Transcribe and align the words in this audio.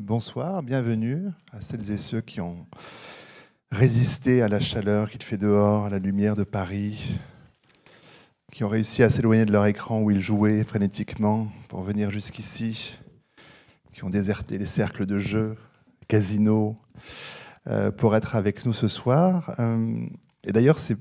Bonsoir, 0.00 0.62
bienvenue 0.62 1.28
à 1.52 1.60
celles 1.60 1.90
et 1.90 1.98
ceux 1.98 2.22
qui 2.22 2.40
ont 2.40 2.66
résisté 3.70 4.40
à 4.40 4.48
la 4.48 4.58
chaleur 4.58 5.10
qu'il 5.10 5.22
fait 5.22 5.36
dehors, 5.36 5.84
à 5.84 5.90
la 5.90 5.98
lumière 5.98 6.34
de 6.34 6.44
Paris, 6.44 7.18
qui 8.52 8.64
ont 8.64 8.68
réussi 8.68 9.02
à 9.02 9.10
s'éloigner 9.10 9.44
de 9.44 9.52
leur 9.52 9.66
écran 9.66 10.00
où 10.00 10.10
ils 10.10 10.22
jouaient 10.22 10.64
frénétiquement 10.64 11.48
pour 11.68 11.82
venir 11.82 12.10
jusqu'ici, 12.10 12.94
qui 13.92 14.02
ont 14.02 14.08
déserté 14.08 14.56
les 14.56 14.64
cercles 14.64 15.04
de 15.04 15.18
jeu, 15.18 15.58
casinos, 16.08 16.74
euh, 17.66 17.90
pour 17.90 18.16
être 18.16 18.34
avec 18.34 18.64
nous 18.64 18.72
ce 18.72 18.88
soir. 18.88 19.54
Euh, 19.58 20.06
et 20.44 20.52
d'ailleurs, 20.52 20.78
c'est 20.78 20.96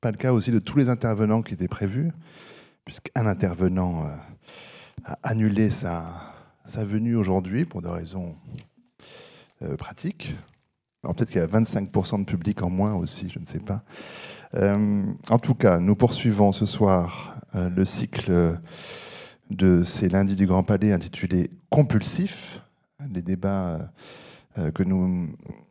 pas 0.00 0.10
le 0.10 0.16
cas 0.16 0.32
aussi 0.32 0.52
de 0.52 0.58
tous 0.58 0.78
les 0.78 0.88
intervenants 0.88 1.42
qui 1.42 1.52
étaient 1.52 1.68
prévus, 1.68 2.10
puisqu'un 2.86 3.26
intervenant 3.26 4.06
euh, 4.06 4.16
a 5.04 5.18
annulé 5.22 5.68
sa, 5.68 6.39
sa 6.64 6.84
venue 6.84 7.16
aujourd'hui 7.16 7.64
pour 7.64 7.82
des 7.82 7.88
raisons 7.88 8.34
pratiques. 9.78 10.36
Alors 11.02 11.14
peut-être 11.14 11.30
qu'il 11.30 11.40
y 11.40 11.44
a 11.44 11.46
25% 11.46 12.20
de 12.20 12.24
public 12.24 12.62
en 12.62 12.70
moins 12.70 12.94
aussi, 12.94 13.30
je 13.30 13.38
ne 13.38 13.44
sais 13.44 13.60
pas. 13.60 13.84
en 14.54 15.38
tout 15.38 15.54
cas, 15.54 15.78
nous 15.80 15.96
poursuivons 15.96 16.52
ce 16.52 16.66
soir 16.66 17.40
le 17.54 17.84
cycle 17.84 18.58
de 19.50 19.84
ces 19.84 20.08
lundis 20.08 20.36
du 20.36 20.46
Grand 20.46 20.62
Palais 20.62 20.92
intitulé 20.92 21.50
Compulsif. 21.68 22.62
Les 23.12 23.22
débats 23.22 23.90
euh, 24.58 24.70
que 24.70 24.82
nous 24.82 25.28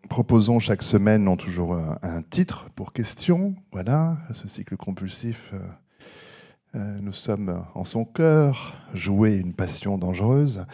proposons 0.10 0.60
chaque 0.60 0.84
semaine 0.84 1.28
ont 1.28 1.38
toujours 1.38 1.76
un, 1.76 2.22
titre 2.22 2.70
pour 2.76 2.94
question. 2.94 3.56
Voilà, 3.72 4.18
ce 4.34 4.48
cycle 4.48 4.78
compulsif. 4.78 5.54
Euh, 6.76 6.80
euh, 6.80 7.00
nous 7.02 7.14
sommes 7.14 7.64
en 7.76 7.84
son 7.84 8.06
cœur, 8.06 8.76
jouer 8.94 9.36
une 9.36 9.54
passion 9.54 9.98
dangereuse. 9.98 10.66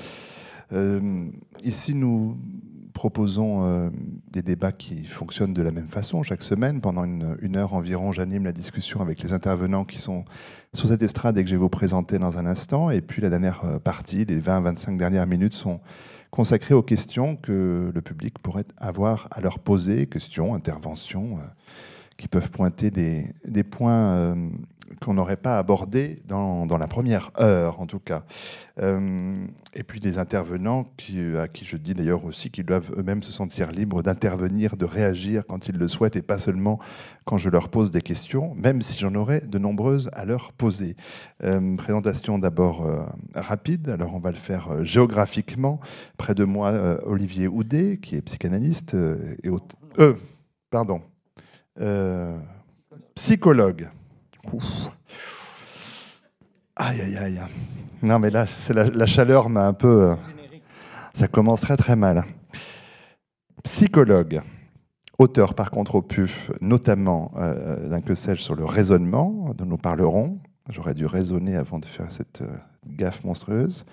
ici, 1.64 1.96
nous 1.96 2.38
proposons 2.94 3.92
des 4.32 4.42
débats 4.42 4.72
qui 4.72 5.06
fonctionnent 5.06 5.54
de 5.54 5.62
la 5.62 5.72
même 5.72 5.88
façon 5.88 6.24
chaque 6.24 6.42
semaine. 6.42 6.82
Pendant 6.82 7.04
une, 7.06 7.56
heure 7.56 7.74
environ, 7.74 8.12
j'anime 8.12 8.46
la 8.46 8.52
discussion 8.52 9.02
avec 9.02 9.22
les 9.22 9.32
intervenants 9.32 9.86
qui 9.86 10.00
sont 10.00 10.26
sur 10.74 10.90
cette 10.90 11.04
estrade 11.04 11.38
et 11.38 11.44
que 11.44 11.50
je 11.50 11.56
vais 11.56 11.60
vous 11.60 11.70
présenter 11.70 12.20
dans 12.20 12.38
un 12.38 12.46
instant. 12.46 12.90
Et 12.90 13.02
puis 13.02 13.22
la 13.22 13.30
dernière 13.30 13.80
partie, 13.84 14.26
les 14.26 14.40
20-25 14.40 14.98
dernières 14.98 15.28
minutes, 15.28 15.54
sont 15.54 15.80
consacré 16.36 16.74
aux 16.74 16.84
questions 16.84 17.38
que 17.38 17.92
le 17.96 18.02
public 18.02 18.40
pourrait 18.40 18.66
avoir 18.78 19.30
à 19.32 19.40
leur 19.40 19.58
poser, 19.60 20.08
questions, 20.08 20.54
interventions, 20.54 21.38
euh, 21.38 21.44
qui 22.18 22.28
peuvent 22.28 22.50
pointer 22.50 22.92
des, 22.92 23.64
points 23.64 24.14
euh, 24.14 24.50
qu'on 25.02 25.16
n'aurait 25.16 25.36
pas 25.36 25.58
abordés 25.58 26.22
dans, 26.28 26.66
la 26.78 26.88
première 26.88 27.32
heure, 27.40 27.82
en 27.82 27.86
tout 27.86 28.00
cas. 28.00 28.24
Euh, 28.80 29.46
et 29.74 29.84
puis 29.84 30.00
des 30.00 30.18
intervenants 30.18 30.90
à 31.38 31.48
qui 31.48 31.66
je 31.66 31.78
dis 31.78 31.94
d'ailleurs 31.94 32.24
aussi 32.26 32.52
qu'ils 32.52 32.66
doivent 32.66 32.92
eux-mêmes 32.98 33.24
se 33.24 33.32
sentir 33.32 33.72
libres 33.72 34.02
d'intervenir, 34.02 34.78
de 34.78 34.86
réagir 34.86 35.44
quand 35.46 35.68
ils 35.68 35.76
le 35.76 35.88
souhaitent, 35.88 36.16
et 36.16 36.22
pas 36.22 36.40
seulement 36.40 36.80
quand 37.26 37.38
je 37.38 37.50
leur 37.50 37.70
pose 37.70 37.92
des 37.92 38.02
questions, 38.02 38.54
même 38.56 38.82
si 38.82 38.98
j'en 38.98 39.16
aurais 39.16 39.42
de 39.42 39.58
nombreuses 39.58 40.10
à 40.14 40.26
leur 40.26 40.54
poser. 40.54 40.96
présentation 41.78 42.40
d'abord 42.40 42.88
rapide, 43.34 43.90
alors 43.90 44.14
on 44.14 44.20
va 44.20 44.32
le 44.32 44.38
faire 44.38 44.86
géographiquement. 44.86 45.80
Près 46.18 46.36
de 46.36 46.44
moi, 46.44 47.00
Olivier 47.06 47.48
Houdet, 47.48 47.98
qui 48.02 48.16
est 48.16 48.22
psychanalyste, 48.22 48.96
et 49.44 49.50
euh, 50.00 50.14
pardon, 50.70 51.02
euh, 51.80 52.38
psychologue. 53.16 53.90
Aïe, 56.76 57.02
aïe, 57.02 57.18
aïe. 57.18 57.40
Non, 58.02 58.20
mais 58.20 58.30
là, 58.30 58.46
c'est 58.48 58.74
la, 58.74 59.06
chaleur 59.06 59.50
m'a 59.50 59.68
un 59.68 59.74
peu. 59.74 60.12
Euh, 60.12 60.16
ça 61.14 61.28
commence 61.28 61.62
très, 61.62 61.78
très 61.78 61.96
mal. 61.96 62.24
Psychologue. 63.64 64.42
Auteur, 65.18 65.54
par 65.54 65.72
contre, 65.72 65.96
au 65.96 66.02
PUF, 66.02 66.52
notamment 66.60 67.32
euh, 67.38 67.90
d'un 67.90 68.02
que 68.02 68.16
sais-je 68.16 68.42
sur 68.42 68.56
le 68.56 68.66
raisonnement, 68.66 69.54
dont 69.58 69.66
nous 69.66 69.78
parlerons. 69.78 70.40
J'aurais 70.70 70.94
dû 70.94 71.06
raisonner 71.06 71.56
avant 71.56 71.80
de 71.80 71.86
faire 71.86 72.12
cette 72.12 72.44
gaffe 72.86 73.24
monstrueuse. 73.24 73.86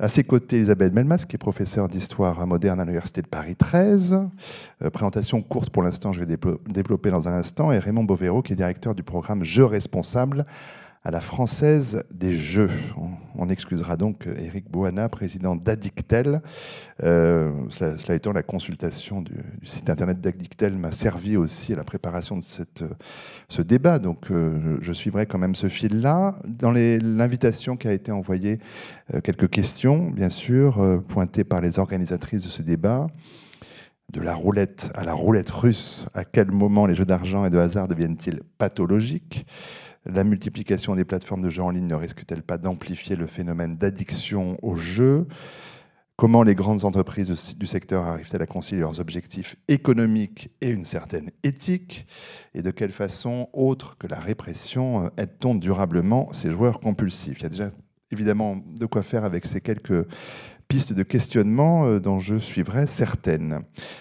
À 0.00 0.08
ses 0.08 0.24
côtés, 0.24 0.56
Elisabeth 0.56 0.92
Melmas, 0.92 1.24
qui 1.28 1.36
est 1.36 1.38
professeure 1.38 1.88
d'histoire 1.88 2.44
moderne 2.48 2.80
à 2.80 2.84
l'Université 2.84 3.22
de 3.22 3.28
Paris 3.28 3.54
13. 3.54 4.26
Euh, 4.82 4.90
présentation 4.90 5.40
courte 5.40 5.70
pour 5.70 5.84
l'instant, 5.84 6.12
je 6.12 6.24
vais 6.24 6.36
développer 6.66 7.12
dans 7.12 7.28
un 7.28 7.32
instant. 7.32 7.70
Et 7.70 7.78
Raymond 7.78 8.02
Bovero, 8.02 8.42
qui 8.42 8.54
est 8.54 8.56
directeur 8.56 8.96
du 8.96 9.04
programme 9.04 9.44
Jeux 9.44 9.66
responsables 9.66 10.46
à 11.04 11.10
la 11.10 11.20
française 11.20 12.02
des 12.12 12.32
jeux. 12.32 12.70
On, 13.36 13.50
excusera 13.50 13.98
donc 13.98 14.26
Eric 14.26 14.70
Boana, 14.70 15.10
président 15.10 15.54
d'Addictel. 15.54 16.40
Euh, 17.02 17.52
cela, 17.68 18.14
étant, 18.14 18.32
la 18.32 18.42
consultation 18.42 19.20
du, 19.20 19.34
site 19.64 19.90
internet 19.90 20.18
d'Addictel 20.20 20.74
m'a 20.74 20.92
servi 20.92 21.36
aussi 21.36 21.74
à 21.74 21.76
la 21.76 21.84
préparation 21.84 22.38
de 22.38 22.42
ce 22.42 23.62
débat, 23.62 23.98
donc 23.98 24.30
euh, 24.30 24.78
je 24.80 24.92
suivrai 24.92 25.26
quand 25.26 25.38
même 25.38 25.54
ce 25.54 25.68
fil-là. 25.68 26.36
Dans 26.46 26.72
l'invitation 26.72 27.76
qui 27.76 27.86
a 27.86 27.92
été 27.92 28.10
envoyée, 28.10 28.58
euh, 29.12 29.20
quelques 29.20 29.50
questions, 29.50 30.10
bien 30.10 30.30
sûr, 30.30 31.02
pointées 31.06 31.44
par 31.44 31.60
les 31.60 31.78
organisatrices 31.78 32.44
de 32.44 32.48
ce 32.48 32.62
débat 32.62 33.08
de 34.12 34.20
la 34.20 34.34
roulette 34.34 34.90
à 34.94 35.02
la 35.02 35.12
roulette 35.12 35.50
russe, 35.50 36.06
à 36.14 36.24
quel 36.24 36.50
moment 36.50 36.86
les 36.86 36.94
jeux 36.94 37.04
d'argent 37.04 37.44
et 37.44 37.50
de 37.50 37.58
hasard 37.58 37.88
deviennent-ils 37.88 38.42
pathologiques? 38.58 39.44
La 40.06 40.24
multiplication 40.24 40.94
des 40.94 41.04
plateformes 41.04 41.42
de 41.42 41.50
jeux 41.50 41.62
en 41.62 41.70
ligne 41.70 41.86
ne 41.86 41.94
risque-t-elle 41.94 42.42
pas 42.42 42.58
d'amplifier 42.58 43.16
le 43.16 43.26
phénomène 43.26 43.76
d'addiction 43.76 44.56
aux 44.62 44.76
jeux 44.76 45.26
Comment 46.16 46.44
les 46.44 46.54
grandes 46.54 46.84
entreprises 46.84 47.56
du 47.58 47.66
secteur 47.66 48.04
arrivent-elles 48.04 48.42
à 48.42 48.46
concilier 48.46 48.82
leurs 48.82 49.00
objectifs 49.00 49.56
économiques 49.66 50.50
et 50.60 50.70
une 50.70 50.84
certaine 50.84 51.32
éthique? 51.42 52.06
Et 52.54 52.62
de 52.62 52.70
quelle 52.70 52.92
façon, 52.92 53.48
autre 53.52 53.98
que 53.98 54.06
la 54.06 54.20
répression, 54.20 55.10
aide-t-on 55.16 55.56
durablement 55.56 56.32
ces 56.32 56.52
joueurs 56.52 56.78
compulsifs? 56.78 57.40
Il 57.40 57.42
y 57.42 57.46
a 57.46 57.48
déjà 57.48 57.70
évidemment 58.12 58.58
de 58.78 58.86
quoi 58.86 59.02
faire 59.02 59.24
avec 59.24 59.44
ces 59.44 59.60
quelques 59.60 60.06
pistes 60.74 60.92
de 60.92 61.04
questionnement 61.04 61.86
euh, 61.86 62.00
dont 62.00 62.18
je 62.18 62.36
suivrai 62.36 62.88
certaines. 62.88 63.60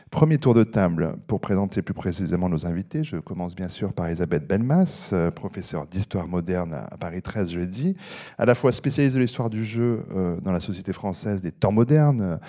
Premier 0.10 0.40
tour 0.40 0.56
de 0.56 0.64
table 0.64 1.18
pour 1.28 1.40
présenter 1.40 1.84
plus 1.84 1.94
précisément 1.94 2.50
nos 2.50 2.66
invités. 2.66 3.04
Je 3.04 3.18
commence 3.18 3.54
bien 3.54 3.70
sûr 3.70 3.94
par 3.94 4.08
Elisabeth 4.08 4.48
Belmas, 4.48 5.12
euh, 5.14 5.30
professeure 5.30 5.86
d'histoire 5.86 6.28
moderne 6.28 6.74
à 6.74 6.98
Paris 6.98 7.22
13, 7.22 7.52
je 7.52 7.60
l'ai 7.60 7.68
dit, 7.68 7.96
à 8.40 8.46
la 8.46 8.56
fois 8.56 8.72
spécialiste 8.72 9.16
de 9.16 9.22
l'histoire 9.22 9.52
du 9.52 9.64
jeu 9.64 10.04
euh, 10.16 10.40
dans 10.42 10.52
la 10.52 10.60
société 10.60 10.94
française 10.94 11.44
des 11.44 11.52
temps 11.52 11.72
modernes, 11.72 12.40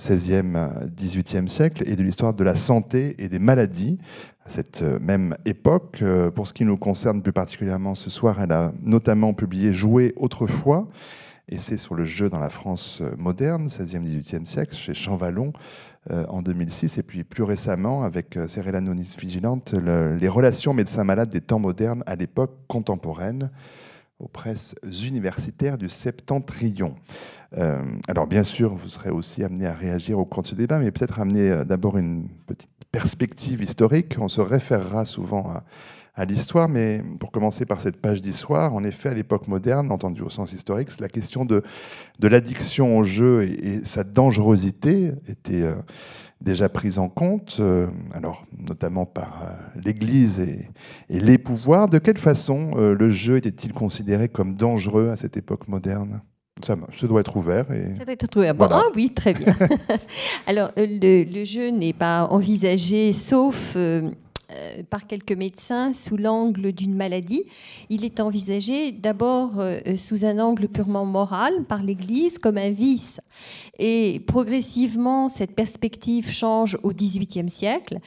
16e, 0.00 0.88
18e 0.96 1.46
siècle, 1.48 1.82
et 1.86 1.94
de 1.94 2.02
l'histoire 2.02 2.32
de 2.32 2.42
la 2.42 2.56
santé 2.56 3.14
et 3.18 3.28
des 3.28 3.38
maladies 3.38 3.98
à 4.46 4.50
cette 4.50 4.80
même 4.80 5.36
époque. 5.44 6.02
Pour 6.34 6.46
ce 6.46 6.54
qui 6.54 6.64
nous 6.64 6.78
concerne 6.78 7.20
plus 7.20 7.34
particulièrement 7.34 7.94
ce 7.94 8.08
soir, 8.08 8.40
elle 8.40 8.52
a 8.52 8.72
notamment 8.82 9.34
publié 9.34 9.74
Jouer 9.74 10.14
autrefois 10.16 10.88
et 11.48 11.58
c'est 11.58 11.76
sur 11.76 11.94
le 11.94 12.04
jeu 12.04 12.30
dans 12.30 12.38
la 12.38 12.50
France 12.50 13.00
euh, 13.02 13.14
moderne, 13.18 13.68
16e, 13.68 14.02
18e 14.02 14.44
siècle, 14.44 14.74
chez 14.74 14.94
Champvallon 14.94 15.52
euh, 16.10 16.24
en 16.28 16.42
2006, 16.42 16.98
et 16.98 17.02
puis 17.02 17.24
plus 17.24 17.42
récemment 17.42 18.02
avec 18.02 18.36
euh, 18.36 18.48
Cyril 18.48 18.74
Anonis 18.74 19.14
Vigilante, 19.18 19.74
les 19.74 20.28
relations 20.28 20.72
médecins-malades 20.72 21.28
des 21.28 21.40
temps 21.40 21.58
modernes 21.58 22.02
à 22.06 22.16
l'époque 22.16 22.56
contemporaine 22.66 23.50
aux 24.18 24.28
presses 24.28 24.74
universitaires 25.04 25.76
du 25.76 25.88
Septentrion. 25.88 26.94
alors 28.08 28.26
bien 28.26 28.44
sûr, 28.44 28.74
vous 28.74 28.88
serez 28.88 29.10
aussi 29.10 29.42
amené 29.42 29.66
à 29.66 29.72
réagir 29.72 30.18
au 30.18 30.24
cours 30.24 30.44
de 30.44 30.48
ce 30.48 30.54
débat, 30.54 30.78
mais 30.78 30.92
peut-être 30.92 31.18
amener 31.18 31.64
d'abord 31.66 31.98
une 31.98 32.28
petite 32.46 32.70
perspective 32.92 33.60
historique. 33.60 34.14
On 34.18 34.28
se 34.28 34.40
référera 34.40 35.04
souvent 35.04 35.50
à 35.50 35.64
à 36.14 36.24
l'histoire, 36.24 36.68
mais 36.68 37.02
pour 37.18 37.32
commencer 37.32 37.66
par 37.66 37.80
cette 37.80 38.00
page 38.00 38.22
d'histoire, 38.22 38.74
en 38.74 38.84
effet, 38.84 39.08
à 39.08 39.14
l'époque 39.14 39.48
moderne, 39.48 39.90
entendu 39.90 40.22
au 40.22 40.30
sens 40.30 40.52
historique, 40.52 40.88
la 41.00 41.08
question 41.08 41.44
de, 41.44 41.62
de 42.20 42.28
l'addiction 42.28 42.98
au 42.98 43.04
jeu 43.04 43.42
et, 43.42 43.84
sa 43.84 44.04
dangerosité 44.04 45.12
était 45.26 45.62
euh, 45.62 45.74
déjà 46.40 46.68
prise 46.68 46.98
en 46.98 47.08
compte, 47.08 47.56
euh, 47.58 47.88
alors 48.12 48.44
notamment 48.68 49.06
par 49.06 49.42
euh, 49.42 49.80
l'Église 49.84 50.38
et, 50.38 50.68
les 51.10 51.38
pouvoirs. 51.38 51.88
De 51.88 51.98
quelle 51.98 52.18
façon 52.18 52.72
le 52.76 53.10
jeu 53.10 53.36
était-il 53.36 53.72
considéré 53.72 54.28
comme 54.28 54.54
dangereux 54.54 55.08
à 55.10 55.16
cette 55.16 55.36
époque 55.36 55.66
moderne? 55.68 56.20
Ça, 56.62 56.76
doit 57.06 57.20
être 57.20 57.36
ouvert. 57.36 57.70
Et... 57.72 57.98
Ça 57.98 58.04
doit 58.04 58.14
être 58.14 58.36
ouvert. 58.36 58.54
Bon, 58.54 58.68
ah 58.70 58.84
oui, 58.94 59.10
très 59.10 59.34
bien. 59.34 59.54
Alors, 60.46 60.70
le, 60.76 61.24
le 61.24 61.44
jeu 61.44 61.70
n'est 61.70 61.92
pas 61.92 62.26
envisagé 62.26 63.12
sauf 63.12 63.74
euh, 63.76 64.10
par 64.90 65.06
quelques 65.06 65.32
médecins 65.32 65.92
sous 65.92 66.16
l'angle 66.16 66.72
d'une 66.72 66.94
maladie. 66.94 67.44
Il 67.90 68.04
est 68.04 68.20
envisagé 68.20 68.92
d'abord 68.92 69.60
euh, 69.60 69.80
sous 69.96 70.24
un 70.24 70.38
angle 70.38 70.68
purement 70.68 71.04
moral 71.04 71.64
par 71.64 71.82
l'Église 71.82 72.38
comme 72.38 72.58
un 72.58 72.70
vice. 72.70 73.20
Et 73.78 74.22
progressivement, 74.26 75.28
cette 75.28 75.54
perspective 75.54 76.30
change 76.30 76.78
au 76.82 76.92
XVIIIe 76.92 77.50
siècle. 77.50 77.98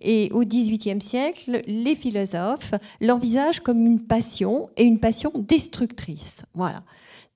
Et 0.00 0.30
au 0.32 0.44
XVIIIe 0.44 1.00
siècle, 1.00 1.62
les 1.66 1.94
philosophes 1.94 2.74
l'envisagent 3.00 3.60
comme 3.60 3.84
une 3.86 4.00
passion 4.00 4.70
et 4.76 4.84
une 4.84 5.00
passion 5.00 5.32
destructrice. 5.34 6.42
Voilà. 6.54 6.82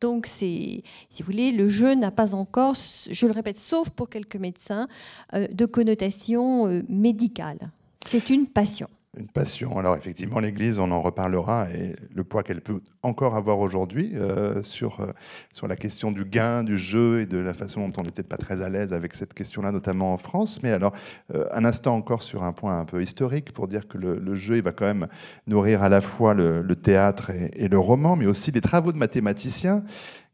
Donc, 0.01 0.27
c'est, 0.27 0.83
si 1.11 1.23
vous 1.23 1.27
voulez, 1.27 1.53
le 1.53 1.69
jeu 1.69 1.95
n'a 1.95 2.11
pas 2.11 2.35
encore, 2.35 2.75
je 3.11 3.27
le 3.27 3.33
répète, 3.33 3.59
sauf 3.59 3.91
pour 3.91 4.09
quelques 4.09 4.37
médecins, 4.37 4.89
euh, 5.35 5.47
de 5.53 5.67
connotation 5.67 6.67
euh, 6.67 6.83
médicale. 6.89 7.71
C'est 8.06 8.31
une 8.31 8.47
passion 8.47 8.88
une 9.17 9.26
passion. 9.26 9.76
Alors 9.76 9.97
effectivement, 9.97 10.38
l'Église, 10.38 10.79
on 10.79 10.91
en 10.93 11.02
reparlera, 11.02 11.69
et 11.70 11.97
le 12.14 12.23
poids 12.23 12.44
qu'elle 12.44 12.61
peut 12.61 12.81
encore 13.02 13.35
avoir 13.35 13.58
aujourd'hui 13.58 14.12
euh, 14.14 14.62
sur, 14.62 15.00
euh, 15.00 15.08
sur 15.52 15.67
la 15.67 15.75
question 15.75 16.12
du 16.12 16.25
gain, 16.25 16.62
du 16.62 16.79
jeu, 16.79 17.20
et 17.20 17.26
de 17.26 17.38
la 17.38 17.52
façon 17.52 17.88
dont 17.88 18.02
on 18.02 18.05
n'était 18.05 18.23
pas 18.23 18.37
très 18.37 18.62
à 18.62 18.69
l'aise 18.69 18.93
avec 18.93 19.14
cette 19.14 19.35
question-là, 19.35 19.73
notamment 19.73 20.12
en 20.12 20.17
France. 20.17 20.62
Mais 20.62 20.70
alors, 20.70 20.94
euh, 21.35 21.44
un 21.52 21.64
instant 21.64 21.97
encore 21.97 22.23
sur 22.23 22.44
un 22.44 22.52
point 22.52 22.79
un 22.79 22.85
peu 22.85 23.02
historique, 23.02 23.52
pour 23.52 23.67
dire 23.67 23.88
que 23.88 23.99
le, 23.99 24.35
jeu, 24.37 24.58
il 24.58 24.62
va 24.62 24.73
quand 24.73 24.87
même 24.87 25.08
nourrir 25.49 25.82
à 25.82 25.88
la 25.88 26.00
fois 26.00 26.35
le, 26.35 26.62
théâtre 26.76 27.31
et, 27.31 27.50
et, 27.56 27.69
le 27.69 27.79
roman, 27.79 28.14
mais 28.14 28.26
aussi 28.26 28.52
les 28.52 28.61
travaux 28.61 28.93
de 28.93 28.99
mathématiciens 28.99 29.82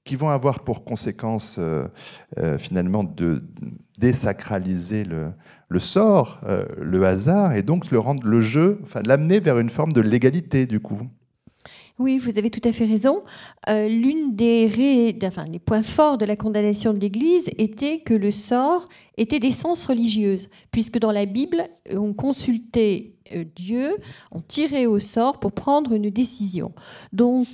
qui 0.06 0.16
vont 0.16 0.30
avoir 0.30 0.60
pour 0.60 0.84
conséquence 0.84 1.60
finalement 2.58 3.04
de 3.04 3.42
désacraliser 3.98 5.04
le, 5.04 5.78
sort, 5.78 6.40
euh, 6.46 6.66
le 6.80 7.04
hasard, 7.04 7.54
et 7.54 7.62
donc 7.62 7.90
le 7.90 7.98
rendre 7.98 8.26
le 8.26 8.40
jeu, 8.40 8.80
enfin 8.82 9.00
l'amener 9.06 9.40
vers 9.40 9.58
une 9.58 9.70
forme 9.70 9.92
de 9.92 10.00
légalité 10.00 10.66
du 10.66 10.80
coup. 10.80 11.00
Oui, 11.98 12.18
vous 12.18 12.36
avez 12.36 12.50
tout 12.50 12.60
à 12.68 12.72
fait 12.72 12.84
raison. 12.84 13.22
Euh, 13.70 13.88
l'une 13.88 14.36
des, 14.36 15.18
points 15.64 15.82
forts 15.82 16.18
de 16.18 16.26
la 16.26 16.36
condamnation 16.36 16.92
de 16.92 16.98
l'Église 16.98 17.48
était 17.56 18.00
que 18.00 18.12
le 18.12 18.30
sort 18.30 18.84
était 19.16 19.38
d'essence 19.38 19.84
religieuse, 19.86 20.48
puisque 20.70 20.98
dans 20.98 21.12
la 21.12 21.26
Bible, 21.26 21.68
on 21.90 22.12
consultait 22.12 23.14
euh, 23.34 23.44
Dieu, 23.56 23.96
on 24.30 24.40
tirait 24.40 24.86
au 24.86 24.98
sort 24.98 25.40
pour 25.40 25.52
prendre 25.52 25.92
une 25.92 26.10
décision. 26.10 26.72
Donc, 27.12 27.48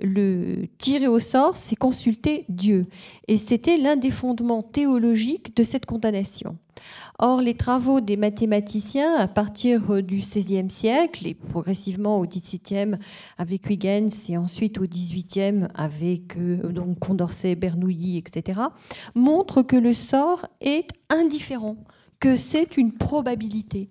le 0.00 0.66
tirer 0.78 1.08
au 1.08 1.20
sort, 1.20 1.56
c'est 1.56 1.76
consulter 1.76 2.44
Dieu. 2.48 2.86
Et 3.28 3.36
c'était 3.36 3.78
l'un 3.78 3.96
des 3.96 4.10
fondements 4.10 4.62
théologiques 4.62 5.56
de 5.56 5.62
cette 5.62 5.86
condamnation. 5.86 6.56
Or, 7.18 7.40
les 7.40 7.54
travaux 7.54 8.00
des 8.00 8.16
mathématiciens 8.16 9.14
à 9.14 9.28
partir 9.28 9.90
euh, 9.90 10.02
du 10.02 10.16
XVIe 10.16 10.70
siècle 10.70 11.26
et 11.26 11.34
progressivement 11.34 12.18
au 12.18 12.26
XVIIe 12.26 12.96
avec 13.38 13.68
Huygens 13.68 14.28
et 14.28 14.36
ensuite 14.36 14.78
au 14.78 14.86
XVIIIe 14.86 15.68
avec 15.74 16.36
euh, 16.36 16.72
donc 16.72 16.98
Condorcet, 16.98 17.54
Bernoulli, 17.54 18.18
etc., 18.18 18.60
montrent 19.14 19.62
que 19.62 19.76
le 19.76 19.92
sort 19.92 20.46
est 20.60 20.81
indifférent 21.10 21.76
que 22.22 22.36
c'est 22.36 22.76
une 22.76 22.92
probabilité 22.92 23.90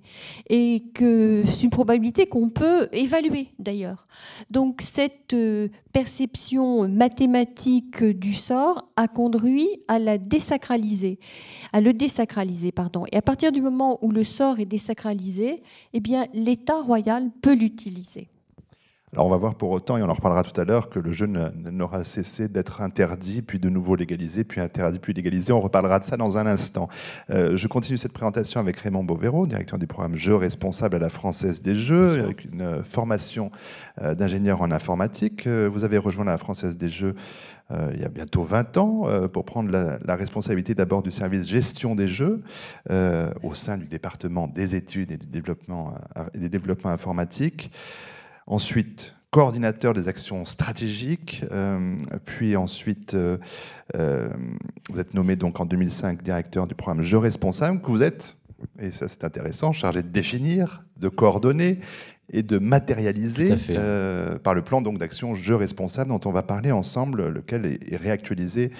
et 0.49 0.85
que 0.93 1.43
c'est 1.45 1.63
une 1.63 1.69
probabilité 1.69 2.27
qu'on 2.27 2.49
peut 2.49 2.87
évaluer 2.93 3.49
d'ailleurs. 3.59 4.07
Donc 4.49 4.81
cette 4.81 5.33
euh, 5.33 5.67
perception 5.91 6.87
mathématique 6.87 8.01
du 8.01 8.33
sort 8.33 8.89
a 8.95 9.09
conduit 9.09 9.67
à 9.89 9.99
la 9.99 10.17
désacraliser, 10.17 11.19
à 11.73 11.81
le 11.81 11.91
désacraliser 11.91 12.71
pardon. 12.71 13.03
Et 13.11 13.17
à 13.17 13.21
partir 13.21 13.51
du 13.51 13.61
moment 13.61 13.99
où 14.01 14.11
le 14.11 14.23
sort 14.23 14.61
est 14.61 14.65
désacralisé, 14.65 15.61
eh 15.91 15.99
bien 15.99 16.25
l'État 16.33 16.81
royal 16.81 17.31
peut 17.41 17.53
l'utiliser. 17.53 18.29
Alors 19.13 19.25
on 19.25 19.29
va 19.29 19.35
voir 19.35 19.55
pour 19.55 19.71
autant, 19.71 19.97
et 19.97 20.03
on 20.03 20.09
en 20.09 20.13
reparlera 20.13 20.41
tout 20.41 20.59
à 20.59 20.63
l'heure, 20.63 20.87
que 20.87 20.97
le 20.97 21.11
jeu 21.11 21.27
n'aura 21.27 22.05
cessé 22.05 22.47
d'être 22.47 22.79
interdit, 22.79 23.41
puis 23.41 23.59
de 23.59 23.67
nouveau 23.67 23.97
légalisé, 23.97 24.45
puis 24.45 24.61
interdit, 24.61 24.99
puis 24.99 25.11
légalisé. 25.11 25.51
On 25.51 25.59
reparlera 25.59 25.99
de 25.99 26.05
ça 26.05 26.15
dans 26.15 26.37
un 26.37 26.45
instant. 26.45 26.87
Euh, 27.29 27.57
je 27.57 27.67
continue 27.67 27.97
cette 27.97 28.13
présentation 28.13 28.61
avec 28.61 28.77
Raymond 28.77 29.03
Beauvero, 29.03 29.47
directeur 29.47 29.77
du 29.79 29.85
programme 29.85 30.15
Jeux 30.15 30.35
responsable 30.35 30.95
à 30.95 30.99
la 30.99 31.09
Française 31.09 31.61
des 31.61 31.75
Jeux, 31.75 32.23
avec 32.23 32.45
une 32.45 32.61
euh, 32.61 32.83
formation 32.85 33.51
euh, 34.01 34.15
d'ingénieur 34.15 34.61
en 34.61 34.71
informatique. 34.71 35.45
Vous 35.45 35.83
avez 35.83 35.97
rejoint 35.97 36.23
la 36.23 36.37
Française 36.37 36.77
des 36.77 36.89
Jeux 36.89 37.15
il 37.93 38.01
y 38.01 38.03
a 38.03 38.09
bientôt 38.09 38.43
20 38.43 38.75
ans 38.75 39.05
pour 39.31 39.45
prendre 39.45 39.71
la, 39.71 40.15
responsabilité 40.17 40.75
d'abord 40.75 41.03
du 41.03 41.09
service 41.09 41.47
gestion 41.47 41.95
des 41.95 42.09
jeux 42.09 42.41
au 42.89 43.55
sein 43.55 43.77
du 43.77 43.85
département 43.85 44.49
des 44.49 44.75
études 44.75 45.13
et 45.13 45.17
du 45.17 45.27
développement, 45.27 45.93
et 46.33 46.39
des 46.39 46.49
développements 46.49 46.89
informatiques. 46.89 47.71
Ensuite, 48.51 49.15
coordinateur 49.29 49.93
des 49.93 50.09
actions 50.09 50.43
stratégiques, 50.43 51.41
euh, 51.53 51.95
puis 52.25 52.57
ensuite, 52.57 53.13
euh, 53.13 53.37
euh, 53.95 54.27
vous 54.89 54.99
êtes 54.99 55.13
nommé 55.13 55.37
donc 55.37 55.61
en 55.61 55.65
2005 55.65 56.21
directeur 56.21 56.67
du 56.67 56.75
programme 56.75 57.01
Jeux 57.01 57.19
Responsable, 57.19 57.79
que 57.79 57.87
vous 57.87 58.03
êtes, 58.03 58.35
et 58.77 58.91
ça 58.91 59.07
c'est 59.07 59.23
intéressant, 59.23 59.71
chargé 59.71 60.03
de 60.03 60.09
définir, 60.09 60.83
de 60.97 61.07
coordonner 61.07 61.79
et 62.33 62.43
de 62.43 62.57
matérialiser 62.57 63.55
par 64.43 64.53
le 64.53 64.61
plan 64.63 64.81
d'action 64.81 65.33
Jeux 65.33 65.55
responsables 65.55 66.09
dont 66.09 66.19
on 66.25 66.33
va 66.33 66.43
parler 66.43 66.73
ensemble, 66.73 67.29
lequel 67.29 67.65
est, 67.65 67.95
réactualisé 67.95 68.71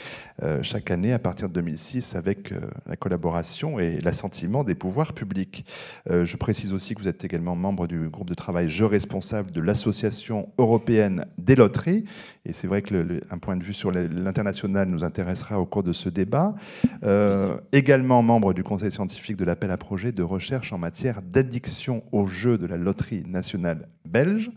chaque 0.63 0.91
année 0.91 1.13
à 1.13 1.19
partir 1.19 1.49
de 1.49 1.53
2006 1.53 2.15
avec 2.15 2.51
euh, 2.51 2.59
la 2.85 2.95
collaboration 2.95 3.79
et 3.79 3.99
l'assentiment 4.01 4.63
des 4.63 4.75
pouvoirs 4.75 5.13
publics. 5.13 5.65
je 6.09 6.37
précise 6.37 6.73
aussi 6.73 6.95
que 6.95 7.01
vous 7.01 7.07
êtes 7.07 7.23
également 7.23 7.55
membre 7.55 7.87
du 7.87 8.09
groupe 8.09 8.29
de 8.29 8.33
travail 8.33 8.69
Jeux 8.69 8.85
responsables 8.85 9.51
de 9.51 9.61
l'Association 9.61 10.49
européenne 10.57 11.25
des 11.37 11.55
loteries. 11.55 12.05
Et 12.45 12.53
c'est 12.53 12.67
vrai 12.67 12.81
que 12.81 13.21
un 13.29 13.37
point 13.37 13.55
de 13.55 13.63
vue 13.63 13.73
sur 13.73 13.91
l'international 13.91 14.87
nous 14.87 15.03
intéressera 15.03 15.59
au 15.59 15.65
cours 15.65 15.83
de 15.83 15.93
ce 15.93 16.09
débat. 16.09 16.55
également 17.71 18.23
membre 18.23 18.53
du 18.53 18.63
conseil 18.63 18.91
scientifique 18.91 19.37
de 19.37 19.45
l'appel 19.45 19.71
à 19.71 19.77
projet 19.77 20.11
de 20.11 20.23
recherche 20.23 20.73
en 20.73 20.77
matière 20.77 21.21
d'addiction 21.21 22.03
aux 22.11 22.27
jeux 22.27 22.57
de 22.57 22.65
la 22.65 22.77
loterie 22.77 23.23
nationale 23.27 23.87
belge. 24.05 24.51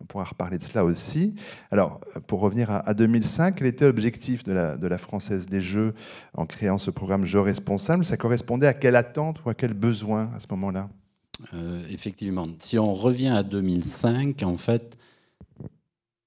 On 0.00 0.04
pourra 0.04 0.24
reparler 0.24 0.58
de 0.58 0.62
cela 0.62 0.84
aussi. 0.84 1.34
Alors, 1.70 2.00
pour 2.26 2.40
revenir 2.40 2.70
à, 2.70 2.94
2005, 2.94 3.56
quel 3.56 3.66
était 3.66 3.86
l'objectif 3.86 4.44
de 4.44 4.52
la, 4.52 4.98
Française 4.98 5.46
des 5.46 5.60
Jeux 5.60 5.92
en 6.34 6.46
créant 6.46 6.78
ce 6.78 6.90
programme 6.90 7.24
Jeux 7.24 7.40
responsables? 7.40 8.04
Ça 8.04 8.16
correspondait 8.16 8.68
à 8.68 8.74
quelle 8.74 8.96
attente 8.96 9.44
ou 9.44 9.50
à 9.50 9.54
quel 9.54 9.72
besoin 9.72 10.30
à 10.34 10.40
ce 10.40 10.46
moment-là? 10.50 10.88
Euh, 11.54 11.84
Effectivement. 11.90 12.46
Si 12.60 12.78
on 12.78 12.94
revient 12.94 13.28
à 13.28 13.42
2005, 13.42 14.42
en 14.44 14.56
fait, 14.56 14.96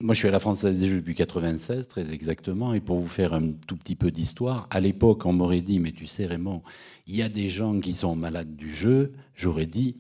moi 0.01 0.13
je 0.13 0.19
suis 0.19 0.27
à 0.27 0.31
la 0.31 0.39
Française 0.39 0.77
des 0.77 0.87
Jeux 0.87 0.97
depuis 0.97 1.15
96, 1.15 1.87
très 1.87 2.13
exactement. 2.13 2.73
Et 2.73 2.81
pour 2.81 2.99
vous 2.99 3.07
faire 3.07 3.33
un 3.33 3.51
tout 3.67 3.77
petit 3.77 3.95
peu 3.95 4.11
d'histoire, 4.11 4.67
à 4.69 4.81
l'époque, 4.81 5.25
on 5.25 5.31
m'aurait 5.31 5.61
dit 5.61 5.79
Mais 5.79 5.93
tu 5.93 6.07
sais, 6.07 6.25
Raymond, 6.25 6.61
il 7.07 7.15
y 7.15 7.21
a 7.21 7.29
des 7.29 7.47
gens 7.47 7.79
qui 7.79 7.93
sont 7.93 8.17
malades 8.17 8.55
du 8.55 8.73
jeu. 8.73 9.13
J'aurais 9.33 9.65
dit 9.65 9.95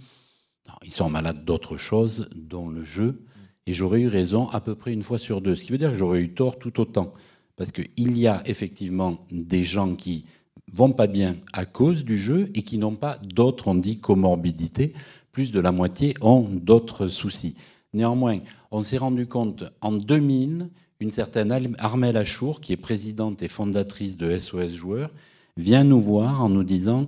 ils 0.83 0.91
sont 0.91 1.09
malades 1.09 1.45
d'autre 1.45 1.77
chose, 1.77 2.29
dont 2.35 2.69
le 2.69 2.83
jeu. 2.83 3.23
Et 3.67 3.73
j'aurais 3.73 4.01
eu 4.01 4.07
raison 4.07 4.47
à 4.49 4.59
peu 4.59 4.75
près 4.75 4.93
une 4.93 5.03
fois 5.03 5.19
sur 5.19 5.41
deux. 5.41 5.55
Ce 5.55 5.63
qui 5.63 5.71
veut 5.71 5.77
dire 5.77 5.91
que 5.91 5.97
j'aurais 5.97 6.21
eu 6.21 6.33
tort 6.33 6.57
tout 6.57 6.79
autant. 6.79 7.13
Parce 7.55 7.71
qu'il 7.71 8.17
y 8.17 8.27
a 8.27 8.41
effectivement 8.45 9.19
des 9.31 9.63
gens 9.63 9.95
qui 9.95 10.25
vont 10.71 10.93
pas 10.93 11.07
bien 11.07 11.37
à 11.53 11.65
cause 11.65 12.03
du 12.03 12.17
jeu 12.17 12.49
et 12.55 12.63
qui 12.63 12.77
n'ont 12.77 12.95
pas 12.95 13.19
d'autres, 13.23 13.67
on 13.67 13.75
dit, 13.75 13.99
comorbidités. 13.99 14.93
Plus 15.31 15.51
de 15.51 15.59
la 15.59 15.71
moitié 15.71 16.15
ont 16.21 16.49
d'autres 16.49 17.07
soucis. 17.07 17.55
Néanmoins, 17.93 18.39
on 18.71 18.81
s'est 18.81 18.97
rendu 18.97 19.27
compte 19.27 19.65
en 19.81 19.91
2000, 19.91 20.69
une 20.99 21.11
certaine 21.11 21.75
Armelle 21.77 22.17
Achour, 22.17 22.61
qui 22.61 22.73
est 22.73 22.77
présidente 22.77 23.43
et 23.43 23.47
fondatrice 23.47 24.17
de 24.17 24.37
SOS 24.37 24.73
Joueurs, 24.73 25.11
vient 25.57 25.83
nous 25.83 25.99
voir 25.99 26.41
en 26.41 26.49
nous 26.49 26.63
disant 26.63 27.07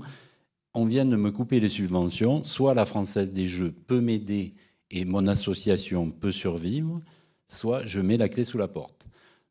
on 0.74 0.86
vient 0.86 1.06
de 1.06 1.16
me 1.16 1.32
couper 1.32 1.60
les 1.60 1.70
subventions, 1.70 2.44
soit 2.44 2.74
la 2.74 2.86
Française 2.86 3.32
des 3.32 3.46
Jeux 3.46 3.74
peut 3.88 4.02
m'aider 4.02 4.56
et 4.92 5.06
mon 5.06 5.28
association 5.28 6.12
peut 6.12 6.32
survivre, 6.32 7.02
soit 7.48 7.86
je 7.86 8.00
mets 8.00 8.18
la 8.18 8.30
clé 8.30 8.44
sous 8.44 8.58
la 8.58 8.68
porte. 8.68 9.06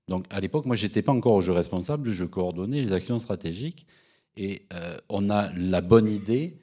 Donc 0.09 0.27
à 0.31 0.41
l'époque, 0.41 0.67
moi, 0.67 0.77
j'étais 0.77 1.03
pas 1.03 1.13
encore 1.13 1.35
au 1.35 1.41
jeu 1.41 1.53
responsable, 1.53 2.13
je 2.13 2.25
coordonnais 2.25 2.81
les 2.81 2.93
actions 2.93 3.19
stratégiques 3.19 3.87
et 4.37 4.63
euh, 4.73 4.99
on 5.09 5.31
a 5.31 5.53
la 5.53 5.81
bonne 5.81 6.09
idée 6.09 6.59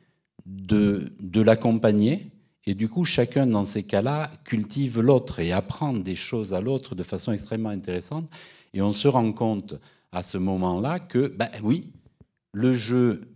de, 0.46 1.12
de 1.20 1.42
l'accompagner. 1.42 2.32
Et 2.66 2.74
du 2.76 2.90
coup, 2.90 3.06
chacun 3.06 3.48
dans 3.48 3.66
ces 3.66 3.84
cas-là 3.84 4.32
cultive 4.44 5.00
l'autre 5.00 5.40
et 5.40 5.52
apprend 5.52 5.94
des 5.94 6.16
choses 6.16 6.54
à 6.54 6.62
l'autre 6.62 6.96
de 6.96 7.04
façon 7.04 7.32
extrêmement 7.32 7.70
intéressante. 7.70 8.30
Et 8.74 8.82
on 8.82 8.92
se 8.92 9.08
rend 9.08 9.32
compte 9.32 9.76
à 10.12 10.24
ce 10.24 10.38
moment-là 10.38 11.00
que, 11.00 11.28
ben 11.28 11.50
oui, 11.64 11.92
le 12.52 12.74
jeu 12.74 13.29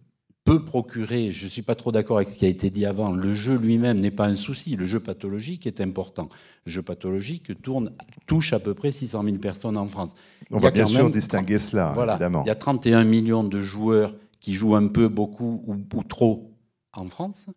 peut 0.44 0.66
procurer, 0.66 1.32
je 1.32 1.46
ne 1.46 1.50
suis 1.50 1.62
pas 1.62 1.76
trop 1.76 1.92
d'accord 1.92 2.18
avec 2.18 2.30
ce 2.30 2.38
qui 2.38 2.46
a 2.46 2.50
été 2.50 2.70
dit 2.70 2.86
avant, 2.86 3.14
le 3.14 3.34
jeu 3.34 3.58
lui-même 3.58 4.00
n'est 4.00 4.12
pas 4.12 4.26
un 4.26 4.36
souci, 4.36 4.76
le 4.76 4.86
jeu 4.86 5.00
pathologique 5.00 5.66
est 5.66 5.80
important. 5.80 6.28
Le 6.66 6.72
jeu 6.72 6.82
pathologique 6.82 7.62
tourne, 7.62 7.92
touche 8.28 8.52
à 8.52 8.60
peu 8.60 8.74
près 8.74 8.92
600 8.92 9.24
000 9.24 9.38
personnes 9.38 9.78
en 9.78 9.88
France. 9.88 10.12
On 10.52 10.58
va 10.58 10.72
bien 10.72 10.86
sûr 10.86 11.10
distinguer 11.10 11.60
cela, 11.60 11.96
évidemment. 11.98 12.44
Il 12.44 12.48
y 12.48 12.52
a 12.52 12.56
31 12.56 13.06
millions 13.06 13.44
de 13.44 13.62
joueurs 13.62 14.14
qui 14.42 14.54
jouent 14.54 14.76
un 14.76 14.88
peu, 14.88 15.08
beaucoup 15.08 15.64
ou, 15.66 16.04
trop 16.04 16.52
en 16.92 17.08
France, 17.08 17.48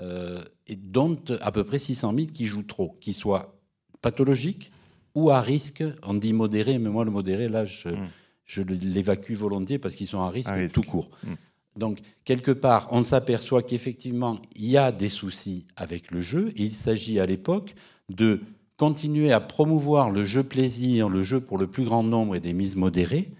euh, 0.00 0.42
et 0.66 0.74
dont 0.74 1.18
à 1.40 1.52
peu 1.52 1.62
près 1.62 1.78
600 1.78 2.12
000 2.16 2.26
qui 2.32 2.46
jouent 2.46 2.64
trop, 2.64 2.96
qui 3.00 3.12
soient 3.12 3.54
pathologiques 4.00 4.72
ou 5.14 5.30
à 5.30 5.40
risque, 5.40 5.84
on 6.02 6.14
dit 6.14 6.32
modéré, 6.32 6.78
mais 6.78 6.90
moi 6.90 7.04
le 7.04 7.12
modéré, 7.12 7.48
là, 7.48 7.64
je, 7.64 7.88
hmm. 7.90 8.62
l'évacue 8.82 9.34
volontiers 9.34 9.78
parce 9.78 9.94
qu'ils 9.94 10.08
sont 10.08 10.20
à 10.20 10.30
risque, 10.30 10.50
tout 10.74 10.82
court. 10.82 11.10
Hmm. 11.22 11.34
Donc, 11.76 12.00
quelque 12.24 12.50
part, 12.50 12.88
on 12.90 13.02
s'aperçoit 13.02 13.62
qu'effectivement, 13.62 14.38
il 14.56 14.66
y 14.66 14.76
a 14.76 14.92
des 14.92 15.08
soucis 15.08 15.66
avec 15.76 16.10
le 16.10 16.20
jeu, 16.20 16.52
et 16.56 16.64
il 16.64 16.74
s'agit 16.74 17.18
à 17.18 17.26
l'époque 17.26 17.74
de 18.08 18.40
continuer 18.76 19.32
à 19.32 19.40
promouvoir 19.40 20.10
le 20.10 20.24
jeu 20.24 20.42
plaisir, 20.42 21.08
le 21.08 21.22
jeu 21.22 21.40
pour 21.40 21.58
le 21.58 21.66
plus 21.66 21.84
grand 21.84 22.02
nombre 22.02 22.36
et 22.36 22.40
des 22.40 22.52
mises 22.52 22.76
modérées, 22.76 23.30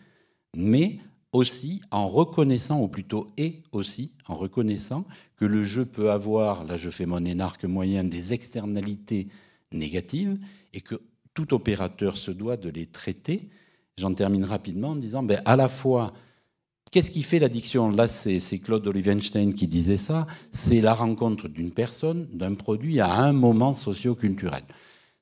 mais 0.57 0.99
aussi 1.33 1.81
en 1.91 2.09
reconnaissant, 2.09 2.81
ou 2.81 2.89
plutôt 2.89 3.29
et 3.37 3.63
aussi 3.73 4.13
en 4.27 4.35
reconnaissant 4.35 5.07
que 5.37 5.45
le 5.45 5.65
jeu 5.65 5.85
peut 5.85 6.11
avoir, 6.11 6.65
là 6.65 6.77
je 6.77 6.91
fais 6.91 7.07
mon 7.07 7.25
énarque 7.25 7.65
moyen, 7.65 8.05
des 8.05 8.33
externalités 8.33 9.29
négatives 9.73 10.39
et 10.75 10.81
que 10.81 11.01
tout 11.35 11.55
opérateur 11.55 12.17
se 12.17 12.31
doit 12.31 12.59
de 12.59 12.69
les 12.69 12.87
traiter. 12.87 13.49
J'en 13.99 14.13
termine 14.15 14.45
rapidement 14.45 14.91
en 14.91 14.97
disant, 14.97 15.23
ben, 15.23 15.41
à 15.45 15.57
la 15.57 15.69
fois, 15.69 16.13
qu'est-ce 16.93 17.11
qui 17.11 17.23
fait 17.23 17.41
l'addiction? 17.41 17.91
Là, 17.91 18.07
c'est 18.07 18.59
Claude 18.59 18.87
Olivenstein 18.87 19.55
qui 19.55 19.67
disait 19.67 19.97
ça, 19.97 20.29
c'est 20.53 20.81
la 20.81 20.95
rencontre 20.95 21.49
d'une 21.49 21.73
personne, 21.73 22.29
d'un 22.33 22.55
produit 22.55 23.01
à 23.01 23.13
un 23.13 23.33
moment 23.33 23.75
socio-culturel. 23.75 24.63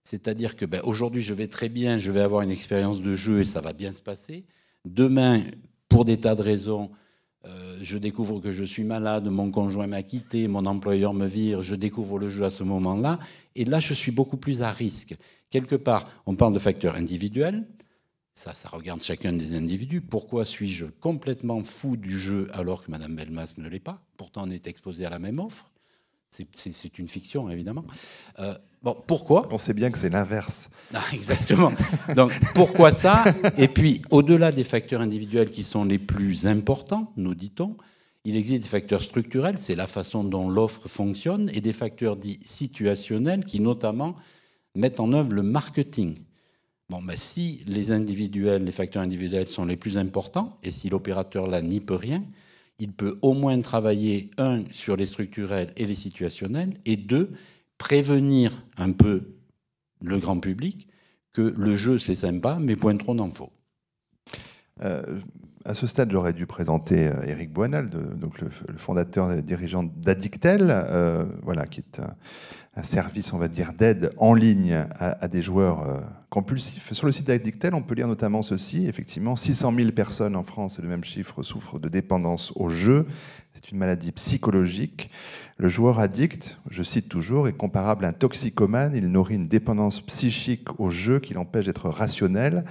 C'est-à-dire 0.05 0.57
que 0.57 0.67
ben, 0.67 0.83
aujourd'hui, 0.85 1.23
je 1.23 1.33
vais 1.33 1.47
très 1.47 1.69
bien, 1.69 1.99
je 1.99 2.11
vais 2.11 2.21
avoir 2.21 2.43
une 2.43 2.51
expérience 2.51 3.01
de 3.01 3.15
jeu 3.15 3.41
et 3.41 3.45
ça 3.45 3.61
va 3.61 3.73
bien 3.73 3.93
se 3.93 4.03
passer. 4.03 4.45
Demain, 4.85 5.45
pour 5.89 6.05
des 6.05 6.19
tas 6.19 6.35
de 6.35 6.43
raisons, 6.43 6.91
euh, 7.47 7.79
je 7.81 7.97
découvre 7.97 8.41
que 8.41 8.51
je 8.51 8.65
suis 8.65 8.85
malade, 8.85 9.29
mon 9.29 9.51
conjoint 9.51 9.87
m'a 9.87 10.03
quitté, 10.03 10.49
mon 10.49 10.67
employeur 10.67 11.15
me 11.15 11.27
vire, 11.27 11.63
je 11.63 11.75
découvre 11.75 12.19
le 12.19 12.29
jeu 12.29 12.45
à 12.45 12.51
ce 12.51 12.65
moment-là. 12.65 13.19
Et 13.55 13.65
là, 13.65 13.79
je 13.79 13.95
suis 13.95 14.11
beaucoup 14.11 14.37
plus 14.37 14.63
à 14.63 14.73
risque. 14.73 15.17
Quelque 15.51 15.77
part, 15.77 16.11
on 16.27 16.35
parle 16.35 16.53
de 16.53 16.59
facteurs 16.59 16.97
individuels. 16.97 17.67
Ça, 18.35 18.55
ça 18.55 18.69
regarde 18.69 19.03
chacun 19.03 19.33
des 19.33 19.55
individus. 19.55 20.01
Pourquoi 20.01 20.45
suis-je 20.45 20.87
complètement 20.87 21.63
fou 21.63 21.97
du 21.97 22.19
jeu 22.19 22.49
alors 22.53 22.85
que 22.85 22.91
Mme 22.91 23.17
Belmas 23.17 23.55
ne 23.59 23.69
l'est 23.69 23.81
pas? 23.81 24.03
Pourtant, 24.17 24.45
on 24.47 24.51
est 24.51 24.67
exposé 24.67 25.05
à 25.05 25.11
la 25.11 25.19
même 25.19 25.39
offre. 25.39 25.71
C'est 26.31 26.99
une 26.99 27.09
fiction, 27.09 27.51
évidemment. 27.51 27.85
Euh, 28.39 28.57
bon, 28.83 28.97
pourquoi? 29.07 29.49
On 29.51 29.59
sait 29.59 29.75
bien 29.75 29.91
que 29.91 29.99
c'est 29.99 30.11
l'inverse. 30.11 30.71
Ah, 30.93 31.05
exactement. 31.13 31.71
Donc, 32.17 32.33
pourquoi 32.53 32.91
ça? 32.91 33.23
Et 33.57 33.69
puis, 33.69 34.03
au-delà 34.11 34.51
des 34.51 34.65
facteurs 34.65 35.01
individuels 35.01 35.53
qui 35.53 35.63
sont 35.63 35.85
les 35.85 36.01
plus 36.01 36.49
importants, 36.49 37.13
nous 37.17 37.37
dit-on, 37.37 37.77
il 38.25 38.35
existe 38.35 38.65
des 38.65 38.69
facteurs 38.69 39.01
structurels, 39.01 39.57
c'est 39.61 39.77
la 39.77 39.87
façon 39.87 40.25
dont 40.25 40.51
l'offre 40.51 40.89
fonctionne, 40.89 41.49
et 41.55 41.61
des 41.61 41.73
facteurs 41.73 42.17
dits 42.17 42.41
situationnels 42.45 43.45
qui, 43.45 43.61
notamment, 43.61 44.17
mettent 44.75 44.99
en 44.99 45.13
œuvre 45.13 45.33
le 45.33 45.43
marketing. 45.43 46.17
Bon, 46.91 47.01
ben, 47.01 47.17
si 47.17 47.63
les 47.69 47.93
individuels, 47.93 48.65
les 48.65 48.73
facteurs 48.73 49.05
individuels 49.05 49.47
sont 49.47 49.65
les 49.65 49.77
plus 49.77 49.97
importants, 49.97 50.59
et 50.65 50.73
si 50.73 50.89
l'opérateur 50.89 51.47
là 51.47 51.63
n'y 51.63 51.79
peut 51.79 51.95
rien, 51.95 52.25
il 52.81 52.91
peut 52.91 53.17
au 53.23 53.33
moins 53.33 53.61
travailler, 53.61 54.33
un, 54.39 54.65
sur 54.73 54.97
les 54.97 55.07
structurels 55.07 55.73
et 55.77 55.87
les 55.87 55.95
situationnels, 55.95 56.75
et 56.87 56.97
deux, 56.97 57.31
prévenir 57.79 58.65
un 58.77 58.91
peu 58.91 59.37
le 60.03 60.19
grand 60.19 60.41
public 60.41 60.89
que 61.33 61.55
le 61.57 61.77
jeu 61.77 62.01
c'est 62.01 62.17
sympa, 62.17 62.59
mais 62.61 62.75
point 62.75 62.97
trop 62.97 63.15
n'en 63.15 63.31
faut. 63.31 63.53
Euh, 64.83 65.21
à 65.65 65.75
ce 65.75 65.87
stade, 65.87 66.11
j'aurais 66.11 66.33
dû 66.33 66.47
présenter 66.47 67.13
Eric 67.25 67.51
euh, 67.51 67.53
Boinal, 67.53 67.89
donc 67.89 68.41
le, 68.41 68.51
fondateur 68.77 69.31
et 69.31 69.43
dirigeant 69.43 69.85
d'Addictel, 69.85 70.67
euh, 70.71 71.25
voilà, 71.43 71.67
qui 71.67 71.81
est 71.81 72.01
un, 72.01 72.17
un 72.77 72.83
service, 72.85 73.33
on 73.33 73.39
va 73.39 73.49
dire, 73.49 73.73
d'aide 73.73 74.13
en 74.17 74.33
ligne 74.33 74.87
à, 74.99 75.27
des 75.27 75.43
joueurs 75.43 75.89
euh, 75.89 76.01
compulsifs. 76.29 76.93
Sur 76.93 77.07
le 77.07 77.13
site 77.13 77.27
d'Addictel, 77.27 77.75
on 77.75 77.83
peut 77.83 77.95
lire 77.95 78.07
notamment 78.07 78.43
ceci. 78.43 78.87
Effectivement, 78.87 79.35
600 79.35 79.75
000 79.75 79.91
personnes 79.91 80.37
en 80.37 80.45
France, 80.45 80.75
c'est 80.77 80.83
le 80.83 80.89
même 80.89 81.03
chiffre, 81.03 81.43
souffrent 81.43 81.81
de 81.81 81.89
dépendance 81.89 82.53
au 82.55 82.71
jeu. 82.71 83.07
C'est 83.55 83.73
une 83.73 83.79
maladie 83.79 84.13
psychologique. 84.13 85.11
Le 85.57 85.69
joueur 85.69 85.99
addict, 85.99 86.59
je 86.71 86.83
cite 86.85 87.09
toujours, 87.09 87.49
est 87.49 87.57
comparable 87.57 88.05
à 88.05 88.09
un 88.09 88.13
toxicomane. 88.13 88.95
Il 88.95 89.09
nourrit 89.09 89.35
une 89.35 89.49
dépendance 89.49 90.01
psychique 90.01 90.79
au 90.79 90.91
jeu 90.91 91.19
qui 91.19 91.35
l'empêche 91.35 91.67
d'être 91.67 91.91
rationnel. 91.91 92.65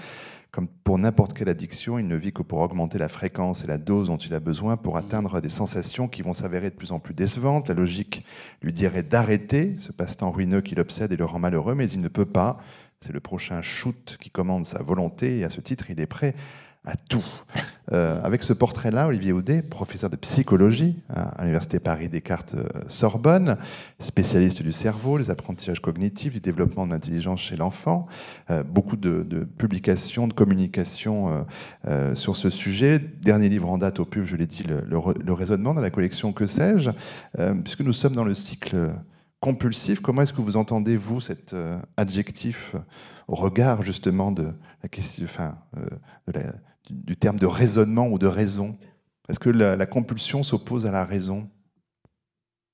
Comme 0.60 0.68
pour 0.68 0.98
n'importe 0.98 1.32
quelle 1.32 1.48
addiction, 1.48 2.00
il 2.00 2.08
ne 2.10 2.18
vit 2.18 2.34
que 2.34 2.42
pour 2.42 2.60
augmenter 2.60 2.98
la 2.98 3.08
fréquence 3.08 3.64
et 3.64 3.68
la 3.68 3.78
dose 3.78 4.08
dont 4.08 4.18
il 4.18 4.34
a 4.34 4.42
besoin 4.42 4.76
pour 4.76 4.98
atteindre 4.98 5.40
des 5.40 5.48
sensations 5.48 6.10
qui 6.10 6.22
vont 6.22 6.34
s'avérer 6.34 6.70
de 6.70 6.76
plus 6.76 6.92
en 6.92 7.00
plus 7.00 7.14
décevantes. 7.14 7.70
La 7.70 7.76
logique 7.76 8.26
lui 8.62 8.74
dirait 8.74 9.04
d'arrêter 9.04 9.78
ce 9.80 9.94
passe-temps 9.94 10.32
ruineux 10.32 10.60
qui 10.60 10.76
l'obsède 10.76 11.14
et 11.14 11.16
le 11.16 11.24
rend 11.24 11.40
malheureux, 11.40 11.76
mais 11.76 11.90
il 11.90 12.02
ne 12.02 12.10
peut 12.10 12.26
pas. 12.26 12.58
C'est 13.00 13.14
le 13.14 13.22
prochain 13.22 13.62
shoot 13.62 14.18
qui 14.20 14.32
commande 14.32 14.66
sa 14.66 14.84
volonté 14.84 15.38
et 15.38 15.46
à 15.46 15.50
ce 15.50 15.62
titre, 15.62 15.92
il 15.92 16.02
est 16.02 16.08
prêt 16.08 16.36
à 16.86 16.96
tout. 16.96 17.26
Euh, 17.92 18.22
avec 18.24 18.44
ce 18.44 18.54
portrait-là, 18.54 19.08
Olivier 19.08 19.34
Houdet, 19.34 19.62
professeur 19.62 20.10
de 20.10 20.16
psychologie 20.16 21.02
à 21.10 21.42
l'Université 21.42 21.80
Paris-Descartes-Sorbonne, 21.80 23.58
spécialiste 24.00 24.62
du 24.62 24.72
cerveau, 24.72 25.18
des 25.18 25.30
apprentissages 25.30 25.82
cognitifs, 25.82 26.34
du 26.34 26.40
développement 26.40 26.86
de 26.86 26.92
l'intelligence 26.92 27.42
chez 27.42 27.58
l'enfant, 27.58 28.08
euh, 28.50 28.64
beaucoup 28.64 28.96
de, 28.96 29.24
publications, 29.58 30.28
de 30.28 30.34
communications 30.34 31.46
euh, 31.88 32.16
sur 32.16 32.36
ce 32.36 32.50
sujet. 32.50 33.00
Dernier 33.00 33.50
livre 33.50 33.70
en 33.70 33.78
date 33.78 34.00
au 34.00 34.06
pub, 34.06 34.26
je 34.26 34.36
l'ai 34.36 34.48
dit, 34.48 34.64
le, 34.64 35.34
raisonnement 35.34 35.74
dans 35.74 35.82
la 35.82 35.90
collection 35.90 36.32
Que 36.32 36.48
sais-je, 36.48 36.92
puisque 37.64 37.82
nous 37.82 37.94
sommes 37.94 38.16
dans 38.16 38.24
le 38.24 38.36
cycle 38.36 38.92
compulsif, 39.40 40.00
comment 40.02 40.22
est-ce 40.22 40.34
que 40.34 40.42
vous 40.42 40.58
entendez, 40.58 40.98
vous, 40.98 41.22
cet 41.22 41.56
adjectif 41.98 42.76
au 43.28 43.36
regard 43.36 43.84
justement 43.84 44.32
de 44.32 44.52
la 44.84 44.90
question, 44.90 45.26
de 46.28 46.32
la, 46.34 46.42
du 46.90 47.16
terme 47.16 47.38
de 47.38 47.46
raisonnement 47.46 48.08
ou 48.08 48.20
de 48.20 48.28
raison 48.28 48.78
Est-ce 49.28 49.40
que 49.40 49.50
la, 49.50 49.86
compulsion 49.86 50.44
s'oppose 50.44 50.86
à 50.86 50.92
la 50.92 51.06
raison? 51.06 51.50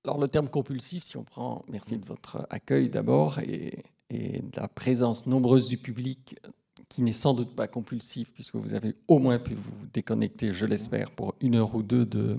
Alors 0.04 0.20
le 0.20 0.28
terme 0.28 0.48
compulsif, 0.48 1.04
si 1.04 1.18
on 1.18 1.24
prend, 1.24 1.66
merci 1.68 1.98
de 1.98 2.06
votre 2.06 2.46
accueil 2.50 2.90
d'abord, 2.90 3.40
et, 3.40 3.84
de 4.12 4.62
la 4.62 4.68
présence 4.68 5.26
nombreuse 5.26 5.68
du 5.68 5.78
public 5.78 6.40
qui 6.88 7.02
n'est 7.02 7.12
sans 7.12 7.34
doute 7.34 7.56
pas 7.56 7.68
compulsif, 7.68 8.32
puisque 8.32 8.56
vous 8.56 8.74
avez 8.76 8.96
au 9.08 9.18
moins 9.18 9.40
pu 9.40 9.56
vous 9.56 9.88
déconnecter, 9.92 10.54
je 10.54 10.66
l'espère, 10.66 11.12
pour 11.12 11.34
une 11.42 11.56
heure 11.56 11.74
ou 11.74 11.82
deux 11.82 12.06
de, 12.06 12.36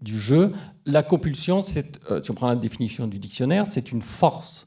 du 0.00 0.18
jeu. 0.18 0.52
La 0.84 1.02
compulsion, 1.02 1.60
euh, 2.10 2.22
si 2.22 2.30
on 2.30 2.34
prend 2.34 2.48
la 2.48 2.56
définition 2.56 3.06
du 3.06 3.18
dictionnaire, 3.18 3.66
c'est 3.66 3.92
une 3.92 4.02
force 4.02 4.66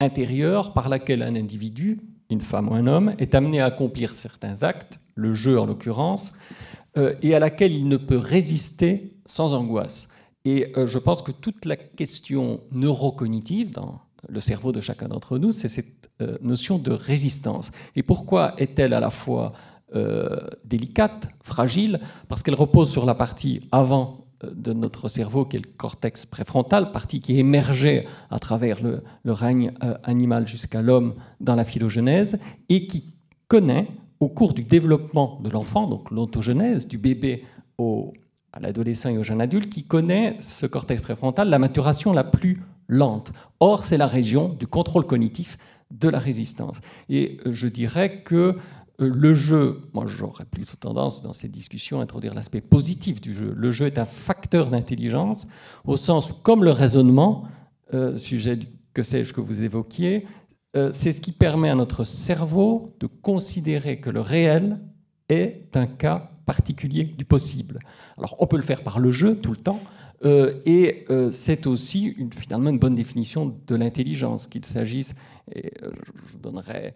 intérieure 0.00 0.72
par 0.72 0.88
laquelle 0.88 1.22
un 1.22 1.36
individu, 1.36 2.00
une 2.30 2.40
femme 2.40 2.68
ou 2.68 2.74
un 2.74 2.86
homme, 2.86 3.14
est 3.18 3.34
amené 3.34 3.60
à 3.60 3.66
accomplir 3.66 4.12
certains 4.12 4.62
actes 4.62 5.00
le 5.14 5.34
jeu 5.34 5.58
en 5.58 5.66
l'occurrence, 5.66 6.32
euh, 6.96 7.14
et 7.22 7.34
à 7.34 7.38
laquelle 7.38 7.72
il 7.72 7.88
ne 7.88 7.96
peut 7.96 8.18
résister 8.18 9.16
sans 9.26 9.54
angoisse. 9.54 10.08
Et 10.44 10.72
euh, 10.76 10.86
je 10.86 10.98
pense 10.98 11.22
que 11.22 11.30
toute 11.30 11.64
la 11.64 11.76
question 11.76 12.60
neurocognitive 12.72 13.70
dans 13.70 14.00
le 14.28 14.40
cerveau 14.40 14.72
de 14.72 14.80
chacun 14.80 15.08
d'entre 15.08 15.38
nous, 15.38 15.52
c'est 15.52 15.68
cette 15.68 16.10
euh, 16.20 16.36
notion 16.42 16.78
de 16.78 16.90
résistance. 16.90 17.70
Et 17.94 18.02
pourquoi 18.02 18.54
est-elle 18.58 18.92
à 18.92 19.00
la 19.00 19.10
fois 19.10 19.52
délicate, 20.64 21.26
fragile? 21.42 21.98
Parce 22.28 22.44
qu'elle 22.44 22.54
repose 22.54 22.92
sur 22.92 23.04
la 23.04 23.16
partie 23.16 23.66
avant 23.72 24.19
de 24.44 24.72
notre 24.72 25.08
cerveau, 25.08 25.44
qui 25.44 25.56
est 25.56 25.60
le 25.60 25.70
cortex 25.76 26.26
préfrontal, 26.26 26.92
partie 26.92 27.20
qui 27.20 27.38
émergeait 27.38 28.06
à 28.30 28.38
travers 28.38 28.78
le, 28.82 29.02
règne 29.24 29.72
animal 30.02 30.46
jusqu'à 30.46 30.82
l'homme 30.82 31.14
dans 31.40 31.54
la 31.54 31.64
phylogenèse, 31.64 32.40
et 32.68 32.86
qui 32.86 33.14
connaît 33.48 33.88
au 34.20 34.28
cours 34.28 34.54
du 34.54 34.62
développement 34.62 35.40
de 35.42 35.50
l'enfant, 35.50 35.86
donc 35.86 36.10
l'ontogenèse, 36.10 36.86
du 36.86 36.98
bébé 36.98 37.44
au, 37.78 38.12
à 38.52 38.60
l'adolescent 38.60 39.08
et 39.08 39.18
au 39.18 39.24
jeune 39.24 39.40
adulte, 39.40 39.70
qui 39.70 39.84
connaît 39.84 40.36
ce 40.40 40.66
cortex 40.66 41.02
préfrontal, 41.02 41.48
la 41.48 41.58
maturation 41.58 42.12
la 42.12 42.24
plus 42.24 42.62
lente. 42.86 43.32
Or, 43.60 43.84
c'est 43.84 43.96
la 43.96 44.06
région 44.06 44.48
du 44.48 44.66
contrôle 44.66 45.06
cognitif 45.06 45.56
de 45.90 46.08
la 46.08 46.18
résistance. 46.18 46.80
Et 47.08 47.38
euh, 47.46 47.52
je 47.52 47.66
dirais 47.66 48.22
que 48.22 48.34
euh, 48.34 48.54
le 49.06 49.34
jeu, 49.34 49.80
moi 49.94 50.04
j'aurais 50.06 50.44
plutôt 50.44 50.76
tendance 50.76 51.22
dans 51.22 51.32
cette 51.32 51.50
discussion 51.50 52.00
à 52.00 52.02
introduire 52.02 52.34
l'aspect 52.34 52.60
positif 52.60 53.20
du 53.20 53.34
jeu. 53.34 53.52
Le 53.56 53.72
jeu 53.72 53.86
est 53.86 53.98
un 53.98 54.06
facteur 54.06 54.70
d'intelligence 54.70 55.46
au 55.84 55.96
sens 55.96 56.30
où, 56.30 56.34
comme 56.34 56.64
le 56.64 56.70
raisonnement, 56.70 57.44
euh, 57.94 58.16
sujet 58.16 58.58
que 58.94 59.02
sais-je 59.02 59.32
que 59.32 59.40
vous 59.40 59.62
évoquiez, 59.62 60.26
euh, 60.76 60.90
c'est 60.92 61.12
ce 61.12 61.20
qui 61.20 61.32
permet 61.32 61.68
à 61.68 61.74
notre 61.74 62.04
cerveau 62.04 62.94
de 63.00 63.06
considérer 63.06 64.00
que 64.00 64.10
le 64.10 64.20
réel 64.20 64.78
est 65.28 65.76
un 65.76 65.86
cas 65.86 66.30
particulier 66.46 67.04
du 67.04 67.24
possible. 67.24 67.78
Alors 68.18 68.36
on 68.38 68.46
peut 68.46 68.56
le 68.56 68.62
faire 68.62 68.82
par 68.82 68.98
le 68.98 69.10
jeu 69.10 69.36
tout 69.36 69.50
le 69.50 69.56
temps, 69.56 69.80
euh, 70.24 70.60
et 70.66 71.04
euh, 71.10 71.30
c'est 71.30 71.66
aussi 71.66 72.16
finalement 72.32 72.70
une 72.70 72.78
bonne 72.78 72.94
définition 72.94 73.56
de 73.66 73.74
l'intelligence, 73.74 74.46
qu'il 74.46 74.64
s'agisse, 74.64 75.14
et 75.54 75.72
je 76.26 76.36
donnerai 76.36 76.94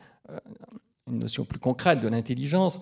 une 1.10 1.18
notion 1.18 1.44
plus 1.44 1.58
concrète 1.58 2.00
de 2.00 2.08
l'intelligence, 2.08 2.80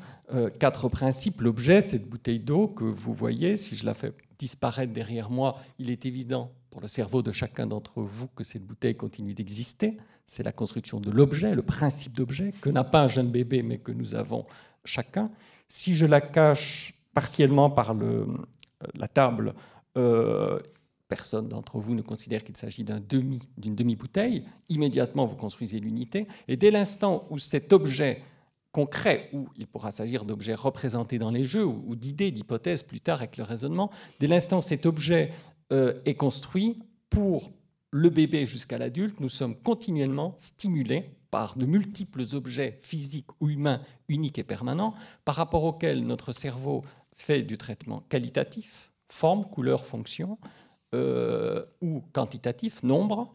quatre 0.60 0.88
principes. 0.88 1.40
L'objet, 1.40 1.80
cette 1.80 2.08
bouteille 2.08 2.38
d'eau 2.38 2.68
que 2.68 2.84
vous 2.84 3.12
voyez, 3.12 3.56
si 3.56 3.74
je 3.74 3.84
la 3.84 3.94
fais 3.94 4.12
disparaître 4.38 4.92
derrière 4.92 5.28
moi, 5.28 5.56
il 5.78 5.90
est 5.90 6.06
évident 6.06 6.52
pour 6.70 6.80
le 6.80 6.88
cerveau 6.88 7.22
de 7.22 7.32
chacun 7.32 7.66
d'entre 7.66 8.00
vous 8.00 8.28
que 8.28 8.44
cette 8.44 8.64
bouteille 8.64 8.94
continue 8.94 9.34
d'exister 9.34 9.96
c'est 10.32 10.42
la 10.42 10.52
construction 10.52 10.98
de 10.98 11.10
l'objet, 11.10 11.54
le 11.54 11.62
principe 11.62 12.14
d'objet, 12.14 12.52
que 12.62 12.70
n'a 12.70 12.84
pas 12.84 13.02
un 13.02 13.08
jeune 13.08 13.30
bébé, 13.30 13.62
mais 13.62 13.76
que 13.76 13.92
nous 13.92 14.14
avons 14.14 14.46
chacun. 14.82 15.30
Si 15.68 15.94
je 15.94 16.06
la 16.06 16.22
cache 16.22 16.94
partiellement 17.12 17.68
par 17.68 17.92
le, 17.92 18.26
la 18.94 19.08
table, 19.08 19.52
euh, 19.98 20.58
personne 21.12 21.46
d'entre 21.46 21.78
vous 21.78 21.94
ne 21.94 22.00
considère 22.00 22.42
qu'il 22.42 22.56
s'agit 22.56 22.84
d'un 22.84 22.98
demi, 22.98 23.40
d'une 23.58 23.74
demi-bouteille, 23.74 24.44
immédiatement 24.70 25.26
vous 25.26 25.36
construisez 25.36 25.78
l'unité. 25.78 26.26
Et 26.48 26.56
dès 26.56 26.70
l'instant 26.70 27.26
où 27.28 27.36
cet 27.36 27.74
objet 27.74 28.22
concret, 28.72 29.28
où 29.34 29.46
il 29.58 29.66
pourra 29.66 29.90
s'agir 29.90 30.24
d'objets 30.24 30.54
représentés 30.54 31.18
dans 31.18 31.30
les 31.30 31.44
jeux 31.44 31.66
ou, 31.66 31.94
d'idées, 31.96 32.30
d'hypothèses 32.30 32.82
plus 32.82 33.00
tard 33.00 33.18
avec 33.18 33.36
le 33.36 33.44
raisonnement, 33.44 33.90
dès 34.20 34.26
l'instant 34.26 34.60
où 34.60 34.62
cet 34.62 34.86
objet 34.86 35.30
euh, 35.70 36.00
est 36.06 36.14
construit, 36.14 36.78
pour 37.10 37.52
le 37.90 38.08
bébé 38.08 38.46
jusqu'à 38.46 38.78
l'adulte, 38.78 39.20
nous 39.20 39.28
sommes 39.28 39.54
continuellement 39.54 40.32
stimulés 40.38 41.10
par 41.30 41.58
de 41.58 41.66
multiples 41.66 42.24
objets 42.32 42.78
physiques 42.80 43.28
ou 43.40 43.50
humains 43.50 43.82
uniques 44.08 44.38
et 44.38 44.44
permanents, 44.44 44.94
par 45.26 45.34
rapport 45.34 45.64
auxquels 45.64 46.06
notre 46.06 46.32
cerveau 46.32 46.82
fait 47.14 47.42
du 47.42 47.58
traitement 47.58 48.00
qualitatif, 48.08 48.92
forme, 49.10 49.44
couleur, 49.44 49.84
fonction, 49.84 50.38
euh, 50.94 51.64
ou 51.80 52.02
quantitatif, 52.12 52.82
nombre. 52.82 53.32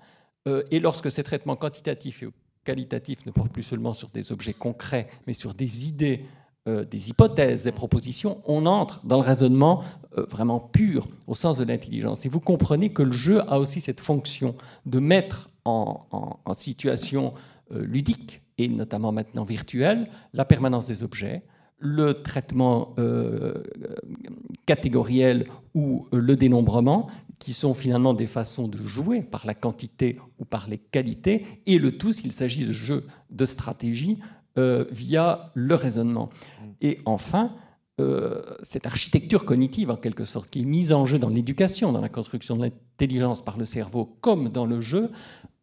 Euh, 0.47 0.63
et 0.69 0.79
lorsque 0.79 1.09
ces 1.09 1.23
traitements 1.23 1.55
quantitatifs 1.55 2.23
et 2.23 2.29
qualitatifs 2.63 3.25
ne 3.25 3.31
portent 3.31 3.51
plus 3.51 3.63
seulement 3.63 3.93
sur 3.93 4.09
des 4.09 4.31
objets 4.31 4.53
concrets, 4.53 5.07
mais 5.25 5.33
sur 5.33 5.53
des 5.53 5.87
idées, 5.87 6.25
euh, 6.67 6.83
des 6.83 7.09
hypothèses, 7.09 7.63
des 7.63 7.71
propositions, 7.71 8.41
on 8.45 8.65
entre 8.65 9.05
dans 9.05 9.17
le 9.17 9.23
raisonnement 9.23 9.83
vraiment 10.29 10.59
pur, 10.59 11.07
au 11.27 11.35
sens 11.35 11.57
de 11.57 11.63
l'intelligence. 11.63 12.25
Et 12.25 12.29
vous 12.29 12.39
comprenez 12.39 12.91
que 12.91 13.03
le 13.03 13.11
jeu 13.11 13.41
a 13.49 13.59
aussi 13.59 13.81
cette 13.81 14.01
fonction 14.01 14.55
de 14.85 14.99
mettre 14.99 15.49
en, 15.65 16.07
en 16.43 16.53
situation 16.53 17.33
ludique, 17.71 18.41
et 18.57 18.67
notamment 18.67 19.11
maintenant 19.11 19.43
virtuelle, 19.43 20.07
la 20.33 20.45
permanence 20.45 20.87
des 20.87 21.03
objets, 21.03 21.43
le 21.79 22.21
traitement 22.23 22.95
euh, 22.97 23.63
catégoriel 24.65 25.45
ou 25.75 26.07
euh, 26.13 26.19
le 26.19 26.35
dénombrement, 26.35 27.07
qui 27.39 27.53
sont 27.53 27.73
finalement 27.73 28.13
des 28.13 28.25
façons 28.25 28.67
de 28.67 28.77
jouer 28.77 29.21
par 29.21 29.45
la 29.45 29.53
quantité 29.53 30.19
ou 30.39 30.45
par 30.45 30.67
les 30.67 30.79
qualités, 30.79 31.45
et 31.67 31.77
le 31.77 31.97
tout 31.97 32.11
s'il 32.11 32.31
s'agit 32.31 32.65
de 32.65 32.73
jeux 32.73 33.05
de 33.29 33.45
stratégie 33.45 34.17
euh, 34.57 34.85
via 34.91 35.51
le 35.53 35.75
raisonnement. 35.75 36.29
Et 36.81 36.99
enfin, 37.05 37.55
cette 38.61 38.85
architecture 38.85 39.43
cognitive, 39.43 39.89
en 39.89 39.95
quelque 39.95 40.23
sorte, 40.23 40.51
qui 40.51 40.59
est 40.59 40.65
mise 40.65 40.93
en 40.93 41.07
jeu 41.07 41.17
dans 41.17 41.29
l'éducation, 41.29 41.91
dans 41.91 42.01
la 42.01 42.09
construction 42.09 42.55
de 42.55 42.61
l'intelligence 42.61 43.43
par 43.43 43.57
le 43.57 43.65
cerveau, 43.65 44.17
comme 44.21 44.49
dans 44.49 44.67
le 44.67 44.81
jeu, 44.81 45.09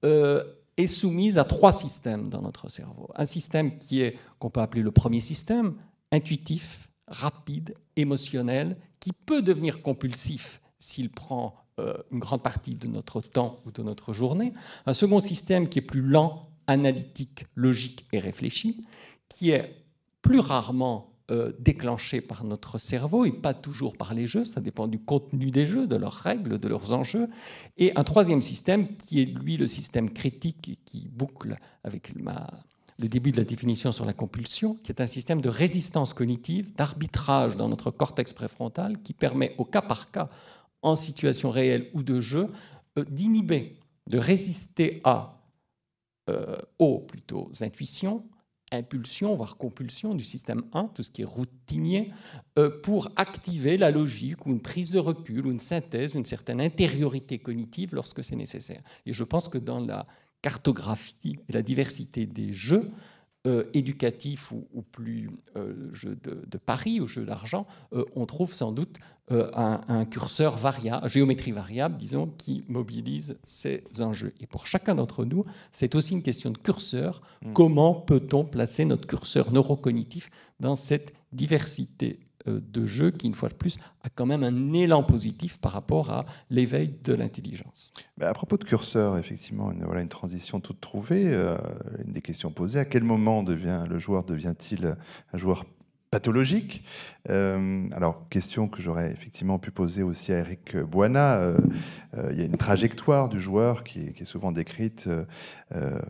est 0.02 0.86
soumise 0.88 1.38
à 1.38 1.44
trois 1.44 1.70
systèmes 1.70 2.28
dans 2.30 2.42
notre 2.42 2.68
cerveau. 2.68 3.08
Un 3.14 3.24
système 3.24 3.78
qui 3.78 4.00
est 4.00 4.18
qu'on 4.40 4.50
peut 4.50 4.60
appeler 4.60 4.82
le 4.82 4.90
premier 4.90 5.20
système, 5.20 5.74
intuitif, 6.14 6.88
rapide, 7.08 7.74
émotionnel, 7.96 8.76
qui 9.00 9.12
peut 9.12 9.42
devenir 9.42 9.82
compulsif 9.82 10.62
s'il 10.78 11.10
prend 11.10 11.54
euh, 11.80 11.94
une 12.10 12.20
grande 12.20 12.42
partie 12.42 12.76
de 12.76 12.86
notre 12.86 13.20
temps 13.20 13.60
ou 13.66 13.70
de 13.70 13.82
notre 13.82 14.12
journée. 14.12 14.52
Un 14.86 14.92
second 14.92 15.20
système 15.20 15.68
qui 15.68 15.80
est 15.80 15.82
plus 15.82 16.02
lent, 16.02 16.48
analytique, 16.66 17.44
logique 17.54 18.06
et 18.12 18.18
réfléchi, 18.18 18.86
qui 19.28 19.50
est 19.50 19.84
plus 20.22 20.38
rarement 20.38 21.10
euh, 21.30 21.52
déclenché 21.58 22.20
par 22.20 22.44
notre 22.44 22.78
cerveau 22.78 23.24
et 23.24 23.32
pas 23.32 23.54
toujours 23.54 23.96
par 23.96 24.14
les 24.14 24.26
jeux, 24.26 24.44
ça 24.44 24.60
dépend 24.60 24.86
du 24.86 24.98
contenu 24.98 25.50
des 25.50 25.66
jeux, 25.66 25.86
de 25.86 25.96
leurs 25.96 26.12
règles, 26.12 26.58
de 26.58 26.68
leurs 26.68 26.92
enjeux. 26.92 27.28
Et 27.76 27.92
un 27.96 28.04
troisième 28.04 28.42
système 28.42 28.96
qui 28.96 29.20
est 29.20 29.24
lui 29.24 29.56
le 29.56 29.66
système 29.66 30.10
critique 30.10 30.78
qui 30.84 31.08
boucle 31.08 31.56
avec 31.82 32.14
ma, 32.20 32.46
le 32.98 33.08
début 33.08 33.32
de 33.32 33.38
la 33.38 33.44
définition 33.44 33.92
sur 33.92 34.04
la 34.04 34.12
compulsion, 34.12 34.76
qui 34.82 34.92
est 34.92 35.00
un 35.00 35.06
système 35.06 35.40
de 35.40 35.48
résistance 35.48 36.14
cognitive, 36.14 36.72
d'arbitrage 36.74 37.56
dans 37.56 37.68
notre 37.68 37.90
cortex 37.90 38.32
préfrontal, 38.32 39.02
qui 39.02 39.12
permet 39.12 39.54
au 39.58 39.64
cas 39.64 39.82
par 39.82 40.10
cas, 40.10 40.28
en 40.82 40.96
situation 40.96 41.50
réelle 41.50 41.90
ou 41.94 42.02
de 42.02 42.20
jeu, 42.20 42.48
euh, 42.98 43.04
d'inhiber, 43.04 43.80
de 44.08 44.18
résister 44.18 45.00
à, 45.02 45.40
euh, 46.30 46.56
aux 46.78 47.00
plutôt 47.00 47.50
intuitions, 47.60 48.24
impulsions, 48.70 49.34
voire 49.34 49.56
compulsions 49.56 50.14
du 50.14 50.24
système 50.24 50.62
1, 50.72 50.88
tout 50.88 51.02
ce 51.02 51.10
qui 51.10 51.22
est 51.22 51.26
routinier, 51.26 52.12
euh, 52.58 52.70
pour 52.82 53.08
activer 53.16 53.76
la 53.76 53.90
logique 53.90 54.46
ou 54.46 54.50
une 54.50 54.60
prise 54.60 54.90
de 54.90 54.98
recul 54.98 55.46
ou 55.46 55.50
une 55.50 55.60
synthèse, 55.60 56.14
une 56.14 56.24
certaine 56.24 56.60
intériorité 56.60 57.38
cognitive 57.38 57.94
lorsque 57.94 58.22
c'est 58.22 58.36
nécessaire. 58.36 58.82
Et 59.06 59.12
je 59.12 59.24
pense 59.24 59.48
que 59.48 59.58
dans 59.58 59.80
la 59.80 60.06
cartographie 60.44 61.38
et 61.48 61.52
la 61.54 61.62
diversité 61.62 62.26
des 62.26 62.52
jeux 62.52 62.90
euh, 63.46 63.64
éducatifs 63.72 64.52
ou, 64.52 64.82
plus 64.82 65.30
euh, 65.56 65.88
jeux 65.92 66.18
de, 66.22 66.58
Paris 66.58 67.00
ou 67.00 67.06
jeux 67.06 67.24
d'argent, 67.24 67.66
euh, 67.94 68.04
on 68.14 68.26
trouve 68.26 68.52
sans 68.52 68.70
doute 68.70 68.98
un, 69.30 70.04
curseur 70.04 70.58
variable, 70.58 71.08
géométrie 71.08 71.52
variable, 71.52 71.96
disons, 71.96 72.26
qui 72.26 72.62
mobilise 72.68 73.38
ces 73.42 73.84
enjeux. 74.00 74.34
Et 74.40 74.46
pour 74.46 74.66
chacun 74.66 74.94
d'entre 74.94 75.24
nous, 75.24 75.46
c'est 75.72 75.94
aussi 75.94 76.12
une 76.12 76.22
question 76.22 76.50
de 76.50 76.58
curseur. 76.58 77.22
Hmm. 77.40 77.54
Comment 77.54 77.94
peut-on 77.94 78.44
placer 78.44 78.84
notre 78.84 79.06
curseur 79.06 79.50
neurocognitif 79.50 80.28
dans 80.60 80.76
cette 80.76 81.14
diversité 81.32 82.20
de 82.46 82.86
jeu 82.86 83.10
qui, 83.10 83.26
une 83.26 83.34
fois 83.34 83.48
de 83.48 83.54
plus, 83.54 83.78
a 84.02 84.10
quand 84.10 84.26
même 84.26 84.42
un 84.42 84.72
élan 84.72 85.02
positif 85.02 85.58
par 85.58 85.72
rapport 85.72 86.10
à 86.10 86.26
l'éveil 86.50 86.94
de 87.02 87.12
l'intelligence. 87.14 87.90
à 88.20 88.32
propos 88.34 88.56
de 88.56 88.64
curseur, 88.64 89.16
effectivement, 89.16 89.72
une, 89.72 89.84
voilà, 89.84 90.02
une 90.02 90.08
transition 90.08 90.60
toute 90.60 90.80
trouvée. 90.80 91.32
Euh, 91.32 91.56
une 92.04 92.12
des 92.12 92.20
questions 92.20 92.50
posées, 92.50 92.80
à 92.80 92.84
quel 92.84 93.04
moment 93.04 93.42
devient, 93.42 93.84
le 93.88 93.98
joueur 93.98 94.24
devient-il 94.24 94.96
un 95.32 95.38
joueur 95.38 95.64
pathologique. 96.14 96.84
Euh, 97.28 97.88
alors, 97.90 98.28
question 98.28 98.68
que 98.68 98.80
j'aurais 98.80 99.10
effectivement 99.10 99.58
pu 99.58 99.72
poser 99.72 100.04
aussi 100.04 100.32
à 100.32 100.38
Eric 100.38 100.76
Boina. 100.76 101.38
Euh, 101.38 101.58
euh, 102.16 102.28
il 102.30 102.38
y 102.38 102.42
a 102.42 102.44
une 102.44 102.56
trajectoire 102.56 103.28
du 103.28 103.40
joueur 103.40 103.82
qui 103.82 104.14
est, 104.16 104.24
souvent 104.24 104.52
décrite 104.52 105.08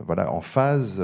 voilà, 0.05 0.31
en 0.31 0.41
phase, 0.41 1.03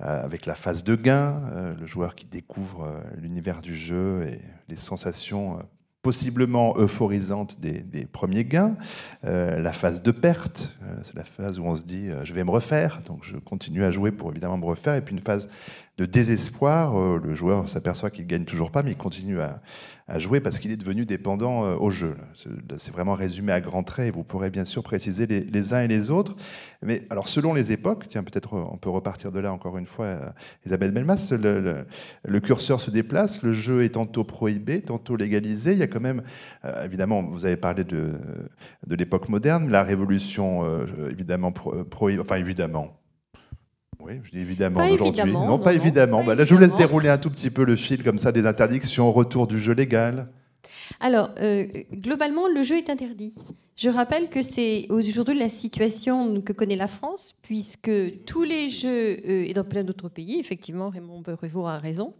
avec 0.00 0.46
la 0.46 0.56
phase 0.56 0.82
de 0.82 0.96
gain, 0.96 1.74
le 1.78 1.86
joueur 1.86 2.16
qui 2.16 2.26
découvre 2.26 3.00
l'univers 3.16 3.62
du 3.62 3.76
jeu 3.76 4.26
et 4.26 4.40
les 4.68 4.76
sensations 4.76 5.60
possiblement 6.08 6.72
euphorisante 6.78 7.60
des, 7.60 8.06
premiers 8.06 8.46
gains, 8.46 8.76
euh, 9.24 9.58
la 9.58 9.74
phase 9.74 10.02
de 10.02 10.10
perte, 10.10 10.74
euh, 10.82 10.94
c'est 11.02 11.14
la 11.14 11.24
phase 11.24 11.58
où 11.58 11.64
on 11.64 11.76
se 11.76 11.84
dit 11.84 12.08
euh, 12.08 12.24
je 12.24 12.32
vais 12.32 12.44
me 12.44 12.50
refaire, 12.50 13.02
donc 13.04 13.18
je 13.24 13.36
continue 13.36 13.84
à 13.84 13.90
jouer 13.90 14.10
pour 14.10 14.30
évidemment 14.30 14.56
me 14.56 14.64
refaire, 14.64 14.94
et 14.94 15.02
puis 15.02 15.14
une 15.14 15.20
phase 15.20 15.50
de 15.98 16.06
désespoir, 16.06 16.98
le 17.18 17.34
joueur 17.34 17.68
s'aperçoit 17.68 18.08
qu'il 18.08 18.26
gagne 18.26 18.46
toujours 18.46 18.70
pas, 18.70 18.82
mais 18.82 18.92
il 18.92 18.96
continue 18.96 19.38
à, 19.42 19.60
à 20.08 20.18
jouer 20.18 20.40
parce 20.40 20.58
qu'il 20.58 20.72
est 20.72 20.76
devenu 20.76 21.04
dépendant 21.04 21.64
euh, 21.64 21.76
au 21.76 21.90
jeu. 21.90 22.16
C'est 22.78 22.90
vraiment 22.90 23.14
résumé 23.14 23.52
à 23.52 23.60
grands 23.60 23.82
traits 23.82 24.08
et 24.08 24.10
vous 24.10 24.24
pourrez 24.24 24.48
bien 24.48 24.64
sûr 24.64 24.82
préciser 24.82 25.26
les, 25.26 25.74
uns 25.74 25.82
et 25.82 25.88
les 25.88 26.10
autres. 26.10 26.34
Mais 26.82 27.02
alors, 27.10 27.28
selon 27.28 27.52
les 27.52 27.72
époques, 27.72 28.08
tiens, 28.08 28.22
peut-être 28.22 28.54
on 28.54 28.78
peut 28.78 28.88
repartir 28.88 29.32
de 29.32 29.38
là 29.38 29.52
encore 29.52 29.76
une 29.76 29.86
fois, 29.86 30.06
euh, 30.06 30.30
Isabelle 30.64 30.92
Belmas, 30.92 31.32
le, 31.32 32.40
curseur 32.40 32.80
se 32.80 32.90
déplace, 32.90 33.42
le 33.42 33.52
jeu 33.52 33.84
est 33.84 33.90
tantôt 33.90 34.24
prohibé, 34.24 34.80
tantôt 34.80 35.16
légalisé. 35.16 35.72
Il 35.72 35.78
y 35.78 35.82
a 35.82 35.86
quand 35.88 36.00
même, 36.00 36.22
euh, 36.64 36.84
évidemment, 36.84 37.22
vous 37.22 37.44
avez 37.44 37.58
parlé 37.58 37.84
de, 37.84 38.12
de 38.86 38.94
l'époque 38.94 39.28
moderne, 39.28 39.68
la 39.68 39.82
révolution, 39.82 40.64
évidemment, 41.10 41.52
pro, 41.52 42.10
enfin 42.18 42.36
évidemment, 42.36 42.97
oui, 44.00 44.20
je 44.22 44.30
dis 44.30 44.40
évidemment 44.40 44.86
aujourd'hui. 44.88 45.32
Non, 45.32 45.58
pas 45.58 45.74
évidemment. 45.74 46.22
Bah, 46.22 46.34
là, 46.34 46.44
je 46.44 46.54
vous 46.54 46.60
laisse 46.60 46.76
dérouler 46.76 47.08
un 47.08 47.18
tout 47.18 47.30
petit 47.30 47.50
peu 47.50 47.64
le 47.64 47.76
fil 47.76 48.02
comme 48.02 48.18
ça 48.18 48.32
des 48.32 48.46
interdictions, 48.46 49.12
retour 49.12 49.46
du 49.46 49.58
jeu 49.58 49.74
légal. 49.74 50.28
Alors, 51.00 51.30
euh, 51.40 51.66
globalement, 51.92 52.48
le 52.48 52.62
jeu 52.62 52.76
est 52.76 52.90
interdit. 52.90 53.34
Je 53.76 53.88
rappelle 53.88 54.28
que 54.28 54.42
c'est 54.42 54.86
aujourd'hui 54.88 55.38
la 55.38 55.48
situation 55.48 56.40
que 56.40 56.52
connaît 56.52 56.76
la 56.76 56.88
France, 56.88 57.34
puisque 57.42 57.90
tous 58.24 58.42
les 58.42 58.68
jeux, 58.68 59.18
euh, 59.24 59.44
et 59.46 59.54
dans 59.54 59.64
plein 59.64 59.84
d'autres 59.84 60.08
pays, 60.08 60.38
effectivement, 60.38 60.88
Raymond 60.88 61.20
Brevoort 61.20 61.68
a 61.68 61.78
raison, 61.78 62.14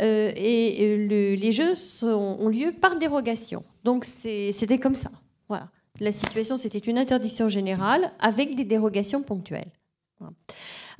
euh, 0.00 0.30
et 0.36 1.36
les 1.36 1.52
jeux 1.52 1.74
ont 2.02 2.48
lieu 2.48 2.72
par 2.72 2.98
dérogation. 2.98 3.64
Donc, 3.84 4.04
c'était 4.04 4.78
comme 4.78 4.96
ça. 4.96 5.10
Voilà. 5.48 5.68
La 6.00 6.12
situation, 6.12 6.58
c'était 6.58 6.78
une 6.78 6.98
interdiction 6.98 7.48
générale 7.48 8.12
avec 8.20 8.54
des 8.54 8.64
dérogations 8.64 9.22
ponctuelles. 9.22 9.72
Voilà. 10.18 10.34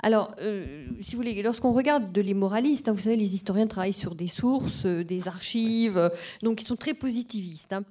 Alors, 0.03 0.35
euh, 0.41 0.85
si 1.01 1.11
vous 1.11 1.17
voulez, 1.17 1.41
lorsqu'on 1.41 1.73
regarde 1.73 2.11
de 2.11 2.21
les 2.21 2.35
moralistes, 2.35 2.87
hein, 2.87 2.93
vous 2.93 3.01
savez, 3.01 3.15
les 3.15 3.33
historiens 3.33 3.65
travaillent 3.65 3.93
sur 3.93 4.13
des 4.13 4.27
sources, 4.27 4.85
euh, 4.85 5.03
des 5.03 5.27
archives, 5.27 5.97
euh, 5.97 6.09
donc 6.43 6.61
ils 6.61 6.65
sont 6.65 6.75
très 6.75 6.93
positivistes. 6.93 7.73
Hein. 7.73 7.83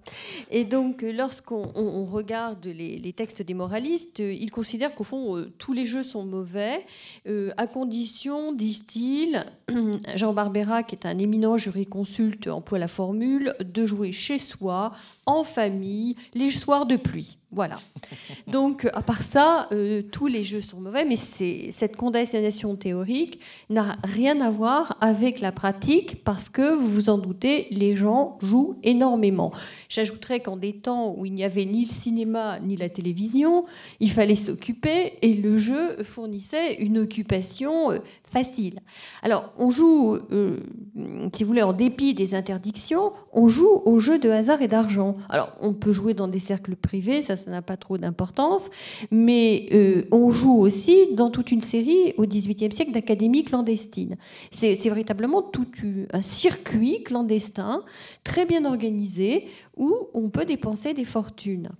Et 0.52 0.64
donc, 0.64 1.02
lorsqu'on 1.02 2.04
regarde 2.04 2.64
les, 2.66 3.12
textes 3.12 3.42
des 3.42 3.54
moralistes, 3.54 4.18
ils 4.20 4.50
considèrent 4.50 4.94
qu'au 4.94 5.04
fond, 5.04 5.46
tous 5.58 5.72
les 5.72 5.86
jeux 5.86 6.02
sont 6.02 6.24
mauvais, 6.24 6.84
à 7.56 7.66
condition, 7.66 8.52
disent-ils, 8.52 9.44
Jean 10.14 10.34
Barbera, 10.34 10.82
qui 10.82 10.94
est 10.94 11.06
un 11.06 11.18
éminent 11.18 11.56
jurisconsulte, 11.56 12.48
emploie 12.48 12.78
la 12.78 12.88
formule 12.88 13.54
de 13.60 13.86
jouer 13.86 14.12
chez 14.12 14.38
soi, 14.38 14.92
en 15.24 15.44
famille, 15.44 16.16
les 16.34 16.50
soirs 16.50 16.86
de 16.86 16.96
pluie. 16.96 17.38
Voilà. 17.52 17.78
Donc, 18.46 18.86
à 18.92 19.00
part 19.00 19.22
ça, 19.22 19.70
tous 20.12 20.26
les 20.26 20.44
jeux 20.44 20.60
sont 20.60 20.80
mauvais, 20.80 21.04
mais 21.04 21.16
cette 21.16 21.95
condamnation 21.96 22.76
théorique 22.76 23.40
n'a 23.70 23.96
rien 24.04 24.40
à 24.40 24.50
voir 24.50 24.96
avec 25.00 25.40
la 25.40 25.52
pratique 25.52 26.22
parce 26.22 26.48
que, 26.48 26.74
vous 26.74 26.88
vous 26.88 27.10
en 27.10 27.18
doutez, 27.18 27.66
les 27.70 27.96
gens 27.96 28.38
jouent 28.40 28.76
énormément. 28.82 29.52
J'ajouterais 29.88 30.40
qu'en 30.40 30.56
des 30.56 30.74
temps 30.74 31.14
où 31.16 31.26
il 31.26 31.32
n'y 31.32 31.44
avait 31.44 31.64
ni 31.64 31.84
le 31.84 31.90
cinéma 31.90 32.60
ni 32.60 32.76
la 32.76 32.88
télévision, 32.88 33.64
il 34.00 34.10
fallait 34.10 34.34
s'occuper 34.34 35.14
et 35.22 35.34
le 35.34 35.58
jeu 35.58 36.02
fournissait 36.02 36.74
une 36.74 36.98
occupation 36.98 37.90
euh, 37.90 37.98
facile. 38.24 38.80
Alors, 39.22 39.52
on 39.58 39.70
joue, 39.70 40.18
euh, 40.32 40.58
si 41.34 41.42
vous 41.42 41.48
voulez, 41.48 41.62
en 41.62 41.72
dépit 41.72 42.14
des 42.14 42.34
interdictions, 42.34 43.12
on 43.32 43.48
joue 43.48 43.82
aux 43.84 43.98
jeux 43.98 44.18
de 44.18 44.30
hasard 44.30 44.62
et 44.62 44.68
d'argent. 44.68 45.16
Alors, 45.28 45.56
on 45.60 45.72
peut 45.72 45.92
jouer 45.92 46.14
dans 46.14 46.28
des 46.28 46.38
cercles 46.38 46.76
privés, 46.76 47.22
ça, 47.22 47.36
ça 47.36 47.50
n'a 47.50 47.62
pas 47.62 47.76
trop 47.76 47.98
d'importance, 47.98 48.70
mais 49.10 49.68
euh, 49.72 50.04
on 50.12 50.30
joue 50.30 50.58
aussi 50.58 51.12
dans 51.12 51.30
toute 51.30 51.50
une 51.52 51.60
série 51.60 51.85
au 52.16 52.26
XVIIIe 52.26 52.72
siècle 52.72 52.92
d'académies 52.92 53.44
clandestines. 53.44 54.16
C'est 54.50 54.74
véritablement 54.74 55.42
tout 55.42 55.66
un 56.12 56.22
circuit 56.22 57.02
clandestin, 57.02 57.82
très 58.24 58.46
bien 58.46 58.64
organisé, 58.64 59.46
où 59.76 59.94
on 60.14 60.30
peut 60.30 60.44
dépenser 60.44 60.94
des 60.94 61.04
fortunes. 61.04 61.70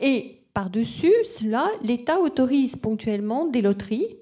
Et 0.00 0.42
par-dessus 0.54 1.12
cela, 1.24 1.70
l'État 1.82 2.20
autorise 2.20 2.76
ponctuellement 2.76 3.46
des 3.46 3.62
loteries 3.62 4.16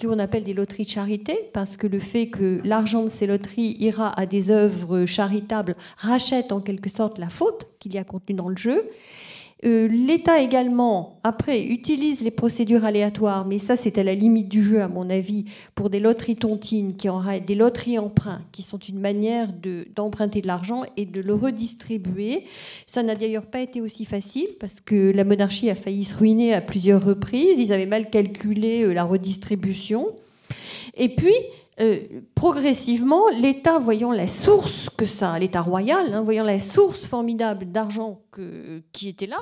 qu'on 0.00 0.18
appelle 0.18 0.44
des 0.44 0.54
loteries 0.54 0.84
de 0.84 0.88
charité, 0.88 1.50
parce 1.52 1.76
que 1.76 1.86
le 1.86 1.98
fait 1.98 2.28
que 2.28 2.60
l'argent 2.64 3.04
de 3.04 3.08
ces 3.08 3.26
loteries 3.26 3.76
ira 3.78 4.18
à 4.18 4.26
des 4.26 4.50
œuvres 4.50 5.06
charitables 5.06 5.76
rachète 5.96 6.50
en 6.52 6.60
quelque 6.60 6.88
sorte 6.88 7.18
la 7.18 7.28
faute 7.28 7.66
qu'il 7.78 7.94
y 7.94 7.98
a 7.98 8.04
contenue 8.04 8.36
dans 8.36 8.48
le 8.48 8.56
jeu. 8.56 8.88
Euh, 9.64 9.86
L'État 9.86 10.40
également, 10.40 11.20
après, 11.22 11.64
utilise 11.64 12.22
les 12.22 12.32
procédures 12.32 12.84
aléatoires, 12.84 13.46
mais 13.46 13.58
ça 13.58 13.76
c'est 13.76 13.96
à 13.96 14.02
la 14.02 14.14
limite 14.14 14.48
du 14.48 14.62
jeu 14.62 14.82
à 14.82 14.88
mon 14.88 15.08
avis, 15.08 15.44
pour 15.76 15.88
des 15.88 16.00
loteries 16.00 16.36
tontines, 16.36 16.96
qui 16.96 17.08
en, 17.08 17.22
des 17.38 17.54
loteries 17.54 17.98
emprunts, 17.98 18.42
qui 18.50 18.62
sont 18.62 18.78
une 18.78 18.98
manière 18.98 19.52
d'emprunter 19.94 20.40
de, 20.40 20.48
l'argent 20.48 20.82
et 20.96 21.04
de 21.04 21.20
le 21.20 21.34
redistribuer. 21.34 22.44
Ça 22.86 23.04
n'a 23.04 23.14
d'ailleurs 23.14 23.46
pas 23.46 23.60
été 23.60 23.80
aussi 23.80 24.04
facile, 24.04 24.48
parce 24.58 24.80
que 24.80 25.12
la 25.12 25.22
monarchie 25.22 25.70
a 25.70 25.76
failli 25.76 26.04
se 26.04 26.16
ruiner 26.16 26.54
à 26.54 26.60
plusieurs 26.60 27.04
reprises, 27.04 27.58
ils 27.58 27.72
avaient 27.72 27.86
mal 27.86 28.10
calculé 28.10 28.82
euh, 28.82 28.92
la 28.92 29.04
redistribution. 29.04 30.08
Et 30.96 31.14
puis, 31.14 31.34
euh, 31.80 32.20
progressivement, 32.34 33.28
l'État, 33.30 33.78
voyant 33.78 34.12
la 34.12 34.26
source 34.26 34.90
que 34.90 35.06
ça, 35.06 35.38
l'État 35.38 35.62
royal, 35.62 36.12
hein, 36.12 36.22
voyant 36.22 36.44
la 36.44 36.58
source 36.58 37.06
formidable 37.06 37.66
d'argent 37.66 38.20
qui 38.92 39.08
était 39.08 39.26
là, 39.26 39.40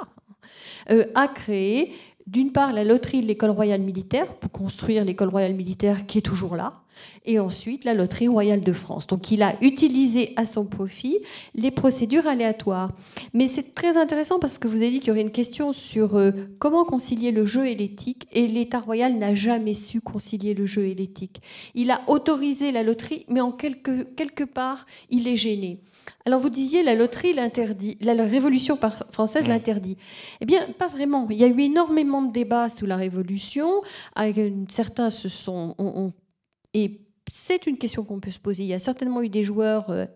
euh, 0.91 1.07
a 1.15 1.29
créé 1.29 1.93
d'une 2.31 2.53
part 2.53 2.73
la 2.73 2.85
loterie 2.85 3.23
de 3.23 3.27
l'école 3.27 3.51
royale 3.51 3.81
militaire 3.81 4.33
pour 4.37 4.53
construire 4.53 5.05
l'école 5.05 5.31
royale 5.31 5.55
militaire 5.55 6.07
qui 6.07 6.19
est 6.19 6.23
toujours 6.23 6.55
là, 6.55 6.85
et 7.25 7.39
ensuite 7.39 7.85
la 7.85 7.95
Loterie 7.95 8.29
royale 8.29 8.61
de 8.61 8.73
France. 8.73 9.07
Donc 9.07 9.31
il 9.31 9.43
a 9.43 9.57
utilisé 9.61 10.33
à 10.37 10.47
son 10.47 10.65
profit 10.65 11.19
les 11.55 11.71
procédures 11.71 12.27
aléatoires. 12.27 12.93
Mais 13.35 13.49
c'est 13.49 13.75
très 13.75 13.97
intéressant 13.97 14.39
parce 14.39 14.59
que 14.59 14.69
vous 14.69 14.77
avez 14.77 14.91
dit 14.91 15.01
qu'il 15.01 15.09
y 15.09 15.11
aurait 15.11 15.21
une 15.21 15.31
question 15.31 15.73
sur 15.73 16.17
euh, 16.17 16.33
comment 16.59 16.85
concilier 16.85 17.31
le 17.31 17.47
jeu 17.47 17.67
et 17.67 17.75
l'éthique, 17.75 18.27
et 18.33 18.47
l'État 18.47 18.81
royal 18.81 19.15
n'a 19.19 19.35
jamais 19.35 19.75
su 19.75 20.01
concilier 20.01 20.55
le 20.55 20.67
jeu 20.67 20.87
et 20.87 20.95
l'éthique. 20.95 21.41
Il 21.75 21.91
a 21.91 22.01
autorisé 22.09 22.73
la 22.73 22.83
loterie, 22.83 23.25
mais 23.29 23.41
en 23.41 23.53
quelque, 23.53 24.03
quelque 24.03 24.45
part, 24.45 24.87
il 25.11 25.29
est 25.29 25.37
gêné. 25.37 25.81
Alors 26.27 26.41
vous 26.41 26.51
disiez 26.51 26.83
la 26.83 26.95
loterie 26.95 27.33
l'interdit, 27.33 27.97
la 28.01 28.13
Révolution 28.13 28.79
française 29.11 29.49
l'interdit. 29.49 29.97
Eh 30.41 30.45
bien, 30.45 30.67
pas 30.79 30.89
vraiment. 30.89 31.27
Il 31.31 31.39
y 31.39 31.45
a 31.45 31.47
eu 31.47 31.61
énormément 31.61 32.20
de 32.23 32.33
débats 32.33 32.71
sous 32.71 32.87
la 32.87 32.97
Révolution. 32.97 33.83
Certains 34.69 35.11
se 35.11 35.29
sont, 35.29 35.75
ont 35.79 36.13
et 36.75 37.01
c'est 37.33 37.67
une 37.67 37.79
question 37.79 38.05
qu'on 38.05 38.19
peut 38.21 38.31
se 38.31 38.39
poser. 38.39 38.65
Il 38.65 38.69
y 38.69 38.75
a 38.75 38.79
certainement 38.79 39.23
eu 39.23 39.29
des 39.29 39.45
joueurs 39.45 39.91
euh, 39.91 40.07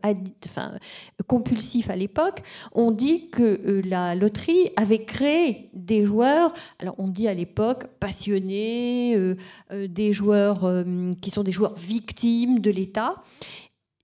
compulsifs 1.26 1.88
à 1.88 1.96
l'époque. 1.96 2.42
On 2.72 2.90
dit 2.90 3.28
que 3.30 3.42
euh, 3.42 3.82
la 3.84 4.14
loterie 4.14 4.70
avait 4.76 5.04
créé 5.04 5.70
des 5.72 6.04
joueurs, 6.04 6.52
alors 6.80 6.96
on 6.98 7.08
dit 7.08 7.28
à 7.28 7.34
l'époque 7.34 7.86
passionnés, 8.00 9.14
euh, 9.16 9.36
des 9.70 10.12
joueurs 10.12 10.84
qui 11.22 11.30
sont 11.30 11.42
des 11.42 11.52
joueurs 11.52 11.76
victimes 11.76 12.58
de 12.58 12.70
l'État. 12.70 13.22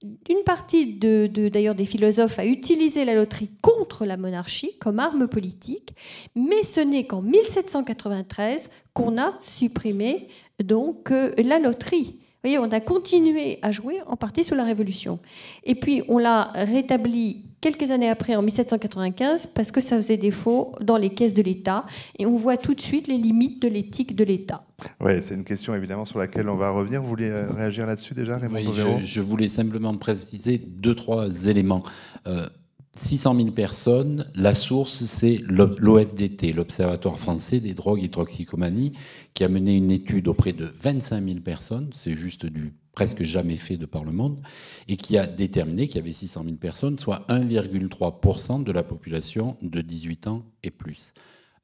Une 0.02 0.44
partie 0.46 0.94
d'ailleurs 0.94 1.74
des 1.74 1.84
philosophes 1.84 2.38
a 2.38 2.46
utilisé 2.46 3.04
la 3.04 3.14
loterie 3.14 3.50
contre 3.60 4.06
la 4.06 4.16
monarchie 4.16 4.78
comme 4.78 4.98
arme 4.98 5.28
politique, 5.28 5.94
mais 6.34 6.62
ce 6.62 6.80
n'est 6.80 7.06
qu'en 7.06 7.20
1793 7.20 8.70
qu'on 8.94 9.18
a 9.18 9.36
supprimé 9.40 10.28
donc 10.58 11.10
la 11.10 11.58
loterie 11.58 12.20
voyez, 12.42 12.58
on 12.58 12.70
a 12.70 12.80
continué 12.80 13.58
à 13.62 13.72
jouer 13.72 14.00
en 14.06 14.16
partie 14.16 14.44
sous 14.44 14.54
la 14.54 14.64
Révolution. 14.64 15.18
Et 15.64 15.74
puis 15.74 16.02
on 16.08 16.18
l'a 16.18 16.52
rétabli 16.54 17.44
quelques 17.60 17.90
années 17.90 18.08
après, 18.08 18.34
en 18.36 18.42
1795, 18.42 19.48
parce 19.54 19.70
que 19.70 19.80
ça 19.80 19.96
faisait 19.96 20.16
défaut 20.16 20.72
dans 20.80 20.96
les 20.96 21.10
caisses 21.10 21.34
de 21.34 21.42
l'État. 21.42 21.84
Et 22.18 22.26
on 22.26 22.36
voit 22.36 22.56
tout 22.56 22.74
de 22.74 22.80
suite 22.80 23.06
les 23.06 23.18
limites 23.18 23.60
de 23.62 23.68
l'éthique 23.68 24.16
de 24.16 24.24
l'État. 24.24 24.64
Oui, 25.00 25.22
c'est 25.22 25.34
une 25.34 25.44
question 25.44 25.74
évidemment 25.74 26.04
sur 26.04 26.18
laquelle 26.18 26.48
on 26.48 26.56
va 26.56 26.70
revenir. 26.70 27.02
Vous 27.02 27.08
voulez 27.08 27.28
euh, 27.28 27.50
réagir 27.50 27.86
là-dessus 27.86 28.14
déjà, 28.14 28.38
Raymond 28.38 28.56
oui, 28.56 28.68
je, 28.74 29.04
je, 29.04 29.20
voulais 29.20 29.48
simplement 29.48 29.94
préciser 29.96 30.58
deux, 30.58 30.94
trois 30.94 31.46
éléments. 31.46 31.82
Euh, 32.26 32.48
600 32.96 33.36
000 33.36 33.50
personnes, 33.52 34.26
la 34.34 34.52
source, 34.52 35.04
c'est 35.04 35.40
l'OFDT, 35.46 36.52
l'Observatoire 36.52 37.18
français 37.18 37.60
des 37.60 37.72
drogues 37.72 38.02
et 38.02 38.08
toxicomanies, 38.08 38.92
qui 39.32 39.44
a 39.44 39.48
mené 39.48 39.76
une 39.76 39.90
étude 39.90 40.28
auprès 40.28 40.52
de 40.52 40.66
25 40.66 41.24
000 41.24 41.40
personnes, 41.40 41.90
c'est 41.92 42.14
juste 42.14 42.46
du 42.46 42.74
presque 42.92 43.22
jamais 43.22 43.56
fait 43.56 43.76
de 43.76 43.86
par 43.86 44.04
le 44.04 44.12
monde, 44.12 44.40
et 44.88 44.96
qui 44.96 45.16
a 45.16 45.26
déterminé 45.26 45.86
qu'il 45.86 45.96
y 45.96 46.00
avait 46.00 46.12
600 46.12 46.44
000 46.44 46.56
personnes, 46.56 46.98
soit 46.98 47.24
1,3% 47.28 48.64
de 48.64 48.72
la 48.72 48.82
population 48.82 49.56
de 49.62 49.80
18 49.80 50.26
ans 50.26 50.44
et 50.62 50.70
plus. 50.70 51.12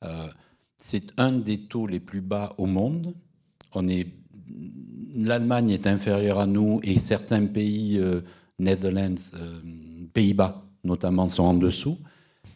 Euh, 0.04 0.28
c'est 0.78 1.12
un 1.18 1.32
des 1.32 1.58
taux 1.58 1.86
les 1.86 2.00
plus 2.00 2.20
bas 2.20 2.54
au 2.58 2.66
monde. 2.66 3.14
On 3.72 3.88
est, 3.88 4.06
l'Allemagne 5.14 5.70
est 5.70 5.86
inférieure 5.86 6.38
à 6.38 6.46
nous 6.46 6.80
et 6.82 6.98
certains 6.98 7.46
pays, 7.46 7.98
euh, 7.98 8.20
Netherlands, 8.58 9.14
euh, 9.34 9.60
Pays-Bas, 10.12 10.62
notamment, 10.84 11.26
sont 11.26 11.44
en 11.44 11.54
dessous. 11.54 11.98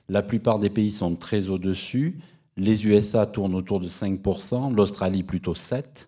La 0.08 0.22
plupart 0.22 0.58
des 0.58 0.70
pays 0.70 0.92
sont 0.92 1.16
très 1.16 1.48
au-dessus. 1.48 2.18
Les 2.56 2.86
USA 2.86 3.26
tournent 3.26 3.54
autour 3.54 3.80
de 3.80 3.88
5%, 3.88 4.74
l'Australie 4.74 5.22
plutôt 5.22 5.54
7%. 5.54 6.06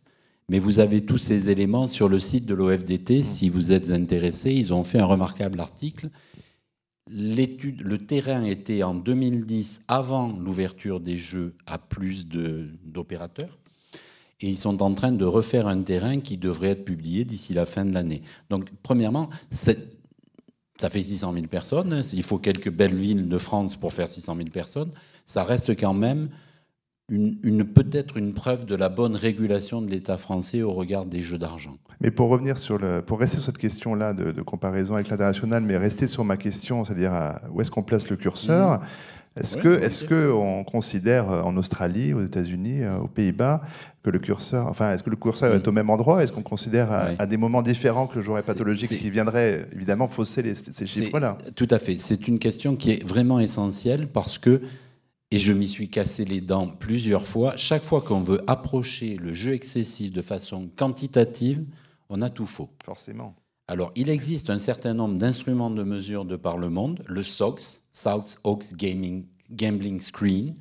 Mais 0.52 0.58
vous 0.58 0.80
avez 0.80 1.00
tous 1.00 1.16
ces 1.16 1.48
éléments 1.48 1.86
sur 1.86 2.10
le 2.10 2.18
site 2.18 2.44
de 2.44 2.52
l'OFDT. 2.52 3.22
Si 3.22 3.48
vous 3.48 3.72
êtes 3.72 3.90
intéressé, 3.90 4.52
ils 4.52 4.74
ont 4.74 4.84
fait 4.84 4.98
un 4.98 5.06
remarquable 5.06 5.58
article. 5.58 6.10
L'étude, 7.08 7.80
le 7.80 7.96
terrain 8.04 8.44
était 8.44 8.82
en 8.82 8.94
2010, 8.94 9.80
avant 9.88 10.28
l'ouverture 10.36 11.00
des 11.00 11.16
jeux 11.16 11.54
à 11.64 11.78
plus 11.78 12.26
d'opérateurs. 12.26 13.58
Et 14.40 14.48
ils 14.50 14.58
sont 14.58 14.82
en 14.82 14.92
train 14.92 15.12
de 15.12 15.24
refaire 15.24 15.68
un 15.68 15.80
terrain 15.80 16.20
qui 16.20 16.36
devrait 16.36 16.72
être 16.72 16.84
publié 16.84 17.24
d'ici 17.24 17.54
la 17.54 17.64
fin 17.64 17.86
de 17.86 17.94
l'année. 17.94 18.20
Donc, 18.50 18.68
premièrement, 18.82 19.30
ça 19.50 19.72
fait 20.90 21.02
600 21.02 21.32
000 21.32 21.46
personnes. 21.46 22.02
Il 22.12 22.22
faut 22.22 22.36
quelques 22.36 22.70
belles 22.70 22.94
villes 22.94 23.26
de 23.26 23.38
France 23.38 23.74
pour 23.74 23.94
faire 23.94 24.10
600 24.10 24.36
000 24.36 24.48
personnes. 24.50 24.90
Ça 25.24 25.44
reste 25.44 25.70
quand 25.80 25.94
même 25.94 26.28
une, 27.08 27.64
peut-être 27.64 28.16
une 28.16 28.32
preuve 28.32 28.64
de 28.64 28.74
la 28.74 28.88
bonne 28.88 29.16
régulation 29.16 29.82
de 29.82 29.90
l'État 29.90 30.16
français 30.16 30.62
au 30.62 30.72
regard 30.72 31.04
des 31.04 31.20
jeux 31.20 31.38
d'argent. 31.38 31.76
Mais 32.00 32.10
pour 32.10 32.28
revenir 32.28 32.56
sur 32.58 32.78
le, 32.78 33.02
pour 33.02 33.20
rester 33.20 33.36
sur 33.36 33.46
cette 33.46 33.58
question-là 33.58 34.14
de, 34.14 34.40
comparaison 34.42 34.94
avec 34.94 35.08
l'international, 35.08 35.62
mais 35.62 35.76
rester 35.76 36.06
sur 36.06 36.24
ma 36.24 36.36
question, 36.36 36.84
c'est-à-dire 36.84 37.38
où 37.52 37.60
est-ce 37.60 37.70
qu'on 37.70 37.82
place 37.82 38.08
le 38.08 38.16
curseur? 38.16 38.80
Mmh. 38.80 38.84
Est-ce 39.34 39.56
que, 39.56 39.68
est-ce 39.68 40.04
que 40.04 40.30
on 40.30 40.62
considère 40.62 41.30
euh, 41.30 41.42
en 41.42 41.56
Australie, 41.56 42.12
aux 42.12 42.22
États-Unis, 42.22 42.82
euh, 42.82 42.98
aux 42.98 43.08
Pays-Bas, 43.08 43.62
que 44.02 44.10
le 44.10 44.18
curseur, 44.18 44.66
enfin, 44.66 44.92
est-ce 44.92 45.02
que 45.02 45.08
le 45.08 45.16
curseur 45.16 45.54
est 45.54 45.66
au 45.66 45.72
même 45.72 45.88
endroit? 45.88 46.22
Est-ce 46.22 46.32
qu'on 46.32 46.42
considère 46.42 46.92
à, 46.92 47.26
des 47.26 47.38
moments 47.38 47.62
différents 47.62 48.06
que 48.06 48.16
le 48.16 48.22
joueur 48.22 48.38
est 48.38 48.46
pathologique, 48.46 48.92
ce 48.92 48.98
qui 48.98 49.10
viendrait 49.10 49.66
évidemment 49.72 50.08
fausser 50.08 50.54
ces 50.54 50.86
chiffres-là? 50.86 51.38
Tout 51.54 51.68
à 51.70 51.78
fait. 51.78 51.96
C'est 51.98 52.28
une 52.28 52.38
question 52.38 52.76
qui 52.76 52.90
est 52.90 53.04
vraiment 53.04 53.40
essentielle 53.40 54.08
parce 54.08 54.38
que, 54.38 54.60
et 55.32 55.38
je 55.38 55.54
m'y 55.54 55.66
suis 55.66 55.88
cassé 55.88 56.26
les 56.26 56.42
dents 56.42 56.68
plusieurs 56.68 57.26
fois, 57.26 57.56
chaque 57.56 57.82
fois 57.82 58.02
qu'on 58.02 58.20
veut 58.20 58.42
approcher 58.46 59.16
le 59.16 59.32
jeu 59.32 59.54
excessif 59.54 60.12
de 60.12 60.20
façon 60.20 60.68
quantitative, 60.76 61.64
on 62.10 62.20
a 62.20 62.28
tout 62.28 62.44
faux. 62.44 62.68
Forcément. 62.84 63.34
Alors, 63.66 63.92
il 63.96 64.10
existe 64.10 64.50
un 64.50 64.58
certain 64.58 64.92
nombre 64.92 65.16
d'instruments 65.16 65.70
de 65.70 65.82
mesure 65.84 66.26
de 66.26 66.36
par 66.36 66.58
le 66.58 66.68
monde, 66.68 67.02
le 67.06 67.22
SOX, 67.22 67.80
South 67.92 68.40
Oaks 68.44 68.74
Gaming, 68.74 69.24
Gambling 69.50 70.00
Screen, 70.00 70.54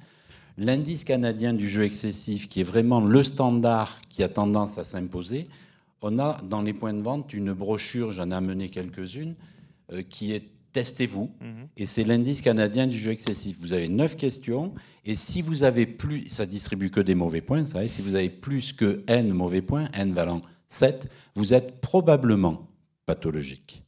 l'indice 0.58 1.04
canadien 1.04 1.54
du 1.54 1.68
jeu 1.68 1.84
excessif, 1.84 2.48
qui 2.48 2.62
est 2.62 2.64
vraiment 2.64 3.02
le 3.02 3.24
standard 3.24 4.00
qui 4.08 4.24
a 4.24 4.30
tendance 4.30 4.78
à 4.78 4.86
s'imposer. 4.86 5.50
On 6.02 6.18
a 6.18 6.42
dans 6.44 6.62
les 6.62 6.72
points 6.72 6.94
de 6.94 7.02
vente 7.02 7.34
une 7.34 7.52
brochure, 7.52 8.12
j'en 8.12 8.32
ai 8.32 8.36
amené 8.36 8.70
quelques-unes, 8.70 9.36
euh, 9.92 10.02
qui 10.02 10.32
est 10.32 10.48
testez-vous. 10.72 11.32
Mhm. 11.42 11.68
Et 11.78 11.86
c'est 11.86 12.04
l'indice 12.04 12.42
canadien 12.42 12.88
du 12.88 12.98
jeu 12.98 13.12
excessif. 13.12 13.58
Vous 13.60 13.74
avez 13.74 13.88
neuf 13.88 14.16
questions. 14.16 14.74
Et 15.06 15.16
si 15.16 15.42
vous 15.42 15.64
avez 15.64 15.86
plus, 15.86 16.30
ça 16.30 16.46
distribue 16.46 16.90
que 16.90 17.02
des 17.02 17.16
mauvais 17.16 17.42
points, 17.42 17.66
ça, 17.66 17.88
si 17.88 18.02
vous 18.02 18.16
avez 18.16 18.30
plus 18.30 18.74
que 18.74 19.04
n 19.08 19.34
mauvais 19.34 19.62
points, 19.62 19.90
n 19.94 20.14
valant 20.14 20.42
7, 20.68 21.08
vous 21.36 21.54
êtes 21.54 21.82
probablement 21.82 22.70
pathologique. 23.06 23.84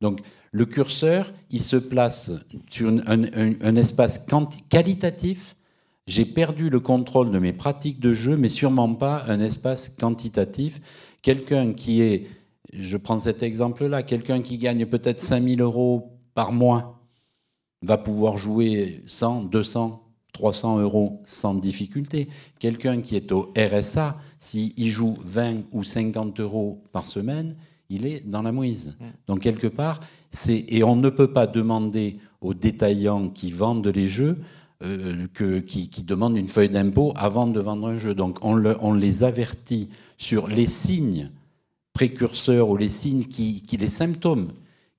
Donc 0.00 0.20
le 0.52 0.66
curseur, 0.66 1.32
il 1.50 1.60
se 1.60 1.76
place 1.76 2.30
sur 2.70 2.88
un, 2.88 3.76
espace 3.76 4.24
qualitatif. 4.68 5.56
J'ai 6.06 6.24
perdu 6.24 6.70
le 6.70 6.80
contrôle 6.80 7.30
de 7.30 7.38
mes 7.38 7.52
pratiques 7.52 8.00
de 8.00 8.12
jeu, 8.12 8.36
mais 8.36 8.48
sûrement 8.48 8.94
pas 8.94 9.24
un 9.26 9.40
espace 9.40 9.88
quantitatif. 9.88 10.80
Quelqu'un 11.22 11.72
qui 11.72 12.02
est, 12.02 12.26
je 12.72 12.96
prends 12.96 13.18
cet 13.18 13.42
exemple-là, 13.42 14.02
quelqu'un 14.02 14.42
qui 14.42 14.58
gagne 14.58 14.86
peut-être 14.86 15.18
5000 15.18 15.60
euros 15.60 16.13
par 16.34 16.52
mois 16.52 17.00
va 17.82 17.98
pouvoir 17.98 18.38
jouer 18.38 19.02
100, 19.06 19.44
200, 19.44 20.02
300 20.32 20.78
euros 20.80 21.20
sans 21.24 21.54
difficulté. 21.54 22.28
Quelqu'un 22.58 23.00
qui 23.00 23.16
est 23.16 23.32
au 23.32 23.52
RSA, 23.56 24.18
s'il 24.38 24.88
joue 24.88 25.16
20 25.24 25.62
ou 25.72 25.84
50 25.84 26.40
euros 26.40 26.82
par 26.92 27.06
semaine, 27.06 27.56
il 27.90 28.06
est 28.06 28.20
dans 28.26 28.42
la 28.42 28.52
mouise. 28.52 28.96
Mm. 28.98 29.04
Donc 29.28 29.40
quelque 29.40 29.66
part, 29.66 30.00
c'est 30.30 30.64
et 30.68 30.82
on 30.82 30.96
ne 30.96 31.10
peut 31.10 31.32
pas 31.32 31.46
demander 31.46 32.18
aux 32.40 32.54
détaillants 32.54 33.28
qui 33.28 33.52
vendent 33.52 33.86
les 33.86 34.08
jeux 34.08 34.38
euh, 34.82 35.26
que, 35.32 35.60
qui, 35.60 35.88
demandent 36.02 36.36
une 36.36 36.48
feuille 36.48 36.68
d'impôt 36.68 37.12
avant 37.16 37.46
de 37.46 37.60
vendre 37.60 37.86
un 37.86 37.96
jeu. 37.96 38.14
Donc 38.14 38.38
on, 38.42 38.62
on, 38.80 38.92
les 38.92 39.22
avertit 39.22 39.88
sur 40.18 40.48
les 40.48 40.66
signes 40.66 41.30
précurseurs 41.92 42.68
ou 42.68 42.76
les 42.76 42.88
signes 42.88 43.24
qui, 43.24 43.62
qui 43.62 43.76
les 43.76 43.88
symptômes 43.88 44.52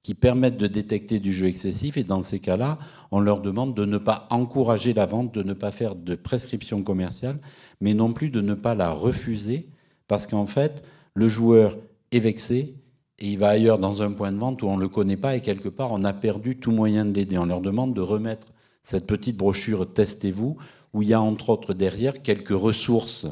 qui 0.06 0.14
permettent 0.14 0.58
de 0.58 0.68
détecter 0.68 1.20
du 1.20 1.34
jeu 1.34 1.48
excessif. 1.48 1.98
Et 1.98 2.04
dans 2.04 2.22
ces 2.22 2.40
cas-là, 2.40 2.78
on 3.10 3.20
leur 3.20 3.42
demande 3.42 3.74
de 3.74 3.86
ne 3.86 3.98
pas 3.98 4.28
encourager 4.30 4.94
la 4.94 5.08
vente, 5.08 5.34
de 5.34 5.42
ne 5.42 5.54
pas 5.54 5.72
faire 5.72 5.96
de 5.96 6.14
prescription 6.14 6.84
commerciale, 6.84 7.40
mais 7.82 7.96
non 7.96 8.14
plus 8.14 8.30
de 8.30 8.40
ne 8.40 8.54
pas 8.54 8.76
la 8.76 8.92
refuser, 8.92 9.68
parce 10.08 10.28
qu'en 10.28 10.46
fait, 10.46 10.84
le 11.16 11.28
joueur 11.28 11.76
est 12.12 12.20
vexé 12.20 12.76
et 13.18 13.32
il 13.32 13.40
va 13.40 13.50
ailleurs 13.50 13.80
dans 13.80 14.04
un 14.04 14.12
point 14.12 14.32
de 14.32 14.38
vente 14.38 14.62
où 14.62 14.68
on 14.68 14.78
ne 14.78 14.82
le 14.82 14.90
connaît 14.90 15.18
pas 15.18 15.36
et 15.36 15.42
quelque 15.42 15.70
part 15.70 15.92
on 15.92 16.04
a 16.04 16.14
perdu 16.14 16.56
tout 16.56 16.72
moyen 16.72 17.04
de 17.04 17.12
l'aider. 17.16 17.40
On 17.40 17.48
leur 17.48 17.62
demande 17.62 17.96
de 17.96 18.02
remettre 18.02 18.54
cette 18.84 19.08
petite 19.08 19.38
brochure 19.38 19.92
Testez-vous, 19.92 20.56
où 20.94 21.02
il 21.02 21.08
y 21.08 21.14
a 21.16 21.22
entre 21.22 21.50
autres 21.50 21.74
derrière 21.74 22.22
quelques 22.22 22.50
ressources 22.50 23.26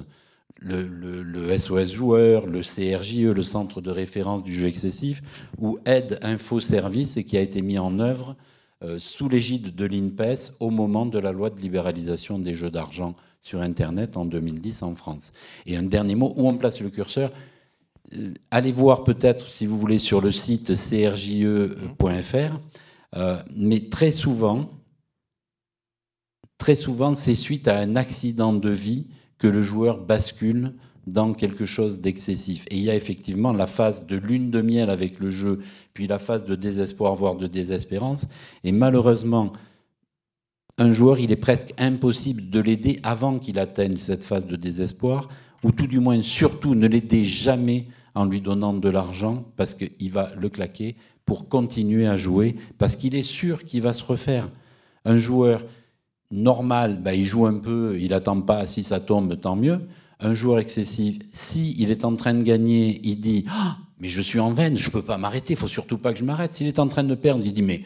le, 0.63 1.58
SOS 1.58 1.93
joueur, 1.93 2.47
le 2.47 2.62
CRJE, 2.62 3.36
le 3.36 3.43
centre 3.43 3.82
de 3.82 3.91
référence 3.91 4.43
du 4.43 4.54
jeu 4.54 4.67
excessif, 4.67 5.21
ou 5.58 5.78
Aide 5.86 6.19
Info 6.21 6.60
Service, 6.60 7.19
qui 7.28 7.38
a 7.38 7.41
été 7.41 7.62
mis 7.62 7.78
en 7.78 7.99
œuvre 7.99 8.36
euh, 8.84 8.99
sous 8.99 9.30
l'égide 9.30 9.76
de 9.76 9.86
l'INPES 9.86 10.54
au 10.60 10.69
moment 10.69 11.06
de 11.06 11.19
la 11.19 11.32
loi 11.32 11.49
de 11.49 11.60
libéralisation 11.60 12.39
des 12.39 12.54
jeux 12.54 12.71
d'argent 12.71 13.13
sur 13.41 13.62
Internet 13.62 14.17
en 14.17 14.26
2010 14.26 14.84
en 14.84 14.95
France. 14.95 15.32
Et 15.65 15.76
un 15.78 15.84
dernier 15.84 16.15
mot, 16.15 16.34
où 16.36 16.47
on 16.47 16.56
place 16.56 16.82
le 16.82 16.89
curseur? 16.89 17.32
Euh, 18.13 18.34
Allez 18.52 18.71
voir 18.71 19.04
peut-être, 19.04 19.49
si 19.49 19.65
vous 19.65 19.78
voulez, 19.78 19.99
sur 19.99 20.21
le 20.21 20.32
site 20.32 20.73
crje.fr, 20.76 22.60
euh, 23.15 23.43
mais 23.56 23.89
très 23.89 24.12
souvent, 24.12 24.69
très 26.58 26.76
souvent, 26.76 27.15
c'est 27.15 27.36
suite 27.36 27.67
à 27.67 27.78
un 27.78 27.95
accident 27.95 28.54
de 28.54 28.69
vie 28.69 29.08
que 29.38 29.48
le 29.48 29.62
joueur 29.62 30.00
bascule 30.00 30.74
dans 31.08 31.34
quelque 31.34 31.65
chose 31.65 32.00
d'excessif. 32.00 32.65
Et 32.69 32.78
il 32.78 32.84
y 32.84 32.89
a 32.89 32.96
effectivement 32.96 33.52
la 33.52 33.67
phase 33.67 34.08
de 34.08 34.15
lune 34.15 34.52
de 34.52 34.62
miel 34.62 34.89
avec 34.89 35.19
le 35.19 35.30
jeu, 35.30 35.60
puis 35.93 36.08
la 36.08 36.19
phase 36.19 36.46
de 36.46 36.56
désespoir, 36.56 37.13
voire 37.15 37.36
de 37.36 37.48
désespérance. 37.48 38.26
Et 38.63 38.72
malheureusement, 38.72 39.54
un 40.78 40.91
joueur, 40.91 41.19
il 41.19 41.32
est 41.32 41.36
presque 41.36 41.74
impossible 41.78 42.50
de 42.50 42.60
l'aider 42.60 43.00
avant 43.04 43.38
qu'il 43.38 43.60
atteigne 43.60 43.98
cette 43.98 44.24
phase 44.24 44.48
de 44.48 44.56
désespoir, 44.56 45.30
ou 45.63 45.72
tout 45.72 45.88
du 45.88 46.00
moins, 46.00 46.22
surtout, 46.22 46.74
ne 46.76 46.88
l'aider 46.88 47.26
jamais 47.26 47.88
en 48.15 48.26
lui 48.26 48.41
donnant 48.41 48.74
de 48.74 48.89
l'argent, 48.89 49.46
parce 49.56 49.76
qu'il 49.76 50.12
va 50.12 50.34
le 50.36 50.50
claquer 50.50 50.96
pour 51.26 51.48
continuer 51.48 52.08
à 52.08 52.17
jouer, 52.17 52.56
parce 52.78 52.96
qu'il 52.96 53.15
est 53.15 53.24
sûr 53.24 53.65
qu'il 53.65 53.82
va 53.82 53.93
se 53.93 54.04
refaire. 54.04 54.50
Un 55.06 55.17
joueur 55.17 55.63
normal, 56.34 57.00
ben, 57.02 57.13
il 57.13 57.26
joue 57.26 57.46
un 57.46 57.54
peu, 57.60 57.98
il 58.00 58.10
n'attend 58.10 58.41
pas, 58.41 58.65
si 58.65 58.84
ça 58.84 59.00
tombe, 59.00 59.39
tant 59.39 59.56
mieux. 59.56 59.80
Un 60.19 60.34
joueur 60.34 60.60
excessif, 60.60 61.19
si 61.32 61.76
il 61.78 61.91
est 61.91 62.06
en 62.06 62.15
train 62.15 62.34
de 62.34 62.43
gagner, 62.43 63.00
il 63.04 63.19
dit 63.19 63.46
ah, 63.50 63.78
mais 64.00 64.08
je 64.08 64.22
suis 64.22 64.39
en 64.39 64.52
veine, 64.52 64.78
je 64.78 64.88
ne 64.88 64.91
peux 64.91 65.02
pas 65.02 65.17
m'arrêter, 65.17 65.54
il 65.54 65.60
faut 65.60 65.67
surtout 65.67 65.98
pas 65.98 66.12
que 66.12 66.19
je 66.19 66.24
m'arrête. 66.24 66.54
S'il 66.54 66.67
est 66.67 66.80
en 66.80 66.88
train 66.88 67.04
de 67.04 67.15
perdre, 67.15 67.46
il 67.46 67.54
dit 67.54 67.62
mais, 67.62 67.84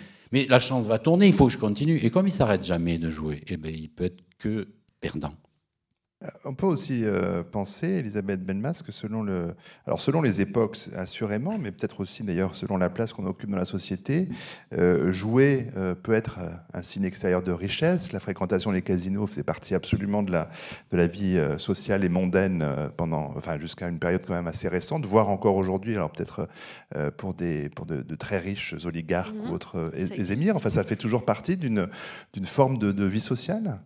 la 0.48 0.60
chance 0.60 0.86
va 0.86 0.98
tourner, 0.98 1.28
il 1.28 1.34
faut 1.34 1.48
que 1.48 1.54
je 1.54 1.58
continue. 1.58 1.98
Et 1.98 2.10
comme 2.10 2.28
il 2.28 2.34
s'arrête 2.34 2.64
jamais 2.66 2.98
de 2.98 3.10
jouer, 3.10 3.44
eh 3.48 3.58
ben, 3.58 3.74
peut 3.96 4.06
être 4.06 4.24
que 4.40 4.68
perdant. 5.02 5.34
On 6.46 6.56
peut 6.56 6.66
aussi 6.66 7.06
euh, 7.06 7.44
penser, 7.44 7.88
Elisabeth 7.88 8.44
Benmas, 8.44 8.82
que 8.84 8.92
selon, 8.92 9.22
le, 9.22 9.54
alors 9.86 10.02
selon 10.02 10.24
les 10.24 10.42
époques, 10.42 10.76
assurément, 10.96 11.60
mais 11.60 11.72
peut-être 11.72 12.00
aussi 12.00 12.24
d'ailleurs 12.24 12.56
selon 12.56 12.78
la 12.78 12.90
place 12.90 13.14
qu'on 13.14 13.28
occupe 13.28 13.52
dans 13.52 13.58
la 13.58 13.66
société, 13.66 14.28
euh, 14.74 15.12
jouer 15.12 15.68
euh, 15.78 15.94
peut 15.94 16.16
être 16.16 16.40
un 16.74 16.82
signe 16.82 17.04
extérieur 17.04 17.44
de 17.44 17.52
richesse. 17.52 18.14
La 18.14 18.20
fréquentation 18.20 18.72
des 18.72 18.82
casinos 18.82 19.28
faisait 19.28 19.44
partie 19.44 19.76
absolument 19.76 20.24
de 20.24 20.32
la, 20.32 20.50
de 20.90 20.98
la 20.98 21.06
vie 21.06 21.40
sociale 21.60 22.04
et 22.04 22.10
mondaine 22.10 22.68
pendant, 22.98 23.34
enfin, 23.38 23.60
jusqu'à 23.60 23.88
une 23.88 24.00
période 24.00 24.24
quand 24.26 24.34
même 24.34 24.48
assez 24.48 24.68
récente, 24.68 25.06
voire 25.06 25.30
encore 25.30 25.56
aujourd'hui, 25.56 25.94
alors 25.94 26.12
peut-être 26.12 26.48
pour, 27.18 27.36
des, 27.36 27.70
pour 27.70 27.86
de, 27.86 28.02
très 28.16 28.40
riches 28.40 28.74
oligarques 28.86 29.36
ou 29.36 29.50
mhm. 29.50 29.52
autres 29.52 29.92
émirs. 30.32 30.56
Enfin, 30.56 30.72
ça 30.72 30.84
fait 30.84 30.96
toujours 30.96 31.26
partie 31.26 31.58
d'une 31.58 31.88
forme 32.44 32.80
de, 32.80 32.92
de 32.92 33.06
vie 33.06 33.22
sociale 33.22 33.80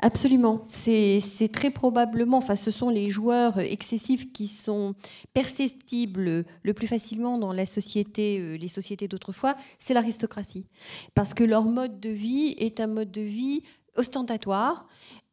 Absolument. 0.00 0.64
C'est 0.68 1.50
très 1.52 1.70
probablement, 1.70 2.38
enfin, 2.38 2.56
ce 2.56 2.70
sont 2.70 2.90
les 2.90 3.10
joueurs 3.10 3.58
excessifs 3.58 4.32
qui 4.32 4.48
sont 4.48 4.94
perceptibles 5.32 6.44
le 6.62 6.74
plus 6.74 6.86
facilement 6.86 7.38
dans 7.38 7.52
la 7.52 7.66
société, 7.66 8.38
euh, 8.38 8.56
les 8.56 8.68
sociétés 8.68 9.08
d'autrefois, 9.08 9.56
c'est 9.78 9.94
l'aristocratie. 9.94 10.66
Parce 11.14 11.32
que 11.32 11.44
leur 11.44 11.64
mode 11.64 12.00
de 12.00 12.10
vie 12.10 12.54
est 12.58 12.80
un 12.80 12.86
mode 12.86 13.10
de 13.10 13.22
vie 13.22 13.62
ostentatoire 13.96 14.86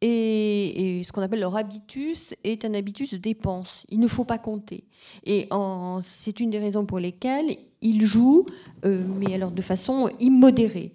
et, 0.04 1.02
ce 1.04 1.12
qu'on 1.12 1.22
appelle 1.22 1.40
leur 1.40 1.56
habitus 1.56 2.34
est 2.42 2.64
un 2.64 2.74
habitus 2.74 3.12
de 3.12 3.18
dépense. 3.18 3.86
Il 3.88 4.00
ne 4.00 4.08
faut 4.08 4.24
pas 4.24 4.38
compter. 4.38 4.84
Et 5.24 5.48
c'est 6.02 6.40
une 6.40 6.50
des 6.50 6.58
raisons 6.58 6.84
pour 6.84 6.98
lesquelles 6.98 7.56
ils 7.82 8.04
jouent, 8.04 8.44
euh, 8.84 9.04
mais 9.18 9.34
alors 9.34 9.50
de 9.50 9.62
façon 9.62 10.10
immodérée. 10.20 10.92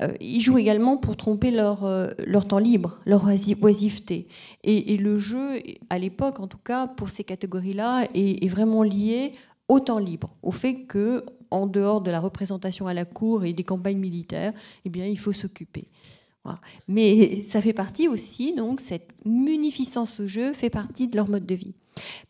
Euh, 0.00 0.12
ils 0.20 0.40
jouent 0.40 0.58
également 0.58 0.96
pour 0.96 1.16
tromper 1.16 1.50
leur, 1.50 1.84
euh, 1.84 2.10
leur 2.26 2.46
temps 2.46 2.58
libre, 2.58 2.98
leur 3.06 3.24
oisiveté. 3.26 4.28
Et, 4.62 4.96
le 4.96 5.18
jeu, 5.18 5.60
à 5.88 5.98
l'époque 5.98 6.40
en 6.40 6.46
tout 6.46 6.58
cas, 6.58 6.86
pour 6.86 7.10
ces 7.10 7.24
catégories-là, 7.24 8.06
est, 8.14 8.44
est, 8.44 8.48
vraiment 8.48 8.82
lié 8.82 9.32
au 9.68 9.80
temps 9.80 9.98
libre, 9.98 10.30
au 10.42 10.50
fait 10.50 10.84
que 10.84 11.24
en 11.50 11.66
dehors 11.66 12.00
de 12.00 12.10
la 12.10 12.20
représentation 12.20 12.86
à 12.86 12.94
la 12.94 13.04
cour 13.04 13.44
et 13.44 13.52
des 13.52 13.64
campagnes 13.64 13.98
militaires, 13.98 14.52
eh 14.84 14.88
bien, 14.88 15.06
il 15.06 15.18
faut 15.18 15.32
s'occuper. 15.32 15.88
Mais 16.88 17.42
ça 17.42 17.60
fait 17.60 17.72
partie 17.72 18.08
aussi, 18.08 18.54
donc 18.54 18.80
cette 18.80 19.10
munificence 19.24 20.20
au 20.20 20.26
jeu 20.26 20.52
fait 20.52 20.70
partie 20.70 21.08
de 21.08 21.16
leur 21.16 21.28
mode 21.28 21.46
de 21.46 21.54
vie. 21.54 21.74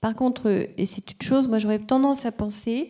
Par 0.01 0.15
contre, 0.15 0.49
et 0.77 0.87
c'est 0.87 1.13
une 1.13 1.23
chose, 1.23 1.47
moi 1.47 1.59
j'aurais 1.59 1.79
tendance 1.79 2.25
à 2.25 2.33
penser 2.33 2.89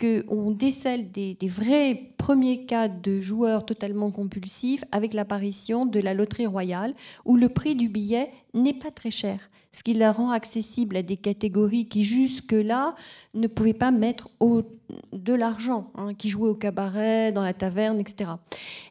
qu'on 0.00 0.50
décèle 0.50 1.10
des, 1.10 1.36
vrais 1.42 2.12
premiers 2.16 2.64
cas 2.64 2.88
de 2.88 3.20
joueurs 3.20 3.66
totalement 3.66 4.10
compulsifs 4.10 4.84
avec 4.92 5.12
l'apparition 5.12 5.84
de 5.84 6.00
la 6.00 6.14
loterie 6.14 6.46
royale, 6.46 6.94
où 7.24 7.36
le 7.36 7.48
prix 7.50 7.74
du 7.74 7.88
billet 7.88 8.30
n'est 8.54 8.74
pas 8.74 8.90
très 8.90 9.10
cher, 9.10 9.50
ce 9.72 9.82
qui 9.82 9.92
la 9.92 10.12
rend 10.12 10.30
accessible 10.30 10.96
à 10.96 11.02
des 11.02 11.18
catégories 11.18 11.86
qui 11.88 12.02
jusque-là 12.02 12.94
ne 13.34 13.46
pouvaient 13.46 13.74
pas 13.74 13.90
mettre 13.90 14.30
de 15.12 15.34
l'argent, 15.34 15.90
hein, 15.96 16.14
qui 16.14 16.30
jouaient 16.30 16.48
au 16.48 16.54
cabaret, 16.54 17.30
dans 17.32 17.42
la 17.42 17.52
taverne, 17.52 18.00
etc. 18.00 18.30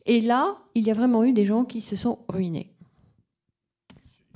Et 0.06 0.22
là, 0.22 0.58
il 0.76 0.86
y 0.86 0.92
a 0.92 0.94
vraiment 0.94 1.24
eu 1.24 1.34
des 1.34 1.46
gens 1.46 1.66
qui 1.66 1.82
se 1.82 1.96
sont 1.96 2.20
ruinés. 2.30 2.72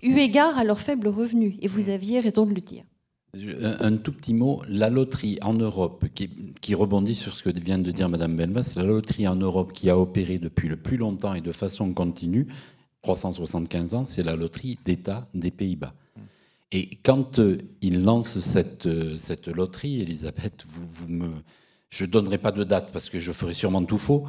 Eu 0.01 0.17
égard 0.17 0.57
à 0.57 0.63
leurs 0.63 0.81
faibles 0.81 1.07
revenus, 1.07 1.55
et 1.61 1.67
vous 1.67 1.89
aviez 1.89 2.19
raison 2.19 2.45
de 2.45 2.53
le 2.53 2.61
dire. 2.61 2.83
Un, 3.35 3.97
tout 3.97 4.11
petit 4.11 4.35
mot, 4.35 4.61
la 4.67 4.91
loterie 4.91 5.39
en 5.41 5.55
Europe, 5.55 6.05
qui, 6.13 6.75
rebondit 6.75 7.15
sur 7.15 7.33
ce 7.33 7.41
que 7.41 7.49
vient 7.49 7.79
de 7.79 7.89
dire 7.89 8.07
Madame 8.07 8.37
Benbas, 8.37 8.73
la 8.75 8.83
loterie 8.83 9.27
en 9.27 9.35
Europe 9.35 9.73
qui 9.73 9.89
a 9.89 9.97
opéré 9.97 10.37
depuis 10.37 10.69
le 10.69 10.77
plus 10.77 10.97
longtemps 10.97 11.33
et 11.33 11.41
de 11.41 11.51
façon 11.51 11.91
continue, 11.93 12.45
375 13.01 13.95
ans, 13.95 14.05
c'est 14.05 14.21
la 14.21 14.35
loterie 14.35 14.77
d'État 14.85 15.27
des 15.33 15.49
Pays-Bas. 15.49 15.95
Et 16.71 16.99
quand 17.01 17.39
euh, 17.39 17.57
il 17.81 18.03
lance 18.03 18.37
cette, 18.37 18.85
euh, 18.85 19.17
cette 19.17 19.47
loterie, 19.47 20.01
Elisabeth, 20.01 20.65
je 21.89 22.05
ne 22.05 22.09
donnerai 22.09 22.37
pas 22.37 22.51
de 22.51 22.63
date 22.63 22.91
parce 22.93 23.09
que 23.09 23.17
je 23.17 23.31
ferai 23.31 23.55
sûrement 23.55 23.83
tout 23.83 23.97
faux, 23.97 24.25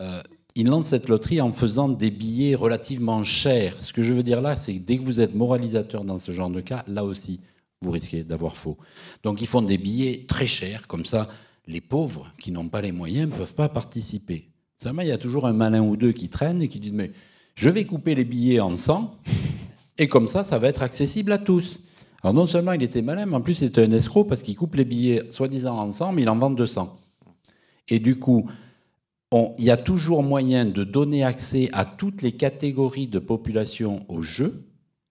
euh, 0.00 0.22
il 0.54 0.68
lance 0.68 0.86
cette 0.86 1.08
loterie 1.08 1.40
en 1.40 1.50
faisant 1.50 1.88
des 1.88 2.12
billets 2.12 2.54
relativement 2.54 3.24
chers. 3.24 3.82
Ce 3.82 3.92
que 3.92 4.02
je 4.02 4.12
veux 4.12 4.22
dire 4.22 4.40
là, 4.40 4.54
c'est 4.54 4.74
que 4.74 4.86
dès 4.86 4.96
que 4.96 5.02
vous 5.02 5.18
êtes 5.18 5.34
moralisateur 5.34 6.04
dans 6.04 6.18
ce 6.18 6.30
genre 6.30 6.50
de 6.50 6.60
cas, 6.60 6.84
là 6.86 7.04
aussi, 7.04 7.40
vous 7.84 7.92
risquez 7.92 8.24
d'avoir 8.24 8.56
faux. 8.56 8.76
Donc 9.22 9.40
ils 9.40 9.46
font 9.46 9.62
des 9.62 9.78
billets 9.78 10.24
très 10.26 10.46
chers, 10.46 10.86
comme 10.86 11.04
ça 11.04 11.28
les 11.66 11.80
pauvres 11.80 12.32
qui 12.38 12.50
n'ont 12.50 12.68
pas 12.68 12.80
les 12.80 12.92
moyens 12.92 13.30
ne 13.30 13.36
peuvent 13.36 13.54
pas 13.54 13.68
participer. 13.68 14.48
Seulement, 14.82 15.02
il 15.02 15.08
y 15.08 15.12
a 15.12 15.18
toujours 15.18 15.46
un 15.46 15.52
malin 15.52 15.82
ou 15.82 15.96
deux 15.96 16.12
qui 16.12 16.28
traînent 16.28 16.60
et 16.60 16.68
qui 16.68 16.78
disent 16.78 16.92
Mais 16.92 17.12
je 17.54 17.70
vais 17.70 17.84
couper 17.84 18.14
les 18.14 18.24
billets 18.24 18.60
en 18.60 18.76
100, 18.76 19.18
et 19.98 20.08
comme 20.08 20.28
ça, 20.28 20.44
ça 20.44 20.58
va 20.58 20.68
être 20.68 20.82
accessible 20.82 21.32
à 21.32 21.38
tous. 21.38 21.78
Alors 22.22 22.34
non 22.34 22.46
seulement 22.46 22.72
il 22.72 22.82
était 22.82 23.02
malin, 23.02 23.26
mais 23.26 23.36
en 23.36 23.42
plus 23.42 23.54
c'était 23.54 23.84
un 23.84 23.92
escroc 23.92 24.24
parce 24.24 24.42
qu'il 24.42 24.56
coupe 24.56 24.76
les 24.76 24.86
billets 24.86 25.30
soi-disant 25.30 25.76
en 25.78 25.92
100, 25.92 26.12
mais 26.12 26.22
il 26.22 26.28
en 26.28 26.36
vend 26.36 26.50
200. 26.50 26.98
Et 27.88 27.98
du 27.98 28.18
coup, 28.18 28.48
il 29.32 29.64
y 29.64 29.70
a 29.70 29.76
toujours 29.76 30.22
moyen 30.22 30.64
de 30.64 30.84
donner 30.84 31.22
accès 31.22 31.68
à 31.72 31.84
toutes 31.84 32.22
les 32.22 32.32
catégories 32.32 33.08
de 33.08 33.18
population 33.18 34.04
au 34.08 34.22
jeu, 34.22 34.64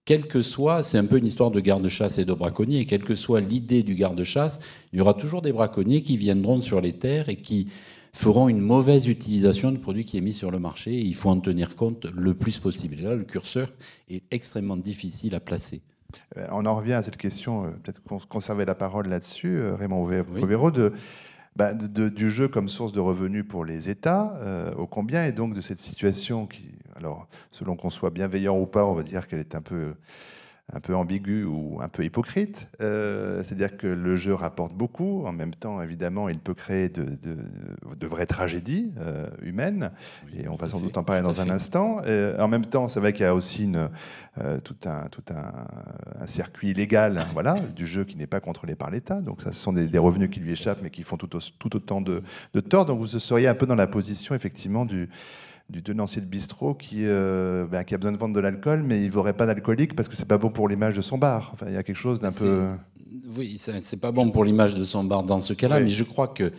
quel 0.04 0.26
que 0.26 0.42
soit, 0.42 0.82
c'est 0.82 0.98
un 0.98 1.06
peu 1.06 1.18
une 1.18 1.26
histoire 1.26 1.50
de 1.50 1.60
garde-chasse 1.60 2.18
et 2.18 2.24
de 2.24 2.34
braconniers, 2.34 2.80
et 2.80 2.86
quelle 2.86 3.04
que 3.04 3.14
soit 3.14 3.40
l'idée 3.40 3.82
du 3.82 3.94
garde-chasse, 3.94 4.60
il 4.92 4.98
y 4.98 5.02
aura 5.02 5.14
toujours 5.14 5.40
des 5.40 5.52
braconniers 5.52 6.02
qui 6.02 6.16
viendront 6.16 6.60
sur 6.60 6.80
les 6.80 6.92
terres 6.92 7.28
et 7.28 7.36
qui 7.36 7.68
feront 8.12 8.48
une 8.48 8.60
mauvaise 8.60 9.08
utilisation 9.08 9.72
du 9.72 9.78
produit 9.78 10.04
qui 10.04 10.18
est 10.18 10.20
mis 10.20 10.34
sur 10.34 10.50
le 10.50 10.58
marché. 10.58 10.94
Et 10.94 11.00
il 11.00 11.14
faut 11.14 11.30
en 11.30 11.40
tenir 11.40 11.74
compte 11.74 12.06
le 12.14 12.34
plus 12.34 12.58
possible. 12.58 12.96
Et 13.00 13.02
là, 13.02 13.14
le 13.14 13.24
curseur 13.24 13.72
est 14.08 14.22
extrêmement 14.30 14.76
difficile 14.76 15.34
à 15.34 15.40
placer. 15.40 15.82
Euh, 16.36 16.46
on 16.52 16.66
en 16.66 16.76
revient 16.76 16.92
à 16.92 17.02
cette 17.02 17.16
question, 17.16 17.64
euh, 17.64 17.70
peut-être 17.70 18.02
conserver 18.28 18.64
la 18.64 18.74
parole 18.74 19.08
là-dessus, 19.08 19.56
euh, 19.56 19.74
Raymond 19.74 20.06
Povero, 20.38 20.70
de, 20.70 20.92
bah, 21.56 21.74
du 21.74 22.30
jeu 22.30 22.46
comme 22.46 22.68
source 22.68 22.92
de 22.92 23.00
revenus 23.00 23.44
pour 23.48 23.64
les 23.64 23.88
États, 23.88 24.38
au 24.76 24.86
combien, 24.86 25.24
et 25.24 25.32
donc 25.32 25.54
de 25.54 25.60
cette 25.60 25.78
situation 25.78 26.46
qui, 26.46 26.64
alors 26.96 27.26
selon 27.50 27.76
qu'on 27.76 27.90
soit 27.90 28.10
bienveillant 28.10 28.58
ou 28.58 28.66
pas, 28.66 28.84
on 28.84 28.94
va 28.94 29.02
dire 29.02 29.26
qu'elle 29.28 29.40
est 29.40 29.54
un 29.54 29.62
peu 29.62 29.94
un 30.72 30.80
peu 30.80 30.96
ambigu 30.96 31.44
ou 31.44 31.78
un 31.82 31.88
peu 31.88 32.04
hypocrite. 32.04 32.68
Euh, 32.80 33.42
c'est-à-dire 33.42 33.76
que 33.76 33.86
le 33.86 34.16
jeu 34.16 34.32
rapporte 34.32 34.72
beaucoup. 34.72 35.24
En 35.26 35.32
même 35.32 35.54
temps, 35.54 35.82
évidemment, 35.82 36.28
il 36.28 36.38
peut 36.38 36.54
créer 36.54 36.88
de, 36.88 37.04
de, 37.04 38.06
vraies 38.06 38.26
tragédies 38.26 38.92
euh, 38.98 39.26
humaines. 39.42 39.90
et 40.34 40.48
on 40.48 40.56
va 40.56 40.68
sans 40.68 40.80
doute 40.80 40.96
en 40.96 41.04
parler 41.04 41.22
dans 41.22 41.40
un 41.40 41.50
instant. 41.50 41.98
Euh, 42.06 42.38
en 42.38 42.48
même 42.48 42.64
temps, 42.64 42.88
c'est 42.88 43.00
vrai 43.00 43.12
qu'il 43.12 43.24
y 43.24 43.28
a 43.28 43.34
aussi 43.34 43.64
une, 43.64 43.90
tout, 44.64 44.76
un, 44.86 45.08
tout 45.08 45.22
un, 45.30 46.26
circuit 46.26 46.72
légal 46.72 47.24
voilà, 47.34 47.60
du 47.60 47.86
jeu 47.86 48.04
qui 48.04 48.16
n'est 48.16 48.26
pas 48.26 48.40
contrôlé 48.40 48.74
par 48.74 48.90
l'État. 48.90 49.20
Donc, 49.20 49.42
ça, 49.42 49.52
ce 49.52 49.60
sont 49.60 49.72
des, 49.72 49.98
revenus 49.98 50.30
qui 50.30 50.40
lui 50.40 50.52
échappent, 50.52 50.80
mais 50.82 50.90
qui 50.90 51.02
font 51.02 51.16
tout, 51.16 51.28
tout 51.28 51.76
autant 51.76 52.00
de, 52.00 52.22
de 52.54 52.60
tort. 52.60 52.86
Donc, 52.86 52.98
vous 52.98 53.06
seriez 53.06 53.48
un 53.48 53.54
peu 53.54 53.66
dans 53.66 53.74
la 53.74 53.86
position, 53.86 54.34
effectivement, 54.34 54.86
du 54.86 55.10
du 55.70 55.82
tenancier 55.82 56.20
de 56.20 56.26
bistrot 56.26 56.74
qui, 56.74 57.04
euh, 57.04 57.66
ben, 57.66 57.84
qui 57.84 57.94
a 57.94 57.98
besoin 57.98 58.12
de 58.12 58.18
vendre 58.18 58.34
de 58.34 58.40
l'alcool, 58.40 58.82
mais 58.82 59.02
il 59.02 59.06
ne 59.06 59.12
vaudrait 59.12 59.32
pas 59.32 59.46
d'alcoolique 59.46 59.96
parce 59.96 60.08
que 60.08 60.16
c'est 60.16 60.28
pas 60.28 60.38
bon 60.38 60.50
pour 60.50 60.68
l'image 60.68 60.94
de 60.94 61.00
son 61.00 61.18
bar. 61.18 61.50
Enfin, 61.52 61.66
il 61.68 61.74
y 61.74 61.76
a 61.76 61.82
quelque 61.82 61.96
chose 61.96 62.20
d'un 62.20 62.32
peu. 62.32 62.68
Oui, 63.36 63.56
c'est 63.58 64.00
pas 64.00 64.12
bon 64.12 64.30
pour 64.30 64.44
l'image 64.44 64.74
de 64.74 64.84
son 64.84 65.04
bar 65.04 65.24
dans 65.24 65.40
ce 65.40 65.54
cas-là, 65.54 65.80
mais 65.80 65.88
je 65.88 66.04
crois 66.04 66.28
que 66.28 66.52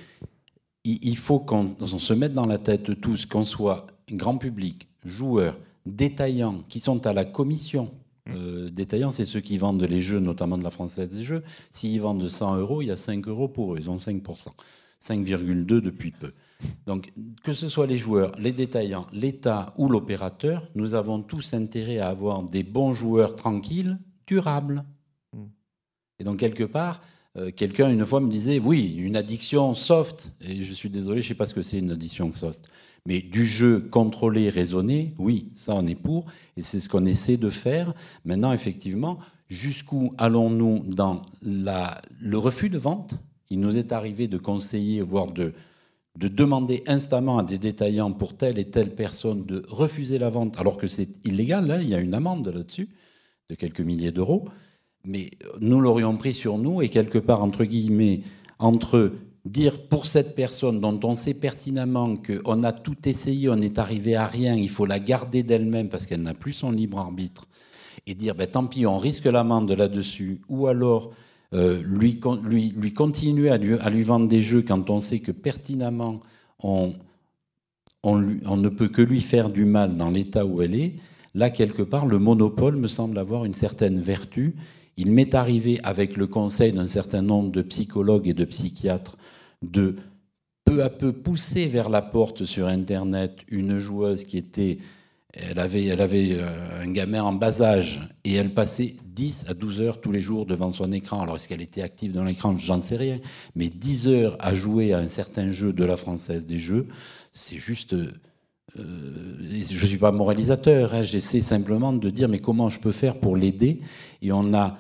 il 0.83 1.17
faut 1.17 1.39
qu'on 1.39 1.67
se 1.67 2.13
mette 2.13 2.33
dans 2.33 2.45
la 2.45 2.59
tête 2.59 3.01
tous, 3.01 3.25
qu'on 3.25 3.43
soit 3.43 3.87
grand 4.11 4.37
public, 4.37 4.87
joueurs, 5.03 5.57
détaillants, 5.85 6.61
qui 6.69 6.79
sont 6.79 7.05
à 7.07 7.13
la 7.13 7.25
commission. 7.25 7.91
Mmh. 8.27 8.31
Euh, 8.35 8.69
détaillants, 8.69 9.11
c'est 9.11 9.25
ceux 9.25 9.39
qui 9.39 9.57
vendent 9.57 9.83
les 9.83 10.01
jeux, 10.01 10.19
notamment 10.19 10.57
de 10.57 10.63
la 10.63 10.69
Française 10.69 11.09
des 11.09 11.23
Jeux. 11.23 11.43
S'ils 11.71 12.01
vendent 12.01 12.27
100 12.27 12.57
euros, 12.57 12.81
il 12.81 12.87
y 12.87 12.91
a 12.91 12.95
5 12.95 13.27
euros 13.27 13.47
pour 13.47 13.73
eux. 13.73 13.77
Ils 13.79 13.89
ont 13.89 13.97
5%. 13.97 14.49
5,2 15.01 15.65
depuis 15.81 16.11
peu. 16.11 16.31
Donc, 16.85 17.11
que 17.43 17.53
ce 17.53 17.69
soit 17.69 17.87
les 17.87 17.97
joueurs, 17.97 18.31
les 18.39 18.51
détaillants, 18.51 19.07
l'État 19.11 19.73
ou 19.77 19.87
l'opérateur, 19.87 20.67
nous 20.75 20.95
avons 20.95 21.21
tous 21.21 21.53
intérêt 21.53 21.99
à 21.99 22.09
avoir 22.09 22.43
des 22.43 22.63
bons 22.63 22.93
joueurs 22.93 23.35
tranquilles, 23.35 23.97
durables. 24.25 24.85
Hmm. 25.33 25.47
Et 26.19 26.23
donc, 26.23 26.37
quelque 26.37 26.63
part, 26.63 27.01
euh, 27.37 27.51
quelqu'un 27.51 27.91
une 27.91 28.05
fois 28.05 28.21
me 28.21 28.31
disait, 28.31 28.59
oui, 28.59 28.95
une 28.97 29.17
addiction 29.17 29.73
soft, 29.73 30.33
et 30.41 30.63
je 30.63 30.73
suis 30.73 30.89
désolé, 30.89 31.21
je 31.21 31.27
ne 31.27 31.29
sais 31.29 31.37
pas 31.37 31.45
ce 31.45 31.53
que 31.53 31.61
c'est 31.61 31.79
une 31.79 31.91
addiction 31.91 32.31
soft, 32.31 32.69
mais 33.05 33.19
du 33.19 33.45
jeu 33.45 33.81
contrôlé, 33.81 34.49
raisonné, 34.49 35.13
oui, 35.17 35.51
ça 35.55 35.75
on 35.75 35.85
est 35.85 35.95
pour, 35.95 36.25
et 36.57 36.61
c'est 36.61 36.79
ce 36.79 36.89
qu'on 36.89 37.05
essaie 37.05 37.37
de 37.37 37.49
faire. 37.49 37.93
Maintenant, 38.23 38.53
effectivement, 38.53 39.19
jusqu'où 39.49 40.13
allons-nous 40.17 40.83
dans 40.87 41.21
la, 41.41 42.01
le 42.19 42.37
refus 42.37 42.69
de 42.69 42.77
vente? 42.77 43.15
Il 43.49 43.59
nous 43.59 43.77
est 43.77 43.91
arrivé 43.91 44.27
de 44.27 44.37
conseiller, 44.37 45.01
voire 45.01 45.31
de 45.31 45.53
de 46.15 46.28
demander 46.28 46.84
instamment 46.88 47.38
à 47.38 47.43
des 47.43 47.58
détaillants 47.58 48.12
pour 48.12 48.38
telle 48.38 48.58
et 48.58 48.69
telle 48.69 48.95
personne 48.95 49.45
de 49.45 49.63
refuser 49.69 50.17
la 50.17 50.30
vente, 50.30 50.58
alors 50.58 50.78
que 50.78 50.88
c'est 50.88 51.10
illégal, 51.25 51.67
là, 51.67 51.82
il 51.82 51.89
y 51.89 51.95
a 51.95 51.99
une 51.99 52.13
amende 52.13 52.47
là-dessus 52.47 52.89
de 53.49 53.56
quelques 53.56 53.82
milliers 53.82 54.12
d'euros, 54.12 54.45
mais 55.04 55.30
nous 55.60 55.80
l'aurions 55.80 56.15
pris 56.17 56.34
sur 56.34 56.58
nous 56.58 56.82
et 56.82 56.89
quelque 56.89 57.17
part, 57.17 57.43
entre 57.43 57.65
guillemets, 57.65 58.21
entre 58.60 59.12
dire 59.43 59.88
pour 59.88 60.08
cette 60.08 60.36
personne 60.36 60.82
dont 60.82 60.99
on 61.04 61.13
sait 61.13 61.36
pertinemment 61.36 62.15
qu'on 62.15 62.63
a 62.63 62.71
tout 62.71 63.08
essayé, 63.08 63.49
on 63.49 63.58
n'est 63.58 63.78
arrivé 63.78 64.15
à 64.15 64.25
rien, 64.25 64.56
il 64.56 64.69
faut 64.69 64.86
la 64.86 64.99
garder 64.99 65.43
d'elle-même 65.43 65.89
parce 65.89 66.06
qu'elle 66.06 66.23
n'a 66.23 66.34
plus 66.34 66.54
son 66.54 66.71
libre 66.71 66.97
arbitre, 66.97 67.45
et 68.08 68.15
dire 68.15 68.36
ben, 68.36 68.47
tant 68.47 68.65
pis, 68.65 68.86
on 68.86 68.97
risque 68.97 69.25
l'amende 69.25 69.71
là-dessus, 69.71 70.41
ou 70.49 70.67
alors 70.67 71.12
euh, 71.53 71.81
lui, 71.84 72.19
lui, 72.43 72.73
lui, 72.75 72.93
continuer 72.93 73.49
à 73.49 73.58
lui, 73.58 73.73
à 73.73 73.89
lui, 73.89 74.03
vendre 74.03 74.27
des 74.27 74.41
jeux 74.41 74.62
quand 74.62 74.89
on 74.89 74.99
sait 74.99 75.19
que 75.19 75.31
pertinemment 75.31 76.21
on, 76.63 76.93
on, 78.03 78.38
on, 78.45 78.58
ne 78.58 78.69
peut 78.69 78.88
que 78.88 79.01
lui 79.01 79.21
faire 79.21 79.49
du 79.49 79.65
mal 79.65 79.95
dans 79.97 80.10
l'état 80.10 80.45
où 80.45 80.62
elle 80.62 80.75
est, 80.75 80.95
là, 81.34 81.49
quelque 81.49 81.81
part, 81.81 82.05
le 82.05 82.19
monopole 82.19 82.75
me 82.75 82.88
semble 82.88 83.17
avoir 83.17 83.45
une 83.45 83.53
certaine 83.53 83.99
vertu. 83.99 84.55
Il 84.97 85.12
m'est 85.12 85.36
arrivé, 85.36 85.79
avec 85.84 86.17
le 86.17 86.27
conseil 86.27 86.71
d'un 86.71 86.86
certain 86.86 87.21
nombre 87.21 87.51
de 87.51 87.62
psychologues 87.62 88.27
et 88.27 88.34
de 88.34 88.45
psychiatres, 88.45 89.17
de 89.62 89.95
peu 90.65 90.84
à 90.84 90.89
peu 90.89 91.13
pousser 91.13 91.67
vers 91.67 91.89
la 91.89 92.01
porte 92.01 92.43
sur 92.43 92.67
Internet 92.67 93.38
une 93.49 93.77
joueuse 93.77 94.23
qui 94.23 94.38
était 94.38 94.79
elle 95.35 95.59
avait, 95.59 95.85
elle 95.85 96.01
avait 96.01 96.29
euh, 96.31 96.81
un 96.81 96.89
gamin 96.91 97.21
en 97.21 97.33
bas 97.33 97.61
âge 97.61 98.01
et 98.23 98.33
elle 98.35 98.53
passait 98.53 98.95
10 99.05 99.45
à 99.49 99.53
12 99.53 99.81
heures 99.81 100.01
tous 100.01 100.11
les 100.11 100.21
jours 100.21 100.45
devant 100.45 100.71
son 100.71 100.91
écran. 100.91 101.21
Alors, 101.21 101.35
est-ce 101.35 101.49
qu'elle 101.49 101.61
était 101.61 101.81
active 101.81 102.13
dans 102.13 102.23
l'écran? 102.23 102.55
J'en 102.57 102.79
sais 102.79 102.95
rien. 102.95 103.19
Mais 103.55 103.69
10 103.69 104.07
heures 104.07 104.37
à 104.39 104.53
jouer 104.53 104.93
à 104.93 104.99
un 104.99 105.07
certain 105.07 105.51
jeu 105.51 105.73
de 105.73 105.83
la 105.83 105.97
Française 105.97 106.45
des 106.45 106.57
Jeux, 106.57 106.87
c'est 107.33 107.57
juste. 107.57 107.93
Euh, 107.93 108.11
je 108.77 109.81
ne 109.81 109.87
suis 109.87 109.97
pas 109.97 110.11
moralisateur, 110.11 110.93
hein. 110.93 111.01
j'essaie 111.01 111.41
simplement 111.41 111.93
de 111.93 112.09
dire 112.09 112.27
mais 112.27 112.39
comment 112.39 112.67
je 112.67 112.79
peux 112.79 112.91
faire 112.91 113.19
pour 113.19 113.37
l'aider? 113.37 113.79
Et 114.21 114.33
on 114.33 114.53
a 114.53 114.77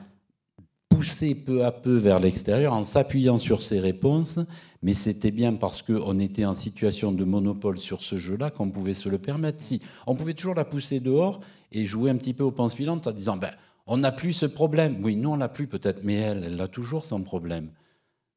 poussé 0.89 1.35
peu 1.35 1.63
à 1.63 1.71
peu 1.71 1.95
vers 1.95 2.19
l'extérieur 2.19 2.73
en 2.73 2.83
s'appuyant 2.83 3.37
sur 3.37 3.61
ses 3.61 3.79
réponses 3.79 4.39
mais 4.85 4.93
c'était 4.93 5.31
bien 5.31 5.55
parce 5.55 5.81
qu'on 5.81 6.19
était 6.19 6.45
en 6.45 6.53
situation 6.53 7.11
de 7.11 7.23
monopole 7.23 7.79
sur 7.79 8.03
ce 8.03 8.19
jeu-là 8.19 8.51
qu'on 8.51 8.69
pouvait 8.69 8.93
se 8.93 9.09
le 9.09 9.17
permettre. 9.17 9.59
Si 9.59 9.81
on 10.05 10.13
pouvait 10.13 10.35
toujours 10.35 10.53
la 10.53 10.63
pousser 10.63 10.99
dehors 10.99 11.39
et 11.71 11.85
jouer 11.85 12.11
un 12.11 12.15
petit 12.17 12.35
peu 12.35 12.43
au 12.43 12.51
pense 12.51 12.75
filante 12.75 13.07
en 13.07 13.11
disant 13.11 13.35
ben, 13.35 13.49
on 13.87 13.97
n'a 13.97 14.11
plus 14.11 14.33
ce 14.33 14.45
problème. 14.45 14.99
Oui, 15.01 15.15
nous 15.15 15.31
on 15.31 15.37
l'a 15.37 15.49
plus 15.49 15.65
peut-être, 15.65 16.03
mais 16.03 16.13
elle, 16.13 16.43
elle 16.43 16.61
a 16.61 16.67
toujours 16.67 17.03
son 17.03 17.23
problème. 17.23 17.71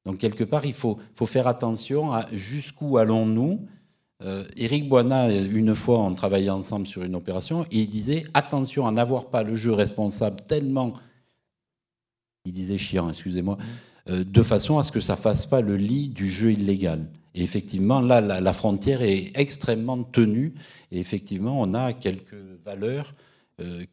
Donc 0.06 0.16
quelque 0.16 0.42
part, 0.42 0.64
il 0.64 0.72
faut, 0.72 0.98
faire 1.26 1.48
attention 1.48 2.14
à 2.14 2.26
jusqu'où 2.32 2.96
allons-nous. 2.96 3.66
Euh, 4.22 4.48
Éric 4.56 4.88
Boina, 4.88 5.30
une 5.30 5.74
fois, 5.74 5.98
on 5.98 6.14
travaillait 6.14 6.48
ensemble 6.48 6.86
sur 6.86 7.02
une 7.02 7.14
opération, 7.14 7.66
et 7.70 7.80
il 7.80 7.90
disait 7.90 8.24
attention 8.32 8.86
à 8.86 8.90
n'avoir 8.90 9.26
pas 9.26 9.42
le 9.42 9.54
jeu 9.54 9.74
responsable 9.74 10.40
tellement, 10.48 10.94
il 12.46 12.52
disait 12.52 12.78
chiant, 12.78 13.10
excusez-moi. 13.10 13.58
Euh, 14.10 14.24
de 14.24 14.42
façon 14.42 14.78
à 14.78 14.82
ce 14.82 14.92
que 14.92 15.00
ça 15.00 15.16
fasse 15.16 15.46
pas 15.46 15.60
le 15.60 15.76
lit 15.76 16.08
du 16.08 16.28
jeu 16.28 16.52
illégal. 16.52 17.10
Et 17.34 17.42
effectivement, 17.42 18.00
là, 18.00 18.20
la, 18.20 18.52
frontière 18.52 19.02
est 19.02 19.32
extrêmement 19.34 20.02
tenue. 20.02 20.54
Et 20.90 20.98
effectivement, 20.98 21.60
on 21.60 21.74
a 21.74 21.92
quelques 21.92 22.34
valeurs 22.64 23.14
euh, 23.60 23.84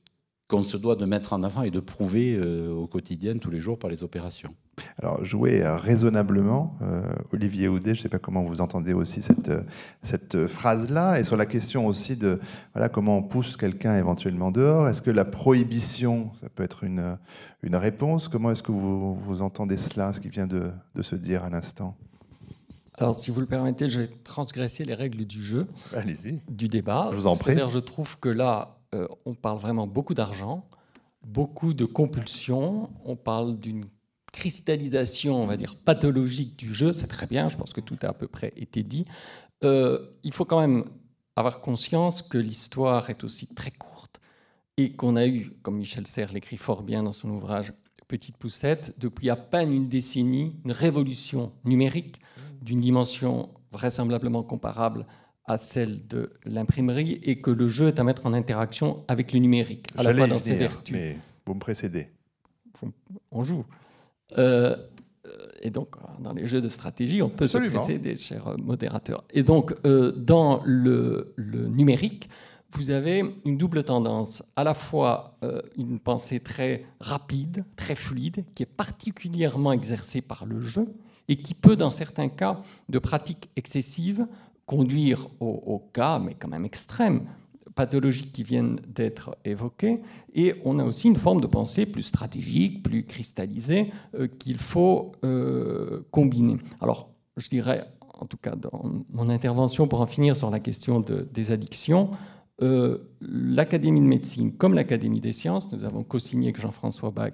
qu'on 0.47 0.63
se 0.63 0.77
doit 0.77 0.95
de 0.95 1.05
mettre 1.05 1.33
en 1.33 1.41
avant 1.41 1.63
et 1.63 1.71
de 1.71 1.79
prouver 1.79 2.35
euh, 2.35 2.71
au 2.71 2.87
quotidien, 2.87 3.37
tous 3.37 3.49
les 3.49 3.59
jours, 3.59 3.79
par 3.79 3.89
les 3.89 4.03
opérations. 4.03 4.53
Alors, 5.01 5.23
jouer 5.23 5.63
raisonnablement, 5.65 6.77
euh, 6.81 7.01
Olivier 7.31 7.67
Houdet, 7.67 7.95
je 7.95 7.99
ne 7.99 8.03
sais 8.03 8.09
pas 8.09 8.19
comment 8.19 8.43
vous 8.43 8.61
entendez 8.61 8.93
aussi 8.93 9.21
cette, 9.21 9.51
cette 10.03 10.47
phrase-là, 10.47 11.19
et 11.19 11.23
sur 11.23 11.37
la 11.37 11.45
question 11.45 11.87
aussi 11.87 12.17
de 12.17 12.39
voilà, 12.73 12.89
comment 12.89 13.17
on 13.17 13.23
pousse 13.23 13.57
quelqu'un 13.57 13.97
éventuellement 13.97 14.51
dehors. 14.51 14.87
Est-ce 14.87 15.01
que 15.01 15.11
la 15.11 15.25
prohibition, 15.25 16.31
ça 16.41 16.49
peut 16.49 16.63
être 16.63 16.83
une, 16.83 17.17
une 17.63 17.75
réponse? 17.75 18.27
Comment 18.27 18.51
est-ce 18.51 18.63
que 18.63 18.73
vous, 18.73 19.15
vous 19.15 19.41
entendez 19.41 19.77
cela, 19.77 20.13
ce 20.13 20.19
qui 20.19 20.29
vient 20.29 20.47
de, 20.47 20.69
de 20.93 21.01
se 21.01 21.15
dire 21.15 21.43
à 21.43 21.49
l'instant? 21.49 21.95
Alors, 22.97 23.15
si 23.15 23.31
vous 23.31 23.41
le 23.41 23.45
permettez, 23.47 23.89
je 23.89 24.01
vais 24.01 24.09
transgresser 24.23 24.85
les 24.85 24.93
règles 24.93 25.25
du 25.25 25.41
jeu, 25.41 25.67
du 26.49 26.67
débat. 26.67 27.09
Je 27.11 27.15
vous 27.17 27.27
en 27.27 27.33
prie. 27.33 27.45
C'est-à-dire, 27.45 27.69
je 27.69 27.79
trouve 27.79 28.19
que 28.19 28.29
là, 28.29 28.77
euh, 28.95 29.07
on 29.25 29.33
parle 29.33 29.59
vraiment 29.59 29.87
beaucoup 29.87 30.13
d'argent, 30.13 30.67
beaucoup 31.23 31.73
de 31.73 31.85
compulsion, 31.85 32.89
on 33.03 33.15
parle 33.15 33.59
d'une 33.59 33.85
cristallisation, 34.31 35.41
on 35.41 35.47
va 35.47 35.57
dire, 35.57 35.75
pathologique 35.75 36.57
du 36.57 36.73
jeu, 36.73 36.93
c'est 36.93 37.07
très 37.07 37.27
bien, 37.27 37.49
je 37.49 37.57
pense 37.57 37.73
que 37.73 37.81
tout 37.81 37.97
a 38.01 38.07
à 38.07 38.13
peu 38.13 38.27
près 38.27 38.53
été 38.57 38.83
dit. 38.83 39.05
Euh, 39.63 40.07
il 40.23 40.33
faut 40.33 40.45
quand 40.45 40.59
même 40.59 40.85
avoir 41.35 41.61
conscience 41.61 42.21
que 42.21 42.37
l'histoire 42.37 43.09
est 43.09 43.23
aussi 43.23 43.47
très 43.47 43.71
courte 43.71 44.19
et 44.77 44.93
qu'on 44.93 45.15
a 45.15 45.25
eu, 45.25 45.51
comme 45.61 45.77
Michel 45.77 46.05
Serres 46.07 46.33
l'écrit 46.33 46.57
fort 46.57 46.83
bien 46.83 47.03
dans 47.03 47.11
son 47.11 47.29
ouvrage 47.29 47.71
Petite 48.07 48.37
Poussette, 48.37 48.93
depuis 48.99 49.29
à 49.29 49.35
peine 49.35 49.73
une 49.73 49.87
décennie, 49.87 50.55
une 50.63 50.71
révolution 50.71 51.51
numérique 51.63 52.19
d'une 52.61 52.79
dimension 52.79 53.49
vraisemblablement 53.71 54.43
comparable 54.43 55.07
à 55.47 55.57
celle 55.57 56.07
de 56.07 56.31
l'imprimerie 56.45 57.19
et 57.23 57.39
que 57.39 57.51
le 57.51 57.67
jeu 57.67 57.87
est 57.87 57.99
à 57.99 58.03
mettre 58.03 58.25
en 58.25 58.33
interaction 58.33 59.03
avec 59.07 59.31
le 59.31 59.39
numérique, 59.39 59.87
à 59.97 60.03
la 60.03 60.13
fois 60.13 60.27
dans 60.27 60.39
ses 60.39 60.55
venir, 60.55 60.69
vertus. 60.69 60.95
mais 60.95 61.17
vous 61.45 61.53
me 61.53 61.59
précédez. 61.59 62.07
On 63.31 63.43
joue. 63.43 63.65
Euh, 64.37 64.75
et 65.61 65.69
donc, 65.69 65.95
dans 66.19 66.33
les 66.33 66.47
jeux 66.47 66.61
de 66.61 66.67
stratégie, 66.67 67.21
on 67.21 67.29
peut 67.29 67.45
Absolument. 67.45 67.79
se 67.79 67.85
précéder, 67.85 68.17
chers 68.17 68.55
modérateurs. 68.63 69.23
Et 69.31 69.43
donc, 69.43 69.73
euh, 69.85 70.11
dans 70.11 70.61
le, 70.65 71.33
le 71.35 71.67
numérique, 71.67 72.29
vous 72.75 72.89
avez 72.89 73.23
une 73.45 73.57
double 73.57 73.83
tendance, 73.83 74.43
à 74.55 74.63
la 74.63 74.73
fois 74.73 75.37
euh, 75.43 75.61
une 75.77 75.99
pensée 75.99 76.39
très 76.39 76.85
rapide, 76.99 77.63
très 77.75 77.95
fluide, 77.95 78.45
qui 78.53 78.63
est 78.63 78.67
particulièrement 78.67 79.71
exercée 79.71 80.21
par 80.21 80.45
le 80.45 80.61
jeu 80.61 80.93
et 81.27 81.37
qui 81.37 81.53
peut, 81.53 81.75
dans 81.75 81.89
certains 81.89 82.29
cas 82.29 82.61
de 82.89 82.99
pratiques 82.99 83.49
excessives, 83.55 84.27
conduire 84.65 85.27
au, 85.39 85.47
au 85.65 85.79
cas, 85.79 86.19
mais 86.19 86.35
quand 86.35 86.47
même 86.47 86.65
extrême, 86.65 87.27
pathologiques 87.75 88.31
qui 88.31 88.43
viennent 88.43 88.79
d'être 88.87 89.35
évoquées. 89.43 89.99
Et 90.33 90.53
on 90.63 90.79
a 90.79 90.83
aussi 90.83 91.07
une 91.09 91.17
forme 91.17 91.41
de 91.41 91.47
pensée 91.47 91.85
plus 91.85 92.03
stratégique, 92.03 92.83
plus 92.83 93.03
cristallisée, 93.05 93.91
euh, 94.17 94.27
qu'il 94.27 94.59
faut 94.59 95.11
euh, 95.25 96.03
combiner. 96.11 96.57
Alors, 96.79 97.09
je 97.35 97.49
dirais, 97.49 97.85
en 98.17 98.25
tout 98.25 98.37
cas 98.37 98.55
dans 98.55 98.83
mon 99.11 99.27
intervention, 99.29 99.87
pour 99.87 99.99
en 99.99 100.07
finir 100.07 100.37
sur 100.37 100.49
la 100.49 100.61
question 100.61 101.01
de- 101.01 101.27
des 101.33 101.51
addictions, 101.51 102.11
euh, 102.61 102.99
l'Académie 103.19 103.99
de 103.99 104.05
médecine, 104.05 104.53
comme 104.55 104.73
l'Académie 104.73 105.19
des 105.19 105.33
sciences, 105.33 105.69
nous 105.73 105.83
avons 105.83 106.03
co-signé 106.03 106.47
avec 106.47 106.61
Jean-François 106.61 107.11
Bach, 107.11 107.33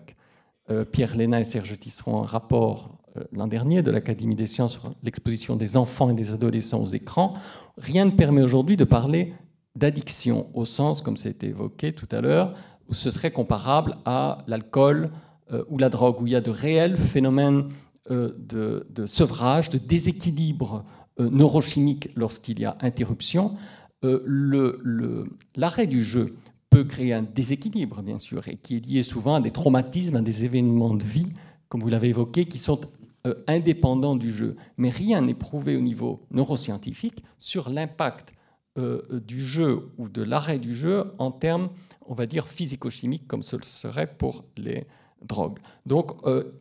Pierre 0.91 1.17
Léna 1.17 1.41
et 1.41 1.43
Serge 1.43 1.77
Tisseron 1.77 2.23
un 2.23 2.25
rapport 2.25 2.97
l'an 3.31 3.47
dernier 3.47 3.81
de 3.81 3.91
l'Académie 3.91 4.35
des 4.35 4.47
sciences 4.47 4.73
sur 4.73 4.93
l'exposition 5.03 5.55
des 5.55 5.77
enfants 5.77 6.09
et 6.09 6.13
des 6.13 6.33
adolescents 6.33 6.81
aux 6.81 6.87
écrans. 6.87 7.33
Rien 7.77 8.05
ne 8.05 8.11
permet 8.11 8.41
aujourd'hui 8.41 8.77
de 8.77 8.83
parler 8.83 9.33
d'addiction 9.75 10.47
au 10.53 10.65
sens, 10.65 11.01
comme 11.01 11.17
été 11.23 11.47
évoqué 11.47 11.93
tout 11.93 12.07
à 12.11 12.21
l'heure, 12.21 12.53
où 12.89 12.93
ce 12.93 13.09
serait 13.09 13.31
comparable 13.31 13.97
à 14.05 14.39
l'alcool 14.47 15.09
euh, 15.51 15.63
ou 15.69 15.77
la 15.77 15.89
drogue, 15.89 16.21
où 16.21 16.27
il 16.27 16.33
y 16.33 16.35
a 16.35 16.41
de 16.41 16.51
réels 16.51 16.97
phénomènes 16.97 17.67
euh, 18.09 18.33
de, 18.37 19.05
sevrage, 19.05 19.69
de 19.69 19.77
déséquilibre 19.77 20.83
euh, 21.19 21.29
neurochimique 21.29 22.09
lorsqu'il 22.15 22.59
y 22.59 22.65
a 22.65 22.75
interruption. 22.81 23.55
Euh, 24.03 25.23
L'arrêt 25.55 25.85
du 25.85 26.03
jeu 26.03 26.35
peut 26.71 26.83
créer 26.83 27.13
un 27.13 27.21
déséquilibre, 27.21 28.01
bien 28.01 28.17
sûr, 28.17 28.47
et 28.47 28.57
qui 28.57 28.77
est 28.77 28.85
lié 28.85 29.03
souvent 29.03 29.35
à 29.35 29.39
des 29.41 29.51
traumatismes, 29.51 30.15
à 30.15 30.21
des 30.21 30.45
événements 30.45 30.95
de 30.95 31.03
vie, 31.03 31.29
comme 31.69 31.81
vous 31.81 31.89
l'avez 31.89 32.09
évoqué, 32.09 32.45
qui 32.45 32.57
sont 32.57 32.81
euh, 33.27 33.35
indépendants 33.47 34.15
du 34.15 34.31
jeu. 34.31 34.55
Mais 34.77 34.89
rien 34.89 35.21
n'est 35.21 35.33
prouvé 35.35 35.75
au 35.75 35.81
niveau 35.81 36.21
neuroscientifique 36.31 37.23
sur 37.37 37.69
l'impact 37.69 38.33
euh, 38.77 39.21
du 39.27 39.45
jeu 39.45 39.89
ou 39.97 40.09
de 40.09 40.23
l'arrêt 40.23 40.57
du 40.57 40.75
jeu 40.75 41.03
en 41.19 41.29
termes, 41.29 41.69
on 42.05 42.13
va 42.13 42.25
dire, 42.25 42.47
physico-chimiques, 42.47 43.27
comme 43.27 43.43
ce 43.43 43.57
serait 43.63 44.07
pour 44.07 44.45
les 44.57 44.87
drogues. 45.21 45.59
Donc, 45.85 46.13
euh, 46.25 46.53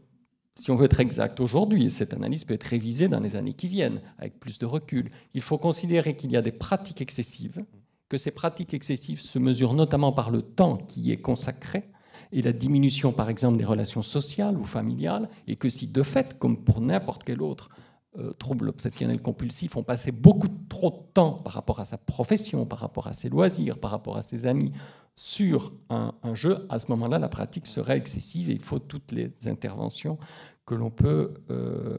si 0.54 0.70
on 0.70 0.76
veut 0.76 0.86
être 0.86 1.00
exact 1.00 1.40
aujourd'hui, 1.40 1.90
cette 1.90 2.12
analyse 2.12 2.44
peut 2.44 2.54
être 2.54 2.64
révisée 2.64 3.08
dans 3.08 3.20
les 3.20 3.36
années 3.36 3.54
qui 3.54 3.68
viennent, 3.68 4.02
avec 4.18 4.38
plus 4.38 4.58
de 4.58 4.66
recul. 4.66 5.08
Il 5.34 5.40
faut 5.40 5.56
considérer 5.56 6.16
qu'il 6.16 6.30
y 6.30 6.36
a 6.36 6.42
des 6.42 6.52
pratiques 6.52 7.00
excessives, 7.00 7.64
que 8.08 8.18
ces 8.18 8.32
pratiques 8.32 8.74
excessives 8.74 9.20
se 9.20 9.38
mesurent 9.38 9.74
notamment 9.74 10.12
par 10.12 10.30
le 10.30 10.42
temps 10.42 10.76
qui 10.76 11.12
est 11.12 11.20
consacré 11.20 11.84
et 12.32 12.42
la 12.42 12.52
diminution, 12.52 13.12
par 13.12 13.28
exemple, 13.28 13.58
des 13.58 13.64
relations 13.64 14.02
sociales 14.02 14.56
ou 14.56 14.64
familiales, 14.64 15.28
et 15.46 15.56
que 15.56 15.68
si 15.68 15.88
de 15.88 16.02
fait, 16.02 16.38
comme 16.38 16.56
pour 16.56 16.80
n'importe 16.80 17.24
quel 17.24 17.42
autre 17.42 17.70
euh, 18.18 18.32
trouble 18.32 18.68
obsessionnel 18.68 19.20
compulsif, 19.20 19.76
on 19.76 19.82
passait 19.82 20.12
beaucoup 20.12 20.48
trop 20.68 20.90
de 20.90 21.12
temps 21.12 21.32
par 21.32 21.52
rapport 21.52 21.80
à 21.80 21.84
sa 21.84 21.96
profession, 21.96 22.66
par 22.66 22.80
rapport 22.80 23.06
à 23.06 23.12
ses 23.12 23.28
loisirs, 23.28 23.78
par 23.78 23.90
rapport 23.90 24.16
à 24.16 24.22
ses 24.22 24.46
amis, 24.46 24.72
sur 25.16 25.72
un, 25.90 26.12
jeu, 26.34 26.66
à 26.70 26.78
ce 26.78 26.90
moment-là, 26.92 27.18
la 27.18 27.28
pratique 27.28 27.66
serait 27.66 27.96
excessive 27.96 28.48
et 28.48 28.54
il 28.54 28.62
faut 28.62 28.78
toutes 28.78 29.12
les 29.12 29.30
interventions 29.46 30.18
que 30.64 30.74
l'on 30.74 30.90
peut 30.90 31.34
euh, 31.50 31.98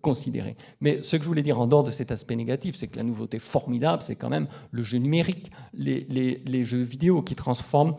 considérer. 0.00 0.56
Mais 0.80 1.02
ce 1.02 1.16
que 1.16 1.22
je 1.22 1.28
voulais 1.28 1.42
dire 1.42 1.60
en 1.60 1.66
dehors 1.66 1.82
de 1.82 1.90
cet 1.90 2.10
aspect 2.10 2.34
négatif, 2.34 2.74
c'est 2.76 2.86
que 2.86 2.96
la 2.96 3.02
nouveauté 3.02 3.38
formidable, 3.38 4.02
c'est 4.02 4.16
quand 4.16 4.30
même 4.30 4.46
le 4.70 4.82
jeu 4.82 4.98
numérique, 4.98 5.50
les 5.74 6.64
jeux 6.64 6.82
vidéo 6.82 7.20
qui 7.20 7.34
transforment 7.34 7.94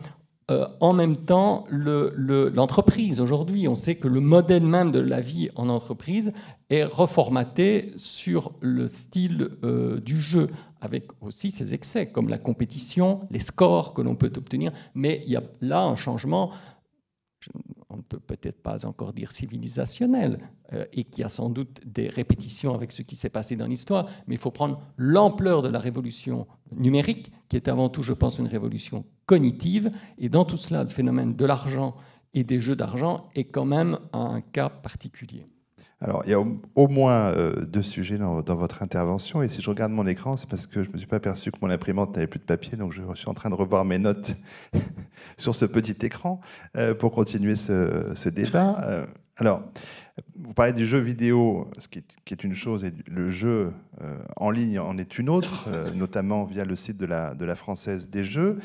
euh, 0.50 0.66
en 0.80 0.92
même 0.92 1.16
temps 1.16 1.64
le- 1.70 2.12
le- 2.16 2.48
l'entreprise. 2.50 3.20
Aujourd'hui, 3.20 3.66
on 3.66 3.74
sait 3.76 3.96
que 3.96 4.08
le 4.08 4.20
modèle 4.20 4.62
même 4.64 4.90
de 4.90 4.98
la 4.98 5.20
vie 5.20 5.48
en 5.56 5.68
entreprise 5.68 6.32
est 6.70 6.84
reformaté 6.84 7.92
sur 7.96 8.52
le 8.60 8.86
style 8.88 9.48
euh, 9.62 10.00
du 10.00 10.20
jeu, 10.20 10.48
avec 10.80 11.08
aussi 11.22 11.50
ses 11.50 11.72
excès, 11.72 12.06
comme 12.10 12.28
la 12.28 12.38
compétition, 12.38 13.20
les 13.30 13.40
scores 13.40 13.94
que 13.94 14.02
l'on 14.02 14.16
peut 14.16 14.32
obtenir. 14.36 14.70
Mais 14.94 15.22
il 15.26 15.32
y 15.32 15.36
a 15.36 15.42
là 15.62 15.82
un 15.84 15.96
changement 15.96 16.50
on 17.94 17.98
ne 17.98 18.02
peut 18.02 18.18
peut-être 18.18 18.60
pas 18.60 18.84
encore 18.86 19.12
dire 19.12 19.30
civilisationnel, 19.30 20.38
euh, 20.72 20.84
et 20.92 21.04
qui 21.04 21.22
a 21.22 21.28
sans 21.28 21.48
doute 21.48 21.80
des 21.86 22.08
répétitions 22.08 22.74
avec 22.74 22.90
ce 22.92 23.02
qui 23.02 23.14
s'est 23.14 23.30
passé 23.30 23.56
dans 23.56 23.66
l'histoire, 23.66 24.06
mais 24.26 24.34
il 24.34 24.38
faut 24.38 24.50
prendre 24.50 24.80
l'ampleur 24.96 25.62
de 25.62 25.68
la 25.68 25.78
révolution 25.78 26.46
numérique, 26.72 27.30
qui 27.48 27.56
est 27.56 27.68
avant 27.68 27.88
tout, 27.88 28.02
je 28.02 28.12
pense, 28.12 28.38
une 28.38 28.48
révolution 28.48 29.04
cognitive, 29.26 29.92
et 30.18 30.28
dans 30.28 30.44
tout 30.44 30.56
cela, 30.56 30.82
le 30.82 30.90
phénomène 30.90 31.36
de 31.36 31.44
l'argent 31.44 31.94
et 32.34 32.42
des 32.42 32.58
jeux 32.58 32.76
d'argent 32.76 33.30
est 33.34 33.44
quand 33.44 33.64
même 33.64 33.98
un 34.12 34.40
cas 34.40 34.68
particulier. 34.68 35.46
Alors, 36.04 36.22
il 36.26 36.30
y 36.32 36.34
a 36.34 36.38
au, 36.38 36.88
moins 36.88 37.32
euh, 37.32 37.64
deux 37.64 37.82
sujets 37.82 38.18
dans, 38.18 38.42
votre 38.42 38.82
intervention. 38.82 39.42
Et 39.42 39.48
si 39.48 39.62
je 39.62 39.70
regarde 39.70 39.90
mon 39.90 40.06
écran, 40.06 40.36
c'est 40.36 40.46
parce 40.46 40.66
que 40.66 40.84
je 40.84 40.88
ne 40.88 40.92
me 40.92 40.98
suis 40.98 41.06
pas 41.06 41.16
aperçu 41.16 41.50
que 41.50 41.56
mon 41.62 41.70
imprimante 41.70 42.14
n'avait 42.14 42.26
plus 42.26 42.38
de 42.38 42.44
papier. 42.44 42.76
Donc, 42.76 42.92
je 42.92 43.00
suis 43.14 43.28
en 43.28 43.32
train 43.32 43.48
de 43.48 43.54
revoir 43.54 43.86
mes 43.86 43.96
notes 43.96 44.36
sur 45.38 45.54
ce 45.54 45.64
petit 45.64 46.04
écran 46.04 46.42
euh, 46.76 46.94
pour 46.94 47.10
continuer 47.10 47.56
ce, 47.56 48.28
débat. 48.28 48.76
Euh, 48.82 49.06
alors, 49.38 49.62
vous 50.36 50.52
parlez 50.52 50.74
du 50.74 50.84
jeu 50.84 50.98
vidéo, 50.98 51.70
ce 51.78 51.88
qui 51.88 52.00
est, 52.00 52.44
une 52.44 52.54
chose, 52.54 52.84
et 52.84 52.92
le 53.06 53.30
jeu 53.30 53.72
en 54.36 54.50
ligne 54.50 54.78
en 54.78 54.98
est 54.98 55.18
une 55.18 55.28
autre, 55.28 55.68
notamment 55.96 56.44
via 56.44 56.64
le 56.64 56.76
site 56.76 56.98
de 56.98 57.06
la, 57.06 57.56
Française 57.56 58.10
des 58.10 58.22
Jeux. 58.22 58.58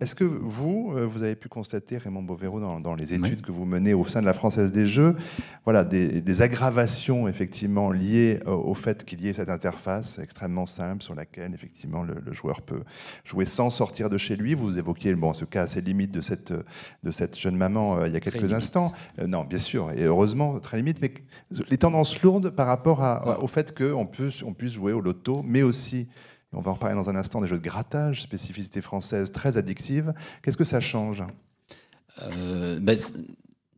Est-ce 0.00 0.14
que 0.16 0.24
vous, 0.24 0.92
euh, 0.96 1.06
vous 1.06 1.22
avez 1.22 1.36
pu 1.36 1.48
constater, 1.48 1.98
Raymond 1.98 2.22
Bovero, 2.24 2.58
dans, 2.60 2.80
dans 2.80 2.94
les 2.94 3.14
études 3.14 3.36
Oui. 3.36 3.42
que 3.42 3.52
vous 3.52 3.64
menez 3.64 3.94
au 3.94 4.04
sein 4.04 4.20
de 4.20 4.26
la 4.26 4.32
Française 4.34 4.72
des 4.72 4.86
Jeux, 4.86 5.14
voilà, 5.64 5.84
des, 5.84 6.20
des 6.20 6.42
aggravations 6.42 7.28
effectivement 7.28 7.92
liées 7.92 8.40
au, 8.44 8.50
au 8.50 8.74
fait 8.74 9.04
qu'il 9.04 9.20
y 9.22 9.28
ait 9.28 9.32
cette 9.32 9.48
interface 9.50 10.18
extrêmement 10.18 10.66
simple 10.66 11.02
sur 11.02 11.14
laquelle 11.14 11.54
effectivement 11.54 12.02
le, 12.02 12.14
le 12.24 12.32
joueur 12.32 12.62
peut 12.62 12.82
jouer 13.24 13.44
sans 13.44 13.70
sortir 13.70 14.10
de 14.10 14.18
chez 14.18 14.34
lui? 14.36 14.54
Vous 14.54 14.78
évoquiez 14.78 15.14
bon, 15.14 15.32
ce 15.32 15.44
cas 15.44 15.62
assez 15.62 15.80
limite 15.80 16.10
de 16.10 16.20
cette, 16.20 16.52
de 17.04 17.10
cette 17.10 17.38
jeune 17.38 17.56
maman 17.56 17.98
euh, 17.98 18.08
il 18.08 18.12
y 18.12 18.16
a 18.16 18.20
quelques 18.20 18.52
instants. 18.52 18.92
Euh, 19.20 19.26
non, 19.28 19.44
bien 19.44 19.58
sûr, 19.58 19.92
et 19.92 20.02
heureusement, 20.02 20.58
très 20.58 20.76
limite, 20.76 21.00
mais 21.00 21.14
les 21.70 21.78
tendances 21.78 22.20
lourdes 22.22 22.50
par 22.50 22.66
rapport 22.66 23.02
à- 23.02 23.40
au 23.42 23.46
fait 23.46 23.72
qu'on 23.76 24.06
puisse, 24.06 24.42
on 24.42 24.52
puisse 24.54 24.72
jouer 24.72 24.92
au 24.92 25.00
loto, 25.00 25.42
mais 25.44 25.62
aussi, 25.62 26.08
on 26.54 26.60
va 26.60 26.70
en 26.70 26.74
reparler 26.74 26.94
dans 26.94 27.10
un 27.10 27.16
instant, 27.16 27.40
des 27.40 27.48
jeux 27.48 27.58
de 27.58 27.62
grattage, 27.62 28.22
spécificité 28.22 28.80
française 28.80 29.32
très 29.32 29.56
addictive. 29.56 30.14
Qu'est-ce 30.42 30.56
que 30.56 30.64
ça 30.64 30.80
change? 30.80 31.22
Euh, 32.22 32.78
ben, 32.80 32.96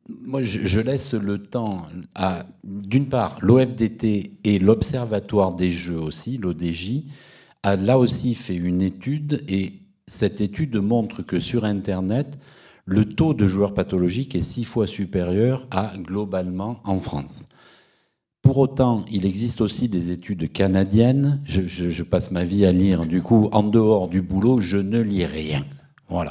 moi, 0.09 0.43
je 0.43 0.81
laisse 0.81 1.15
le 1.15 1.43
temps 1.43 1.89
à, 2.15 2.47
d'une 2.65 3.09
part, 3.09 3.39
l'OFDT 3.41 4.39
et 4.45 4.59
l'Observatoire 4.59 5.55
des 5.55 5.71
jeux 5.71 5.99
aussi, 5.99 6.39
l'ODJ, 6.39 7.03
a 7.63 7.77
là 7.77 7.99
aussi 7.99 8.35
fait 8.35 8.55
une 8.55 8.83
étude 8.83 9.43
et 9.49 9.73
cette 10.07 10.41
étude 10.41 10.77
montre 10.77 11.23
que 11.23 11.41
sur 11.41 11.65
Internet, 11.65 12.39
le 12.85 13.05
taux 13.05 13.35
de 13.35 13.49
joueurs 13.49 13.75
pathologiques 13.75 14.37
est 14.37 14.43
six 14.43 14.63
fois 14.63 14.87
supérieur 14.87 15.67
à 15.73 15.95
globalement 15.99 16.81
en 16.85 17.01
France. 17.01 17.45
Pour 18.47 18.59
autant, 18.59 19.05
il 19.11 19.27
existe 19.27 19.61
aussi 19.61 19.89
des 19.89 20.13
études 20.13 20.53
canadiennes. 20.53 21.41
Je, 21.47 22.03
passe 22.05 22.31
ma 22.31 22.45
vie 22.45 22.65
à 22.65 22.71
lire. 22.71 23.05
Du 23.05 23.21
coup, 23.21 23.49
en 23.51 23.65
dehors 23.65 24.07
du 24.07 24.23
boulot, 24.23 24.61
je 24.61 24.77
ne 24.77 25.01
lis 25.01 25.27
rien. 25.27 25.65
Voilà. 26.09 26.31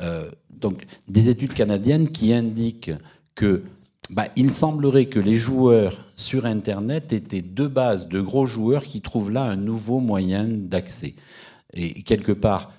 Euh, 0.00 0.28
donc, 0.50 0.84
des 1.06 1.28
études 1.28 1.54
canadiennes 1.54 2.08
qui 2.08 2.32
indiquent 2.32 2.90
que 3.36 3.62
bah, 4.10 4.26
il 4.34 4.50
semblerait 4.50 5.06
que 5.06 5.20
les 5.20 5.36
joueurs 5.36 6.10
sur 6.16 6.44
Internet 6.44 7.12
étaient 7.12 7.40
de 7.40 7.68
base 7.68 8.08
de 8.08 8.20
gros 8.20 8.46
joueurs 8.46 8.82
qui 8.82 9.00
trouvent 9.00 9.30
là 9.30 9.44
un 9.44 9.54
nouveau 9.54 10.00
moyen 10.00 10.48
d'accès. 10.48 11.14
Et 11.72 12.02
quelque 12.02 12.32
part, 12.32 12.72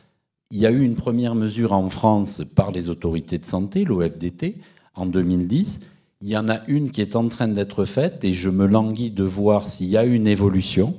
il 0.51 0.59
y 0.59 0.65
a 0.65 0.71
eu 0.71 0.81
une 0.81 0.95
première 0.95 1.33
mesure 1.33 1.71
en 1.71 1.89
France 1.89 2.41
par 2.57 2.71
les 2.71 2.89
autorités 2.89 3.37
de 3.37 3.45
santé, 3.45 3.85
l'OFDT, 3.85 4.57
en 4.95 5.05
2010. 5.05 5.79
Il 6.25 6.31
y 6.31 6.37
en 6.37 6.49
a 6.49 6.61
une 6.65 6.89
qui 6.89 7.01
est 7.01 7.15
en 7.15 7.29
train 7.29 7.47
d'être 7.47 7.85
faite 7.85 8.23
et 8.23 8.33
je 8.33 8.49
me 8.49 8.65
languis 8.65 9.11
de 9.11 9.23
voir 9.23 9.67
s'il 9.67 9.89
y 9.89 9.95
a 9.95 10.03
une 10.03 10.25
évolution. 10.25 10.95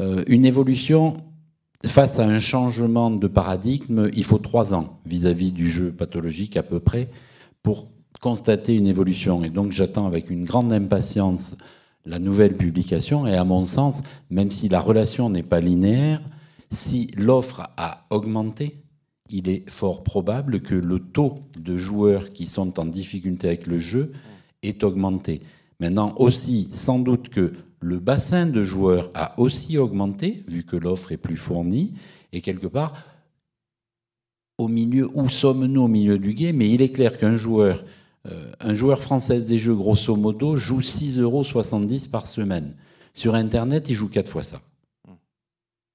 Euh, 0.00 0.24
une 0.26 0.44
évolution 0.44 1.16
face 1.84 2.18
à 2.18 2.26
un 2.26 2.40
changement 2.40 3.12
de 3.12 3.28
paradigme, 3.28 4.10
il 4.12 4.24
faut 4.24 4.38
trois 4.38 4.74
ans 4.74 4.98
vis-à-vis 5.06 5.52
du 5.52 5.68
jeu 5.68 5.92
pathologique 5.92 6.56
à 6.56 6.64
peu 6.64 6.80
près 6.80 7.08
pour 7.62 7.88
constater 8.20 8.74
une 8.74 8.88
évolution. 8.88 9.44
Et 9.44 9.48
donc 9.48 9.70
j'attends 9.70 10.08
avec 10.08 10.28
une 10.28 10.44
grande 10.44 10.72
impatience 10.72 11.56
la 12.04 12.18
nouvelle 12.18 12.56
publication. 12.56 13.28
Et 13.28 13.36
à 13.36 13.44
mon 13.44 13.64
sens, 13.64 14.02
même 14.30 14.50
si 14.50 14.68
la 14.68 14.80
relation 14.80 15.30
n'est 15.30 15.44
pas 15.44 15.60
linéaire, 15.60 16.20
si 16.72 17.12
l'offre 17.16 17.70
a 17.76 18.06
augmenté, 18.10 18.82
il 19.30 19.48
est 19.48 19.68
fort 19.68 20.02
probable 20.02 20.60
que 20.60 20.74
le 20.74 20.98
taux 21.00 21.34
de 21.58 21.76
joueurs 21.76 22.32
qui 22.32 22.46
sont 22.46 22.78
en 22.78 22.84
difficulté 22.84 23.48
avec 23.48 23.66
le 23.66 23.78
jeu 23.78 24.12
est 24.62 24.84
augmenté. 24.84 25.42
Maintenant 25.80 26.14
aussi, 26.16 26.68
sans 26.70 26.98
doute 26.98 27.28
que 27.28 27.52
le 27.80 27.98
bassin 27.98 28.46
de 28.46 28.62
joueurs 28.62 29.10
a 29.14 29.38
aussi 29.38 29.78
augmenté, 29.78 30.42
vu 30.46 30.64
que 30.64 30.76
l'offre 30.76 31.12
est 31.12 31.16
plus 31.18 31.36
fournie, 31.36 31.94
et 32.32 32.40
quelque 32.40 32.66
part, 32.66 33.04
au 34.58 34.68
milieu, 34.68 35.10
où 35.14 35.28
sommes-nous 35.28 35.82
au 35.82 35.88
milieu 35.88 36.18
du 36.18 36.32
guet 36.32 36.52
Mais 36.52 36.70
il 36.70 36.80
est 36.80 36.90
clair 36.90 37.18
qu'un 37.18 37.36
joueur, 37.36 37.84
euh, 38.26 38.50
un 38.60 38.74
joueur 38.74 39.00
français 39.00 39.40
des 39.40 39.58
jeux, 39.58 39.74
grosso 39.74 40.16
modo, 40.16 40.56
joue 40.56 40.80
6,70 40.80 41.20
euros 41.20 41.44
par 42.10 42.26
semaine. 42.26 42.74
Sur 43.12 43.34
Internet, 43.34 43.86
il 43.88 43.94
joue 43.94 44.08
4 44.08 44.28
fois 44.28 44.42
ça. 44.42 44.60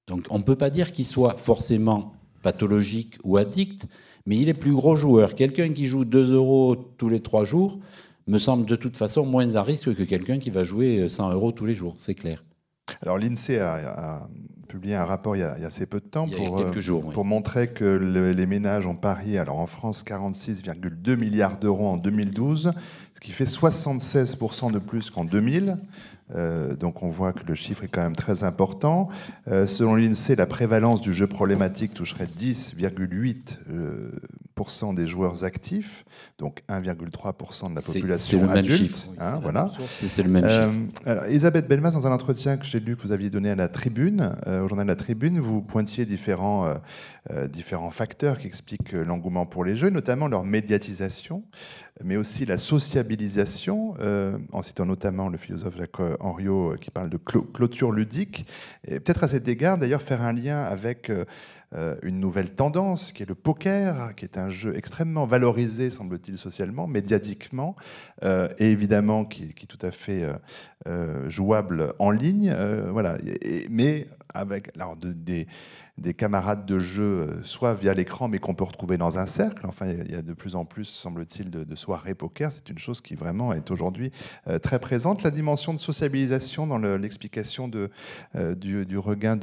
Donc 0.08 0.26
on 0.30 0.38
ne 0.38 0.44
peut 0.44 0.56
pas 0.56 0.70
dire 0.70 0.92
qu'il 0.92 1.04
soit 1.04 1.34
forcément 1.34 2.14
pathologique 2.42 3.18
ou 3.24 3.36
addict, 3.36 3.86
mais 4.26 4.36
il 4.36 4.48
est 4.48 4.54
plus 4.54 4.72
gros 4.72 4.96
joueur. 4.96 5.34
Quelqu'un 5.34 5.72
qui 5.72 5.86
joue 5.86 6.04
2 6.04 6.32
euros 6.32 6.76
tous 6.98 7.08
les 7.08 7.20
3 7.20 7.44
jours 7.44 7.78
me 8.26 8.38
semble 8.38 8.66
de 8.66 8.76
toute 8.76 8.96
façon 8.96 9.26
moins 9.26 9.54
à 9.54 9.62
risque 9.62 9.94
que 9.94 10.02
quelqu'un 10.02 10.38
qui 10.38 10.50
va 10.50 10.62
jouer 10.62 11.08
100 11.08 11.32
euros 11.32 11.52
tous 11.52 11.66
les 11.66 11.74
jours, 11.74 11.96
c'est 11.98 12.14
clair. 12.14 12.44
Alors 13.00 13.18
l'INSEE 13.18 13.58
a, 13.58 14.28
publié 14.68 14.94
un 14.94 15.04
rapport 15.04 15.36
il 15.36 15.40
y 15.40 15.42
a, 15.42 15.52
assez 15.52 15.86
peu 15.86 16.00
de 16.00 16.06
temps 16.06 16.26
pour, 16.28 16.80
jours, 16.80 17.10
pour 17.12 17.24
montrer 17.24 17.68
que 17.68 17.84
les 17.84 18.46
ménages 18.46 18.86
ont 18.86 18.96
parié, 18.96 19.38
alors 19.38 19.58
en 19.58 19.66
France, 19.66 20.02
46,2 20.02 21.16
milliards 21.16 21.58
d'euros 21.58 21.88
en 21.88 21.96
2012, 21.96 22.72
ce 23.14 23.20
qui 23.20 23.32
fait 23.32 23.44
76% 23.44 24.72
de 24.72 24.78
plus 24.78 25.10
qu'en 25.10 25.24
2000. 25.24 25.78
Euh, 26.34 26.74
donc 26.74 27.02
on 27.02 27.08
voit 27.08 27.32
que 27.32 27.46
le 27.46 27.54
chiffre 27.54 27.84
est 27.84 27.88
quand 27.88 28.02
même 28.02 28.16
très 28.16 28.44
important. 28.44 29.08
Euh, 29.48 29.66
selon 29.66 29.94
l'INSEE, 29.96 30.36
la 30.36 30.46
prévalence 30.46 31.00
du 31.00 31.12
jeu 31.12 31.26
problématique 31.26 31.94
toucherait 31.94 32.26
10,8% 32.38 33.70
euh, 33.70 34.94
des 34.94 35.06
joueurs 35.06 35.44
actifs, 35.44 36.04
donc 36.38 36.62
1,3% 36.68 37.70
de 37.70 37.74
la 37.74 37.82
population 37.82 38.48
adulte. 38.48 38.68
Même 38.68 38.78
chiffre. 38.78 39.08
Hein, 39.18 39.40
voilà. 39.42 39.70
C'est 39.88 40.22
le 40.22 40.30
même 40.30 40.48
chiffre. 40.48 40.70
Alors, 41.06 41.24
Elisabeth 41.24 41.68
Belmas, 41.68 41.90
dans 41.92 42.06
un 42.06 42.12
entretien 42.12 42.56
que 42.56 42.64
j'ai 42.64 42.80
lu 42.80 42.96
que 42.96 43.02
vous 43.02 43.12
aviez 43.12 43.30
donné 43.30 43.50
à 43.50 43.54
la 43.54 43.68
Tribune, 43.68 44.34
au 44.46 44.68
journal 44.68 44.86
de 44.86 44.92
la 44.92 44.96
Tribune, 44.96 45.38
vous 45.38 45.60
pointiez 45.60 46.06
différents, 46.06 46.74
différents 47.50 47.90
facteurs 47.90 48.38
qui 48.38 48.46
expliquent 48.46 48.92
l'engouement 48.92 49.46
pour 49.46 49.64
les 49.64 49.76
jeux, 49.76 49.90
notamment 49.90 50.28
leur 50.28 50.44
médiatisation 50.44 51.42
mais 52.02 52.16
aussi 52.16 52.46
la 52.46 52.58
sociabilisation, 52.58 53.94
euh, 54.00 54.38
en 54.52 54.62
citant 54.62 54.86
notamment 54.86 55.28
le 55.28 55.38
philosophe 55.38 55.76
Jacques 55.76 56.00
Henriot 56.20 56.72
euh, 56.72 56.76
qui 56.76 56.90
parle 56.90 57.10
de 57.10 57.18
clôture 57.18 57.92
ludique. 57.92 58.46
Et 58.86 58.98
peut-être 58.98 59.24
à 59.24 59.28
cet 59.28 59.46
égard, 59.48 59.78
d'ailleurs, 59.78 60.02
faire 60.02 60.22
un 60.22 60.32
lien 60.32 60.62
avec 60.62 61.10
euh, 61.10 61.96
une 62.02 62.18
nouvelle 62.18 62.54
tendance 62.54 63.12
qui 63.12 63.22
est 63.22 63.28
le 63.28 63.34
poker, 63.34 64.14
qui 64.16 64.24
est 64.24 64.38
un 64.38 64.50
jeu 64.50 64.76
extrêmement 64.76 65.26
valorisé, 65.26 65.90
semble-t-il, 65.90 66.38
socialement, 66.38 66.86
médiatiquement, 66.86 67.76
et 68.22 68.70
évidemment 68.70 69.24
qui, 69.24 69.44
est 69.44 69.66
tout 69.66 69.78
à 69.80 69.90
fait 69.90 70.28
jouable 71.28 71.94
en 71.98 72.10
ligne. 72.10 72.54
voilà. 72.90 73.16
mais 73.70 74.06
avec 74.34 74.70
alors, 74.76 74.96
des 74.96 75.46
des 75.98 76.14
camarades 76.14 76.64
de 76.64 76.78
jeu, 76.78 77.02
euh, 77.02 77.42
soit 77.42 77.74
via 77.74 77.92
l'écran, 77.92 78.26
mais 78.26 78.38
qu'on 78.38 78.54
peut 78.54 78.64
retrouver 78.64 78.96
dans 78.96 79.18
un 79.18 79.26
cercle. 79.26 79.66
Enfin, 79.66 79.86
il 79.90 80.10
y 80.10 80.14
a 80.14 80.22
de 80.22 80.32
plus 80.32 80.56
en 80.56 80.64
plus, 80.64 80.86
semble-t-il, 80.86 81.50
de, 81.50 81.74
soirées 81.74 82.14
poker. 82.14 82.50
C'est 82.50 82.70
une 82.70 82.78
chose 82.78 83.00
qui 83.00 83.14
vraiment 83.14 83.52
est 83.52 83.70
aujourd'hui 83.70 84.10
euh, 84.48 84.58
très 84.58 84.78
présente. 84.78 85.22
La 85.22 85.30
dimension 85.30 85.74
de 85.74 85.78
sociabilisation 85.78 86.66
dans 86.66 86.78
l'explication 86.78 87.70
euh, 88.34 88.54
du, 88.54 88.98
regain 88.98 89.36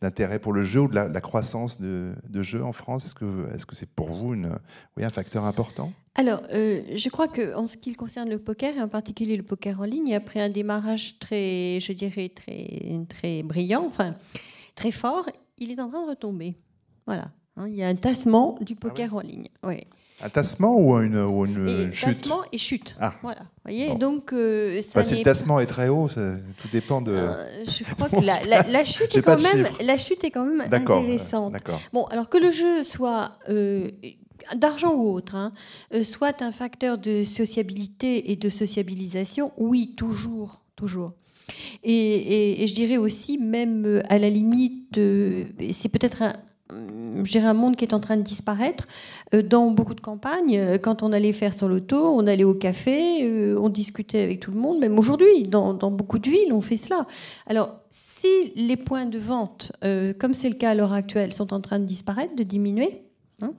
d'intérêt 0.00 0.38
pour 0.40 0.52
le 0.52 0.64
jeu 0.64 0.80
ou 0.80 0.88
de 0.88 0.94
la, 0.94 1.20
croissance 1.20 1.80
de, 1.80 2.14
de 2.28 2.42
jeux 2.42 2.64
en 2.64 2.72
France, 2.72 3.04
est-ce 3.04 3.14
que 3.14 3.46
c'est 3.52 3.66
-ce 3.66 3.74
c'est 3.74 3.90
pour 3.90 4.08
vous 4.08 4.34
un 4.34 5.10
facteur 5.10 5.44
important? 5.44 5.92
Alors, 6.14 6.42
je 6.50 7.08
crois 7.10 7.28
qu'en 7.28 7.66
ce 7.66 7.76
qui 7.76 7.94
concerne 7.94 8.30
le 8.30 8.38
poker, 8.38 8.76
et 8.76 8.80
en 8.80 8.88
particulier 8.88 9.36
le 9.36 9.42
poker 9.42 9.80
en 9.80 9.84
ligne, 9.84 10.14
après 10.14 10.40
un 10.40 10.48
démarrage 10.48 11.18
très, 11.18 11.78
je 11.80 11.92
dirais, 11.92 12.30
très, 12.30 13.04
très 13.08 13.42
brillant, 13.42 13.84
enfin, 13.86 14.14
très 14.74 14.92
fort, 14.92 15.26
il 15.58 15.70
est 15.70 15.80
en 15.80 15.88
train 15.88 16.02
de 16.02 16.10
retomber. 16.10 16.56
Voilà. 17.06 17.30
Hein, 17.56 17.68
il 17.68 17.74
y 17.74 17.82
a 17.82 17.88
un 17.88 17.94
tassement 17.94 18.58
du 18.60 18.74
ah 18.74 18.80
poker 18.80 19.14
en 19.14 19.20
ligne. 19.20 19.48
Oui. 19.62 19.86
Un 20.22 20.30
tassement 20.30 20.78
ou 20.78 20.96
une, 20.98 21.18
ou 21.18 21.44
une 21.44 21.68
et 21.68 21.92
chute 21.92 22.20
Tassement 22.22 22.42
et 22.50 22.58
chute. 22.58 22.96
Ah. 22.98 23.14
Voilà. 23.22 23.40
Vous 23.40 23.62
voyez, 23.64 23.94
donc 23.96 24.32
euh, 24.32 24.80
ça 24.80 25.02
si 25.02 25.16
le 25.16 25.22
tassement 25.22 25.60
est 25.60 25.66
très 25.66 25.88
haut, 25.88 26.08
tout 26.08 26.68
dépend 26.72 27.02
de. 27.02 27.12
Euh, 27.12 27.64
je 27.66 27.84
crois 27.94 28.08
que 28.08 28.24
la, 28.24 28.84
chute 28.84 29.14
est 29.14 29.22
quand 29.22 29.40
même, 29.40 29.66
la 29.80 29.98
chute 29.98 30.24
est 30.24 30.30
quand 30.30 30.46
même 30.46 30.62
intéressante. 30.62 31.54
Bon, 31.92 32.04
alors 32.04 32.30
que 32.30 32.38
le 32.38 32.50
jeu 32.50 32.82
soit 32.82 33.32
euh, 33.50 33.90
d'argent 34.54 34.94
ou 34.94 35.12
autre, 35.12 35.34
hein, 35.34 35.52
soit 36.02 36.40
un 36.40 36.52
facteur 36.52 36.96
de 36.96 37.22
sociabilité 37.22 38.30
et 38.32 38.36
de 38.36 38.48
sociabilisation, 38.48 39.52
oui, 39.58 39.94
toujours, 39.98 40.62
toujours. 40.76 41.12
Et, 41.82 42.64
je 42.66 42.74
dirais 42.74 42.96
aussi, 42.96 43.38
même 43.38 43.84
euh, 43.86 44.02
à 44.08 44.18
la 44.18 44.30
limite, 44.30 44.98
euh, 44.98 45.44
c'est 45.72 45.88
peut-être 45.88 46.22
un, 46.22 46.34
un 46.70 47.54
monde 47.54 47.76
qui 47.76 47.84
est 47.84 47.94
en 47.94 48.00
train 48.00 48.16
de 48.16 48.22
disparaître. 48.22 48.86
Euh, 49.34 49.42
dans 49.42 49.70
beaucoup 49.70 49.94
de 49.94 50.00
campagnes, 50.00 50.78
quand 50.78 51.02
on 51.02 51.12
allait 51.12 51.32
faire 51.32 51.54
son 51.54 51.68
loto, 51.68 51.96
on 51.96 52.26
allait 52.26 52.44
au 52.44 52.54
café, 52.54 53.54
on 53.56 53.68
discutait 53.68 54.22
avec 54.22 54.40
tout 54.40 54.50
le 54.50 54.58
monde. 54.58 54.80
Même 54.80 54.98
aujourd'hui, 54.98 55.44
dans, 55.44 55.74
beaucoup 55.90 56.18
de 56.18 56.28
villes, 56.28 56.52
on 56.52 56.60
fait 56.60 56.76
cela. 56.76 57.06
Alors, 57.46 57.80
si 57.90 58.52
les 58.56 58.76
points 58.76 59.06
de 59.06 59.18
vente, 59.18 59.72
comme 60.18 60.34
c'est 60.34 60.48
le 60.48 60.56
cas 60.56 60.70
à 60.70 60.74
l'heure 60.74 60.92
actuelle, 60.92 61.32
sont 61.32 61.52
en 61.52 61.60
train 61.60 61.78
de 61.78 61.84
disparaître, 61.84 62.34
de 62.34 62.42
diminuer, 62.42 63.02
hein, 63.42 63.52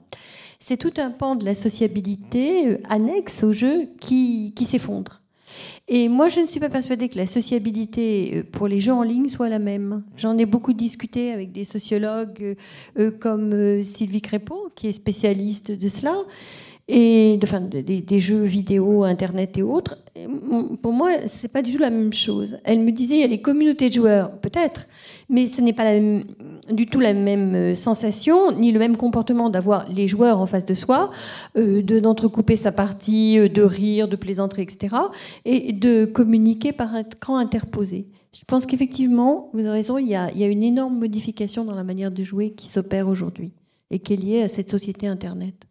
c'est 0.58 0.76
tout 0.76 0.94
un 0.98 1.10
pan 1.10 1.36
de 1.36 1.44
la 1.44 1.54
sociabilité 1.54 2.78
annexe 2.88 3.42
au 3.42 3.52
jeu 3.52 3.88
qui 4.00 4.52
s'effondre. 4.66 5.17
Et 5.88 6.08
moi, 6.08 6.28
je 6.28 6.40
ne 6.40 6.46
suis 6.46 6.60
pas 6.60 6.68
persuadée 6.68 7.08
que 7.08 7.16
la 7.16 7.26
sociabilité 7.26 8.32
euh, 8.34 8.42
pour 8.50 8.68
les 8.68 8.80
jeux 8.80 8.92
en 8.92 9.02
ligne 9.02 9.28
soit 9.28 9.48
la 9.48 9.58
même. 9.58 10.02
J'en 10.16 10.36
ai 10.38 10.46
beaucoup 10.46 10.72
discuté 10.72 11.32
avec 11.32 11.52
des 11.52 11.64
sociologues 11.64 12.42
euh, 12.42 12.54
euh, 12.98 13.10
comme 13.10 13.82
Sylvie 13.82 14.20
Crépeau, 14.20 14.70
qui 14.74 14.88
est 14.88 14.92
spécialiste 14.92 15.72
de 15.72 15.88
cela 15.88 16.14
et 16.90 17.38
enfin, 17.42 17.60
des, 17.60 18.20
jeux 18.20 18.44
vidéo, 18.44 19.04
Internet 19.04 19.58
et 19.58 19.62
autres. 19.62 19.98
pour 20.80 20.94
moi, 20.94 21.10
c'est 21.26 21.48
pas 21.48 21.60
du 21.60 21.74
tout 21.74 21.78
la 21.78 21.90
même 21.90 22.14
chose. 22.14 22.56
Elle 22.64 22.80
me 22.80 22.90
disait, 22.92 23.16
il 23.16 23.20
y 23.20 23.24
a 23.24 23.26
les 23.26 23.42
communautés 23.42 23.90
de 23.90 23.94
joueurs, 23.94 24.30
peut-être, 24.38 24.88
mais 25.28 25.44
ce 25.44 25.60
n'est 25.60 25.74
pas 25.74 25.92
du 26.72 26.86
tout 26.86 27.00
la 27.00 27.12
même 27.12 27.54
euh, 27.54 27.74
sensation, 27.74 28.52
ni 28.52 28.72
le 28.72 28.78
même 28.78 28.96
comportement 28.96 29.50
d'avoir 29.50 29.86
les 29.90 30.08
joueurs 30.08 30.40
en 30.40 30.46
face 30.46 30.64
de 30.64 30.72
soi, 30.72 31.10
euh, 31.58 31.82
d'entrecouper 31.82 32.56
sa 32.56 32.72
partie, 32.72 33.38
euh, 33.38 33.48
de 33.50 33.62
rire, 33.62 34.08
de 34.08 34.16
plaisanter, 34.16 34.62
etc., 34.62 34.96
et 35.44 35.74
de 35.74 36.06
communiquer 36.06 36.72
par 36.72 36.94
un 36.94 37.00
écran 37.00 37.36
interposé. 37.36 38.06
Je 38.34 38.44
pense 38.46 38.64
qu'effectivement, 38.64 39.50
vous 39.52 39.60
avez 39.60 39.70
raison, 39.70 39.98
il 39.98 40.08
y 40.08 40.14
a 40.14 40.30
une 40.32 40.62
énorme 40.62 40.98
modification 40.98 41.66
dans 41.66 41.74
la 41.74 41.84
manière 41.84 42.10
de 42.10 42.24
jouer 42.24 42.52
qui 42.52 42.66
s'opère 42.66 43.08
aujourd'hui 43.08 43.52
et 43.90 43.98
qui 43.98 44.14
est 44.14 44.16
liée 44.16 44.42
à 44.42 44.48
cette 44.48 44.70
société 44.70 45.06
Internet. 45.06 45.67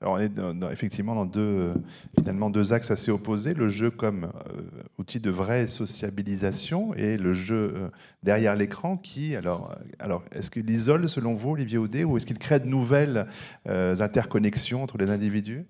Alors 0.00 0.14
on 0.14 0.18
est 0.20 0.72
effectivement 0.72 1.16
dans 1.16 1.26
deux, 1.26 1.72
finalement 2.16 2.50
deux 2.50 2.72
axes 2.72 2.92
assez 2.92 3.10
opposés, 3.10 3.52
le 3.52 3.68
jeu 3.68 3.90
comme 3.90 4.24
euh, 4.26 4.62
outil 4.96 5.18
de 5.18 5.28
vraie 5.28 5.66
sociabilisation 5.66 6.94
et 6.94 7.16
le 7.16 7.34
jeu 7.34 7.72
euh, 7.74 7.88
derrière 8.22 8.54
l'écran 8.54 8.96
qui, 8.96 9.34
alors, 9.34 9.72
euh, 9.72 9.84
alors 9.98 10.22
est-ce 10.30 10.52
qu'il 10.52 10.70
isole 10.70 11.08
selon 11.08 11.34
vous, 11.34 11.50
Olivier 11.50 11.78
Audet, 11.78 12.04
ou 12.04 12.16
est-ce 12.16 12.26
qu'il 12.26 12.38
crée 12.38 12.60
de 12.60 12.66
nouvelles 12.66 13.26
interconnexions 13.66 14.84
entre 14.84 14.98
les 14.98 15.10
individus? 15.10 15.66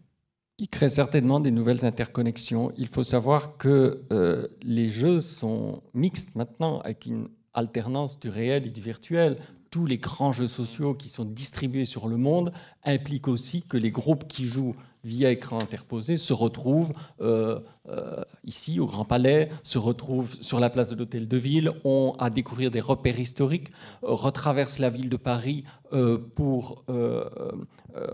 Il 0.58 0.68
crée 0.68 0.90
certainement 0.90 1.40
des 1.40 1.52
nouvelles 1.52 1.86
interconnexions. 1.86 2.72
Il 2.76 2.88
faut 2.88 3.04
savoir 3.04 3.56
que 3.56 4.02
les 4.62 4.90
jeux 4.90 5.20
sont 5.20 5.82
mixtes 5.94 6.34
maintenant 6.34 6.80
avec 6.80 7.06
une 7.06 7.28
alternance 7.54 8.18
du 8.18 8.28
réel 8.28 8.66
et 8.66 8.70
du 8.70 8.80
virtuel 8.80 9.36
tous 9.70 9.86
les 9.86 9.98
grands 9.98 10.32
jeux 10.32 10.48
sociaux 10.48 10.94
qui 10.94 11.08
sont 11.08 11.24
distribués 11.24 11.84
sur 11.84 12.08
le 12.08 12.16
monde 12.16 12.52
impliquent 12.84 13.28
aussi 13.28 13.62
que 13.62 13.76
les 13.76 13.90
groupes 13.90 14.26
qui 14.26 14.46
jouent 14.46 14.74
via 15.04 15.30
écran 15.30 15.60
interposé 15.60 16.16
se 16.16 16.32
retrouvent 16.32 16.92
euh, 17.20 17.60
euh, 17.88 18.22
ici 18.44 18.80
au 18.80 18.86
Grand 18.86 19.04
Palais, 19.04 19.48
se 19.62 19.78
retrouvent 19.78 20.36
sur 20.40 20.60
la 20.60 20.70
place 20.70 20.90
de 20.90 20.96
l'Hôtel 20.96 21.28
de 21.28 21.36
Ville, 21.36 21.72
ont 21.84 22.14
à 22.18 22.30
découvrir 22.30 22.70
des 22.70 22.80
repères 22.80 23.18
historiques, 23.18 23.68
euh, 24.02 24.12
retraversent 24.12 24.78
la 24.78 24.90
ville 24.90 25.08
de 25.08 25.16
Paris 25.16 25.64
pour 26.34 26.84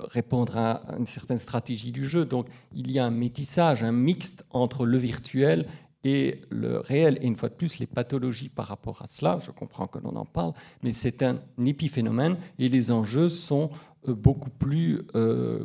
répondre 0.09 0.57
à 0.57 0.83
une 0.97 1.07
certaine 1.07 1.39
stratégie 1.39 1.91
du 1.91 2.07
jeu. 2.07 2.25
Donc 2.25 2.47
il 2.73 2.93
y 2.93 3.01
a 3.01 3.05
un 3.05 3.11
métissage, 3.11 3.83
un 3.83 3.91
mixte 3.91 4.45
entre 4.51 4.87
le 4.87 4.97
virtuel 4.97 5.67
et 6.05 6.43
le 6.51 6.79
réel. 6.79 7.19
Et 7.21 7.27
une 7.27 7.37
fois 7.37 7.49
de 7.49 7.55
plus, 7.55 7.79
les 7.79 7.87
pathologies 7.87 8.49
par 8.49 8.67
rapport 8.67 9.03
à 9.03 9.07
cela, 9.09 9.39
je 9.45 9.51
comprends 9.51 9.87
que 9.87 9.99
l'on 9.99 10.15
en 10.17 10.25
parle, 10.27 10.53
mais 10.83 10.93
c'est 10.93 11.23
un 11.23 11.41
épiphénomène 11.65 12.37
et 12.59 12.69
les 12.69 12.93
enjeux 12.93 13.29
sont 13.29 13.71
beaucoup 14.07 14.51
plus 14.51 15.01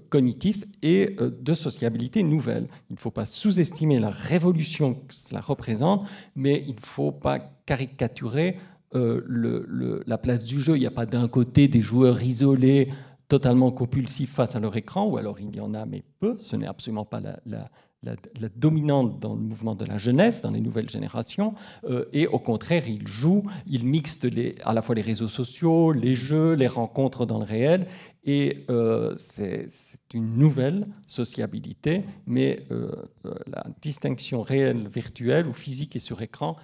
cognitif 0.08 0.64
et 0.82 1.18
de 1.20 1.54
sociabilité 1.54 2.24
nouvelle. 2.24 2.68
Il 2.90 2.94
ne 2.94 3.00
faut 3.00 3.12
pas 3.12 3.26
sous-estimer 3.26 4.00
la 4.00 4.10
révolution 4.10 4.94
que 4.94 5.14
cela 5.14 5.42
représente, 5.42 6.06
mais 6.36 6.64
il 6.66 6.76
ne 6.76 6.82
faut 6.82 7.12
pas 7.12 7.40
caricaturer 7.66 8.58
la 8.94 10.18
place 10.18 10.46
du 10.46 10.62
jeu. 10.62 10.78
Il 10.78 10.80
n'y 10.80 10.86
a 10.86 10.92
pas 10.92 11.06
d'un 11.06 11.28
côté 11.28 11.68
des 11.68 11.82
joueurs 11.82 12.22
isolés 12.24 12.88
totalement 13.28 13.72
compulsifs 13.72 14.32
face 14.34 14.56
à 14.56 14.60
leur 14.60 14.76
écran, 14.76 15.06
ou 15.06 15.18
alors 15.18 15.40
il 15.40 15.54
y 15.56 15.60
en 15.60 15.74
a, 15.74 15.86
mais 15.86 16.04
peu. 16.20 16.36
Ce 16.40 16.56
n'est 16.56 16.66
absolument 16.66 17.06
pas 17.06 17.22
la, 17.46 17.70
dominante 18.56 19.20
dans 19.20 19.36
le 19.36 19.42
mouvement 19.42 19.76
de 19.76 19.86
la 19.86 19.98
jeunesse, 19.98 20.42
dans 20.42 20.52
les 20.52 20.62
nouvelles 20.62 20.90
générations, 20.90 21.54
euh, 21.84 22.06
et 22.14 22.28
au 22.28 22.40
contraire, 22.40 22.88
il 22.88 23.08
joue, 23.08 23.44
il 23.68 23.86
mixte 23.86 24.28
à 24.64 24.74
la 24.74 24.82
fois 24.82 24.96
les 24.96 25.02
réseaux 25.02 25.28
sociaux, 25.28 25.92
les 25.92 26.16
jeux, 26.16 26.54
les 26.54 26.68
rencontres 26.68 27.26
dans 27.26 27.40
le 27.40 27.46
réel, 27.46 27.88
et 28.24 28.66
euh, 28.70 29.16
c'est 29.18 29.66
une 30.14 30.38
nouvelle 30.38 30.86
sociabilité, 31.08 32.04
mais 32.26 32.66
euh, 32.72 32.92
la 33.48 33.66
distinction 33.82 34.42
réelle, 34.42 34.88
virtuelle 34.88 35.48
ou 35.48 35.54
physique 35.54 35.96
et 35.96 36.00
sur 36.00 36.22
écran 36.22 36.58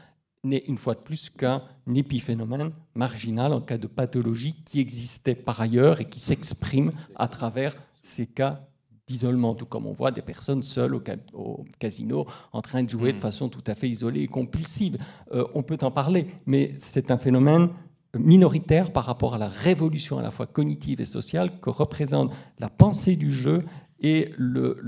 n'est 0.43 0.63
une 0.67 0.77
fois 0.77 0.93
de 0.93 0.99
plus 0.99 1.29
qu'un 1.29 1.63
épiphénomène 1.93 2.71
marginal 2.93 3.51
en 3.51 3.61
cas 3.61 3.77
de 3.77 3.87
pathologie 3.87 4.55
qui 4.63 4.79
existait 4.79 5.35
par 5.35 5.59
ailleurs 5.59 5.99
et 6.01 6.05
qui 6.05 6.19
s'exprime 6.19 6.91
à 7.15 7.27
travers 7.27 7.75
ces 8.01 8.27
cas 8.27 8.67
d'isolement, 9.07 9.53
tout 9.53 9.65
comme 9.65 9.85
on 9.85 9.93
voit 9.93 10.11
des 10.11 10.21
personnes 10.21 10.63
seules 10.63 10.95
au, 11.33 11.63
casino 11.79 12.25
en 12.53 12.61
train 12.61 12.83
de 12.83 12.89
jouer 12.89 13.11
de 13.11 13.17
hmm. 13.17 13.21
façon 13.21 13.49
tout 13.49 13.63
à 13.67 13.75
fait 13.75 13.89
isolée 13.89 14.21
et 14.21 14.27
compulsive. 14.27 14.97
Euh, 15.31 15.45
on 15.53 15.63
peut 15.63 15.77
en 15.81 15.91
parler, 15.91 16.27
mais 16.45 16.73
c'est 16.77 17.11
un 17.11 17.17
phénomène 17.17 17.69
minoritaire 18.17 18.93
par 18.93 19.05
rapport 19.05 19.35
à 19.35 19.37
la 19.37 19.49
révolution 19.49 20.17
à 20.17 20.21
la 20.21 20.31
fois 20.31 20.47
cognitive 20.47 21.01
et 21.01 21.05
sociale 21.05 21.59
que 21.59 21.69
représente 21.69 22.33
la 22.59 22.69
pensée 22.69 23.15
du 23.15 23.31
jeu 23.31 23.59
et 23.99 24.31
le, 24.37 24.79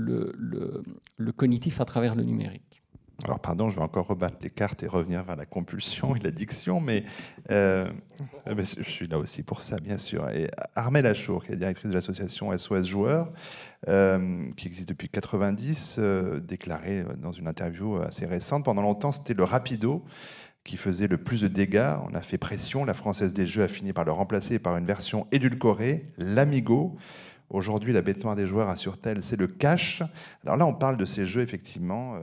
le 1.16 1.32
cognitif 1.32 1.80
à 1.80 1.84
travers 1.84 2.14
le 2.14 2.24
numérique. 2.24 2.68
Alors 3.24 3.40
pardon, 3.40 3.68
je 3.68 3.74
vais 3.74 3.82
encore 3.82 4.06
rebattre 4.06 4.36
les 4.42 4.50
cartes 4.50 4.84
et 4.84 4.86
revenir 4.86 5.24
vers 5.24 5.34
la 5.34 5.44
compulsion 5.44 6.14
et 6.14 6.20
l'addiction, 6.20 6.80
mais, 6.80 7.02
euh, 7.50 7.90
je 8.46 8.82
suis 8.82 9.08
là 9.08 9.18
aussi 9.18 9.42
pour 9.42 9.60
ça, 9.60 9.80
bien 9.80 9.98
sûr. 9.98 10.28
Et 10.30 10.48
Armelle 10.76 11.06
Achour, 11.06 11.44
qui 11.44 11.52
est 11.52 11.56
directrice 11.56 11.90
de 11.90 11.94
l'association 11.94 12.56
SOS 12.56 12.86
Joueurs, 12.86 13.28
euh, 13.86 14.50
qui 14.56 14.66
existe 14.66 14.88
depuis 14.88 15.08
90, 15.08 15.96
euh, 15.98 16.40
déclarait 16.40 17.04
dans 17.18 17.30
une 17.30 17.46
interview 17.46 17.96
assez 17.96 18.26
récente, 18.26 18.64
pendant 18.64 18.82
longtemps 18.82 19.12
c'était 19.12 19.34
le 19.34 19.44
rapido 19.44 20.04
qui 20.64 20.76
faisait 20.76 21.06
le 21.06 21.16
plus 21.16 21.42
de 21.42 21.48
dégâts. 21.48 21.94
On 22.10 22.14
a 22.14 22.20
fait 22.20 22.38
pression, 22.38 22.84
la 22.84 22.94
Française 22.94 23.32
des 23.32 23.46
Jeux 23.46 23.62
a 23.62 23.68
fini 23.68 23.92
par 23.92 24.04
le 24.04 24.12
remplacer 24.12 24.58
par 24.58 24.76
une 24.76 24.84
version 24.84 25.26
édulcorée, 25.32 26.12
l'Amigo. 26.18 26.96
Aujourd'hui, 27.50 27.94
la 27.94 28.02
bête 28.02 28.22
noire 28.22 28.36
des 28.36 28.46
joueurs, 28.46 28.68
assure-t-elle, 28.68 29.22
c'est 29.22 29.38
le 29.38 29.46
cash. 29.46 30.02
Alors 30.44 30.56
là, 30.56 30.66
on 30.66 30.74
parle 30.74 30.98
de 30.98 31.06
ces 31.06 31.24
jeux, 31.24 31.40
effectivement, 31.40 32.16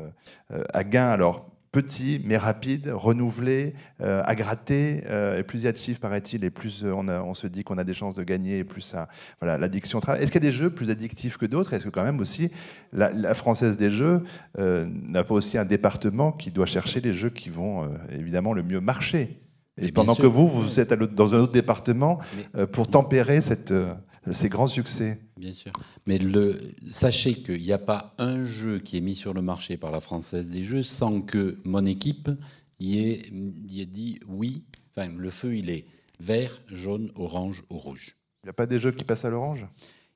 euh, 0.51 0.63
à 0.73 0.83
gain, 0.83 1.07
alors 1.07 1.49
petit, 1.75 2.21
mais 2.23 2.37
rapide, 2.37 2.89
renouvelé, 2.93 3.73
euh, 4.01 4.21
à 4.23 4.33
gratter. 4.33 5.03
et 5.37 5.43
plus 5.43 5.59
il 5.59 5.65
y 5.65 5.67
a 5.67 5.73
de 5.73 5.77
chiffres, 5.77 5.99
paraît-il, 5.99 6.45
et 6.45 6.49
plus 6.49 6.85
on, 6.85 7.33
se 7.33 7.47
dit 7.47 7.63
qu'on 7.65 7.77
a 7.77 7.83
des 7.83 7.93
chances 7.93 8.15
de 8.15 8.23
gagner, 8.23 8.59
et 8.59 8.63
plus 8.63 8.81
ça, 8.81 9.09
voilà, 9.41 9.57
l'addiction 9.57 9.99
travaille. 9.99 10.23
Est-ce 10.23 10.31
qu'il 10.31 10.41
y 10.41 10.47
a 10.47 10.49
des 10.49 10.55
jeux 10.55 10.69
plus 10.69 10.89
addictifs 10.89 11.37
que 11.37 11.45
d'autres? 11.45 11.73
Est-ce 11.73 11.83
que 11.83 11.89
quand 11.89 12.03
même 12.03 12.19
aussi 12.19 12.49
la, 12.93 13.33
Française 13.33 13.75
des 13.75 13.89
Jeux 13.89 14.23
n'a 14.57 15.23
pas 15.23 15.33
aussi 15.33 15.57
un 15.57 15.65
département 15.65 16.31
qui 16.31 16.51
doit 16.51 16.65
chercher 16.65 17.01
les 17.01 17.13
jeux 17.13 17.29
qui 17.29 17.49
vont 17.49 17.89
évidemment 18.11 18.53
le 18.53 18.63
mieux 18.63 18.79
marcher? 18.79 19.41
Et, 19.77 19.91
pendant 19.91 20.15
que 20.15 20.25
vous, 20.25 20.47
vous 20.47 20.79
êtes 20.79 20.93
dans 20.93 21.35
un 21.35 21.39
autre 21.39 21.51
département 21.51 22.19
pour 22.71 22.87
tempérer 22.87 23.41
cette 23.41 23.73
ces 24.31 24.49
grands 24.49 24.67
succès. 24.67 25.19
Bien 25.37 25.53
sûr. 25.53 25.71
Mais 26.05 26.17
le, 26.17 26.73
sachez 26.89 27.35
qu'il 27.35 27.61
n'y 27.61 27.71
a 27.71 27.77
pas 27.77 28.13
un 28.17 28.43
jeu 28.43 28.79
qui 28.79 28.97
est 28.97 29.01
mis 29.01 29.15
sur 29.15 29.33
le 29.33 29.41
marché 29.41 29.77
par 29.77 29.91
la 29.91 29.99
Française 29.99 30.49
des 30.49 30.63
Jeux 30.63 30.83
sans 30.83 31.21
que 31.21 31.59
mon 31.63 31.85
équipe 31.85 32.29
y 32.79 32.99
ait, 32.99 33.29
dit 33.31 34.19
oui. 34.27 34.63
Enfin, 34.91 35.11
le 35.15 35.29
feu, 35.29 35.55
il 35.55 35.69
est 35.69 35.85
vert, 36.19 36.61
jaune, 36.71 37.11
orange 37.15 37.63
ou 37.69 37.77
rouge. 37.77 38.15
Il 38.43 38.47
n'y 38.47 38.49
a 38.51 38.53
pas 38.53 38.65
des 38.65 38.79
jeux 38.79 38.91
qui 38.91 39.03
passent 39.03 39.25
à 39.25 39.29
l'orange? 39.29 39.67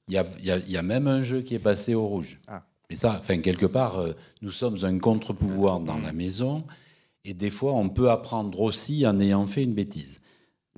Il 0.08 0.14
y, 0.14 0.78
a, 0.78 0.82
même 0.82 1.08
un 1.08 1.22
jeu 1.22 1.42
qui 1.42 1.54
est 1.54 1.60
passé 1.60 1.94
au 1.94 2.08
rouge. 2.08 2.40
Ah. 2.48 2.64
Et 2.90 2.96
ça, 2.96 3.18
enfin, 3.20 3.38
quelque 3.40 3.68
part, 3.68 4.00
euh, 4.00 4.14
nous 4.42 4.50
sommes 4.50 4.84
un 4.84 4.98
contre-pouvoir 4.98 5.80
dans 5.82 6.00
la 6.00 6.14
maison. 6.14 6.66
Et 7.26 7.36
des 7.36 7.52
fois, 7.52 7.74
on 7.74 7.90
peut 7.90 8.10
apprendre 8.10 8.60
aussi 8.62 9.06
en 9.06 9.20
ayant 9.20 9.46
fait 9.46 9.64
une 9.64 9.76
bêtise 9.76 10.20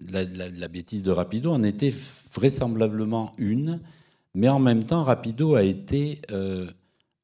la, 0.10 0.68
bêtise 0.68 1.04
de 1.04 1.12
Rapido 1.12 1.52
en 1.52 1.64
était 1.64 1.94
vraisemblablement 2.34 3.34
une, 3.38 3.80
mais 4.34 4.50
en 4.50 4.60
même 4.60 4.84
temps, 4.84 5.04
Rapido 5.04 5.56
a 5.56 5.64
été 5.64 6.22
euh, 6.32 6.70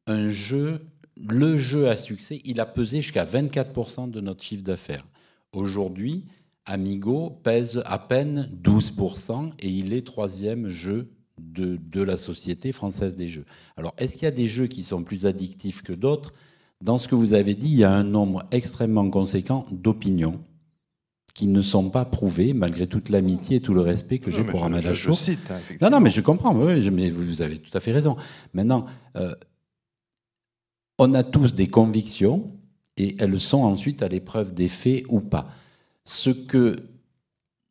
un 0.06 0.30
jeu, 0.30 0.82
le 1.16 1.58
jeu 1.58 1.90
à 1.90 1.96
succès. 1.96 2.42
Il 2.44 2.60
a 2.60 2.66
pesé 2.66 3.02
jusqu'à 3.02 3.26
24% 3.26 4.12
de 4.12 4.22
notre 4.22 4.44
chiffre 4.44 4.64
d'affaires. 4.64 5.06
Aujourd'hui, 5.54 6.26
Amigo 6.66 7.40
pèse 7.44 7.82
à 7.86 7.98
peine 7.98 8.50
12% 8.62 9.52
et 9.60 9.70
il 9.70 9.94
est 9.94 10.06
troisième 10.06 10.68
jeu 10.68 11.10
de, 11.40 11.78
de, 11.78 12.02
la 12.02 12.18
Société 12.18 12.72
française 12.72 13.16
des 13.16 13.30
jeux. 13.30 13.46
Alors, 13.78 13.94
est-ce 13.98 14.14
qu'il 14.14 14.24
y 14.24 14.28
a 14.28 14.32
des 14.32 14.48
jeux 14.48 14.68
qui 14.68 14.84
sont 14.84 15.04
plus 15.04 15.26
addictifs 15.26 15.82
que 15.82 15.94
d'autres? 15.94 16.34
Dans 16.84 16.98
ce 16.98 17.08
que 17.08 17.16
vous 17.16 17.34
avez 17.34 17.56
dit, 17.56 17.70
il 17.70 17.78
y 17.78 17.84
a 17.84 17.92
un 17.92 18.04
nombre 18.04 18.44
extrêmement 18.52 19.10
conséquent 19.10 19.66
d'opinions 19.72 20.40
qui 21.38 21.46
ne 21.46 21.62
sont 21.62 21.92
pas 21.92 22.04
prouvés, 22.04 22.54
malgré 22.54 22.88
toute 22.88 23.10
l'amitié 23.10 23.58
et 23.58 23.62
tout 23.62 23.76
le 23.76 23.82
respect 23.82 24.18
que 24.18 24.32
j'ai 24.32 24.44
pour 24.44 24.66
Ahmed 24.66 24.92
Je, 24.92 25.12
cite, 25.12 25.52
hein, 25.52 25.60
non, 25.82 25.92
non, 25.92 26.00
mais 26.00 26.10
je 26.10 26.22
comprends, 26.22 26.52
mais 26.52 27.12
vous 27.12 27.44
avez 27.44 27.60
tout 27.60 27.78
à 27.78 27.80
fait 27.80 27.92
raison. 27.92 28.18
Maintenant, 28.56 28.88
euh, 29.16 29.36
on 30.98 31.14
a 31.14 31.24
tous 31.24 31.54
des 31.54 31.68
convictions 31.68 32.52
et 32.98 33.18
elles 33.20 33.40
sont 33.40 33.62
ensuite 33.62 34.02
à 34.02 34.08
l'épreuve 34.08 34.56
des 34.56 34.68
faits 34.68 35.04
ou 35.10 35.20
pas. 35.20 35.52
Ce, 36.06 36.32
que, 36.32 36.78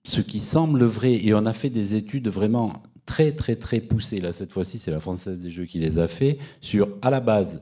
ce 0.04 0.20
qui 0.20 0.38
semble 0.38 0.84
vrai, 0.84 1.14
et 1.14 1.34
on 1.34 1.44
a 1.44 1.52
fait 1.52 1.70
des 1.70 1.94
études 1.94 2.28
vraiment 2.28 2.84
très, 3.04 3.32
très, 3.32 3.56
très 3.56 3.80
poussées, 3.80 4.20
là, 4.20 4.30
cette 4.30 4.52
fois-ci, 4.52 4.78
c'est 4.78 4.92
la 4.92 5.00
Française 5.00 5.40
des 5.40 5.50
Jeux 5.50 5.66
qui 5.66 5.80
les 5.80 5.98
a 5.98 6.06
fait, 6.06 6.38
sur, 6.60 6.88
à 7.02 7.10
la 7.10 7.18
base, 7.18 7.60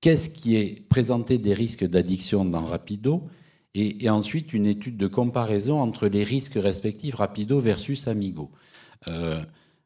qu'est-ce 0.00 0.30
qui 0.30 0.56
est 0.56 0.88
présenté 0.88 1.36
des 1.36 1.52
risques 1.52 1.84
d'addiction 1.84 2.46
dans 2.46 2.64
Rapido 2.64 3.28
et, 3.76 4.08
ensuite 4.10 4.52
une 4.52 4.66
étude 4.66 4.96
de 4.96 5.06
comparaison 5.06 5.80
entre 5.80 6.08
les 6.08 6.24
risques 6.24 6.54
respectifs 6.56 7.16
Rapido 7.16 7.60
versus 7.60 8.08
Amigo. 8.08 8.50
Euh, 9.08 9.42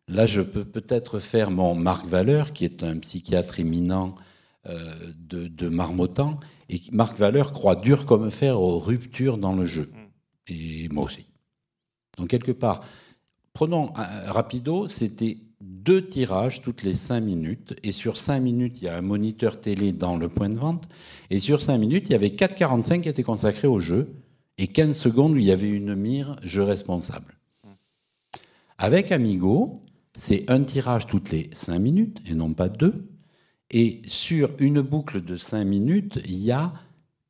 là, 0.07 0.27
je 0.27 0.41
peux 0.41 0.65
peut-être 0.65 1.19
faire 1.19 1.51
mon 1.51 1.75
Marc 1.75 2.07
Valeur, 2.07 2.53
qui 2.53 2.65
est 2.65 2.85
un 2.85 2.99
psychiatre 2.99 3.59
éminent 3.59 4.15
euh, 4.67 5.13
de, 5.19 5.69
Marmottan, 5.69 6.39
et 6.69 6.81
Marc 6.93 7.19
Valeur 7.19 7.53
croit 7.53 7.77
dur 7.77 8.07
comme 8.07 8.31
fer 8.31 8.61
aux 8.61 8.79
ruptures 8.79 9.39
dans 9.39 9.55
le 9.55 9.67
jeu. 9.67 9.91
Et 10.47 10.89
moi 10.89 11.05
aussi. 11.05 11.27
Donc, 12.17 12.29
quelque 12.29 12.53
part, 12.53 12.81
prenons 13.53 13.93
euh, 13.99 14.31
Rapido, 14.31 14.87
c'était 14.87 15.39
deux 15.61 16.07
tirages 16.07 16.63
toutes 16.63 16.83
les 16.83 16.95
cinq 16.95 17.21
minutes. 17.21 17.75
Et 17.83 17.93
sur 17.93 18.17
cinq 18.17 18.41
minutes, 18.41 18.81
il 18.81 18.85
y 18.87 18.89
a 18.89 18.97
un 18.97 19.03
moniteur 19.03 19.61
télé 19.61 19.93
dans 19.93 20.17
le 20.17 20.29
point 20.29 20.49
de 20.49 20.59
vente. 20.59 20.89
Et 21.31 21.39
sur 21.39 21.61
cinq 21.61 21.79
minutes, 21.79 22.09
il 22.09 22.13
y 22.13 22.17
avait 22.17 22.29
4,45 22.29 23.03
qui 23.03 23.09
étaient 23.09 23.23
consacrés 23.23 23.69
au 23.69 23.81
jeu. 23.81 24.09
Et 24.59 24.67
15 24.67 24.97
secondes 24.97 25.33
où 25.33 25.37
il 25.37 25.45
y 25.45 25.53
avait 25.53 25.71
une 25.71 25.95
mire 25.95 26.37
jeu 26.43 26.63
responsable. 26.63 27.39
Avec 28.79 29.13
Amigo, 29.13 29.83
c'est 30.15 30.51
un 30.51 30.63
tirage 30.65 31.07
toutes 31.07 31.31
les 31.31 31.51
cinq 31.53 31.79
minutes 31.79 32.21
et 32.27 32.35
non 32.35 32.53
pas 32.53 32.69
deux. 32.69 33.07
Et 33.71 34.03
sur 34.07 34.51
une 34.59 34.81
boucle 34.81 35.23
de 35.25 35.37
cinq 35.37 35.65
minutes, 35.65 36.19
il 36.25 36.39
y 36.39 36.51
a 36.51 36.73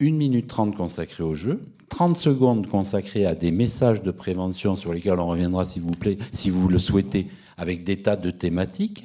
1 0.00 0.12
minute 0.12 0.46
30 0.46 0.76
consacrée 0.76 1.22
au 1.22 1.34
jeu, 1.34 1.60
30 1.90 2.16
secondes 2.16 2.66
consacrées 2.66 3.26
à 3.26 3.34
des 3.34 3.50
messages 3.50 4.02
de 4.02 4.10
prévention 4.10 4.74
sur 4.74 4.94
lesquels 4.94 5.18
on 5.18 5.26
reviendra 5.26 5.64
s'il 5.64 5.82
vous 5.82 5.90
plaît, 5.90 6.16
si 6.32 6.48
vous 6.48 6.68
le 6.68 6.78
souhaitez, 6.78 7.26
avec 7.60 7.84
des 7.84 8.02
tas 8.02 8.16
de 8.16 8.30
thématiques. 8.30 9.04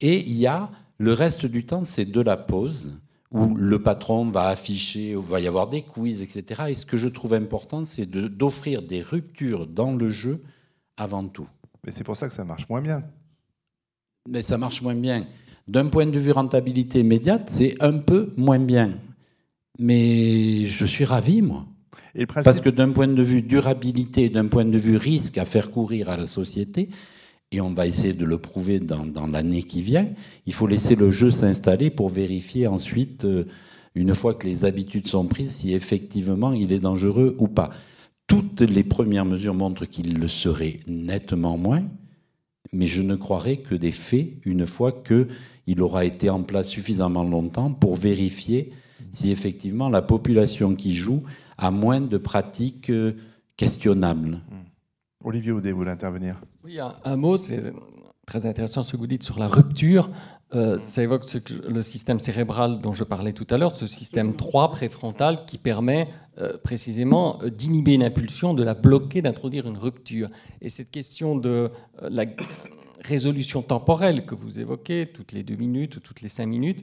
Et 0.00 0.20
il 0.20 0.36
y 0.36 0.46
a 0.46 0.70
le 0.98 1.12
reste 1.12 1.44
du 1.44 1.66
temps, 1.66 1.82
c'est 1.84 2.04
de 2.04 2.20
la 2.20 2.36
pause 2.36 3.00
où 3.32 3.54
le 3.54 3.82
patron 3.82 4.28
va 4.30 4.48
afficher, 4.48 5.16
où 5.16 5.20
il 5.20 5.26
va 5.26 5.40
y 5.40 5.46
avoir 5.46 5.68
des 5.68 5.82
quiz, 5.82 6.22
etc. 6.22 6.62
Et 6.68 6.74
ce 6.74 6.86
que 6.86 6.96
je 6.96 7.08
trouve 7.08 7.34
important, 7.34 7.84
c'est 7.84 8.06
d'offrir 8.06 8.82
des 8.82 9.02
ruptures 9.02 9.66
dans 9.66 9.94
le 9.94 10.08
jeu 10.08 10.42
avant 10.96 11.26
tout. 11.26 11.48
Mais 11.84 11.92
c'est 11.92 12.04
pour 12.04 12.16
ça 12.16 12.28
que 12.28 12.34
ça 12.34 12.44
marche 12.44 12.68
moins 12.68 12.80
bien. 12.80 13.04
Mais 14.28 14.42
ça 14.42 14.58
marche 14.58 14.82
moins 14.82 14.94
bien. 14.94 15.26
D'un 15.68 15.86
point 15.86 16.06
de 16.06 16.18
vue 16.18 16.32
rentabilité 16.32 17.00
immédiate, 17.00 17.48
c'est 17.48 17.76
un 17.80 17.98
peu 17.98 18.32
moins 18.36 18.58
bien. 18.58 18.98
Mais 19.78 20.66
je 20.66 20.84
suis 20.84 21.04
ravi, 21.04 21.42
moi. 21.42 21.66
Parce 22.34 22.60
que 22.60 22.70
d'un 22.70 22.90
point 22.90 23.08
de 23.08 23.22
vue 23.22 23.42
durabilité, 23.42 24.28
d'un 24.28 24.48
point 24.48 24.64
de 24.64 24.78
vue 24.78 24.96
risque 24.96 25.38
à 25.38 25.44
faire 25.44 25.70
courir 25.70 26.10
à 26.10 26.16
la 26.16 26.26
société, 26.26 26.90
et 27.52 27.60
on 27.60 27.72
va 27.72 27.86
essayer 27.86 28.12
de 28.12 28.24
le 28.24 28.38
prouver 28.38 28.78
dans, 28.78 29.26
l'année 29.26 29.62
qui 29.62 29.82
vient. 29.82 30.08
Il 30.46 30.52
faut 30.52 30.66
laisser 30.66 30.94
le 30.94 31.10
jeu 31.10 31.30
s'installer 31.30 31.90
pour 31.90 32.08
vérifier 32.08 32.66
ensuite, 32.66 33.24
euh, 33.24 33.44
une 33.94 34.14
fois 34.14 34.34
que 34.34 34.46
les 34.46 34.64
habitudes 34.64 35.08
sont 35.08 35.26
prises, 35.26 35.56
si 35.56 35.74
effectivement 35.74 36.52
il 36.52 36.72
est 36.72 36.78
dangereux 36.78 37.34
ou 37.38 37.48
pas. 37.48 37.70
Toutes 38.28 38.60
les 38.60 38.84
premières 38.84 39.24
mesures 39.24 39.54
montrent 39.54 39.86
qu'il 39.86 40.18
le 40.18 40.28
serait 40.28 40.78
nettement 40.86 41.56
moins, 41.56 41.82
mais 42.72 42.86
je 42.86 43.02
ne 43.02 43.16
croirai 43.16 43.58
que 43.58 43.74
des 43.74 43.90
faits 43.90 44.28
une 44.44 44.66
fois 44.66 44.92
qu'il 44.92 45.82
aura 45.82 46.04
été 46.04 46.30
en 46.30 46.44
place 46.44 46.68
suffisamment 46.68 47.24
longtemps 47.24 47.72
pour 47.72 47.96
vérifier 47.96 48.72
si 49.10 49.32
effectivement 49.32 49.88
la 49.88 50.02
population 50.02 50.76
qui 50.76 50.94
joue 50.94 51.24
a 51.58 51.72
moins 51.72 52.00
de 52.00 52.16
pratiques 52.16 52.90
euh, 52.90 53.14
questionnables. 53.56 54.40
Olivier 55.22 55.52
Audet, 55.52 55.72
voulez 55.72 55.90
intervenir? 55.90 56.40
Oui, 56.64 56.78
un, 56.80 57.16
mot, 57.16 57.36
c'est 57.36 57.72
très 58.26 58.46
intéressant 58.46 58.82
ce 58.82 58.92
que 58.92 58.96
vous 58.96 59.06
dites 59.06 59.22
sur 59.22 59.38
la 59.38 59.48
rupture. 59.48 60.10
Euh, 60.54 60.78
ça 60.80 61.02
évoque 61.02 61.24
le 61.68 61.82
système 61.82 62.18
cérébral 62.18 62.80
dont 62.80 62.94
je 62.94 63.04
parlais 63.04 63.32
tout 63.32 63.46
à 63.50 63.58
l'heure, 63.58 63.74
ce 63.74 63.86
système 63.86 64.34
3 64.34 64.70
préfrontal 64.72 65.44
qui 65.44 65.58
permet 65.58 66.08
euh, 66.38 66.56
précisément 66.58 67.38
d'inhiber 67.44 67.94
une 67.94 68.02
impulsion, 68.02 68.54
de 68.54 68.62
la 68.62 68.74
bloquer, 68.74 69.22
d'introduire 69.22 69.66
une 69.66 69.76
rupture. 69.76 70.28
Et 70.60 70.70
cette 70.70 70.90
question 70.90 71.36
de 71.36 71.70
la 72.02 72.24
résolution 73.04 73.62
temporelle 73.62 74.26
que 74.26 74.34
vous 74.34 74.58
évoquez, 74.58 75.06
toutes 75.12 75.32
les 75.32 75.42
deux 75.42 75.56
minutes 75.56 75.96
ou 75.96 76.00
toutes 76.00 76.22
les 76.22 76.28
cinq 76.28 76.46
minutes, 76.46 76.82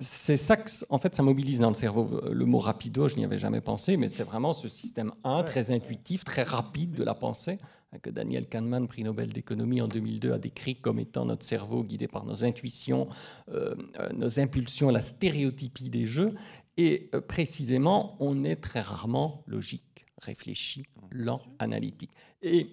c'est 0.00 0.36
ça 0.36 0.56
que, 0.56 0.70
en 0.90 0.98
fait, 0.98 1.16
ça 1.16 1.24
mobilise 1.24 1.58
dans 1.58 1.70
le 1.70 1.74
cerveau. 1.74 2.20
Le 2.30 2.44
mot 2.44 2.60
rapido, 2.60 3.08
je 3.08 3.16
n'y 3.16 3.24
avais 3.24 3.38
jamais 3.38 3.60
pensé, 3.60 3.96
mais 3.96 4.08
c'est 4.08 4.22
vraiment 4.22 4.52
ce 4.52 4.68
système 4.68 5.12
1 5.24 5.42
très 5.42 5.72
intuitif, 5.72 6.22
très 6.22 6.44
rapide 6.44 6.92
de 6.92 7.02
la 7.02 7.14
pensée, 7.14 7.58
hein, 7.92 7.98
que 8.00 8.08
Daniel 8.08 8.48
Kahneman, 8.48 8.86
prix 8.86 9.02
Nobel 9.02 9.32
d'économie 9.32 9.80
en 9.80 9.88
2002, 9.88 10.32
a 10.32 10.38
décrit 10.38 10.76
comme 10.76 11.00
étant 11.00 11.24
notre 11.24 11.44
cerveau 11.44 11.82
guidé 11.82 12.06
par 12.06 12.24
nos 12.24 12.44
intuitions, 12.44 13.08
euh, 13.48 13.74
euh, 13.98 14.08
nos 14.12 14.38
impulsions, 14.38 14.90
la 14.90 15.00
stéréotypie 15.00 15.90
des 15.90 16.06
jeux. 16.06 16.32
Et 16.76 17.10
euh, 17.12 17.20
précisément, 17.20 18.16
on 18.20 18.44
est 18.44 18.56
très 18.56 18.82
rarement 18.82 19.42
logique, 19.48 20.04
réfléchi, 20.22 20.84
lent, 21.10 21.42
analytique. 21.58 22.12
Et 22.42 22.68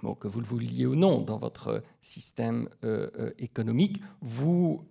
Bon, 0.00 0.14
que 0.14 0.28
vous 0.28 0.38
le 0.38 0.46
vouliez 0.46 0.86
ou 0.86 0.94
non, 0.94 1.20
dans 1.20 1.38
votre 1.38 1.82
système 2.00 2.68
économique, 3.40 4.00
vous 4.20 4.86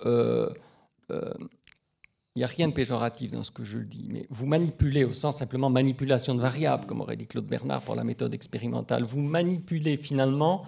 il 2.37 2.41
n'y 2.41 2.43
a 2.43 2.47
rien 2.47 2.67
de 2.67 2.73
péjoratif 2.73 3.31
dans 3.31 3.43
ce 3.43 3.49
que 3.49 3.63
je 3.63 3.79
dis, 3.79 4.09
mais 4.11 4.27
vous 4.29 4.45
manipulez 4.45 5.03
au 5.03 5.11
sens 5.11 5.39
simplement 5.39 5.71
manipulation 5.71 6.35
de 6.35 6.39
variables, 6.39 6.85
comme 6.85 7.01
aurait 7.01 7.15
dit 7.15 7.25
Claude 7.25 7.47
Bernard 7.47 7.81
pour 7.81 7.95
la 7.95 8.03
méthode 8.03 8.31
expérimentale. 8.31 9.01
Vous 9.01 9.21
manipulez 9.21 9.97
finalement 9.97 10.63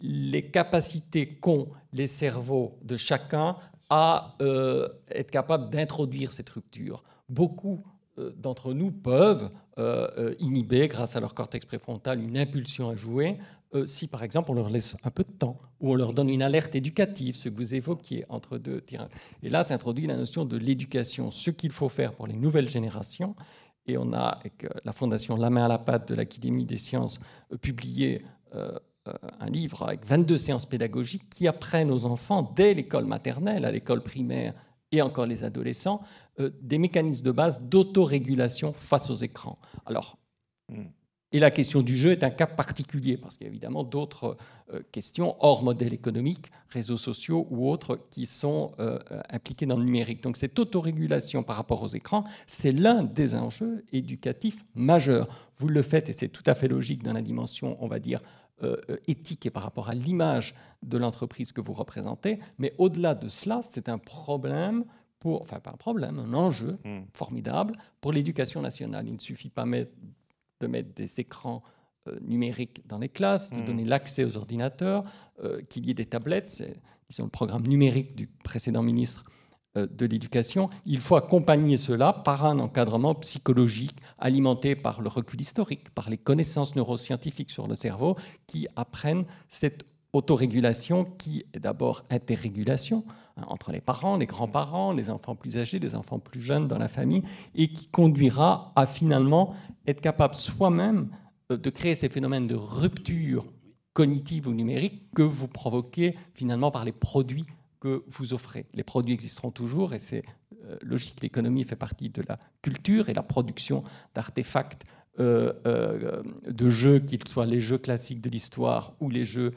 les 0.00 0.48
capacités 0.48 1.26
qu'ont 1.26 1.68
les 1.92 2.06
cerveaux 2.06 2.78
de 2.82 2.96
chacun 2.96 3.56
à 3.90 4.36
euh, 4.40 4.88
être 5.10 5.30
capable 5.30 5.68
d'introduire 5.68 6.32
cette 6.32 6.48
rupture. 6.48 7.04
Beaucoup 7.28 7.84
d'entre 8.18 8.74
nous 8.74 8.90
peuvent 8.90 9.50
euh, 9.78 10.34
inhiber, 10.38 10.88
grâce 10.88 11.16
à 11.16 11.20
leur 11.20 11.34
cortex 11.34 11.64
préfrontal, 11.64 12.22
une 12.22 12.36
impulsion 12.36 12.90
à 12.90 12.94
jouer, 12.94 13.38
euh, 13.74 13.86
si 13.86 14.06
par 14.06 14.22
exemple 14.22 14.50
on 14.50 14.54
leur 14.54 14.68
laisse 14.68 14.96
un 15.02 15.10
peu 15.10 15.24
de 15.24 15.30
temps 15.30 15.58
ou 15.80 15.92
on 15.92 15.94
leur 15.94 16.12
donne 16.12 16.28
une 16.28 16.42
alerte 16.42 16.74
éducative, 16.74 17.36
ce 17.36 17.48
que 17.48 17.56
vous 17.56 17.74
évoquiez 17.74 18.24
entre 18.28 18.58
deux 18.58 18.82
tirages. 18.82 19.10
Et 19.42 19.48
là 19.48 19.64
s'introduit 19.64 20.06
la 20.06 20.16
notion 20.16 20.44
de 20.44 20.58
l'éducation, 20.58 21.30
ce 21.30 21.50
qu'il 21.50 21.72
faut 21.72 21.88
faire 21.88 22.12
pour 22.12 22.26
les 22.26 22.36
nouvelles 22.36 22.68
générations. 22.68 23.34
Et 23.86 23.96
on 23.96 24.12
a, 24.12 24.18
avec 24.18 24.64
euh, 24.64 24.68
la 24.84 24.92
fondation 24.92 25.36
La 25.36 25.48
main 25.48 25.64
à 25.64 25.68
la 25.68 25.78
pâte 25.78 26.08
de 26.08 26.14
l'Académie 26.14 26.66
des 26.66 26.78
sciences, 26.78 27.18
euh, 27.52 27.56
publié 27.56 28.22
un 29.40 29.46
livre 29.46 29.84
avec 29.84 30.04
22 30.04 30.36
séances 30.36 30.66
pédagogiques 30.66 31.30
qui 31.30 31.48
apprennent 31.48 31.90
aux 31.90 32.04
enfants, 32.04 32.52
dès 32.54 32.74
l'école 32.74 33.06
maternelle, 33.06 33.64
à 33.64 33.70
l'école 33.70 34.02
primaire 34.02 34.52
et 34.92 35.02
encore 35.02 35.26
les 35.26 35.42
adolescents, 35.44 36.02
des 36.38 36.78
mécanismes 36.78 37.24
de 37.24 37.32
base 37.32 37.60
d'autorégulation 37.62 38.72
face 38.72 39.10
aux 39.10 39.14
écrans. 39.14 39.58
Alors, 39.86 40.18
hmm. 40.68 40.84
Et 41.32 41.38
la 41.38 41.50
question 41.50 41.80
du 41.80 41.96
jeu 41.96 42.10
est 42.10 42.24
un 42.24 42.30
cas 42.30 42.46
particulier, 42.46 43.16
parce 43.16 43.36
qu'il 43.36 43.46
y 43.46 43.48
a 43.48 43.50
évidemment 43.50 43.84
d'autres 43.84 44.36
euh, 44.72 44.80
questions 44.92 45.34
hors 45.40 45.62
modèle 45.62 45.94
économique, 45.94 46.50
réseaux 46.68 46.98
sociaux 46.98 47.46
ou 47.50 47.70
autres, 47.70 47.98
qui 48.10 48.26
sont 48.26 48.72
euh, 48.78 48.98
impliquées 49.30 49.64
dans 49.64 49.78
le 49.78 49.84
numérique. 49.84 50.22
Donc 50.22 50.36
cette 50.36 50.58
autorégulation 50.58 51.42
par 51.42 51.56
rapport 51.56 51.82
aux 51.82 51.88
écrans, 51.88 52.24
c'est 52.46 52.72
l'un 52.72 53.02
des 53.02 53.34
enjeux 53.34 53.84
éducatifs 53.92 54.62
majeurs. 54.74 55.26
Vous 55.56 55.68
le 55.68 55.80
faites, 55.80 56.10
et 56.10 56.12
c'est 56.12 56.28
tout 56.28 56.42
à 56.44 56.54
fait 56.54 56.68
logique 56.68 57.02
dans 57.02 57.14
la 57.14 57.22
dimension, 57.22 57.78
on 57.80 57.88
va 57.88 57.98
dire, 57.98 58.20
euh, 58.62 58.76
éthique 59.06 59.46
et 59.46 59.50
par 59.50 59.62
rapport 59.62 59.88
à 59.88 59.94
l'image 59.94 60.54
de 60.82 60.98
l'entreprise 60.98 61.52
que 61.52 61.60
vous 61.60 61.72
représentez. 61.72 62.38
Mais 62.58 62.74
au-delà 62.78 63.14
de 63.14 63.28
cela, 63.28 63.60
c'est 63.62 63.88
un 63.88 63.98
problème 63.98 64.84
pour, 65.18 65.40
enfin 65.40 65.60
pas 65.60 65.70
un 65.70 65.76
problème, 65.76 66.18
un 66.18 66.34
enjeu 66.34 66.78
hmm. 66.84 67.02
formidable 67.14 67.74
pour 68.00 68.12
l'éducation 68.12 68.60
nationale. 68.60 69.06
Il 69.06 69.14
ne 69.14 69.18
suffit 69.20 69.50
pas 69.50 69.64
de 69.64 70.66
mettre 70.66 70.94
des 70.94 71.20
écrans 71.20 71.62
euh, 72.08 72.18
numériques 72.20 72.84
dans 72.88 72.98
les 72.98 73.08
classes, 73.08 73.50
de 73.50 73.58
mmh. 73.58 73.64
donner 73.64 73.84
l'accès 73.84 74.24
aux 74.24 74.36
ordinateurs, 74.36 75.04
euh, 75.44 75.62
qu'il 75.62 75.86
y 75.86 75.90
ait 75.92 75.94
des 75.94 76.06
tablettes. 76.06 76.50
C'est 76.50 77.22
le 77.22 77.28
programme 77.28 77.64
numérique 77.64 78.16
du 78.16 78.26
précédent 78.26 78.82
ministre 78.82 79.22
euh, 79.26 79.31
de 79.74 80.06
l'Éducation. 80.06 80.68
Il 80.84 81.00
faut 81.00 81.16
accompagner 81.16 81.78
cela 81.78 82.12
par 82.12 82.44
un 82.44 82.58
encadrement 82.58 83.14
psychologique 83.14 83.96
alimenté 84.18 84.76
par 84.76 85.00
le 85.00 85.08
recul 85.08 85.40
historique, 85.40 85.90
par 85.94 86.10
les 86.10 86.18
connaissances 86.18 86.76
neuroscientifiques 86.76 87.50
sur 87.50 87.66
le 87.66 87.74
cerveau 87.74 88.16
qui 88.46 88.66
apprennent 88.76 89.24
cette 89.48 89.84
autorégulation 90.12 91.04
qui 91.04 91.44
est 91.54 91.58
d'abord 91.58 92.04
interrégulation 92.10 93.04
hein, 93.36 93.44
entre 93.48 93.72
les 93.72 93.80
parents, 93.80 94.16
les 94.16 94.26
grands-parents, 94.26 94.92
les 94.92 95.10
enfants 95.10 95.34
plus 95.34 95.56
âgés, 95.56 95.78
les 95.78 95.94
enfants 95.94 96.18
plus 96.18 96.40
jeunes 96.40 96.68
dans 96.68 96.78
la 96.78 96.88
famille, 96.88 97.22
et 97.54 97.72
qui 97.72 97.86
conduira 97.86 98.72
à 98.76 98.86
finalement 98.86 99.54
être 99.86 100.00
capable 100.00 100.34
soi-même 100.34 101.08
euh, 101.50 101.56
de 101.56 101.70
créer 101.70 101.94
ces 101.94 102.08
phénomènes 102.08 102.46
de 102.46 102.54
rupture 102.54 103.44
cognitive 103.94 104.48
ou 104.48 104.52
numérique 104.52 105.10
que 105.14 105.22
vous 105.22 105.48
provoquez 105.48 106.16
finalement 106.34 106.70
par 106.70 106.84
les 106.84 106.92
produits 106.92 107.46
que 107.82 108.04
vous 108.06 108.32
offrez. 108.32 108.66
Les 108.74 108.84
produits 108.84 109.12
existeront 109.12 109.50
toujours 109.50 109.92
et 109.92 109.98
c'est 109.98 110.22
euh, 110.64 110.76
logique. 110.82 111.20
L'économie 111.22 111.64
fait 111.64 111.76
partie 111.76 112.08
de 112.08 112.22
la 112.28 112.38
culture 112.62 113.08
et 113.08 113.14
la 113.14 113.24
production 113.24 113.82
d'artefacts 114.14 114.84
euh, 115.18 116.22
de 116.46 116.68
jeux, 116.68 117.00
qu'ils 117.00 117.26
soient 117.26 117.46
les 117.46 117.60
jeux 117.60 117.78
classiques 117.78 118.20
de 118.20 118.30
l'histoire 118.30 118.94
ou 119.00 119.10
les 119.10 119.24
jeux 119.24 119.50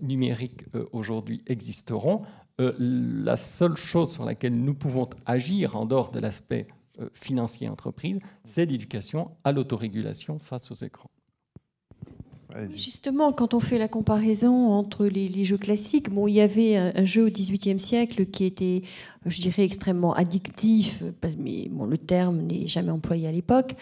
numériques 0.00 0.64
aujourd'hui 0.92 1.42
existeront. 1.46 2.22
la 2.58 3.36
seule 3.36 3.76
chose 3.76 4.10
sur 4.10 4.24
laquelle 4.24 4.58
nous 4.58 4.72
pouvons 4.72 5.10
agir 5.26 5.76
en 5.76 5.84
dehors 5.84 6.10
de 6.10 6.18
l'aspect 6.18 6.66
euh, 6.98 7.10
financier 7.12 7.68
entreprise, 7.68 8.20
c'est 8.44 8.64
l'éducation 8.64 9.36
à 9.44 9.52
l'autorégulation 9.52 10.38
face 10.38 10.70
aux 10.70 10.74
écrans. 10.74 11.10
Justement, 12.74 13.32
quand 13.32 13.54
on 13.54 13.60
fait 13.60 13.78
la 13.78 13.88
comparaison 13.88 14.70
entre 14.70 15.06
les, 15.06 15.44
jeux 15.44 15.58
classiques, 15.58 16.10
bon, 16.10 16.26
il 16.26 16.34
y 16.34 16.40
avait 16.40 16.76
un, 16.76 17.04
jeu 17.04 17.26
au 17.26 17.30
XVIIIe 17.30 17.80
siècle 17.80 18.26
qui 18.26 18.44
était, 18.44 18.82
je 19.26 19.40
dirais, 19.40 19.64
extrêmement 19.64 20.14
addictif, 20.14 21.02
mais 21.38 21.68
bon, 21.70 21.86
le 21.86 21.98
terme 21.98 22.42
n'est 22.42 22.66
jamais 22.66 22.90
employé 22.90 23.28
à 23.28 23.32
l'époque, 23.32 23.74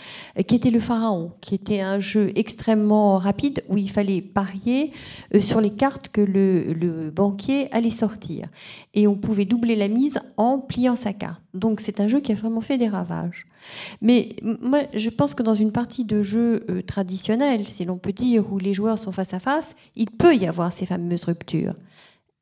qui 0.46 0.54
était 0.54 0.70
le 0.70 0.80
Pharaon, 0.80 1.32
qui 1.40 1.54
était 1.54 1.80
un 1.80 2.00
jeu 2.00 2.32
extrêmement 2.34 3.18
rapide 3.18 3.62
où 3.68 3.76
il 3.76 3.90
fallait 3.90 4.22
parier 4.22 4.92
euh, 5.34 5.40
sur 5.40 5.60
les 5.60 5.70
cartes 5.70 6.08
que 6.08 6.20
le, 6.20 6.72
le 6.72 7.10
banquier 7.10 7.72
allait 7.74 7.90
sortir. 7.90 8.48
Et 8.94 9.06
on 9.06 9.16
pouvait 9.16 9.44
doubler 9.44 9.76
la 9.76 9.88
mise 9.88 10.18
en 10.36 10.58
pliant 10.58 10.96
sa 10.96 11.12
carte. 11.12 11.42
Donc 11.52 11.80
c'est 11.80 12.00
un 12.00 12.08
jeu 12.08 12.20
qui 12.20 12.32
a 12.32 12.34
vraiment 12.34 12.60
fait 12.60 12.78
des 12.78 12.88
ravages. 12.88 13.46
Mais 14.00 14.36
moi, 14.42 14.82
je 14.94 15.10
pense 15.10 15.34
que 15.34 15.42
dans 15.42 15.54
une 15.54 15.72
partie 15.72 16.04
de 16.04 16.22
jeu 16.22 16.64
euh, 16.68 16.82
traditionnel, 16.82 17.66
si 17.66 17.84
l'on 17.84 17.96
peut 17.96 18.12
dire, 18.12 18.52
où 18.52 18.58
les 18.58 18.74
joueurs 18.74 18.98
sont 18.98 19.12
face 19.12 19.32
à 19.34 19.38
face, 19.38 19.74
il 19.96 20.10
peut 20.10 20.34
y 20.34 20.46
avoir 20.46 20.72
ces 20.72 20.86
fameuses 20.86 21.24
ruptures. 21.24 21.74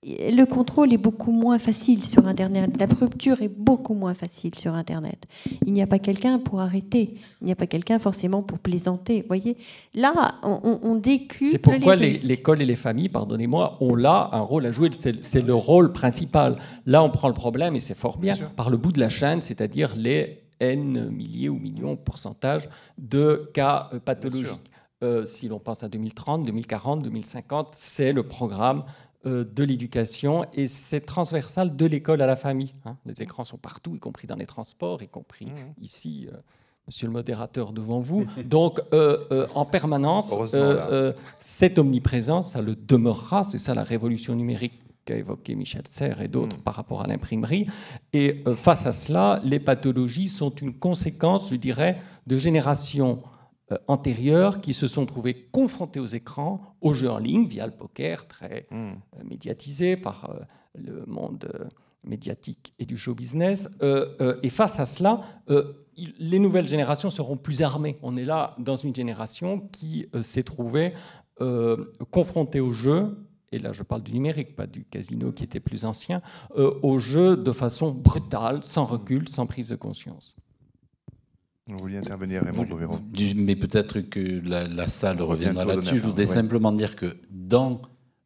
Le 0.04 0.44
contrôle 0.46 0.92
est 0.92 0.98
beaucoup 0.98 1.30
moins 1.30 1.60
facile 1.60 2.04
sur 2.04 2.26
Internet. 2.26 2.70
La 2.78 2.86
rupture 2.86 3.40
est 3.40 3.48
beaucoup 3.48 3.94
moins 3.94 4.14
facile 4.14 4.52
sur 4.56 4.74
Internet. 4.74 5.26
Il 5.64 5.72
n'y 5.72 5.80
a 5.80 5.86
pas 5.86 6.00
quelqu'un 6.00 6.40
pour 6.40 6.60
arrêter. 6.60 7.14
Il 7.40 7.46
n'y 7.46 7.52
a 7.52 7.54
pas 7.56 7.68
quelqu'un 7.68 8.00
forcément 8.00 8.42
pour 8.42 8.58
plaisanter. 8.58 9.20
Vous 9.20 9.28
voyez 9.28 9.56
Là, 9.94 10.34
on, 10.42 10.80
on 10.82 10.96
décuple. 10.96 11.44
C'est 11.52 11.58
pourquoi 11.58 11.94
l'école 11.94 12.62
et 12.62 12.66
les 12.66 12.74
familles, 12.74 13.10
pardonnez-moi, 13.10 13.78
ont 13.80 13.94
là 13.94 14.28
un 14.32 14.40
rôle 14.40 14.66
à 14.66 14.72
jouer. 14.72 14.90
C'est 14.92 15.42
le 15.42 15.54
rôle 15.54 15.92
principal. 15.92 16.56
Là, 16.84 17.04
on 17.04 17.10
prend 17.10 17.28
le 17.28 17.34
problème, 17.34 17.76
et 17.76 17.80
c'est 17.80 17.96
fort 17.96 18.18
bien, 18.18 18.36
par 18.56 18.70
le 18.70 18.78
bout 18.78 18.90
de 18.90 18.98
la 18.98 19.08
chaîne, 19.08 19.40
c'est-à-dire 19.40 19.94
les 19.96 20.42
N 20.58 21.10
milliers 21.10 21.48
ou 21.48 21.58
millions 21.58 21.96
pourcentage 21.96 22.68
de 22.98 23.50
cas 23.54 23.88
euh, 23.92 23.98
pathologiques. 23.98 24.58
Euh, 25.02 25.26
si 25.26 25.48
l'on 25.48 25.58
pense 25.58 25.82
à 25.82 25.88
2030, 25.88 26.44
2040, 26.44 27.02
2050, 27.02 27.70
c'est 27.72 28.12
le 28.12 28.22
programme 28.22 28.84
de 29.24 29.64
l'éducation 29.64 30.46
et 30.52 30.66
c'est 30.66 31.00
transversal 31.00 31.76
de 31.76 31.86
l'école 31.86 32.22
à 32.22 32.26
la 32.26 32.36
famille. 32.36 32.72
Hein. 32.84 32.96
Les 33.06 33.22
écrans 33.22 33.44
sont 33.44 33.58
partout, 33.58 33.94
y 33.94 34.00
compris 34.00 34.26
dans 34.26 34.36
les 34.36 34.46
transports, 34.46 35.02
y 35.02 35.08
compris 35.08 35.46
mmh. 35.46 35.82
ici. 35.82 36.28
Monsieur 36.88 37.06
le 37.06 37.12
modérateur 37.12 37.72
devant 37.72 38.00
vous. 38.00 38.26
Donc, 38.44 38.80
en 38.90 39.64
permanence, 39.64 40.34
cette 41.38 41.78
omniprésence, 41.78 42.52
ça 42.52 42.60
le 42.60 42.74
demeurera. 42.74 43.44
C'est 43.44 43.58
ça 43.58 43.74
la 43.74 43.84
révolution 43.84 44.34
numérique 44.34 44.82
qu'a 45.04 45.16
évoqué 45.16 45.54
Michel 45.54 45.82
Serres 45.90 46.20
et 46.20 46.28
d'autres 46.28 46.56
mm. 46.56 46.62
par 46.62 46.74
rapport 46.74 47.02
à 47.02 47.06
l'imprimerie. 47.06 47.66
Et 48.12 48.42
euh, 48.46 48.56
face 48.56 48.86
à 48.86 48.92
cela, 48.92 49.40
les 49.42 49.60
pathologies 49.60 50.28
sont 50.28 50.50
une 50.50 50.74
conséquence, 50.74 51.50
je 51.50 51.56
dirais, 51.56 51.98
de 52.26 52.36
générations 52.36 53.22
euh, 53.70 53.78
antérieurs 53.86 54.60
qui 54.60 54.74
se 54.74 54.88
sont 54.88 55.06
trouvés 55.06 55.48
confrontés 55.52 56.00
aux 56.00 56.06
écrans, 56.06 56.76
aux 56.80 56.94
jeux 56.94 57.10
en 57.10 57.18
ligne, 57.18 57.46
via 57.46 57.66
le 57.66 57.72
poker, 57.72 58.26
très 58.26 58.66
Hmm. 58.70 58.92
euh, 59.18 59.24
médiatisé 59.24 59.96
par 59.96 60.30
euh, 60.30 60.40
le 60.74 61.04
monde 61.06 61.70
médiatique 62.04 62.74
et 62.78 62.86
du 62.86 62.96
show 62.96 63.14
business. 63.14 63.68
Et 64.42 64.48
face 64.48 64.80
à 64.80 64.86
cela, 64.86 65.20
les 66.18 66.38
nouvelles 66.40 66.66
générations 66.66 67.10
seront 67.10 67.36
plus 67.36 67.62
armées. 67.62 67.94
On 68.02 68.16
est 68.16 68.24
là 68.24 68.56
dans 68.58 68.74
une 68.74 68.92
génération 68.92 69.60
qui 69.70 70.08
s'est 70.22 70.42
trouvée 70.42 70.94
confrontée 72.10 72.58
au 72.58 72.70
jeu, 72.70 73.16
et 73.52 73.58
là 73.58 73.72
je 73.72 73.82
parle 73.84 74.02
du 74.02 74.12
numérique, 74.12 74.56
pas 74.56 74.66
du 74.66 74.84
casino 74.84 75.30
qui 75.30 75.44
était 75.44 75.60
plus 75.60 75.84
ancien, 75.84 76.22
euh, 76.56 76.72
au 76.82 76.98
jeu 76.98 77.36
de 77.36 77.52
façon 77.52 77.92
brutale, 77.92 78.64
sans 78.64 78.84
recul, 78.84 79.28
sans 79.28 79.46
prise 79.46 79.68
de 79.68 79.76
conscience. 79.76 80.34
Vous 81.68 81.78
vouliez 81.78 81.98
intervenir, 81.98 82.42
Raymond 82.42 82.66
Mais 83.36 83.54
peut-être 83.54 84.00
que 84.00 84.40
la, 84.44 84.66
la 84.66 84.88
salle 84.88 85.22
On 85.22 85.26
reviendra 85.28 85.64
là-dessus. 85.64 85.98
Je 85.98 86.02
voudrais 86.02 86.22
ouais. 86.22 86.34
simplement 86.34 86.72
dire 86.72 86.96
que 86.96 87.16
dans 87.30 87.80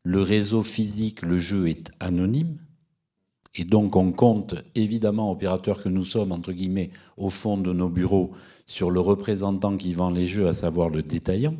le 0.04 0.22
réseau 0.22 0.62
physique, 0.62 1.22
le 1.22 1.38
jeu 1.38 1.68
est 1.68 1.90
anonyme. 2.00 2.56
Et 3.54 3.64
donc, 3.64 3.96
on 3.96 4.12
compte 4.12 4.54
évidemment, 4.74 5.30
opérateurs 5.30 5.82
que 5.82 5.88
nous 5.88 6.04
sommes, 6.04 6.32
entre 6.32 6.52
guillemets, 6.52 6.90
au 7.16 7.28
fond 7.28 7.56
de 7.56 7.72
nos 7.72 7.88
bureaux, 7.88 8.32
sur 8.66 8.90
le 8.90 9.00
représentant 9.00 9.76
qui 9.76 9.94
vend 9.94 10.10
les 10.10 10.26
jeux, 10.26 10.48
à 10.48 10.54
savoir 10.54 10.88
le 10.88 11.02
détaillant. 11.02 11.56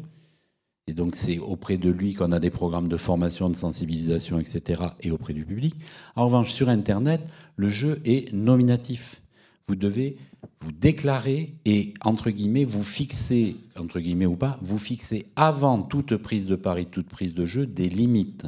Et 0.86 0.94
donc, 0.94 1.16
c'est 1.16 1.38
auprès 1.38 1.78
de 1.78 1.90
lui 1.90 2.14
qu'on 2.14 2.32
a 2.32 2.38
des 2.38 2.50
programmes 2.50 2.88
de 2.88 2.96
formation, 2.96 3.50
de 3.50 3.56
sensibilisation, 3.56 4.38
etc., 4.38 4.82
et 5.00 5.10
auprès 5.10 5.32
du 5.32 5.44
public. 5.44 5.74
En 6.14 6.26
revanche, 6.26 6.52
sur 6.52 6.68
Internet, 6.68 7.20
le 7.56 7.68
jeu 7.68 8.00
est 8.04 8.32
nominatif. 8.32 9.20
Vous 9.68 9.76
devez 9.76 10.16
vous 10.60 10.72
déclarer 10.72 11.54
et, 11.64 11.94
entre 12.04 12.30
guillemets, 12.30 12.64
vous 12.64 12.84
fixer, 12.84 13.56
entre 13.76 14.00
guillemets 14.00 14.26
ou 14.26 14.36
pas, 14.36 14.58
vous 14.62 14.78
fixer 14.78 15.26
avant 15.34 15.82
toute 15.82 16.16
prise 16.16 16.46
de 16.46 16.56
pari, 16.56 16.86
toute 16.86 17.08
prise 17.08 17.34
de 17.34 17.44
jeu, 17.44 17.66
des 17.66 17.88
limites. 17.88 18.46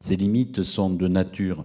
Ces 0.00 0.16
limites 0.16 0.62
sont 0.62 0.90
de 0.90 1.08
nature 1.08 1.64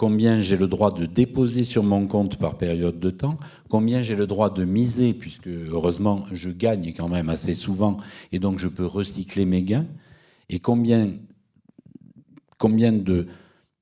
combien 0.00 0.40
j'ai 0.40 0.56
le 0.56 0.66
droit 0.66 0.90
de 0.92 1.04
déposer 1.04 1.62
sur 1.62 1.82
mon 1.84 2.06
compte 2.06 2.38
par 2.38 2.56
période 2.56 2.98
de 2.98 3.10
temps, 3.10 3.36
combien 3.68 4.00
j'ai 4.00 4.16
le 4.16 4.26
droit 4.26 4.48
de 4.48 4.64
miser, 4.64 5.12
puisque 5.12 5.48
heureusement 5.48 6.24
je 6.32 6.48
gagne 6.48 6.94
quand 6.96 7.08
même 7.08 7.28
assez 7.28 7.54
souvent, 7.54 7.98
et 8.32 8.38
donc 8.38 8.58
je 8.58 8.66
peux 8.66 8.86
recycler 8.86 9.44
mes 9.44 9.62
gains, 9.62 9.86
et 10.48 10.58
combien, 10.58 11.12
combien 12.56 12.92
de... 12.92 13.26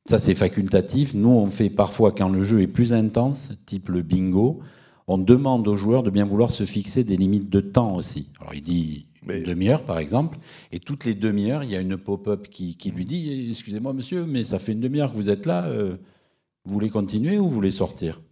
Ça 0.09 0.19
c'est 0.19 0.35
facultatif, 0.35 1.13
nous 1.13 1.29
on 1.29 1.47
fait 1.49 1.69
parfois 1.69 2.13
quand 2.13 2.31
le 2.31 2.43
jeu 2.43 2.63
est 2.63 2.67
plus 2.67 2.95
intense, 2.95 3.51
type 3.67 3.91
le 3.91 4.01
bingo, 4.03 4.61
on 5.07 5.19
demande 5.19 5.69
aux 5.69 5.77
joueurs 5.77 6.03
de 6.03 6.09
bien 6.09 6.25
vouloir 6.25 6.51
se 6.51 6.65
fixer 6.65 7.05
des 7.05 7.19
limites 7.19 7.51
de 7.51 7.61
temps 7.61 7.95
aussi. 7.95 8.31
Alors 8.41 8.55
il 8.55 8.63
dit 8.63 9.07
Mais- 9.27 9.41
une 9.41 9.45
demi-heure 9.45 9.83
par 9.83 9.99
exemple, 9.99 10.39
et 10.73 10.81
toutes 10.81 11.05
les 11.05 11.15
demi-heures, 11.15 11.63
il 11.63 11.71
y 11.71 11.77
a 11.77 11.81
une 11.81 11.99
pop-up 11.99 12.49
qui, 12.49 12.77
qui 12.79 12.91
lui 12.91 13.05
dit 13.05 13.49
Excusez-moi 13.51 13.93
monsieur, 13.93 14.25
mais 14.25 14.45
ça 14.45 14.59
fait 14.59 14.73
une 14.73 14.81
demi-heure 14.81 15.11
que 15.13 15.17
vous 15.17 15.29
êtes 15.29 15.45
là, 15.45 15.67
euh, 15.67 15.97
vous 16.65 16.73
voulez 16.73 16.89
continuer 16.89 17.39
ou 17.39 17.45
vous 17.45 17.51
voulez 17.51 17.71
sortir? 17.71 18.23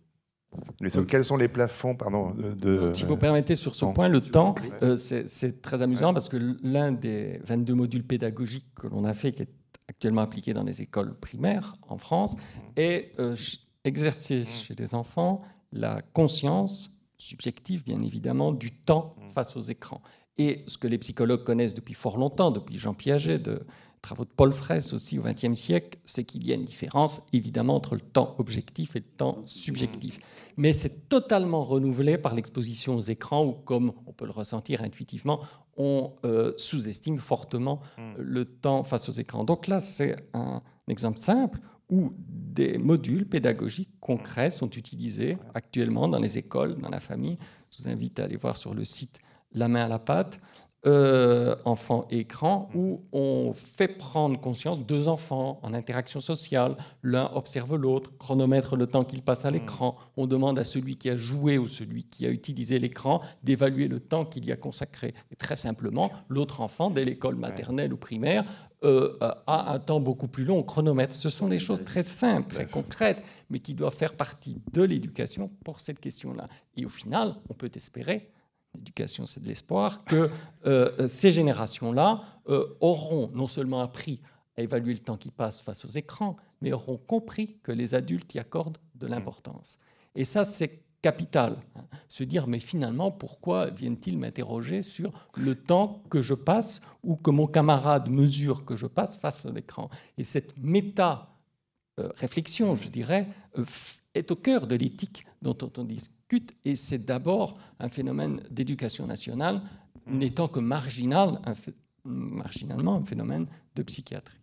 Quels 1.09 1.25
sont 1.27 1.37
les 1.37 1.49
plafonds 1.49 1.95
pardon, 1.95 2.33
de, 2.33 2.55
de- 2.55 2.95
Si 2.95 3.05
vous 3.05 3.19
permettez, 3.19 3.55
sur 3.57 3.75
ce 3.75 3.85
point, 3.93 4.09
le 4.09 4.23
temps, 4.23 4.55
euh, 4.83 4.97
c'est 4.97 5.29
c'est 5.29 5.61
très 5.61 5.83
amusant 5.83 6.15
parce 6.15 6.31
que 6.31 6.39
l'un 6.63 6.93
des 6.93 7.39
22 7.45 7.75
modules 7.75 8.05
pédagogiques 8.05 8.65
que 8.75 8.87
l'on 8.87 9.05
a 9.05 9.13
fait, 9.13 9.33
qui 9.33 9.43
est 9.43 9.49
actuellement 9.89 10.23
appliqué 10.23 10.53
dans 10.53 10.65
les 10.65 10.83
écoles 10.83 11.19
primaires 11.19 11.77
en 11.89 11.99
France, 11.99 12.35
est 12.77 13.13
euh, 13.19 13.37
ch- 13.37 13.67
exercer 13.85 14.45
chez 14.45 14.75
les 14.75 14.95
enfants 14.95 15.43
la 15.73 16.03
conscience 16.13 16.91
subjective, 17.19 17.85
bien 17.85 18.03
évidemment, 18.03 18.53
du 18.53 18.73
temps 18.73 19.15
face 19.35 19.57
aux 19.57 19.61
écrans. 19.61 20.03
Et 20.39 20.65
ce 20.67 20.77
que 20.77 20.87
les 20.87 20.99
psychologues 20.99 21.45
connaissent 21.45 21.75
depuis 21.75 21.95
fort 21.95 22.19
longtemps, 22.19 22.51
depuis 22.51 22.79
Jean 22.79 22.95
Piaget, 22.95 23.39
de 23.39 23.65
travaux 24.07 24.25
de 24.25 24.31
Paul 24.31 24.53
Fraisse 24.53 24.93
aussi 24.93 25.19
au 25.19 25.23
XXe 25.23 25.59
siècle, 25.59 25.99
c'est 26.05 26.23
qu'il 26.23 26.47
y 26.47 26.53
a 26.53 26.55
une 26.55 26.65
différence 26.65 27.23
évidemment 27.33 27.75
entre 27.75 27.97
le 27.97 28.01
temps 28.01 28.37
objectif 28.39 28.95
et 28.95 29.01
le 29.01 29.05
temps 29.05 29.43
subjectif. 29.45 30.19
Mais 30.57 30.73
c'est 30.73 31.09
totalement 31.09 31.65
renouvelé 31.65 32.17
par 32.17 32.35
l'exposition 32.35 32.97
aux 32.97 33.01
écrans 33.01 33.45
où, 33.45 33.53
comme 33.53 33.93
on 34.07 34.13
peut 34.13 34.25
le 34.25 34.31
ressentir 34.31 34.83
intuitivement, 34.83 35.41
on 35.77 36.13
euh, 36.25 36.53
sous-estime 36.57 37.19
fortement 37.19 37.81
le 38.17 38.45
temps 38.45 38.85
face 38.85 39.09
aux 39.09 39.13
écrans. 39.13 39.45
Donc 39.45 39.67
là, 39.67 39.81
c'est 39.81 40.17
un 40.35 40.63
exemple 40.89 41.19
simple 41.19 41.59
où 41.91 42.13
des 42.19 42.79
modules 42.79 43.27
pédagogiques 43.27 43.99
concrets 44.01 44.51
sont 44.51 44.71
utilisés 44.71 45.37
actuellement 45.55 46.09
dans 46.09 46.21
les 46.21 46.39
écoles, 46.39 46.77
dans 46.77 46.89
la 46.89 47.01
famille. 47.01 47.39
Je 47.71 47.83
vous 47.83 47.89
invite 47.89 48.21
à 48.21 48.25
aller 48.25 48.37
voir 48.37 48.57
sur 48.57 48.73
le 48.73 48.85
site 48.85 49.21
La 49.53 49.69
main 49.69 49.85
à 49.85 49.89
la 49.89 49.99
pâte, 49.99 50.39
euh, 50.87 51.57
enfants 51.65 52.07
et 52.11 52.19
écran, 52.19 52.69
où 52.75 53.01
on 53.13 53.53
fait 53.55 53.89
prendre 53.89 54.39
conscience 54.39 54.85
deux 54.87 55.09
enfants 55.09 55.59
en 55.63 55.75
interaction 55.75 56.21
sociale. 56.21 56.77
L'un 57.03 57.29
observe 57.35 57.75
l'autre, 57.75 58.17
chronomètre 58.19 58.77
le 58.77 58.87
temps 58.87 59.03
qu'il 59.03 59.23
passe 59.23 59.45
à 59.45 59.51
l'écran. 59.51 59.97
On 60.17 60.27
demande 60.27 60.59
à 60.59 60.65
celui 60.65 60.97
qui 60.97 61.11
a 61.11 61.17
joué 61.17 61.59
ou 61.59 61.67
celui 61.67 62.05
qui 62.05 62.25
a 62.25 62.31
utilisé 62.31 62.79
l'écran 62.79 63.21
d'évaluer 63.43 63.89
le 63.89 63.99
temps 63.99 64.25
qu'il 64.25 64.45
y 64.47 64.53
a 64.53 64.57
consacré. 64.57 65.15
Et 65.33 65.37
très 65.37 65.57
simplement, 65.57 66.13
l'autre 66.29 66.61
enfant, 66.61 66.91
dès 66.91 67.05
l'école 67.05 67.35
maternelle 67.35 67.93
ou 67.93 67.97
primaire, 67.97 68.45
euh, 68.85 69.17
a 69.21 69.73
un 69.73 69.79
temps 69.81 69.99
beaucoup 69.99 70.29
plus 70.29 70.45
long 70.45 70.59
au 70.59 70.63
chronomètre. 70.63 71.15
Ce 71.15 71.31
sont 71.31 71.49
des 71.49 71.59
choses 71.59 71.83
très 71.83 72.03
simples, 72.03 72.55
très 72.55 72.67
concrètes, 72.67 73.23
mais 73.51 73.59
qui 73.59 73.75
doivent 73.75 73.95
faire 73.95 74.15
partie 74.15 74.61
de 74.73 74.83
l'éducation 74.83 75.51
pour 75.65 75.81
cette 75.81 75.99
question-là. 75.99 76.45
Et 76.77 76.85
au 76.85 76.91
final, 76.91 77.35
on 77.49 77.55
peut 77.55 77.71
espérer, 77.75 78.31
l'éducation 78.77 79.27
c'est 79.27 79.43
de 79.43 79.49
l'espoir, 79.49 80.05
que 80.05 80.31
euh, 80.67 81.09
ces 81.09 81.33
générations-là 81.33 82.23
euh, 82.49 82.77
auront 82.81 83.31
non 83.35 83.47
seulement 83.47 83.81
appris 83.81 84.21
à 84.57 84.63
évaluer 84.63 84.95
le 84.95 85.01
temps 85.01 85.17
qui 85.17 85.31
passe 85.31 85.61
face 85.61 85.85
aux 85.85 85.89
écrans, 85.89 86.37
mais 86.61 86.73
auront 86.73 86.97
compris 86.97 87.59
que 87.63 87.73
les 87.73 87.95
adultes 87.95 88.35
y 88.35 88.39
accordent 88.39 88.79
de 88.95 89.07
l'importance. 89.07 89.79
Et 90.15 90.25
ça, 90.25 90.45
c'est 90.45 90.83
capital. 91.03 91.57
hein. 91.77 91.85
Se 92.09 92.25
dire, 92.25 92.47
mais 92.47 92.59
finalement, 92.59 93.11
pourquoi 93.11 93.71
viennent-ils 93.71 94.19
m'interroger 94.19 94.83
sur 94.83 95.13
le 95.37 95.55
temps 95.55 96.03
que 96.11 96.23
je 96.23 96.35
passe 96.35 96.81
ou 97.03 97.17
que 97.17 97.31
mon 97.31 97.47
camarade 97.47 98.09
mesure 98.09 98.65
que 98.65 98.77
je 98.77 98.87
passe 98.87 99.17
face 99.17 99.47
à 99.47 99.51
l'écran? 99.51 99.91
Et 100.19 100.25
cette 100.25 100.59
méta 100.59 101.37
euh, 102.01 102.11
réflexion, 102.17 102.75
je 102.75 102.89
dirais, 102.89 103.29
euh, 103.59 103.65
est 104.15 104.31
au 104.31 104.37
cœur 104.37 104.67
de 104.67 104.75
l'éthique 104.75 105.25
dont 105.43 105.57
on 105.79 105.85
discute, 106.29 106.55
et 106.65 106.75
c'est 106.75 107.05
d'abord 107.05 107.55
un 107.81 107.89
phénomène 107.89 108.41
d'éducation 108.51 109.07
nationale, 109.07 109.63
n'étant 110.07 110.49
que 110.49 110.61
marginal, 110.61 111.41
un 111.45 111.53
marginalement 112.05 112.97
un 112.97 113.05
phénomène 113.05 113.47
de 113.75 113.83
psychiatrie. 113.83 114.39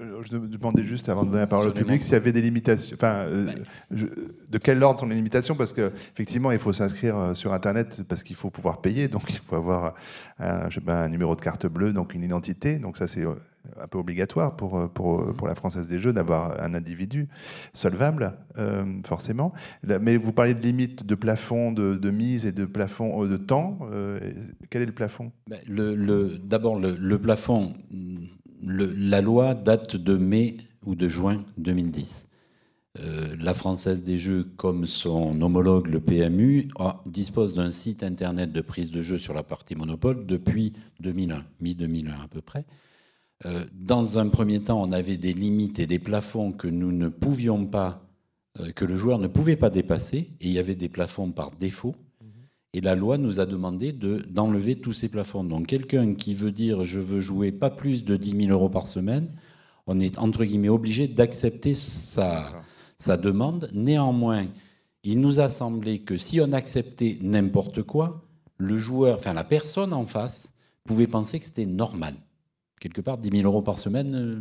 Euh, 0.00 0.22
Je 0.22 0.36
demandais 0.36 0.84
juste 0.84 1.08
avant 1.08 1.24
de 1.24 1.28
donner 1.30 1.40
la 1.40 1.46
parole 1.46 1.68
au 1.68 1.72
public 1.72 2.02
s'il 2.02 2.12
y 2.12 2.16
avait 2.16 2.32
des 2.32 2.40
limitations. 2.40 2.94
Enfin, 2.96 3.24
euh, 3.26 3.46
je- 3.90 4.06
de 4.06 4.58
quel 4.58 4.82
ordre 4.82 5.00
sont 5.00 5.06
les 5.06 5.16
limitations? 5.16 5.54
Parce 5.56 5.72
qu'effectivement, 5.72 6.50
il 6.52 6.58
faut 6.58 6.72
s'inscrire 6.72 7.16
euh, 7.16 7.34
sur 7.34 7.52
Internet 7.52 8.04
parce 8.08 8.22
qu'il 8.22 8.36
faut 8.36 8.50
pouvoir 8.50 8.80
payer. 8.80 9.08
Donc, 9.08 9.24
il 9.28 9.38
faut 9.38 9.56
avoir 9.56 9.94
un, 10.38 10.70
je 10.70 10.76
sais 10.76 10.80
pas, 10.80 11.04
un 11.04 11.08
numéro 11.08 11.34
de 11.34 11.40
carte 11.40 11.66
bleue, 11.66 11.92
donc 11.92 12.14
une 12.14 12.22
identité. 12.22 12.78
Donc, 12.78 12.96
ça, 12.96 13.08
c'est 13.08 13.24
un 13.80 13.86
peu 13.86 13.98
obligatoire 13.98 14.56
pour, 14.56 14.78
euh, 14.78 14.88
pour, 14.88 15.20
euh, 15.20 15.32
pour 15.32 15.46
la 15.46 15.54
Française 15.54 15.88
des 15.88 15.98
Jeux 15.98 16.12
d'avoir 16.12 16.60
un 16.62 16.74
individu 16.74 17.28
solvable, 17.72 18.34
euh, 18.58 18.84
forcément. 19.04 19.52
Mais 19.82 20.16
vous 20.16 20.32
parlez 20.32 20.54
de 20.54 20.62
limites 20.62 21.06
de 21.06 21.14
plafond 21.14 21.72
de, 21.72 22.10
mise 22.10 22.46
et 22.46 22.52
de 22.52 22.64
plafond 22.64 23.26
de 23.26 23.36
temps. 23.36 23.78
Quel 24.70 24.82
est 24.82 24.86
le 24.86 24.92
plafond? 24.92 25.32
Ben, 25.48 25.60
D'abord, 26.42 26.78
le, 26.78 27.16
plafond, 27.18 27.74
la 28.62 29.20
loi 29.20 29.54
date 29.54 29.96
de 29.96 30.16
mai 30.16 30.56
ou 30.84 30.94
de 30.94 31.08
juin 31.08 31.44
2010. 31.58 32.28
Euh, 33.00 33.36
la 33.38 33.54
Française 33.54 34.02
des 34.02 34.18
Jeux, 34.18 34.44
comme 34.56 34.86
son 34.86 35.40
homologue, 35.40 35.86
le 35.86 36.00
PMU, 36.00 36.68
dispose 37.06 37.54
d'un 37.54 37.70
site 37.70 38.02
internet 38.02 38.52
de 38.52 38.60
prise 38.60 38.90
de 38.90 39.02
jeu 39.02 39.18
sur 39.18 39.34
la 39.34 39.42
partie 39.42 39.76
monopole 39.76 40.26
depuis 40.26 40.72
2001, 41.00 41.44
mi-2001 41.60 42.24
à 42.24 42.28
peu 42.28 42.40
près. 42.40 42.64
Euh, 43.46 43.64
dans 43.72 44.18
un 44.18 44.28
premier 44.28 44.60
temps, 44.60 44.80
on 44.82 44.90
avait 44.92 45.16
des 45.16 45.32
limites 45.32 45.78
et 45.78 45.86
des 45.86 45.98
plafonds 45.98 46.52
que 46.52 46.66
nous 46.68 46.90
ne 46.92 47.08
pouvions 47.08 47.66
pas, 47.66 48.02
euh, 48.58 48.72
que 48.72 48.84
le 48.84 48.96
joueur 48.96 49.18
ne 49.18 49.28
pouvait 49.28 49.56
pas 49.56 49.70
dépasser, 49.70 50.28
et 50.40 50.46
il 50.48 50.52
y 50.52 50.58
avait 50.58 50.74
des 50.74 50.88
plafonds 50.88 51.30
par 51.30 51.52
défaut. 51.52 51.94
Et 52.74 52.80
la 52.80 52.94
loi 52.94 53.16
nous 53.16 53.40
a 53.40 53.46
demandé 53.46 53.92
de- 53.92 54.26
d'enlever 54.28 54.76
tous 54.76 54.92
ces 54.92 55.08
plafonds. 55.08 55.42
Donc 55.44 55.66
quelqu'un 55.68 56.14
qui 56.14 56.34
veut 56.34 56.52
dire 56.52 56.84
je 56.84 57.00
veux 57.00 57.20
jouer 57.20 57.50
pas 57.50 57.70
plus 57.70 58.04
de 58.04 58.16
10 58.16 58.32
000 58.42 58.50
euros 58.50 58.68
par 58.68 58.86
semaine, 58.86 59.30
on 59.86 60.00
est 60.00 60.18
entre 60.18 60.44
guillemets 60.44 60.68
obligé 60.68 61.08
d'accepter 61.08 61.74
sa, 61.74 62.62
sa 62.98 63.16
demande. 63.16 63.70
Néanmoins, 63.72 64.46
il 65.02 65.20
nous 65.20 65.40
a 65.40 65.48
semblé 65.48 66.00
que 66.00 66.16
si 66.18 66.40
on 66.42 66.52
acceptait 66.52 67.18
n'importe 67.22 67.82
quoi, 67.82 68.22
le 68.58 68.76
joueur, 68.76 69.16
enfin 69.16 69.32
la 69.32 69.44
personne 69.44 69.94
en 69.94 70.04
face, 70.04 70.52
pouvait 70.84 71.06
penser 71.06 71.38
que 71.40 71.46
c'était 71.46 71.64
normal. 71.66 72.14
Quelque 72.80 73.00
part, 73.00 73.18
10 73.18 73.30
000 73.30 73.42
euros 73.42 73.62
par 73.62 73.78
semaine, 73.78 74.14
euh, 74.14 74.40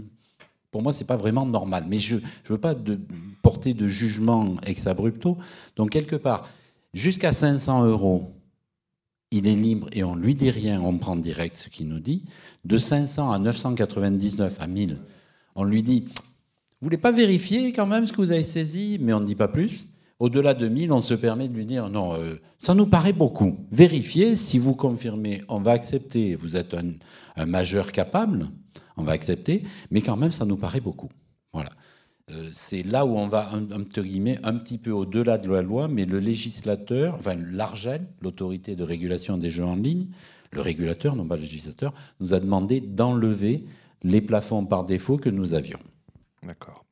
pour 0.72 0.82
moi, 0.82 0.94
c'est 0.94 1.06
pas 1.06 1.18
vraiment 1.18 1.46
normal. 1.46 1.86
Mais 1.88 2.00
je 2.00 2.16
ne 2.16 2.22
veux 2.50 2.58
pas 2.58 2.76
de, 2.76 3.00
porter 3.42 3.74
de 3.74 3.88
jugement 3.88 4.56
ex 4.64 4.88
abrupto. 4.88 5.38
Donc 5.76 5.92
quelque 5.92 6.16
part, 6.16 6.50
jusqu'à 6.94 7.34
500 7.34 7.86
euros, 7.86 8.32
il 9.32 9.48
est 9.48 9.56
libre 9.56 9.90
et 9.92 10.04
on 10.04 10.16
lui 10.16 10.36
dit 10.36 10.50
rien, 10.50 10.82
on 10.82 10.98
prend 10.98 11.16
direct 11.16 11.58
ce 11.58 11.70
qu'il 11.70 11.88
nous 11.88 12.00
dit. 12.00 12.24
De 12.66 12.78
500 12.78 13.32
à 13.32 13.40
999 13.40 14.58
à 14.60 14.68
1000, 14.68 14.98
on 15.56 15.64
lui 15.64 15.84
dit 15.84 16.02
Vous 16.02 16.16
voulez 16.82 16.98
pas 16.98 17.12
vérifier 17.12 17.74
quand 17.74 17.86
même 17.86 18.06
ce 18.06 18.14
que 18.14 18.22
vous 18.22 18.32
avez 18.32 18.44
saisi? 18.44 18.98
Mais 19.02 19.14
on 19.14 19.20
ne 19.20 19.26
dit 19.26 19.36
pas 19.36 19.48
plus. 19.48 19.88
Au-delà 20.20 20.55
de 20.55 20.68
1000, 20.68 20.91
on 20.91 20.99
se 20.99 21.13
permet 21.13 21.47
de 21.47 21.53
lui 21.53 21.65
dire 21.65 21.89
Non, 21.89 22.13
euh, 22.15 22.36
ça 22.57 22.74
nous 22.74 22.88
paraît 22.88 23.13
beaucoup. 23.13 23.68
Vérifiez, 23.72 24.36
si 24.36 24.57
vous 24.57 24.74
confirmez, 24.76 25.43
on 25.47 25.59
va 25.59 25.72
accepter. 25.72 26.36
Vous 26.36 26.55
êtes 26.55 26.74
un, 26.74 27.45
majeur 27.45 27.91
capable, 27.91 28.49
on 28.97 29.03
va 29.03 29.11
accepter, 29.11 29.63
mais 29.91 30.01
quand 30.01 30.18
même, 30.18 30.32
ça 30.32 30.45
nous 30.45 30.57
paraît 30.57 30.80
beaucoup. 30.80 31.09
Voilà. 31.53 31.70
Euh, 32.32 32.49
c'est 32.51 32.82
là 32.82 33.05
où 33.05 33.15
on 33.15 33.28
va, 33.28 33.51
entre 33.53 34.01
guillemets, 34.01 34.39
un 34.43 34.55
petit 34.55 34.80
peu 34.80 34.91
au-delà 34.91 35.38
de 35.38 35.49
la 35.51 35.61
loi, 35.61 35.88
mais 35.88 36.05
le 36.05 36.20
législateur, 36.20 37.13
enfin 37.15 37.36
l'ARGEL, 37.36 38.07
l'autorité 38.22 38.76
de 38.76 38.84
régulation 38.84 39.38
des 39.38 39.51
jeux 39.51 39.63
en 39.63 39.76
ligne, 39.76 40.07
le 40.51 40.61
régulateur, 40.61 41.15
non 41.15 41.28
pas 41.28 41.36
le 41.36 41.43
législateur, 41.43 41.93
nous 42.20 42.34
a 42.34 42.39
demandé 42.39 42.82
d'enlever 42.82 43.65
les 44.03 44.22
plafonds 44.22 44.65
par 44.65 44.84
défaut 44.84 45.18
que 45.18 45.30
nous 45.30 45.53
avions. 45.53 45.80
D'accord. 46.43 46.87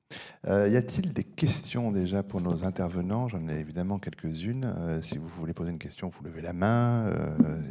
Euh, 0.48 0.68
y 0.68 0.76
a-t-il 0.76 1.14
des 1.14 1.24
questions 1.24 1.92
déjà 1.92 2.22
pour 2.22 2.42
nos 2.42 2.66
intervenants? 2.66 3.28
J'en 3.28 3.48
ai 3.48 3.60
évidemment 3.60 3.98
quelques-unes. 3.98 4.66
Euh, 4.78 5.02
si 5.02 5.18
vous 5.18 5.28
voulez 5.28 5.54
poser 5.54 5.72
une 5.72 5.80
question, 5.80 6.10
vous 6.10 6.24
levez 6.24 6.42
la 6.42 6.54
main 6.54 7.10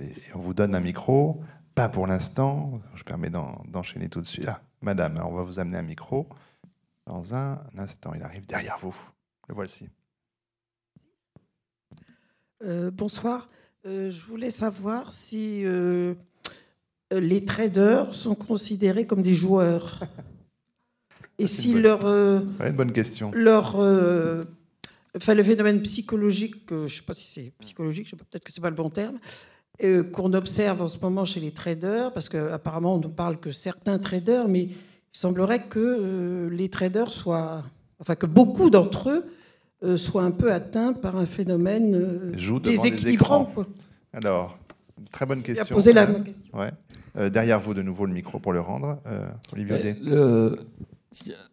et 0.03 0.35
on 0.35 0.41
vous 0.41 0.55
donne 0.55 0.75
un 0.75 0.81
micro. 0.81 1.41
Pas 1.75 1.89
pour 1.89 2.07
l'instant. 2.07 2.81
Je 2.95 3.05
permets 3.05 3.31
d'enchaîner 3.31 4.09
tout 4.09 4.21
de 4.21 4.27
suite. 4.27 4.47
Ah, 4.49 4.63
madame, 4.81 5.21
on 5.25 5.33
va 5.33 5.43
vous 5.43 5.59
amener 5.59 5.79
un 5.79 5.83
micro 5.83 6.29
dans 7.07 7.35
un 7.35 7.61
instant. 7.77 8.13
Il 8.15 8.23
arrive 8.23 8.47
derrière 8.47 8.79
vous. 8.79 8.97
Le 9.49 9.55
voici. 9.55 9.89
Euh, 12.63 12.91
bonsoir. 12.91 13.49
Euh, 13.87 14.11
je 14.11 14.21
voulais 14.23 14.51
savoir 14.51 15.13
si 15.13 15.65
euh, 15.65 16.15
les 17.11 17.45
traders 17.45 18.15
sont 18.15 18.35
considérés 18.35 19.07
comme 19.07 19.23
des 19.23 19.35
joueurs. 19.35 20.01
Et 21.39 21.47
si 21.47 21.73
bonne, 21.73 21.83
leur. 21.83 22.07
une 22.07 22.77
bonne 22.77 22.93
question. 22.93 23.31
Leur. 23.35 23.77
Enfin, 25.17 25.35
le 25.35 25.45
phénomène 25.45 25.81
psychologique, 25.83 26.65
je 26.71 26.75
ne 26.75 26.89
sais 26.89 27.03
pas 27.03 27.15
si 27.15 27.29
c'est 27.29 27.53
psychologique, 27.61 28.11
peut-être 28.11 28.43
que 28.43 28.53
ce 28.53 28.59
n'est 28.59 28.63
pas 28.63 28.71
le 28.71 28.77
bon 28.77 28.91
terme, 28.91 29.19
qu'on 30.13 30.33
observe 30.33 30.83
en 30.83 30.89
ce 30.89 30.99
moment 30.99 31.25
chez 31.25 31.41
les 31.41 31.53
traders, 31.53 32.13
parce 32.13 32.29
qu'apparemment 32.29 32.97
on 32.97 33.01
ne 33.01 33.09
parle 33.09 33.39
que 33.39 33.53
certains 33.53 33.99
traders, 33.99 34.49
mais 34.49 34.69
il 35.15 35.19
semblerait 35.19 35.63
que 35.63 35.79
euh, 35.79 36.51
les 36.51 36.69
traders 36.69 37.11
soient, 37.11 37.63
enfin 38.01 38.17
que 38.17 38.27
beaucoup 38.27 38.71
d'entre 38.71 39.11
eux 39.11 39.25
euh, 39.85 39.97
soient 39.97 40.25
un 40.25 40.33
peu 40.33 40.53
atteints 40.53 40.93
par 40.93 41.17
un 41.17 41.27
phénomène 41.27 41.95
euh, 41.95 42.59
déséquilibrant. 42.61 43.53
Alors, 44.13 44.59
très 45.13 45.27
bonne 45.27 45.43
question. 45.43 45.75
Poser 45.75 45.93
la 45.93 46.07
question. 46.07 46.45
Ouais. 46.53 47.31
derrière 47.31 47.61
vous, 47.61 47.75
de 47.75 47.83
nouveau, 47.83 48.07
le 48.07 48.13
micro 48.13 48.41
pour 48.41 48.53
le 48.53 48.61
rendre. 48.61 49.01
Olivier 49.53 49.97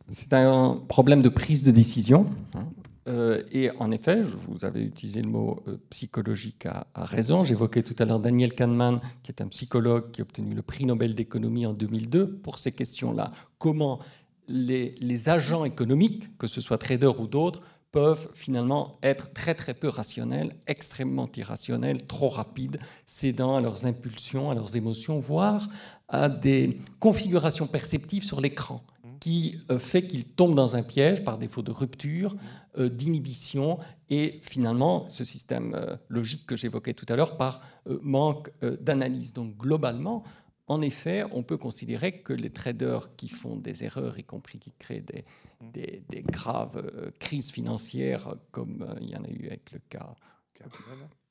C'est 0.10 0.34
un 0.34 0.82
problème 0.88 1.22
de 1.22 1.30
prise 1.30 1.64
de 1.64 1.72
décision. 1.72 2.26
Hein. 2.56 2.66
Euh, 3.08 3.44
et 3.52 3.72
en 3.80 3.92
effet, 3.92 4.22
vous 4.22 4.64
avez 4.64 4.82
utilisé 4.84 5.22
le 5.22 5.30
mot 5.30 5.64
euh, 5.68 5.78
psychologique 5.90 6.66
à, 6.66 6.86
raison. 6.96 7.44
J'évoquais 7.44 7.82
tout 7.82 7.96
à 7.98 8.06
l'heure 8.06 8.20
Daniel 8.20 8.54
Kahneman, 8.54 9.02
qui 9.24 9.32
est 9.32 9.42
un 9.42 9.48
psychologue 9.48 10.12
qui 10.12 10.22
a 10.22 10.24
obtenu 10.24 10.54
le 10.54 10.62
prix 10.62 10.86
Nobel 10.86 11.16
d'économie 11.16 11.66
en 11.66 11.74
2002 11.74 12.38
pour 12.38 12.58
ces 12.58 12.72
questions-là. 12.72 13.32
Comment 13.58 14.00
les, 14.48 14.96
les, 15.00 15.30
agents 15.30 15.66
économiques, 15.66 16.38
que 16.38 16.48
ce 16.48 16.62
soit 16.62 16.78
traders 16.78 17.20
ou 17.20 17.28
d'autres, 17.28 17.62
peuvent 17.92 18.30
finalement 18.34 18.94
être 19.04 19.34
très 19.34 19.56
très 19.56 19.74
peu 19.74 19.90
rationnels, 19.90 20.56
extrêmement 20.68 21.30
irrationnels, 21.36 22.06
trop 22.06 22.30
rapides, 22.30 22.80
cédant 23.06 23.56
à 23.58 23.62
leurs 23.62 23.86
impulsions, 23.86 24.50
à 24.50 24.56
leurs 24.56 24.78
émotions, 24.78 25.20
voire 25.20 25.68
à 26.08 26.30
des 26.30 26.80
configurations 27.00 27.68
perceptives 27.68 28.24
sur 28.24 28.42
l'écran 28.42 28.84
qui 29.22 29.64
euh, 29.70 29.80
fait 29.80 30.08
qu'il 30.08 30.26
tombe 30.26 30.56
dans 30.56 30.76
un 30.76 30.84
piège 30.84 31.24
par 31.24 31.38
défaut 31.38 31.62
de 31.62 31.72
rupture, 31.72 32.36
euh, 32.78 32.90
d'inhibition 32.90 33.78
et 34.10 34.40
finalement 34.42 35.08
ce 35.10 35.24
système 35.24 35.76
euh, 35.76 35.96
logique 36.10 36.48
que 36.48 36.58
j'évoquais 36.58 36.96
tout 36.96 37.06
à 37.08 37.16
l'heure 37.16 37.38
par 37.38 37.62
manque 38.02 38.52
d'analyse. 38.82 39.34
Donc 39.34 39.56
globalement, 39.58 40.24
en 40.68 40.82
effet, 40.82 41.24
on 41.32 41.44
peut 41.44 41.58
considérer 41.58 42.22
que 42.22 42.34
les 42.34 42.50
traders 42.50 43.16
qui 43.16 43.28
font 43.28 43.56
des 43.56 43.84
erreurs, 43.84 44.18
y 44.18 44.24
compris 44.24 44.58
qui 44.58 44.72
créent 44.72 45.04
des, 45.04 46.04
des, 46.10 46.22
graves 46.24 46.82
crises 47.20 47.52
financières, 47.52 48.36
comme 48.52 48.88
il 49.02 49.10
y 49.10 49.16
en 49.16 49.24
a 49.24 49.30
eu 49.30 49.48
avec 49.48 49.72
le 49.72 49.80
cas, 49.90 50.16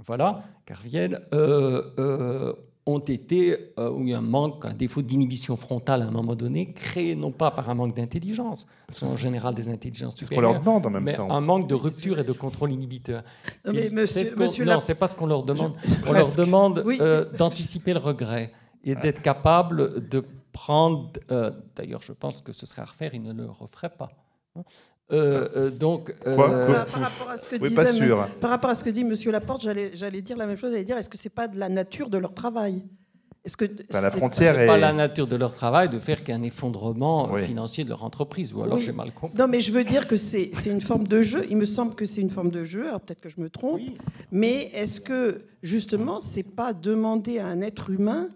voilà, 0.05 0.43
Carviel, 0.66 1.26
ont 2.91 2.99
été, 2.99 3.72
euh, 3.78 3.91
où 3.91 4.03
il 4.03 4.11
y 4.11 4.14
a 4.14 4.18
un 4.18 4.22
manque, 4.22 4.64
un 4.64 4.74
défaut 4.74 5.03
d'inhibition 5.03 5.57
frontale 5.57 6.03
à 6.03 6.07
un 6.07 6.11
moment 6.11 6.34
donné, 6.34 6.72
créé 6.72 7.14
non 7.14 7.32
pas 7.32 7.51
par 7.51 7.68
un 7.70 7.74
manque 7.74 7.95
d'intelligence, 7.95 8.66
ce 8.88 9.01
sont 9.01 9.07
en 9.07 9.16
général 9.16 9.55
des 9.55 9.68
intelligences 9.68 10.16
supérieures, 10.16 10.53
leur 10.53 10.61
demande 10.61 10.86
en 10.86 10.91
même 10.91 11.05
mais 11.05 11.14
temps. 11.14 11.30
un 11.30 11.41
manque 11.41 11.68
de 11.68 11.74
rupture 11.74 12.18
et 12.18 12.24
de 12.24 12.32
contrôle 12.32 12.72
inhibiteur. 12.72 13.22
Non, 13.64 13.72
mais 13.72 13.91
monsieur, 13.91 14.24
ce 14.24 14.62
non, 14.62 14.80
c'est 14.80 14.95
pas 14.95 15.07
ce 15.07 15.14
qu'on 15.14 15.26
leur 15.26 15.43
demande. 15.43 15.74
on 16.07 16.12
leur 16.12 16.34
demande 16.34 16.84
euh, 16.86 17.24
d'anticiper 17.32 17.93
le 17.93 18.01
regret 18.01 18.53
et 18.84 18.95
d'être 18.95 19.22
capable 19.22 20.09
de 20.09 20.24
prendre. 20.53 21.11
Euh, 21.30 21.51
d'ailleurs, 21.76 22.03
je 22.03 22.12
pense 22.12 22.41
que 22.41 22.53
ce 22.53 22.66
serait 22.66 22.82
à 22.82 22.86
refaire, 22.86 23.14
ils 23.14 23.22
ne 23.22 23.32
le 23.32 23.47
referaient 23.47 23.91
pas. 23.91 24.11
Euh, 25.12 25.48
euh, 25.56 25.70
donc, 25.70 26.14
euh, 26.26 26.36
Quoi 26.36 26.48
par, 26.48 27.00
rapport 27.00 27.30
à 27.30 27.36
ce 27.36 27.48
que 27.48 27.56
oui, 27.61 27.74
pas 27.74 27.86
sûr. 27.86 28.28
par 28.40 28.50
rapport 28.50 28.70
à 28.70 28.74
ce 28.74 28.84
que 28.84 28.90
dit 28.90 29.04
Monsieur 29.04 29.32
Laporte, 29.32 29.62
j'allais 29.62 30.22
dire 30.22 30.36
la 30.36 30.46
même 30.46 30.56
chose. 30.56 30.70
J'allais 30.70 30.84
dire, 30.84 30.96
est-ce 30.96 31.08
que 31.08 31.18
c'est 31.18 31.28
pas 31.28 31.48
de 31.48 31.58
la 31.58 31.68
nature 31.68 32.11
de 32.11 32.18
leur 32.18 32.32
travail? 32.32 32.82
Est-ce 33.42 33.56
que 33.56 33.64
la 33.90 34.11
frontière 34.11 34.58
est, 34.58 34.66
pas 34.66 34.76
la 34.76 34.92
nature 34.92 35.26
de 35.26 35.34
leur 35.34 35.54
travail 35.54 35.88
de 35.88 35.98
faire 35.98 36.22
qu'un 36.22 36.42
effondrement 36.42 37.34
financier 37.38 37.84
de 37.84 37.88
leur 37.88 38.04
entreprise 38.04 38.52
ou 38.52 38.62
alors 38.62 38.78
j'ai 38.78 38.92
mal 38.92 39.12
compris. 39.12 39.36
Non, 39.38 39.48
mais 39.48 39.62
je 39.62 39.72
veux 39.72 39.82
dire 39.82 40.06
que 40.06 40.16
c'est 40.16 40.50
une 40.66 40.82
forme 40.82 41.08
de 41.08 41.22
jeu. 41.22 41.46
Il 41.48 41.56
me 41.56 41.64
semble 41.64 41.94
que 41.94 42.04
c'est 42.04 42.20
une 42.20 42.30
forme 42.30 42.50
de 42.50 42.64
jeu. 42.64 42.88
Alors 42.88 43.00
peut-être 43.00 43.22
que 43.22 43.30
je 43.30 43.40
me 43.40 43.48
trompe, 43.48 43.80
mais 44.30 44.70
est-ce 44.74 45.00
que 45.00 45.46
justement 45.62 46.20
c'est 46.20 46.42
pas 46.42 46.74
demander 46.74 47.38
à 47.38 47.46
un 47.46 47.62
être 47.62 47.90
humain 47.90 48.28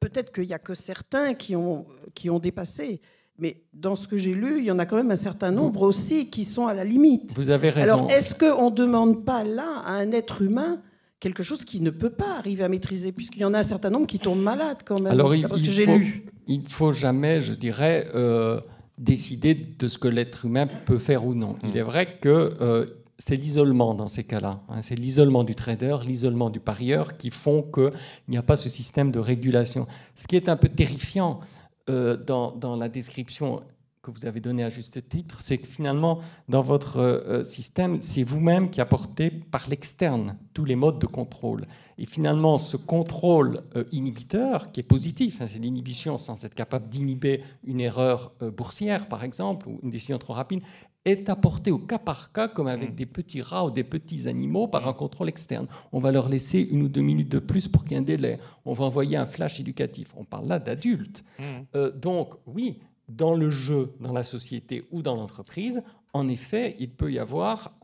Peut-être 0.00 0.32
qu'il 0.32 0.44
y 0.44 0.54
a 0.54 0.58
que 0.58 0.74
certains 0.74 1.34
qui 1.34 1.56
ont 1.56 1.86
qui 2.14 2.30
ont 2.30 2.38
dépassé. 2.38 3.00
Mais 3.38 3.62
dans 3.72 3.94
ce 3.94 4.08
que 4.08 4.18
j'ai 4.18 4.34
lu, 4.34 4.58
il 4.58 4.64
y 4.64 4.70
en 4.70 4.78
a 4.78 4.86
quand 4.86 4.96
même 4.96 5.10
un 5.10 5.16
certain 5.16 5.52
nombre 5.52 5.82
aussi 5.82 6.28
qui 6.28 6.44
sont 6.44 6.66
à 6.66 6.74
la 6.74 6.84
limite. 6.84 7.32
Vous 7.36 7.50
avez 7.50 7.70
raison. 7.70 7.94
Alors, 7.94 8.10
est-ce 8.10 8.34
qu'on 8.34 8.70
ne 8.70 8.74
demande 8.74 9.24
pas 9.24 9.44
là 9.44 9.82
à 9.84 9.92
un 9.92 10.10
être 10.10 10.42
humain 10.42 10.80
quelque 11.20 11.42
chose 11.42 11.64
qui 11.64 11.80
ne 11.80 11.90
peut 11.90 12.10
pas 12.10 12.36
arriver 12.38 12.64
à 12.64 12.68
maîtriser, 12.68 13.12
puisqu'il 13.12 13.40
y 13.40 13.44
en 13.44 13.54
a 13.54 13.58
un 13.58 13.64
certain 13.64 13.90
nombre 13.90 14.06
qui 14.06 14.18
tombent 14.18 14.42
malades 14.42 14.78
quand 14.84 15.00
même, 15.00 15.12
Alors, 15.12 15.34
il, 15.34 15.46
parce 15.46 15.62
que 15.62 15.70
j'ai 15.70 15.86
lu. 15.86 16.24
Il 16.46 16.62
ne 16.62 16.68
faut 16.68 16.92
jamais, 16.92 17.40
je 17.40 17.52
dirais, 17.52 18.08
euh, 18.14 18.60
décider 18.98 19.54
de 19.54 19.88
ce 19.88 19.98
que 19.98 20.08
l'être 20.08 20.44
humain 20.44 20.66
peut 20.66 20.98
faire 20.98 21.26
ou 21.26 21.34
non. 21.34 21.56
Il 21.64 21.76
est 21.76 21.82
vrai 21.82 22.18
que 22.20 22.54
euh, 22.60 22.86
c'est 23.18 23.36
l'isolement 23.36 23.94
dans 23.94 24.06
ces 24.06 24.24
cas-là. 24.24 24.62
Hein. 24.68 24.80
C'est 24.82 24.94
l'isolement 24.94 25.44
du 25.44 25.54
trader, 25.54 25.98
l'isolement 26.06 26.50
du 26.50 26.60
parieur 26.60 27.16
qui 27.16 27.30
font 27.30 27.62
qu'il 27.62 27.92
n'y 28.28 28.38
a 28.38 28.42
pas 28.42 28.56
ce 28.56 28.68
système 28.68 29.10
de 29.10 29.18
régulation. 29.18 29.86
Ce 30.14 30.26
qui 30.26 30.36
est 30.36 30.48
un 30.48 30.56
peu 30.56 30.68
terrifiant, 30.68 31.40
euh, 31.88 32.16
dans, 32.16 32.76
la 32.76 32.88
description 32.88 33.62
que 34.02 34.10
vous 34.10 34.26
avez 34.26 34.40
donnée 34.40 34.64
à 34.64 34.68
juste 34.68 35.08
titre, 35.08 35.40
c'est 35.40 35.58
que 35.58 35.66
finalement, 35.66 36.20
dans 36.48 36.62
votre 36.62 36.98
euh, 36.98 37.44
système, 37.44 38.00
c'est 38.00 38.22
vous-même 38.22 38.70
qui 38.70 38.80
apportez 38.80 39.30
par 39.30 39.68
l'externe 39.68 40.36
tous 40.54 40.64
les 40.64 40.76
modes 40.76 40.98
de 40.98 41.06
contrôle. 41.06 41.62
Et 41.98 42.06
finalement, 42.06 42.58
ce 42.58 42.76
contrôle 42.76 43.62
euh, 43.76 43.84
inhibiteur, 43.92 44.70
qui 44.72 44.80
est 44.80 44.84
positif, 44.84 45.40
hein, 45.40 45.46
c'est 45.46 45.58
l'inhibition 45.58 46.18
sans 46.18 46.44
être 46.44 46.54
capable 46.54 46.88
d'inhiber 46.88 47.40
une 47.64 47.80
erreur 47.80 48.32
boursière, 48.56 49.08
par 49.08 49.24
exemple, 49.24 49.68
ou 49.68 49.80
une 49.82 49.90
décision 49.90 50.18
trop 50.18 50.34
rapide, 50.34 50.62
est 51.04 51.28
apporté 51.28 51.70
au 51.70 51.78
cas 51.78 51.98
par 51.98 52.32
cas, 52.32 52.48
comme 52.48 52.66
avec 52.66 52.92
mm. 52.92 52.94
des 52.94 53.06
petits 53.06 53.42
rats 53.42 53.64
ou 53.64 53.70
des 53.70 53.84
petits 53.84 54.28
animaux, 54.28 54.68
par 54.68 54.86
un 54.86 54.92
contrôle 54.92 55.28
externe. 55.28 55.66
On 55.92 55.98
va 55.98 56.12
leur 56.12 56.28
laisser 56.28 56.60
une 56.60 56.82
ou 56.82 56.88
deux 56.88 57.00
minutes 57.00 57.30
de 57.30 57.38
plus 57.38 57.68
pour 57.68 57.84
qu'il 57.84 57.92
y 57.92 57.94
ait 57.94 57.98
un 57.98 58.02
délai. 58.02 58.38
On 58.64 58.72
va 58.72 58.84
envoyer 58.84 59.16
un 59.16 59.26
flash 59.26 59.60
éducatif. 59.60 60.14
On 60.16 60.24
parle 60.24 60.48
là 60.48 60.58
d'adultes. 60.58 61.24
Mm. 61.38 61.42
Euh, 61.74 61.90
donc, 61.90 62.34
oui, 62.46 62.80
dans 63.08 63.34
le 63.34 63.50
jeu, 63.50 63.92
dans 64.00 64.12
la 64.12 64.22
société 64.22 64.86
ou 64.90 65.02
dans 65.02 65.16
l'entreprise, 65.16 65.82
en 66.14 66.28
effet, 66.28 66.74
il 66.78 66.90
peut 66.90 67.12
y 67.12 67.18
avoir 67.18 67.74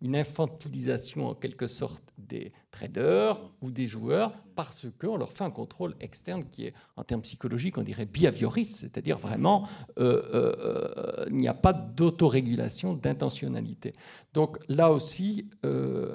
une 0.00 0.16
infantilisation 0.16 1.28
en 1.28 1.34
quelque 1.34 1.66
sorte 1.66 2.02
des 2.16 2.52
traders 2.70 3.38
ou 3.60 3.70
des 3.70 3.86
joueurs 3.86 4.32
parce 4.54 4.86
qu'on 4.98 5.16
leur 5.16 5.30
fait 5.32 5.44
un 5.44 5.50
contrôle 5.50 5.94
externe 6.00 6.44
qui 6.50 6.66
est, 6.66 6.74
en 6.96 7.04
termes 7.04 7.22
psychologiques, 7.22 7.78
on 7.78 7.82
dirait 7.82 8.06
behavioriste, 8.06 8.78
c'est-à-dire 8.78 9.18
vraiment, 9.18 9.68
euh, 9.98 10.22
euh, 10.34 11.26
il 11.28 11.36
n'y 11.36 11.48
a 11.48 11.54
pas 11.54 11.72
d'autorégulation, 11.72 12.94
d'intentionnalité. 12.94 13.92
Donc 14.32 14.58
là 14.68 14.90
aussi, 14.90 15.48
euh, 15.64 16.14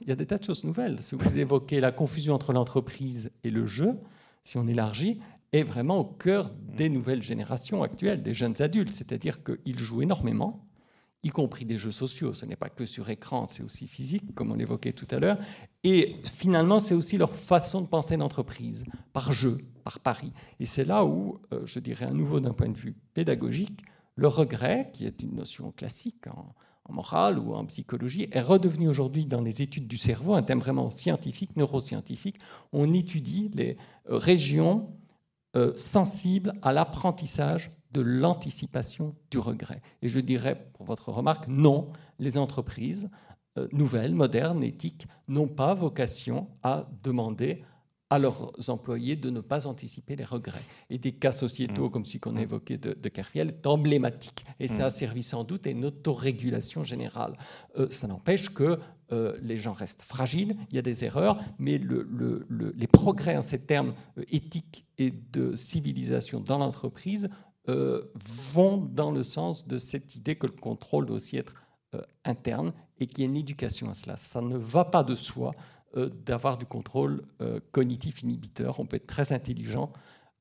il 0.00 0.08
y 0.08 0.12
a 0.12 0.16
des 0.16 0.26
tas 0.26 0.38
de 0.38 0.44
choses 0.44 0.64
nouvelles. 0.64 1.00
Si 1.00 1.14
vous 1.14 1.38
évoquez 1.38 1.80
la 1.80 1.92
confusion 1.92 2.34
entre 2.34 2.52
l'entreprise 2.52 3.30
et 3.44 3.50
le 3.50 3.66
jeu, 3.66 3.96
si 4.44 4.58
on 4.58 4.66
élargit, 4.66 5.20
est 5.56 5.64
vraiment 5.64 5.98
au 5.98 6.04
cœur 6.04 6.50
des 6.50 6.88
nouvelles 6.88 7.22
générations 7.22 7.82
actuelles, 7.82 8.22
des 8.22 8.34
jeunes 8.34 8.60
adultes. 8.60 8.92
C'est-à-dire 8.92 9.38
qu'ils 9.42 9.78
jouent 9.78 10.02
énormément, 10.02 10.66
y 11.22 11.30
compris 11.30 11.64
des 11.64 11.78
jeux 11.78 11.90
sociaux. 11.90 12.34
Ce 12.34 12.46
n'est 12.46 12.56
pas 12.56 12.68
que 12.68 12.86
sur 12.86 13.10
écran, 13.10 13.46
c'est 13.48 13.62
aussi 13.62 13.86
physique, 13.86 14.34
comme 14.34 14.52
on 14.52 14.54
l'évoquait 14.54 14.92
tout 14.92 15.08
à 15.10 15.18
l'heure. 15.18 15.38
Et 15.84 16.16
finalement, 16.24 16.78
c'est 16.78 16.94
aussi 16.94 17.16
leur 17.18 17.34
façon 17.34 17.82
de 17.82 17.88
penser 17.88 18.16
l'entreprise, 18.16 18.84
par 19.12 19.32
jeu, 19.32 19.58
par 19.84 20.00
pari. 20.00 20.32
Et 20.60 20.66
c'est 20.66 20.84
là 20.84 21.04
où, 21.04 21.38
euh, 21.52 21.62
je 21.64 21.80
dirais 21.80 22.06
à 22.06 22.12
nouveau 22.12 22.40
d'un 22.40 22.52
point 22.52 22.68
de 22.68 22.78
vue 22.78 22.94
pédagogique, 23.14 23.80
le 24.14 24.28
regret, 24.28 24.90
qui 24.92 25.04
est 25.04 25.22
une 25.22 25.34
notion 25.34 25.72
classique 25.72 26.26
en, 26.28 26.54
morale 26.88 27.38
ou 27.40 27.52
en 27.52 27.66
psychologie, 27.66 28.28
est 28.30 28.40
redevenu 28.40 28.88
aujourd'hui 28.88 29.26
dans 29.26 29.40
les 29.40 29.60
études 29.60 29.88
du 29.88 29.98
cerveau 29.98 30.34
un 30.34 30.42
thème 30.42 30.60
vraiment 30.60 30.88
scientifique, 30.88 31.56
neuroscientifique. 31.56 32.36
On 32.72 32.92
étudie 32.92 33.50
les 33.54 33.76
euh, 34.08 34.18
régions 34.18 34.88
euh, 35.56 35.74
sensibles 35.74 36.52
à 36.62 36.72
l'apprentissage 36.72 37.70
de 37.92 38.00
l'anticipation 38.02 39.14
du 39.30 39.38
regret. 39.38 39.80
Et 40.02 40.08
je 40.08 40.20
dirais, 40.20 40.70
pour 40.74 40.84
votre 40.84 41.10
remarque, 41.10 41.48
non, 41.48 41.88
les 42.18 42.36
entreprises 42.36 43.08
euh, 43.58 43.66
nouvelles, 43.72 44.14
modernes, 44.14 44.62
éthiques, 44.62 45.06
n'ont 45.28 45.48
pas 45.48 45.72
vocation 45.72 46.48
à 46.62 46.88
demander 47.02 47.64
à 48.10 48.18
leurs 48.18 48.52
employés 48.68 49.16
de 49.16 49.30
ne 49.30 49.40
pas 49.40 49.66
anticiper 49.66 50.14
les 50.14 50.24
regrets. 50.24 50.62
Et 50.90 50.98
des 50.98 51.12
cas 51.12 51.32
sociétaux, 51.32 51.88
mmh. 51.88 51.90
comme 51.90 52.04
celui 52.04 52.20
qu'on 52.20 52.36
a 52.36 52.42
évoqué 52.42 52.78
de, 52.78 52.92
de 52.92 53.08
Kerfiel, 53.08 53.48
est 53.48 53.66
emblématique. 53.66 54.44
Et 54.60 54.68
ça 54.68 54.84
a 54.84 54.88
mmh. 54.88 54.90
servi 54.90 55.22
sans 55.22 55.42
doute 55.42 55.66
à 55.66 55.70
une 55.70 55.86
autorégulation 55.86 56.84
générale. 56.84 57.36
Euh, 57.78 57.88
ça 57.90 58.06
n'empêche 58.06 58.50
que 58.50 58.78
euh, 59.12 59.36
les 59.42 59.58
gens 59.58 59.72
restent 59.72 60.02
fragiles, 60.02 60.56
il 60.70 60.76
y 60.76 60.78
a 60.78 60.82
des 60.82 61.04
erreurs, 61.04 61.38
mais 61.58 61.78
les 61.78 62.86
progrès 62.86 63.36
en 63.36 63.42
ces 63.42 63.58
termes 63.58 63.94
éthiques 64.30 64.84
et 64.98 65.10
de 65.10 65.56
civilisation 65.56 66.40
dans 66.40 66.58
l'entreprise 66.58 67.28
vont 67.68 68.76
dans 68.76 69.10
le 69.10 69.24
sens 69.24 69.66
de 69.66 69.76
cette 69.76 70.14
idée 70.14 70.36
que 70.36 70.46
le 70.46 70.52
contrôle 70.52 71.06
doit 71.06 71.16
aussi 71.16 71.36
être 71.36 71.54
interne 72.24 72.72
et 73.00 73.06
qu'il 73.06 73.20
y 73.20 73.22
ait 73.22 73.28
une 73.28 73.36
éducation 73.36 73.90
à 73.90 73.94
cela. 73.94 74.16
Ça 74.16 74.40
ne 74.40 74.56
va 74.56 74.84
pas 74.84 75.02
de 75.02 75.16
soi 75.16 75.50
euh, 75.96 76.10
d'avoir 76.26 76.58
du 76.58 76.66
contrôle 76.66 77.22
euh, 77.40 77.60
cognitif 77.72 78.22
inhibiteur. 78.22 78.80
On 78.80 78.86
peut 78.86 78.96
être 78.96 79.06
très 79.06 79.32
intelligent, 79.32 79.92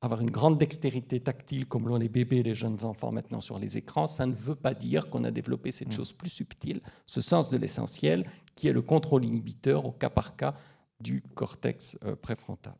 avoir 0.02 0.20
une 0.20 0.32
grande 0.32 0.58
dextérité 0.58 1.20
tactile 1.20 1.66
comme 1.66 1.88
l'ont 1.88 1.98
les 1.98 2.10
bébés 2.10 2.38
et 2.40 2.44
les 2.44 2.56
jeunes 2.56 2.84
enfants 2.84 3.12
maintenant 3.12 3.40
sur 3.40 3.58
les 3.60 3.78
écrans. 3.78 4.08
Ça 4.08 4.26
ne 4.26 4.34
veut 4.34 4.56
pas 4.56 4.74
dire 4.74 5.10
qu'on 5.10 5.24
a 5.24 5.32
développé 5.32 5.72
cette 5.72 5.90
mm. 5.90 5.94
chose 5.94 6.14
plus 6.14 6.30
subtile, 6.30 6.80
ce 7.06 7.22
sens 7.22 7.50
de 7.50 7.58
l'essentiel, 7.58 8.26
qui 8.56 8.68
est 8.68 8.74
le 8.74 8.82
contrôle 8.82 9.26
inhibiteur 9.26 9.86
au 9.86 9.92
cas 9.92 10.10
par 10.10 10.36
cas 10.36 10.56
du 11.00 11.22
cortex 11.36 11.98
euh, 12.06 12.16
préfrontal. 12.16 12.76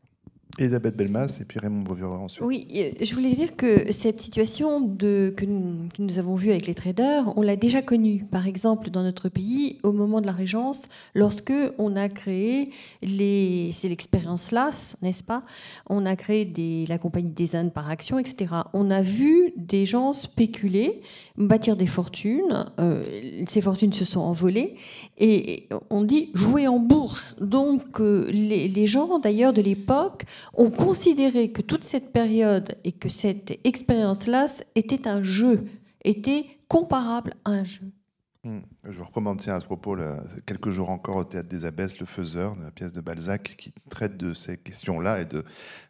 Elisabeth 0.58 0.96
Belmas 0.96 1.38
et 1.40 1.44
puis 1.44 1.58
Raymond 1.58 1.82
Beauvier 1.82 2.06
ensuite. 2.06 2.44
Oui, 2.44 2.66
je 3.00 3.14
voulais 3.14 3.34
dire 3.34 3.56
que 3.56 3.92
cette 3.92 4.22
situation 4.22 4.80
de, 4.80 5.34
que, 5.36 5.44
nous, 5.44 6.18
avons 6.18 6.34
vue 6.34 6.50
avec 6.50 6.66
les 6.66 6.74
traders, 6.74 7.36
on 7.36 7.42
l'a 7.42 7.56
déjà 7.56 7.82
connue. 7.82 8.24
Par 8.30 8.46
exemple, 8.46 8.88
dans 8.90 9.02
notre 9.02 9.28
pays, 9.28 9.78
au 9.82 9.92
moment 9.92 10.20
de 10.20 10.26
la 10.26 10.32
Régence, 10.32 10.84
lorsque 11.14 11.52
on 11.78 11.94
a 11.96 12.08
créé 12.08 12.70
les, 13.02 13.70
c'est 13.72 13.88
l'expérience 13.88 14.50
LAS, 14.50 14.96
n'est-ce 15.02 15.22
pas? 15.22 15.42
On 15.90 16.06
a 16.06 16.16
créé 16.16 16.46
des, 16.46 16.86
la 16.86 16.96
compagnie 16.96 17.32
des 17.32 17.54
Indes 17.54 17.72
par 17.72 17.90
action, 17.90 18.18
etc. 18.18 18.54
On 18.72 18.90
a 18.90 19.02
vu 19.02 19.52
des 19.66 19.86
gens 19.86 20.12
spéculer, 20.12 21.00
bâtir 21.36 21.76
des 21.76 21.86
fortunes. 21.86 22.66
Euh, 22.78 23.04
ces 23.48 23.60
fortunes 23.60 23.92
se 23.92 24.04
sont 24.04 24.20
envolées 24.20 24.76
et 25.18 25.68
on 25.90 26.04
dit 26.04 26.30
jouer 26.34 26.68
en 26.68 26.78
bourse. 26.78 27.36
Donc 27.40 28.00
euh, 28.00 28.30
les, 28.30 28.68
les 28.68 28.86
gens, 28.86 29.18
d'ailleurs, 29.18 29.52
de 29.52 29.62
l'époque 29.62 30.24
ont 30.54 30.70
considéré 30.70 31.50
que 31.50 31.62
toute 31.62 31.84
cette 31.84 32.12
période 32.12 32.76
et 32.84 32.92
que 32.92 33.08
cette 33.08 33.58
expérience-là 33.64 34.46
était 34.74 35.08
un 35.08 35.22
jeu, 35.22 35.66
était 36.04 36.46
comparable 36.68 37.34
à 37.44 37.50
un 37.50 37.64
jeu. 37.64 37.86
Hmm. 38.46 38.60
Je 38.88 38.96
vous 38.96 39.04
recommande 39.04 39.40
à 39.48 39.58
ce 39.58 39.64
propos 39.64 39.96
quelques 40.46 40.70
jours 40.70 40.90
encore 40.90 41.16
au 41.16 41.24
Théâtre 41.24 41.48
des 41.48 41.64
Abbesses, 41.64 41.98
Le 41.98 42.06
Faiseur, 42.06 42.54
la 42.62 42.70
pièce 42.70 42.92
de 42.92 43.00
Balzac, 43.00 43.56
qui 43.58 43.72
traite 43.90 44.16
de 44.16 44.32
ces 44.34 44.56
questions-là 44.56 45.20
et 45.20 45.24
de, 45.24 45.42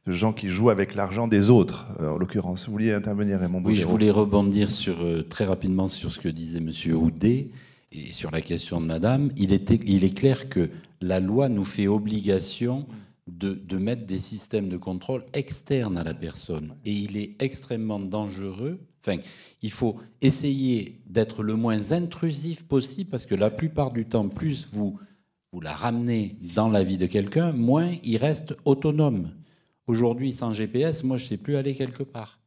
gens 0.06 0.32
qui 0.32 0.48
jouent 0.48 0.70
avec 0.70 0.94
l'argent 0.94 1.28
des 1.28 1.50
autres, 1.50 1.84
euh, 2.00 2.14
en 2.14 2.16
l'occurrence. 2.16 2.64
Vous 2.64 2.72
vouliez 2.72 2.94
intervenir, 2.94 3.40
Raymond 3.40 3.60
Oui, 3.62 3.76
je 3.76 3.84
voulais 3.84 4.10
rebondir 4.10 4.70
sur, 4.70 5.02
euh, 5.02 5.22
très 5.22 5.44
rapidement 5.44 5.88
sur 5.88 6.10
ce 6.10 6.18
que 6.18 6.30
disait 6.30 6.60
M. 6.60 6.72
Houdet 6.94 7.50
et 7.92 8.12
sur 8.12 8.30
la 8.30 8.40
question 8.40 8.80
de 8.80 8.86
Madame. 8.86 9.30
Il, 9.36 9.52
était, 9.52 9.78
il 9.84 10.04
est 10.04 10.16
clair 10.16 10.48
que 10.48 10.70
la 11.02 11.20
loi 11.20 11.50
nous 11.50 11.66
fait 11.66 11.88
obligation 11.88 12.86
de, 13.26 13.76
mettre 13.76 14.06
des 14.06 14.18
systèmes 14.18 14.70
de 14.70 14.78
contrôle 14.78 15.24
externes 15.34 15.98
à 15.98 16.04
la 16.04 16.14
personne. 16.14 16.74
Et 16.86 16.92
il 16.92 17.18
est 17.18 17.34
extrêmement 17.42 18.00
dangereux. 18.00 18.80
Enfin, 19.06 19.20
il 19.62 19.70
faut 19.70 19.96
essayer 20.20 21.00
d'être 21.06 21.42
le 21.42 21.54
moins 21.54 21.92
intrusif 21.92 22.66
possible 22.66 23.10
parce 23.10 23.26
que 23.26 23.34
la 23.34 23.50
plupart 23.50 23.92
du 23.92 24.04
temps, 24.04 24.28
plus 24.28 24.68
vous, 24.72 24.98
vous 25.52 25.60
la 25.60 25.72
ramenez 25.72 26.36
dans 26.54 26.68
la 26.68 26.82
vie 26.82 26.98
de 26.98 27.06
quelqu'un, 27.06 27.52
moins 27.52 27.92
il 28.02 28.16
reste 28.16 28.56
autonome. 28.64 29.30
Aujourd'hui, 29.86 30.32
sans 30.32 30.52
GPS, 30.52 31.04
moi, 31.04 31.16
je 31.16 31.24
ne 31.24 31.28
sais 31.28 31.36
plus 31.36 31.56
aller 31.56 31.74
quelque 31.74 32.02
part. 32.02 32.40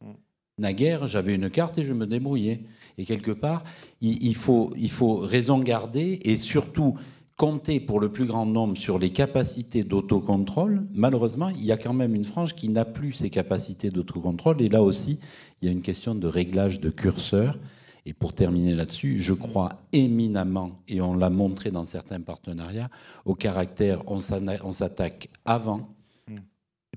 Naguère, 0.58 1.08
j'avais 1.08 1.36
une 1.36 1.50
carte 1.50 1.78
et 1.78 1.86
je 1.86 1.94
me 1.94 2.06
débrouillais. 2.06 2.64
Et 2.98 3.06
quelque 3.06 3.32
part, 3.32 3.64
il, 4.02 4.36
faut, 4.36 4.74
il 4.76 4.92
faut 4.92 5.16
raison 5.16 5.60
garder 5.60 6.20
et 6.24 6.36
surtout 6.36 6.96
compter 7.40 7.80
pour 7.80 8.02
le 8.02 8.12
plus 8.12 8.26
grand 8.26 8.46
nombre 8.46 8.76
sur 8.76 9.00
les 9.00 9.12
capacités 9.12 9.86
d'autocontrôle, 9.86 10.86
malheureusement, 10.94 11.48
il 11.48 11.64
y 11.64 11.72
a 11.72 11.78
quand 11.78 11.94
même 11.94 12.14
une 12.14 12.26
frange 12.26 12.54
qui 12.54 12.68
n'a 12.68 12.84
plus 12.84 13.14
ces 13.14 13.30
capacités 13.30 13.92
d'autocontrôle. 13.92 14.62
Et 14.62 14.68
là 14.68 14.84
aussi, 14.84 15.20
il 15.62 15.66
y 15.66 15.70
a 15.70 15.72
une 15.72 15.82
question 15.82 16.16
de 16.16 16.28
réglage 16.28 16.82
de 16.82 16.90
curseur. 16.90 17.58
Et 18.06 18.12
pour 18.12 18.34
terminer 18.34 18.76
là-dessus, 18.76 19.22
je 19.22 19.32
crois 19.32 19.84
éminemment, 19.94 20.82
et 20.90 21.00
on 21.00 21.14
l'a 21.14 21.30
montré 21.30 21.72
dans 21.72 21.86
certains 21.86 22.20
partenariats, 22.20 22.90
au 23.24 23.36
caractère, 23.36 24.04
on 24.08 24.20
s'attaque 24.20 25.30
avant, 25.46 25.96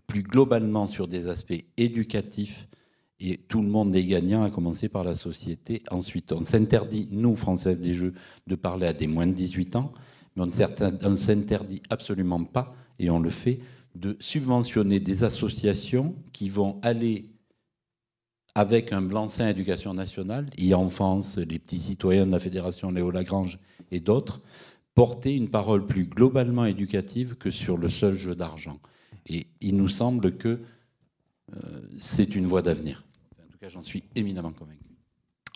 plus 0.09 0.24
globalement 0.24 0.88
sur 0.88 1.07
des 1.07 1.28
aspects 1.28 1.64
éducatifs, 1.76 2.68
et 3.20 3.38
tout 3.38 3.62
le 3.62 3.68
monde 3.68 3.95
est 3.95 4.05
gagnant, 4.05 4.43
à 4.43 4.51
commencer 4.51 4.88
par 4.88 5.05
la 5.05 5.14
société. 5.14 5.84
Ensuite, 5.93 6.32
on 6.32 6.43
s'interdit, 6.43 7.07
nous, 7.12 7.36
Françaises 7.36 7.78
des 7.78 7.95
Jeux, 7.95 8.14
de 8.49 8.57
parler 8.57 8.88
à 8.88 8.93
des 8.93 9.07
moins 9.07 9.28
de 9.28 9.34
18 9.34 9.76
ans 9.76 9.93
mais 10.37 10.43
on 10.43 11.11
ne 11.11 11.16
s'interdit 11.16 11.83
absolument 11.91 12.45
pas, 12.45 12.74
et 12.99 13.11
on 13.11 13.18
le 13.18 13.30
fait, 13.30 13.61
de 13.95 14.16
subventionner 14.20 15.01
des 15.01 15.24
associations 15.24 16.14
qui 16.33 16.49
vont 16.49 16.78
aller 16.83 17.26
avec 18.55 18.93
un 18.93 19.03
blanc-seing 19.03 19.49
éducation 19.49 19.95
nationale, 19.95 20.49
e-enfance, 20.59 21.39
les 21.39 21.59
petits 21.59 21.78
citoyens 21.78 22.26
de 22.26 22.33
la 22.33 22.39
Fédération 22.39 22.91
Léo 22.91 23.11
Lagrange 23.11 23.59
et 23.91 24.01
d'autres, 24.01 24.43
porter 24.95 25.35
une 25.35 25.49
parole 25.49 25.87
plus 25.87 26.05
globalement 26.05 26.66
éducative 26.66 27.37
que 27.37 27.51
sur 27.51 27.78
le 27.78 27.89
seul 27.89 28.14
jeu 28.14 28.35
d'argent. 28.35 28.78
Et 29.26 29.47
il 29.61 29.76
nous 29.76 29.89
semble 29.89 30.37
que 30.37 30.61
euh, 31.55 31.80
c'est 31.99 32.35
une 32.35 32.47
voie 32.47 32.62
d'avenir. 32.62 33.05
En 33.43 33.51
tout 33.51 33.59
cas, 33.59 33.68
j'en 33.68 33.83
suis 33.83 34.05
éminemment 34.14 34.53
convaincu. 34.53 34.78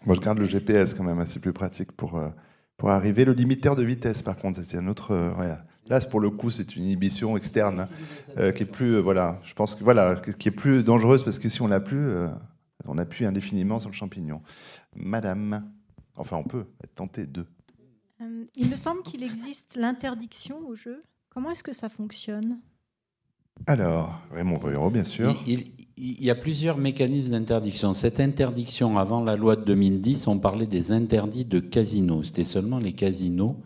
Je 0.06 0.20
garde 0.20 0.38
le 0.38 0.44
GPS 0.44 0.94
quand 0.94 1.04
même, 1.04 1.18
assez 1.18 1.40
plus 1.40 1.52
pratique 1.52 1.92
pour, 1.92 2.16
euh, 2.16 2.28
pour 2.76 2.90
arriver. 2.90 3.24
Le 3.24 3.32
limiteur 3.32 3.76
de 3.76 3.82
vitesse, 3.82 4.22
par 4.22 4.36
contre, 4.36 4.62
c'est 4.62 4.78
un 4.78 4.86
autre. 4.88 5.12
Euh, 5.12 5.54
Là, 5.88 6.00
pour 6.00 6.18
le 6.18 6.30
coup, 6.30 6.50
c'est 6.50 6.74
une 6.74 6.82
inhibition 6.82 7.36
externe 7.36 7.86
euh, 8.38 8.50
qui 8.50 8.64
est 8.64 8.66
plus, 8.66 8.96
euh, 8.96 9.00
voilà, 9.00 9.40
je 9.44 9.54
pense 9.54 9.76
que 9.76 9.84
voilà, 9.84 10.16
qui 10.16 10.48
est 10.48 10.52
plus 10.52 10.82
dangereuse 10.82 11.22
parce 11.22 11.38
que 11.38 11.48
si 11.48 11.62
on 11.62 11.68
l'a 11.68 11.78
plus, 11.78 12.10
on 12.86 12.98
appuie 12.98 13.24
indéfiniment 13.24 13.78
sur 13.78 13.88
le 13.88 13.94
champignon. 13.94 14.42
Madame, 14.96 15.70
enfin, 16.16 16.38
on 16.38 16.42
peut 16.42 16.66
être 16.82 16.94
tenté 16.94 17.24
de. 17.24 17.46
il 18.56 18.68
me 18.68 18.74
semble 18.74 19.02
qu'il 19.02 19.22
existe 19.22 19.76
l'interdiction 19.76 20.58
au 20.66 20.74
jeu. 20.74 21.04
Comment 21.28 21.52
est-ce 21.52 21.62
que 21.62 21.72
ça 21.72 21.88
fonctionne? 21.88 22.58
Alors, 23.68 24.20
Raymond 24.32 24.58
Bruyero, 24.58 24.90
bien 24.90 25.04
sûr. 25.04 25.40
Il, 25.46 25.72
y 25.96 26.30
a 26.30 26.34
plusieurs 26.34 26.78
mécanismes 26.78 27.32
d'interdiction. 27.32 27.92
Cette 27.92 28.20
interdiction, 28.20 28.98
avant 28.98 29.22
la 29.24 29.36
loi 29.36 29.56
de 29.56 29.64
2010, 29.64 30.26
on 30.26 30.38
parlait 30.38 30.66
des 30.66 30.92
interdits 30.92 31.44
de 31.44 31.60
casinos. 31.60 32.24
C'était 32.24 32.44
seulement 32.44 32.78
les 32.78 32.92
casinos 32.92 33.56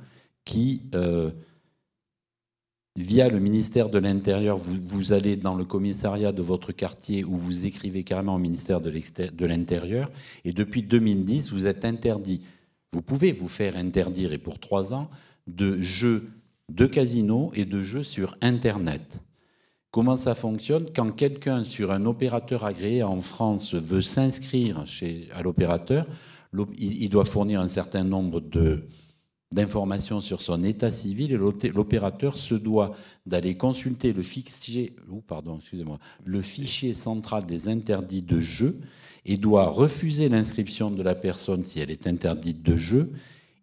qui, 0.44 0.82
euh, 0.94 1.30
via 2.96 3.28
le 3.28 3.40
ministère 3.40 3.88
de 3.88 3.98
l'Intérieur, 3.98 4.56
vous, 4.58 5.12
allez 5.12 5.36
dans 5.36 5.54
le 5.54 5.64
commissariat 5.64 6.32
de 6.32 6.42
votre 6.42 6.72
quartier 6.72 7.24
ou 7.24 7.36
vous 7.36 7.66
écrivez 7.66 8.04
carrément 8.04 8.36
au 8.36 8.38
ministère 8.38 8.80
de 8.80 9.46
l'Intérieur. 9.46 10.10
Et 10.44 10.52
depuis 10.52 10.82
2010, 10.82 11.50
vous 11.50 11.66
êtes 11.66 11.84
interdit. 11.84 12.42
Vous 12.92 13.02
pouvez 13.02 13.32
vous 13.32 13.48
faire 13.48 13.76
interdire, 13.76 14.32
et 14.32 14.38
pour 14.38 14.58
trois 14.58 14.92
ans, 14.92 15.08
de 15.46 15.80
jeux 15.80 16.28
de 16.70 16.86
casinos 16.86 17.50
et 17.54 17.64
de 17.64 17.82
jeux 17.82 18.04
sur 18.04 18.36
Internet. 18.40 19.20
Comment 19.90 20.16
ça 20.16 20.36
fonctionne 20.36 20.86
Quand 20.94 21.10
quelqu'un 21.10 21.64
sur 21.64 21.90
un 21.90 22.06
opérateur 22.06 22.64
agréé 22.64 23.02
en 23.02 23.20
France 23.20 23.74
veut 23.74 24.02
s'inscrire 24.02 24.84
à 25.34 25.42
l'opérateur, 25.42 26.06
il 26.78 27.08
doit 27.08 27.24
fournir 27.24 27.60
un 27.60 27.66
certain 27.66 28.04
nombre 28.04 28.40
d'informations 29.50 30.20
sur 30.20 30.42
son 30.42 30.62
état 30.62 30.92
civil 30.92 31.32
et 31.32 31.68
l'opérateur 31.72 32.36
se 32.36 32.54
doit 32.54 32.94
d'aller 33.26 33.56
consulter 33.56 34.12
le 34.12 34.22
fichier, 34.22 34.94
le 36.24 36.40
fichier 36.40 36.94
central 36.94 37.46
des 37.46 37.66
interdits 37.66 38.22
de 38.22 38.38
jeu 38.38 38.78
et 39.26 39.38
doit 39.38 39.66
refuser 39.70 40.28
l'inscription 40.28 40.92
de 40.92 41.02
la 41.02 41.16
personne 41.16 41.64
si 41.64 41.80
elle 41.80 41.90
est 41.90 42.06
interdite 42.06 42.62
de 42.62 42.76
jeu 42.76 43.12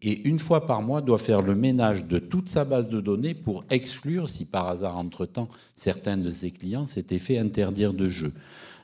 et 0.01 0.27
une 0.27 0.39
fois 0.39 0.65
par 0.65 0.81
mois 0.81 1.01
doit 1.01 1.17
faire 1.17 1.41
le 1.41 1.55
ménage 1.55 2.05
de 2.05 2.19
toute 2.19 2.47
sa 2.47 2.65
base 2.65 2.89
de 2.89 3.01
données 3.01 3.33
pour 3.33 3.65
exclure 3.69 4.29
si 4.29 4.45
par 4.45 4.67
hasard 4.67 4.97
entre-temps 4.97 5.49
certains 5.75 6.17
de 6.17 6.29
ses 6.29 6.51
clients 6.51 6.85
s'étaient 6.85 7.19
fait 7.19 7.37
interdire 7.37 7.93
de 7.93 8.07
jeu. 8.07 8.33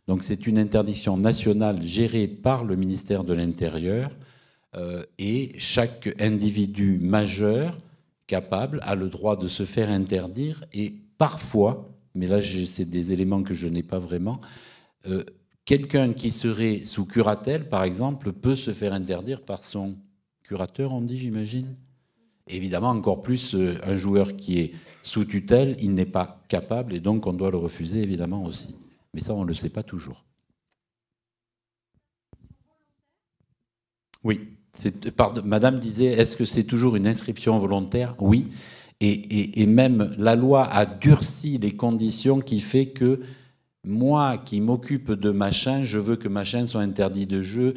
Donc 0.07 0.23
c'est 0.23 0.47
une 0.47 0.57
interdiction 0.57 1.17
nationale 1.17 1.81
gérée 1.85 2.27
par 2.27 2.63
le 2.63 2.75
ministère 2.75 3.23
de 3.23 3.33
l'Intérieur 3.33 4.11
euh, 4.75 5.03
et 5.19 5.53
chaque 5.57 6.13
individu 6.19 6.97
majeur 6.99 7.77
capable 8.25 8.79
a 8.81 8.95
le 8.95 9.07
droit 9.07 9.37
de 9.37 9.47
se 9.47 9.65
faire 9.65 9.89
interdire 9.89 10.65
et 10.73 10.95
parfois, 11.17 11.89
mais 12.15 12.27
là 12.27 12.39
c'est 12.41 12.89
des 12.89 13.13
éléments 13.13 13.43
que 13.43 13.53
je 13.53 13.67
n'ai 13.67 13.83
pas 13.83 13.99
vraiment, 13.99 14.41
euh, 15.05 15.23
quelqu'un 15.63 16.13
qui 16.13 16.31
serait 16.31 16.81
sous 16.85 17.05
curatelle 17.05 17.69
par 17.69 17.83
exemple 17.83 18.33
peut 18.33 18.55
se 18.55 18.71
faire 18.71 18.93
interdire 18.93 19.41
par 19.41 19.63
son 19.63 19.95
on 20.79 21.01
dit 21.01 21.17
j'imagine 21.17 21.75
Évidemment, 22.47 22.89
encore 22.89 23.21
plus 23.21 23.55
euh, 23.55 23.77
un 23.83 23.95
joueur 23.95 24.35
qui 24.35 24.59
est 24.59 24.73
sous 25.01 25.23
tutelle, 25.23 25.77
il 25.79 25.93
n'est 25.93 26.05
pas 26.05 26.43
capable 26.49 26.93
et 26.93 26.99
donc 26.99 27.25
on 27.25 27.33
doit 27.33 27.51
le 27.51 27.57
refuser 27.57 28.01
évidemment 28.01 28.43
aussi. 28.43 28.75
Mais 29.13 29.21
ça, 29.21 29.33
on 29.33 29.43
ne 29.43 29.47
le 29.47 29.53
sait 29.53 29.69
pas 29.69 29.83
toujours. 29.83 30.25
Oui. 34.23 34.41
Madame 35.45 35.79
disait, 35.79 36.05
est-ce 36.05 36.35
que 36.35 36.45
c'est 36.45 36.63
toujours 36.63 36.95
une 36.95 37.07
inscription 37.07 37.57
volontaire? 37.57 38.15
Oui. 38.19 38.51
Et, 39.01 39.65
même 39.65 40.15
la 40.17 40.35
loi 40.35 40.65
a 40.65 40.85
durci 40.85 41.57
les 41.57 41.75
conditions 41.75 42.39
qui 42.39 42.61
fait 42.61 42.87
que 42.87 43.19
moi 43.85 44.37
qui 44.37 44.61
m'occupe 44.61 45.11
de 45.11 45.31
machin, 45.31 45.83
je 45.83 45.99
veux 45.99 46.15
que 46.15 46.29
machin 46.29 46.65
soit 46.65 46.81
interdit 46.81 47.25
de 47.25 47.41
jeu. 47.41 47.73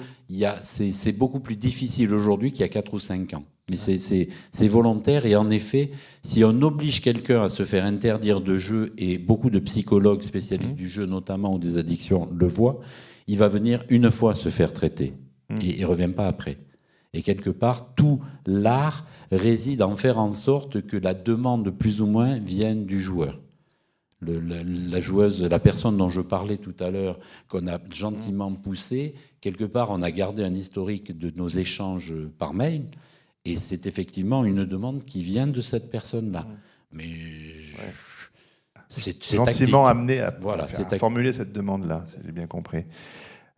C'est 0.60 1.16
beaucoup 1.16 1.40
plus 1.40 1.56
difficile 1.56 2.14
aujourd'hui 2.14 2.52
qu'il 2.52 2.60
y 2.60 2.64
a 2.64 2.68
4 2.68 2.94
ou 2.94 2.98
5 2.98 3.34
ans. 3.34 3.44
Mais 3.68 3.76
c'est 3.76 4.68
volontaire 4.68 5.26
et 5.26 5.34
en 5.34 5.50
effet, 5.50 5.90
si 6.22 6.44
on 6.44 6.62
oblige 6.62 7.00
quelqu'un 7.00 7.42
à 7.42 7.48
se 7.48 7.64
faire 7.64 7.84
interdire 7.84 8.40
de 8.40 8.56
jeu, 8.56 8.92
et 8.96 9.18
beaucoup 9.18 9.50
de 9.50 9.58
psychologues 9.58 10.22
spécialistes 10.22 10.72
mmh. 10.72 10.76
du 10.76 10.88
jeu 10.88 11.06
notamment 11.06 11.54
ou 11.54 11.58
des 11.58 11.76
addictions 11.76 12.28
le 12.32 12.46
voient, 12.46 12.78
il 13.26 13.38
va 13.38 13.48
venir 13.48 13.84
une 13.88 14.12
fois 14.12 14.36
se 14.36 14.50
faire 14.50 14.72
traiter 14.72 15.14
mmh. 15.50 15.58
et 15.60 15.74
il 15.74 15.80
ne 15.80 15.86
revient 15.86 16.12
pas 16.14 16.28
après. 16.28 16.58
Et 17.12 17.22
quelque 17.22 17.50
part, 17.50 17.94
tout 17.96 18.20
l'art 18.46 19.04
réside 19.32 19.82
en 19.82 19.96
faire 19.96 20.18
en 20.18 20.32
sorte 20.32 20.82
que 20.82 20.96
la 20.96 21.14
demande 21.14 21.70
plus 21.70 22.00
ou 22.00 22.06
moins 22.06 22.38
vienne 22.38 22.86
du 22.86 23.00
joueur. 23.00 23.40
La, 24.22 25.00
joueuse, 25.00 25.42
la 25.42 25.58
personne 25.58 25.96
dont 25.96 26.08
je 26.08 26.20
parlais 26.20 26.58
tout 26.58 26.74
à 26.80 26.90
l'heure, 26.90 27.18
qu'on 27.48 27.66
a 27.66 27.78
gentiment 27.92 28.52
poussée, 28.52 29.14
quelque 29.40 29.64
part, 29.64 29.90
on 29.90 30.02
a 30.02 30.10
gardé 30.10 30.42
un 30.44 30.54
historique 30.54 31.16
de 31.16 31.30
nos 31.36 31.48
échanges 31.48 32.14
par 32.38 32.54
mail. 32.54 32.86
Et 33.44 33.56
c'est 33.56 33.86
effectivement 33.86 34.44
une 34.44 34.64
demande 34.64 35.04
qui 35.04 35.22
vient 35.22 35.46
de 35.46 35.60
cette 35.60 35.90
personne-là. 35.90 36.46
Mais 36.92 37.06
c'est 38.88 39.34
gentiment 39.34 39.86
amené 39.86 40.20
à, 40.20 40.34
voilà, 40.40 40.66
formuler 40.66 41.32
cette 41.32 41.52
demande-là, 41.52 42.04
si 42.08 42.16
j'ai 42.24 42.32
bien 42.32 42.46
compris. 42.46 42.84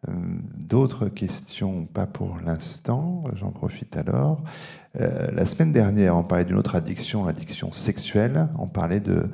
Euh, 0.08 0.12
d'autres 0.56 1.08
questions? 1.08 1.86
Pas 1.86 2.06
pour 2.06 2.38
l'instant, 2.44 3.24
j'en 3.34 3.50
profite 3.50 3.96
alors. 3.96 4.42
Euh, 5.00 5.30
la 5.32 5.44
semaine 5.44 5.72
dernière, 5.72 6.16
on 6.16 6.22
parlait 6.22 6.44
d'une 6.44 6.56
autre 6.56 6.76
addiction, 6.76 7.24
l'addiction 7.24 7.72
sexuelle. 7.72 8.48
On 8.58 8.68
parlait 8.68 9.00
de, 9.00 9.28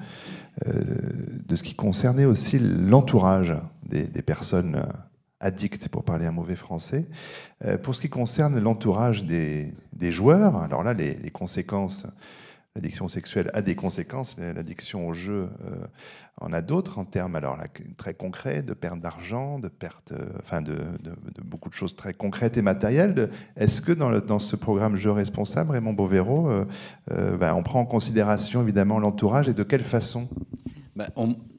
de 0.66 1.56
ce 1.56 1.62
qui 1.62 1.74
concernait 1.74 2.24
aussi 2.24 2.59
l'entourage 2.59 3.55
des, 3.85 4.22
personnes 4.22 4.85
addict, 5.44 5.89
pour 5.89 6.05
parler 6.05 6.26
un 6.26 6.32
mauvais 6.32 6.56
français. 6.56 7.06
Euh, 7.64 7.78
pour 7.78 7.94
ce 7.94 8.01
qui 8.01 8.09
concerne 8.09 8.59
l'entourage 8.59 9.24
des, 9.24 9.72
joueurs, 10.10 10.56
alors 10.56 10.82
là, 10.82 10.94
les, 10.94 11.31
conséquences, 11.31 12.06
l'addiction 12.76 13.09
sexuelle 13.09 13.51
a 13.55 13.62
des 13.62 13.74
conséquences, 13.74 14.36
l'addiction 14.38 15.06
au 15.06 15.12
jeu 15.12 15.48
euh, 15.64 15.86
en 16.40 16.52
a 16.52 16.60
d'autres, 16.60 16.98
en 16.98 17.05
termes 17.05 17.36
alors 17.36 17.56
très 17.96 18.14
concrets, 18.14 18.62
de 18.62 18.74
perte 18.74 19.01
d'argent, 19.01 19.59
de 19.59 19.68
perte, 19.68 20.12
euh, 20.12 20.24
enfin 20.42 20.60
de, 20.60 20.76
beaucoup 21.44 21.68
de 21.68 21.74
choses 21.74 21.94
très 21.94 22.14
concrètes 22.14 22.56
et 22.56 22.62
matérielles. 22.62 23.30
Est-ce 23.56 23.80
que 23.80 23.92
dans, 23.92 24.38
ce 24.38 24.56
programme 24.56 24.96
Jeu 24.96 25.12
responsable, 25.12 25.72
Raymond 25.72 25.92
Bovero, 25.92 26.48
ben, 27.09 27.55
on 27.55 27.62
prend 27.62 27.80
en 27.80 27.86
considération 27.86 28.62
évidemment 28.62 28.98
l'entourage 28.98 29.48
et 29.48 29.55
de 29.55 29.62
quelle 29.62 29.84
façon? 29.84 30.28
Ben, 30.96 31.09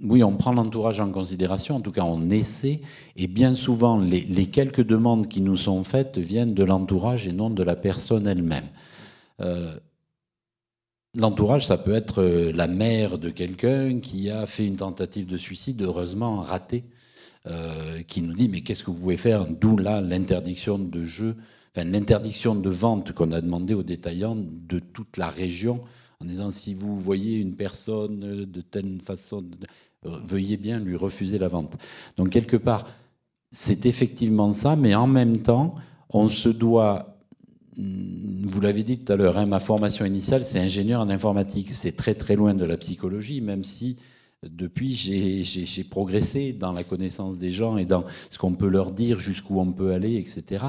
oui, 0.01 0.23
on 0.23 0.37
prend 0.37 0.53
l'entourage 0.53 1.01
en 1.01 1.11
considération, 1.11 1.75
en 1.75 1.81
tout 1.81 1.91
cas 1.91 2.03
on 2.03 2.29
essaie, 2.29 2.79
et 3.17 3.27
bien 3.27 3.53
souvent 3.53 3.99
les, 3.99 4.45
quelques 4.47 4.85
demandes 4.85 5.27
qui 5.27 5.41
nous 5.41 5.57
sont 5.57 5.83
faites 5.83 6.17
viennent 6.17 6.53
de 6.53 6.63
l'entourage 6.63 7.27
et 7.27 7.33
non 7.33 7.49
de 7.49 7.61
la 7.61 7.75
personne 7.75 8.27
elle-même. 8.27 8.67
Euh, 9.41 9.77
l'entourage, 11.17 11.65
ça 11.65 11.77
peut 11.77 11.93
être 11.93 12.21
euh, 12.21 12.51
la 12.53 12.67
mère 12.67 13.17
de 13.17 13.29
quelqu'un 13.29 13.99
qui 13.99 14.29
a 14.29 14.45
fait 14.45 14.65
une 14.65 14.77
tentative 14.77 15.25
de 15.25 15.37
suicide, 15.37 15.81
heureusement 15.81 16.41
ratée, 16.41 16.83
euh, 17.47 18.01
qui 18.03 18.21
nous 18.21 18.33
dit 18.33 18.49
mais 18.49 18.61
qu'est-ce 18.61 18.83
que 18.83 18.91
vous 18.91 18.97
pouvez 18.97 19.17
faire? 19.17 19.47
D'où 19.47 19.77
là 19.77 20.01
l'interdiction 20.01 20.79
de 20.79 21.03
jeu, 21.03 21.35
enfin 21.75 21.85
l'interdiction 21.85 22.55
de 22.55 22.69
vente 22.69 23.11
qu'on 23.11 23.31
a 23.31 23.41
demandé 23.41 23.73
aux 23.73 23.83
détaillants 23.83 24.35
de 24.37 24.79
toute 24.79 25.17
la 25.17 25.29
région 25.29 25.81
en 26.21 26.25
disant 26.25 26.51
si 26.51 26.73
vous 26.73 26.97
voyez 26.97 27.37
une 27.39 27.55
personne 27.55 28.45
de 28.45 28.61
telle 28.61 29.01
façon, 29.01 29.45
euh, 30.05 30.17
veuillez 30.23 30.57
bien 30.57 30.79
lui 30.79 30.95
refuser 30.95 31.37
la 31.37 31.47
vente. 31.47 31.75
Donc 32.17 32.29
quelque 32.29 32.57
part, 32.57 32.87
c'est 33.51 33.85
effectivement 33.85 34.51
ça, 34.51 34.75
mais 34.75 34.95
en 34.95 35.07
même 35.07 35.37
temps, 35.37 35.75
on 36.09 36.27
se 36.27 36.49
doit, 36.49 37.14
vous 37.77 38.61
l'avez 38.61 38.83
dit 38.83 38.99
tout 38.99 39.11
à 39.11 39.15
l'heure, 39.15 39.37
hein, 39.37 39.45
ma 39.45 39.59
formation 39.59 40.05
initiale, 40.05 40.45
c'est 40.45 40.59
ingénieur 40.59 41.01
en 41.01 41.09
informatique. 41.09 41.73
C'est 41.73 41.95
très 41.95 42.15
très 42.15 42.35
loin 42.35 42.53
de 42.53 42.65
la 42.65 42.77
psychologie, 42.77 43.41
même 43.41 43.63
si 43.63 43.97
depuis, 44.43 44.93
j'ai 44.93 45.83
progressé 45.83 46.53
dans 46.53 46.71
la 46.71 46.83
connaissance 46.83 47.39
des 47.39 47.51
gens 47.51 47.77
et 47.77 47.85
dans 47.85 48.05
ce 48.29 48.37
qu'on 48.37 48.53
peut 48.53 48.67
leur 48.67 48.91
dire, 48.91 49.19
jusqu'où 49.19 49.59
on 49.59 49.71
peut 49.71 49.91
aller, 49.91 50.17
etc. 50.17 50.63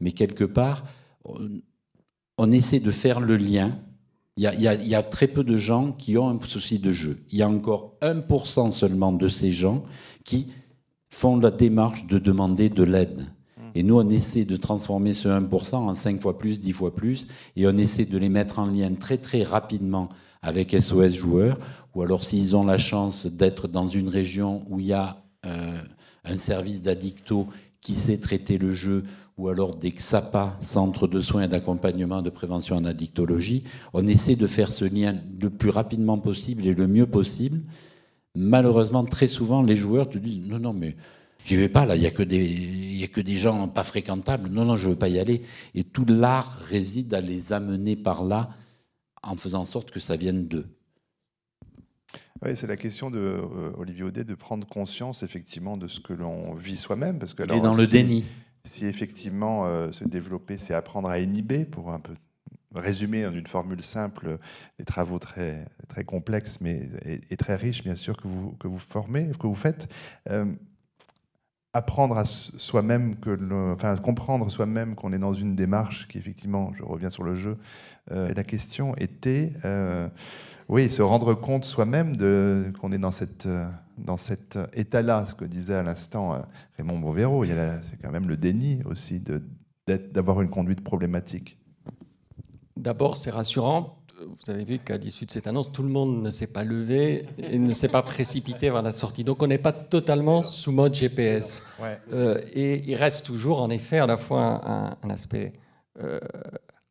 Mais 0.00 0.12
quelque 0.12 0.44
part, 0.44 0.84
on 2.38 2.50
essaie 2.52 2.80
de 2.80 2.90
faire 2.90 3.20
le 3.20 3.36
lien 3.36 3.78
il 4.36 4.44
y, 4.44 4.94
a, 4.94 5.02
très 5.02 5.28
peu 5.28 5.44
de 5.44 5.56
gens 5.58 5.92
qui 5.92 6.16
ont 6.16 6.30
un 6.30 6.40
souci 6.40 6.78
de 6.78 6.90
jeu. 6.90 7.18
Il 7.30 7.38
y 7.38 7.42
a 7.42 7.48
encore 7.48 7.96
1% 8.00 8.70
seulement 8.70 9.12
de 9.12 9.28
ces 9.28 9.52
gens 9.52 9.82
qui 10.24 10.48
font 11.10 11.36
la 11.36 11.50
démarche 11.50 12.06
de 12.06 12.18
demander 12.18 12.70
de 12.70 12.82
l'aide. 12.82 13.26
Et 13.74 13.82
nous, 13.82 13.98
on 13.98 14.08
essaie 14.08 14.44
de 14.44 14.56
transformer 14.56 15.12
ce 15.12 15.28
1% 15.28 15.74
en 15.76 15.94
5 15.94 16.20
fois 16.20 16.38
plus, 16.38 16.60
10 16.60 16.72
fois 16.72 16.94
plus, 16.94 17.26
et 17.56 17.66
on 17.66 17.76
essaie 17.76 18.04
de 18.04 18.18
les 18.18 18.28
mettre 18.28 18.58
en 18.58 18.66
lien 18.66 18.92
très 18.94 19.18
très 19.18 19.42
rapidement 19.42 20.08
avec 20.42 20.72
SOS 20.78 21.14
Joueurs, 21.14 21.58
ou 21.94 22.02
alors 22.02 22.24
s'ils 22.24 22.56
ont 22.56 22.64
la 22.64 22.78
chance 22.78 23.26
d'être 23.26 23.68
dans 23.68 23.86
une 23.86 24.08
région 24.08 24.64
où 24.68 24.80
il 24.80 24.86
y 24.86 24.92
a 24.92 25.22
euh, 25.46 25.80
un 26.24 26.36
service 26.36 26.82
d'addicto 26.82 27.46
qui 27.80 27.94
sait 27.94 28.18
traiter 28.18 28.58
le 28.58 28.72
jeu, 28.72 29.04
ou 29.38 29.48
alors 29.48 29.74
des 29.76 29.90
XAPA, 29.90 30.56
Centres 30.60 31.08
de 31.08 31.20
soins 31.20 31.44
et 31.44 31.48
d'accompagnement 31.48 32.22
de 32.22 32.30
prévention 32.30 32.76
en 32.76 32.84
addictologie, 32.84 33.64
on 33.92 34.06
essaie 34.06 34.36
de 34.36 34.46
faire 34.46 34.70
ce 34.70 34.84
lien 34.84 35.16
le 35.40 35.50
plus 35.50 35.70
rapidement 35.70 36.18
possible 36.18 36.66
et 36.66 36.74
le 36.74 36.86
mieux 36.86 37.06
possible. 37.06 37.60
Malheureusement, 38.34 39.04
très 39.04 39.26
souvent, 39.26 39.62
les 39.62 39.76
joueurs 39.76 40.08
te 40.08 40.18
disent 40.18 40.46
non, 40.46 40.58
non, 40.58 40.72
mais 40.72 40.96
j'y 41.44 41.56
vais 41.56 41.68
pas 41.68 41.86
là, 41.86 41.96
il 41.96 42.00
n'y 42.00 42.06
a, 42.06 42.10
que 42.10 42.22
des, 42.22 43.00
a 43.02 43.08
que 43.08 43.20
des 43.20 43.36
gens 43.36 43.68
pas 43.68 43.84
fréquentables, 43.84 44.48
non, 44.48 44.64
non, 44.64 44.76
je 44.76 44.88
ne 44.88 44.92
veux 44.92 44.98
pas 44.98 45.08
y 45.08 45.18
aller. 45.18 45.42
Et 45.74 45.84
tout 45.84 46.04
l'art 46.04 46.52
réside 46.68 47.12
à 47.14 47.20
les 47.20 47.52
amener 47.52 47.96
par 47.96 48.24
là 48.24 48.50
en 49.22 49.36
faisant 49.36 49.60
en 49.60 49.64
sorte 49.64 49.90
que 49.90 50.00
ça 50.00 50.16
vienne 50.16 50.46
d'eux. 50.46 50.66
Oui, 52.44 52.56
c'est 52.56 52.66
la 52.66 52.76
question 52.76 53.10
de 53.10 53.18
euh, 53.20 53.70
Olivier 53.76 54.02
Audet 54.02 54.24
de 54.24 54.34
prendre 54.34 54.66
conscience 54.66 55.22
effectivement 55.22 55.76
de 55.76 55.86
ce 55.86 56.00
que 56.00 56.12
l'on 56.12 56.54
vit 56.54 56.76
soi-même, 56.76 57.18
parce 57.18 57.34
que 57.34 57.44
alors, 57.44 57.60
dans 57.60 57.74
le 57.74 57.86
déni 57.86 58.24
si 58.64 58.86
effectivement 58.86 59.66
euh, 59.66 59.92
se 59.92 60.04
développer, 60.04 60.56
c'est 60.56 60.74
apprendre 60.74 61.08
à 61.08 61.18
inhiber, 61.18 61.64
pour 61.64 61.90
un 61.90 62.00
peu 62.00 62.14
résumer 62.74 63.26
en 63.26 63.34
une 63.34 63.46
formule 63.46 63.82
simple 63.82 64.38
des 64.78 64.84
travaux 64.84 65.18
très, 65.18 65.66
très 65.88 66.04
complexes 66.04 66.58
mais, 66.60 66.88
et, 67.04 67.36
très 67.36 67.56
riches, 67.56 67.84
bien 67.84 67.94
sûr, 67.94 68.16
que 68.16 68.26
vous, 68.28 68.52
que 68.52 68.68
vous 68.68 68.78
formez, 68.78 69.30
que 69.38 69.46
vous 69.46 69.54
faites. 69.54 69.88
Euh, 70.30 70.46
apprendre 71.72 72.18
à 72.18 72.24
soi-même, 72.24 73.16
que 73.16 73.38
enfin 73.72 73.96
comprendre 73.96 74.50
soi-même 74.50 74.94
qu'on 74.94 75.12
est 75.12 75.18
dans 75.18 75.34
une 75.34 75.56
démarche 75.56 76.06
qui, 76.08 76.18
effectivement, 76.18 76.72
je 76.74 76.82
reviens 76.82 77.10
sur 77.10 77.22
le 77.22 77.34
jeu, 77.34 77.56
euh, 78.10 78.32
la 78.34 78.44
question 78.44 78.94
était 78.96 79.52
oui, 80.72 80.88
se 80.88 81.02
rendre 81.02 81.34
compte 81.34 81.64
soi-même 81.64 82.16
qu'on 82.80 82.92
est 82.92 82.98
dans, 82.98 83.10
cette, 83.10 83.46
dans 83.98 84.16
cet 84.16 84.58
état-là, 84.72 85.26
ce 85.26 85.34
que 85.34 85.44
disait 85.44 85.74
à 85.74 85.82
l'instant 85.82 86.34
euh, 86.34 86.38
Raymond 86.78 86.98
Bovero. 86.98 87.44
C'est 87.44 88.00
quand 88.00 88.10
même 88.10 88.28
le 88.28 88.38
déni 88.38 88.80
aussi 88.86 89.22
d'avoir 89.86 90.40
une 90.40 90.48
conduite 90.48 90.82
problématique. 90.82 91.58
D'abord, 92.76 93.18
c'est 93.18 93.30
rassurant. 93.30 94.01
Vous 94.26 94.50
avez 94.50 94.64
vu 94.64 94.78
qu'à 94.78 94.96
l'issue 94.96 95.26
de 95.26 95.30
cette 95.30 95.46
annonce, 95.46 95.72
tout 95.72 95.82
le 95.82 95.88
monde 95.88 96.22
ne 96.22 96.30
s'est 96.30 96.52
pas 96.52 96.64
levé 96.64 97.26
et 97.38 97.58
ne 97.58 97.72
s'est 97.74 97.88
pas 97.88 98.02
précipité 98.02 98.70
vers 98.70 98.82
la 98.82 98.92
sortie. 98.92 99.24
Donc 99.24 99.42
on 99.42 99.46
n'est 99.46 99.58
pas 99.58 99.72
totalement 99.72 100.42
sous 100.42 100.72
mode 100.72 100.94
GPS. 100.94 101.62
Euh, 102.12 102.40
et 102.52 102.82
il 102.86 102.94
reste 102.94 103.26
toujours, 103.26 103.62
en 103.62 103.70
effet, 103.70 103.98
à 103.98 104.06
la 104.06 104.16
fois 104.16 104.96
un, 105.02 105.10
aspect 105.10 105.52
euh, 106.02 106.20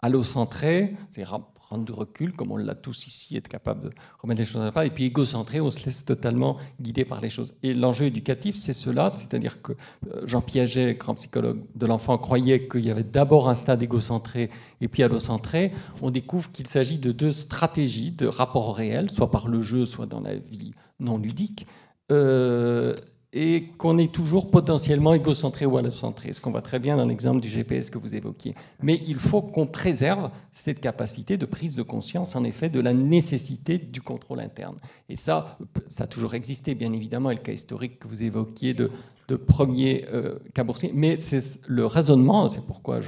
allocentré, 0.02 0.96
c'est-à-dire 1.10 1.40
prendre 1.72 1.86
du 1.86 1.94
recul, 1.94 2.34
comme 2.34 2.52
on 2.52 2.58
l'a 2.58 2.76
tous 2.76 3.08
ici, 3.08 3.38
être 3.38 3.48
capable 3.48 3.84
de 3.84 3.90
remettre 4.20 4.42
les 4.42 4.46
choses 4.46 4.62
à 4.62 4.66
la 4.66 4.72
place, 4.74 4.88
et 4.88 4.90
puis 4.90 5.06
égocentré, 5.06 5.62
on 5.62 5.72
se 5.72 5.86
laisse 5.86 6.04
totalement 6.04 6.58
guider 6.82 7.06
par 7.06 7.22
les 7.22 7.30
choses. 7.30 7.54
Et 7.64 7.74
l'enjeu 7.74 8.08
éducatif, 8.08 8.58
c'est 8.58 8.74
cela, 8.74 9.10
c'est-à-dire 9.10 9.62
que 9.62 9.72
euh, 9.72 10.28
Jean 10.28 10.42
Piaget, 10.42 10.96
grand 10.96 11.16
psychologue 11.16 11.62
de 11.76 11.86
l'enfant, 11.86 12.18
croyait 12.18 12.68
qu'il 12.68 12.84
y 12.84 12.92
avait 12.92 13.06
d'abord 13.06 13.48
un 13.48 13.54
stade 13.54 13.82
égocentré 13.82 14.50
et 14.82 14.90
puis 14.90 15.02
allocentré. 15.02 15.72
On 16.02 16.12
découvre 16.12 16.52
qu'il 16.52 16.68
s'agit 16.68 17.00
de 17.00 17.14
deux 17.14 17.32
stratégies 17.32 18.12
de 18.12 18.28
rapport 18.28 18.68
au 18.68 18.74
réel, 18.74 19.10
soit 19.10 19.32
par 19.32 19.48
le 19.48 19.62
jeu, 19.62 19.86
soit 19.86 20.08
dans 20.08 20.20
la 20.20 20.36
vie 20.36 20.72
non 21.00 21.18
ludique. 21.18 21.66
Euh, 22.12 22.98
et 23.34 23.70
qu'on 23.78 23.98
est 23.98 24.14
toujours 24.14 24.52
potentiellement 24.52 25.14
égocentré 25.14 25.66
ou 25.66 25.78
allocentré, 25.78 26.34
ce 26.34 26.42
qu'on 26.42 26.52
voit 26.52 26.62
très 26.62 26.80
bien 26.80 26.98
dans 26.98 27.06
l'exemple 27.06 27.40
du 27.40 27.48
GPS 27.48 27.90
que 27.90 27.98
vous 27.98 28.14
évoquiez. 28.14 28.56
Mais 28.82 29.00
il 29.08 29.16
faut 29.16 29.42
qu'on 29.42 29.68
préserve 29.68 30.32
cette 30.52 30.82
capacité 30.82 31.38
de 31.38 31.46
prise 31.46 31.76
de 31.76 31.84
conscience, 31.84 32.36
en 32.36 32.44
effet, 32.44 32.68
de 32.68 32.82
la 32.82 32.94
nécessité 32.94 33.78
du 33.78 34.02
contrôle 34.02 34.42
interne. 34.42 34.76
Et 35.08 35.16
ça, 35.16 35.58
ça 35.88 36.04
a 36.04 36.08
toujours 36.08 36.34
existé, 36.34 36.76
bien 36.76 36.92
évidemment, 36.92 37.32
et 37.32 37.36
le 37.36 37.42
cas 37.42 37.54
historique 37.54 38.00
que 38.00 38.08
vous 38.10 38.22
évoquiez 38.22 38.74
de, 38.74 38.92
de 39.30 39.36
premier 39.38 40.06
euh, 40.12 40.36
cas 40.54 40.66
boursier. 40.66 40.92
Mais 40.94 41.16
c'est 41.16 41.62
le 41.68 41.86
raisonnement, 41.86 42.50
c'est 42.50 42.66
pourquoi 42.66 43.00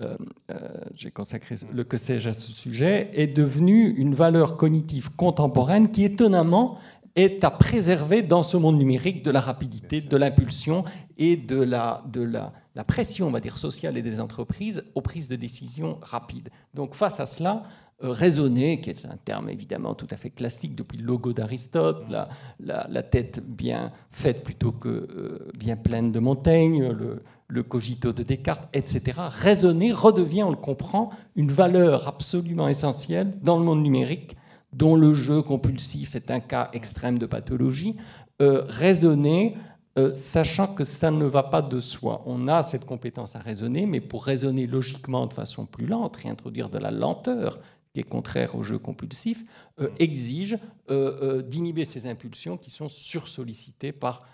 euh, 0.00 0.16
euh, 0.50 0.56
j'ai 0.94 1.10
consacré 1.10 1.56
le 1.70 1.84
que 1.84 1.98
sais-je 1.98 2.30
à 2.30 2.32
ce 2.32 2.50
sujet, 2.50 3.10
est 3.12 3.26
devenu 3.26 3.90
une 3.90 4.14
valeur 4.14 4.56
cognitive 4.56 5.14
contemporaine 5.14 5.90
qui, 5.90 6.04
étonnamment, 6.04 6.78
est 7.16 7.44
à 7.44 7.50
préserver 7.50 8.22
dans 8.22 8.42
ce 8.42 8.56
monde 8.56 8.78
numérique 8.78 9.22
de 9.22 9.30
la 9.30 9.40
rapidité, 9.40 10.00
de 10.00 10.16
l'impulsion 10.16 10.84
et 11.18 11.36
de 11.36 11.60
la, 11.60 12.02
de 12.10 12.22
la, 12.22 12.52
la, 12.74 12.84
pression, 12.84 13.26
on 13.26 13.30
va 13.30 13.40
dire, 13.40 13.58
sociale 13.58 13.96
et 13.96 14.02
des 14.02 14.20
entreprises 14.20 14.82
aux 14.94 15.02
prises 15.02 15.28
de 15.28 15.36
décision 15.36 15.98
rapides. 16.02 16.48
Donc 16.74 16.94
face 16.94 17.20
à 17.20 17.26
cela, 17.26 17.64
euh, 18.04 18.10
raisonner, 18.10 18.80
qui 18.80 18.90
est 18.90 19.04
un 19.04 19.16
terme 19.16 19.48
évidemment 19.48 19.94
tout 19.94 20.08
à 20.10 20.16
fait 20.16 20.30
classique 20.30 20.74
depuis 20.74 20.98
le 20.98 21.04
logo 21.04 21.32
d'Aristote, 21.32 22.08
la, 22.08 22.28
la, 22.58 23.02
tête 23.02 23.40
bien 23.46 23.92
faite 24.10 24.42
plutôt 24.42 24.72
que 24.72 24.88
euh, 24.88 25.52
bien 25.56 25.76
pleine 25.76 26.10
de 26.10 26.18
Montaigne, 26.18 26.88
le, 26.88 27.22
le 27.46 27.62
cogito 27.62 28.12
de 28.12 28.22
Descartes, 28.22 28.68
etc. 28.72 29.12
Raisonner 29.28 29.92
redevient, 29.92 30.42
on 30.42 30.50
le 30.50 30.56
comprend, 30.56 31.10
une 31.36 31.52
valeur 31.52 32.08
absolument 32.08 32.66
essentielle 32.66 33.34
dans 33.42 33.58
le 33.58 33.64
monde 33.64 33.82
numérique 33.82 34.36
dont 34.72 34.96
le 34.96 35.14
jeu 35.14 35.42
compulsif 35.42 36.16
est 36.16 36.30
un 36.30 36.40
cas 36.40 36.70
extrême 36.72 37.18
de 37.18 37.26
pathologie, 37.26 37.96
euh, 38.40 38.64
raisonner, 38.68 39.56
euh, 39.98 40.16
sachant 40.16 40.68
que 40.68 40.84
ça 40.84 41.10
ne 41.10 41.26
va 41.26 41.42
pas 41.42 41.60
de 41.60 41.78
soi. 41.80 42.22
On 42.24 42.48
a 42.48 42.62
cette 42.62 42.86
compétence 42.86 43.36
à 43.36 43.40
raisonner, 43.40 43.84
mais 43.84 44.00
pour 44.00 44.24
raisonner 44.24 44.66
logiquement 44.66 45.26
de 45.26 45.34
façon 45.34 45.66
plus 45.66 45.86
lente, 45.86 46.16
réintroduire 46.16 46.70
de 46.70 46.78
la 46.78 46.90
lenteur, 46.90 47.60
qui 47.92 48.00
est 48.00 48.04
contraire 48.04 48.54
au 48.56 48.62
jeu 48.62 48.78
compulsif, 48.78 49.44
euh, 49.80 49.88
exige 49.98 50.58
d'inhiber 50.88 51.84
ces 51.84 52.06
impulsions 52.06 52.58
qui 52.58 52.70
sont 52.70 52.88
sursollicitées 52.88 53.92
par 53.92 54.26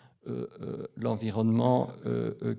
l'environnement 0.97 1.91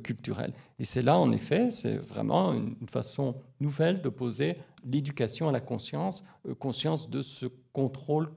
culturel. 0.03 0.53
Et 0.80 0.85
c'est 0.85 1.03
là, 1.03 1.19
en 1.19 1.31
effet, 1.31 1.69
c'est 1.69 1.97
vraiment 1.97 2.53
une 2.53 2.88
façon 2.88 3.35
nouvelle 3.60 4.01
de 4.01 4.10
poser 4.10 4.56
l'éducation 4.85 5.49
à 5.49 5.51
la 5.51 5.60
conscience, 5.60 6.23
conscience 6.57 7.10
de 7.10 7.22
ce 7.22 7.45
contrôle 7.81 8.27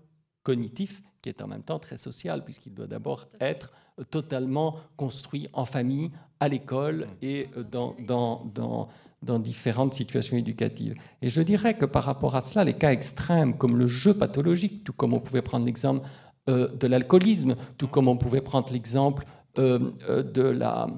cognitif 0.42 1.02
qui 1.20 1.28
est 1.28 1.40
en 1.40 1.46
même 1.46 1.62
temps 1.62 1.78
très 1.78 1.96
social, 1.96 2.44
puisqu'il 2.44 2.74
doit 2.74 2.88
d'abord 2.88 3.28
être 3.40 3.70
totalement 4.10 4.76
construit 4.96 5.48
en 5.52 5.64
famille, 5.64 6.10
à 6.40 6.48
l'école 6.48 7.06
et 7.22 7.48
dans, 7.70 7.94
dans, 8.00 8.44
dans, 8.52 8.88
dans, 9.22 9.38
différentes 9.38 9.94
situations 9.94 10.36
éducatives. 10.36 10.94
Et 11.22 11.28
je 11.28 11.40
dirais 11.40 11.74
que 11.74 11.86
par 11.86 12.02
rapport 12.02 12.34
à 12.34 12.40
cela, 12.40 12.64
les 12.64 12.74
cas 12.74 12.90
extrêmes, 12.90 13.56
comme 13.56 13.76
le 13.78 13.86
jeu 13.86 14.12
pathologique, 14.14 14.82
tout 14.82 14.92
comme 14.92 15.12
on 15.12 15.20
pouvait 15.20 15.42
prendre 15.42 15.64
l'exemple 15.64 16.04
euh, 16.50 16.66
de 16.66 16.88
l'alcoolisme, 16.88 17.54
tout 17.78 17.86
comme 17.86 18.08
on 18.08 18.16
pouvait 18.16 18.40
prendre 18.40 18.72
l'exemple 18.72 19.24
euh, 19.58 19.92
euh, 20.08 20.24
de 20.24 20.42
la 20.42 20.88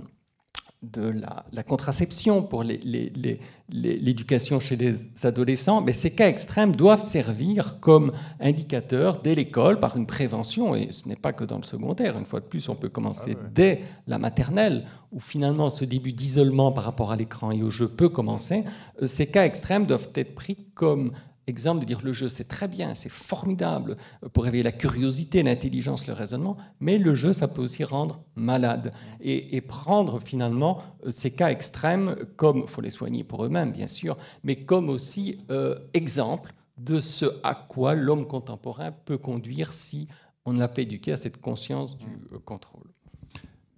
de 0.92 1.12
la, 1.52 1.62
contraception 1.62 2.42
pour 2.42 2.62
l'éducation 2.62 4.60
chez 4.60 4.76
les 4.76 4.94
adolescents, 5.26 5.80
mais 5.80 5.92
ces 5.92 6.14
cas 6.14 6.28
extrêmes 6.28 6.74
doivent 6.74 7.02
servir 7.02 7.80
comme 7.80 8.12
indicateur 8.40 9.20
dès 9.22 9.34
l'école 9.34 9.80
par 9.80 9.96
une 9.96 10.06
prévention, 10.06 10.74
et 10.74 10.90
ce 10.90 11.08
n'est 11.08 11.16
pas 11.16 11.32
que 11.32 11.44
dans 11.44 11.56
le 11.56 11.62
secondaire, 11.62 12.18
une 12.18 12.26
fois 12.26 12.40
de 12.40 12.46
plus, 12.46 12.68
on 12.68 12.74
peut 12.74 12.88
commencer 12.88 13.36
ah 13.38 13.48
dès 13.54 13.80
la 14.06 14.18
maternelle, 14.18 14.84
où 15.12 15.20
finalement 15.20 15.70
ce 15.70 15.84
début 15.84 16.12
d'isolement 16.12 16.72
par 16.72 16.84
rapport 16.84 17.12
à 17.12 17.16
l'écran 17.16 17.50
et 17.50 17.62
au 17.62 17.70
jeu 17.70 17.88
peut 17.88 18.08
commencer. 18.08 18.64
Euh, 19.02 19.06
ces 19.06 19.26
cas 19.26 19.44
extrêmes 19.44 19.86
doivent 19.86 20.10
être 20.14 20.34
pris 20.34 20.56
comme 20.74 21.12
exemple 21.46 21.80
de 21.80 21.86
dire 21.86 22.00
le 22.02 22.12
jeu 22.12 22.28
c'est 22.28 22.48
très 22.48 22.68
bien, 22.68 22.94
c'est 22.94 23.10
formidable 23.10 23.96
pour 24.32 24.44
réveiller 24.44 24.62
la 24.62 24.72
curiosité, 24.72 25.42
l'intelligence, 25.42 26.06
le 26.06 26.12
raisonnement, 26.12 26.56
mais 26.80 26.98
le 26.98 27.14
jeu 27.14 27.32
ça 27.32 27.48
peut 27.48 27.62
aussi 27.62 27.84
rendre 27.84 28.22
malade 28.36 28.92
et, 29.20 29.60
prendre 29.60 30.20
finalement 30.20 30.82
euh, 31.06 31.10
ces 31.10 31.34
cas 31.34 31.50
extrêmes 31.50 32.16
comme, 32.36 32.68
faut 32.68 32.80
les 32.80 32.90
soigner 32.90 33.24
pour 33.24 33.44
eux-mêmes 33.44 33.72
bien 33.72 33.86
sûr, 33.86 34.16
mais 34.42 34.56
comme 34.56 34.88
aussi 34.88 35.38
euh, 35.50 35.78
exemple 35.94 36.52
de 36.78 37.00
ce 37.00 37.26
à 37.42 37.54
quoi 37.54 37.94
l'homme 37.94 38.26
contemporain 38.26 38.92
peut 38.92 39.18
conduire 39.18 39.72
si 39.72 40.08
on 40.44 40.52
ne 40.52 40.58
l'a 40.58 40.68
pas 40.68 40.82
éduqué 40.82 41.12
à 41.12 41.16
cette 41.16 41.40
conscience 41.40 41.96
du 41.96 42.06
euh, 42.32 42.38
contrôle. 42.44 42.90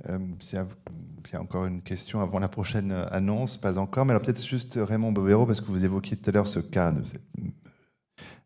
Il 0.08 1.32
y 1.32 1.36
a 1.36 1.40
encore 1.40 1.66
une 1.66 1.82
question 1.82 2.20
avant 2.20 2.38
la 2.38 2.48
prochaine 2.48 2.92
annonce, 3.10 3.56
pas 3.56 3.78
encore, 3.78 4.04
mais 4.04 4.12
alors 4.12 4.22
peut-être 4.22 4.44
juste 4.44 4.78
Raymond 4.80 5.12
Bovero, 5.12 5.46
parce 5.46 5.60
que 5.60 5.66
vous 5.66 5.84
évoquiez 5.84 6.16
tout 6.16 6.30
à 6.30 6.32
l'heure 6.32 6.46
ce 6.46 6.60
cas 6.60 6.92
de 6.92 7.02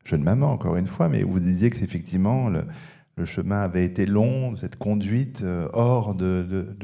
jeune 0.05 0.23
maman, 0.23 0.51
encore 0.51 0.77
une 0.77 0.87
fois, 0.87 1.09
mais 1.09 1.23
vous 1.23 1.41
disiez 1.41 1.71
que 1.71 1.83
effectivement 1.83 2.49
le, 2.49 2.65
chemin 3.27 3.61
avait 3.61 3.85
été 3.85 4.07
long, 4.07 4.57
cette 4.57 4.77
conduite 4.77 5.43
euh, 5.43 5.69
hors 5.75 6.15
de, 6.15 6.75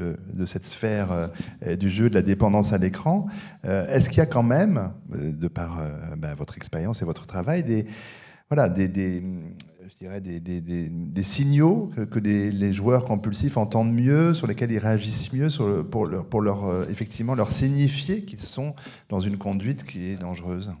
cette 0.45 0.67
sphère 0.67 1.11
euh, 1.11 1.75
du 1.75 1.89
jeu, 1.89 2.11
de 2.11 2.13
la 2.13 2.21
dépendance 2.21 2.73
à 2.73 2.77
l'écran. 2.77 3.25
Euh, 3.65 3.87
est-ce 3.87 4.07
qu'il 4.07 4.19
y 4.19 4.21
a 4.21 4.27
quand 4.27 4.43
même, 4.43 4.91
de 5.09 5.47
par 5.47 5.81
ben, 6.15 6.35
votre 6.35 6.55
expérience 6.55 7.01
et 7.01 7.05
votre 7.05 7.25
travail, 7.25 7.63
des, 7.63 7.87
voilà, 8.51 8.69
des 8.69 9.23
je 9.97 10.05
dirais 10.05 10.21
des, 10.21 10.39
des 10.39 11.23
signaux 11.23 11.89
que, 11.95 12.01
que 12.01 12.19
les 12.19 12.73
joueurs 12.73 13.03
compulsifs 13.03 13.57
entendent 13.57 13.93
mieux, 13.93 14.35
sur 14.35 14.45
lesquels 14.45 14.71
ils 14.71 14.77
réagissent 14.77 15.33
mieux, 15.33 15.49
sur 15.49 15.89
pour, 15.89 16.05
leur, 16.05 16.25
pour 16.25 16.41
leur, 16.41 16.87
effectivement 16.89 17.33
leur 17.33 17.49
signifier 17.49 18.21
qu'ils 18.21 18.41
sont 18.41 18.75
dans 19.09 19.19
une 19.19 19.37
conduite 19.37 19.85
qui 19.85 20.05
est 20.05 20.17
dangereuse 20.17 20.71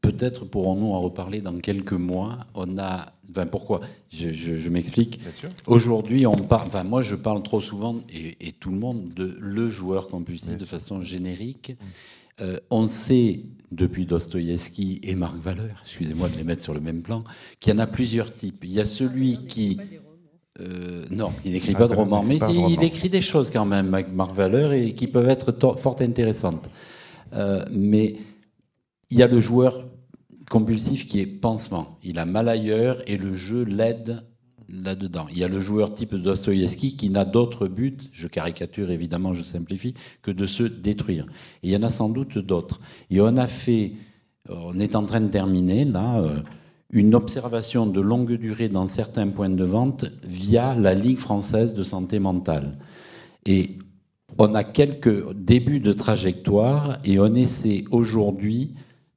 Peut-être 0.00 0.44
pourrons-nous 0.44 0.92
en 0.92 1.00
reparler 1.00 1.40
dans 1.40 1.58
quelques 1.58 1.92
mois. 1.92 2.46
On 2.54 2.78
a, 2.78 3.12
pourquoi? 3.50 3.80
Je, 4.10 4.68
m'explique. 4.68 5.18
Aujourd'hui, 5.66 6.24
on 6.26 6.36
parle. 6.36 6.68
Enfin, 6.68 6.84
moi, 6.84 7.02
je 7.02 7.16
parle 7.16 7.42
trop 7.42 7.60
souvent 7.60 8.02
et, 8.08 8.52
tout 8.52 8.70
le 8.70 8.78
monde 8.78 9.12
de 9.14 9.36
le 9.40 9.68
joueur 9.70 10.08
compulsif 10.08 10.56
de 10.56 10.64
façon 10.64 11.02
générique. 11.02 11.70
Mm. 11.70 11.84
Euh, 12.40 12.58
on 12.70 12.86
sait 12.86 13.40
depuis 13.72 14.06
Dostoïevski 14.06 15.00
et 15.02 15.14
Marc 15.14 15.36
Valeur, 15.36 15.82
excusez-moi 15.82 16.28
de 16.28 16.36
les 16.36 16.44
mettre 16.44 16.62
sur 16.62 16.74
le 16.74 16.80
même 16.80 17.02
plan, 17.02 17.24
qu'il 17.60 17.72
y 17.72 17.76
en 17.76 17.78
a 17.78 17.86
plusieurs 17.86 18.32
types. 18.32 18.64
Il 18.64 18.72
y 18.72 18.80
a 18.80 18.84
celui 18.84 19.46
qui 19.46 19.78
euh, 20.60 21.04
non, 21.10 21.28
il 21.44 21.52
n'écrit 21.52 21.74
pas 21.74 21.86
de 21.86 21.94
romans, 21.94 22.24
mais 22.24 22.38
il, 22.50 22.82
écrit 22.82 23.08
des 23.08 23.20
choses 23.20 23.50
quand 23.50 23.64
même, 23.64 23.88
Marc 24.12 24.32
Valeur, 24.32 24.72
et 24.72 24.92
qui 24.92 25.06
peuvent 25.06 25.28
être 25.28 25.52
fort 25.78 25.96
intéressantes. 26.00 26.68
Euh, 27.32 27.64
mais 27.70 28.16
il 29.10 29.18
y 29.18 29.22
a 29.22 29.28
le 29.28 29.38
joueur 29.38 29.86
compulsif 30.50 31.06
qui 31.06 31.20
est 31.20 31.26
pansement. 31.26 31.98
Il 32.02 32.18
a 32.18 32.24
mal 32.24 32.48
ailleurs 32.48 33.02
et 33.06 33.16
le 33.16 33.34
jeu 33.34 33.62
l'aide 33.62 34.24
là-dedans. 34.68 35.26
Il 35.30 35.38
y 35.38 35.44
a 35.44 35.48
le 35.48 35.60
joueur 35.60 35.94
type 35.94 36.14
Dostoïevski 36.14 36.96
qui 36.96 37.10
n'a 37.10 37.24
d'autre 37.24 37.68
but, 37.68 38.10
je 38.12 38.28
caricature 38.28 38.90
évidemment, 38.90 39.34
je 39.34 39.42
simplifie, 39.42 39.94
que 40.22 40.30
de 40.30 40.46
se 40.46 40.62
détruire. 40.62 41.26
Et 41.62 41.68
il 41.68 41.70
y 41.72 41.76
en 41.76 41.82
a 41.82 41.90
sans 41.90 42.08
doute 42.08 42.38
d'autres. 42.38 42.80
Et 43.10 43.20
on 43.20 43.36
a 43.36 43.46
fait, 43.46 43.92
on 44.48 44.78
est 44.78 44.94
en 44.94 45.04
train 45.04 45.20
de 45.20 45.28
terminer 45.28 45.84
là, 45.84 46.20
euh, 46.20 46.40
une 46.90 47.14
observation 47.14 47.86
de 47.86 48.00
longue 48.00 48.34
durée 48.34 48.68
dans 48.68 48.86
certains 48.86 49.28
points 49.28 49.50
de 49.50 49.64
vente 49.64 50.06
via 50.22 50.74
la 50.74 50.94
Ligue 50.94 51.18
française 51.18 51.74
de 51.74 51.82
santé 51.82 52.18
mentale. 52.18 52.78
Et 53.44 53.78
on 54.38 54.54
a 54.54 54.64
quelques 54.64 55.32
débuts 55.34 55.80
de 55.80 55.92
trajectoire 55.92 56.98
et 57.04 57.18
on 57.18 57.34
essaie 57.34 57.84
aujourd'hui 57.90 58.74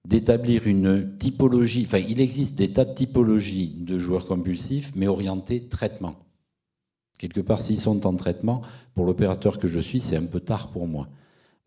d'établir 0.07 0.68
une 0.68 1.18
typologie, 1.18 1.84
enfin 1.86 1.99
il 1.99 2.19
existe 2.19 2.57
des 2.57 2.72
tas 2.72 2.86
de 2.86 2.94
typologies 2.94 3.76
de 3.78 3.98
joueurs 3.98 4.26
compulsifs, 4.26 4.91
mais 4.95 5.07
orientés 5.07 5.68
traitement. 5.68 6.15
Quelque 7.19 7.41
part, 7.41 7.61
s'ils 7.61 7.80
sont 7.80 8.07
en 8.07 8.15
traitement, 8.15 8.61
pour 8.95 9.06
l'opérateur 9.06 9.60
que 9.60 9.68
je 9.68 9.80
suis, 9.80 9.99
c'est 9.99 10.18
un 10.18 10.26
peu 10.26 10.40
tard 10.40 10.69
pour 10.69 10.88
moi. 10.88 11.07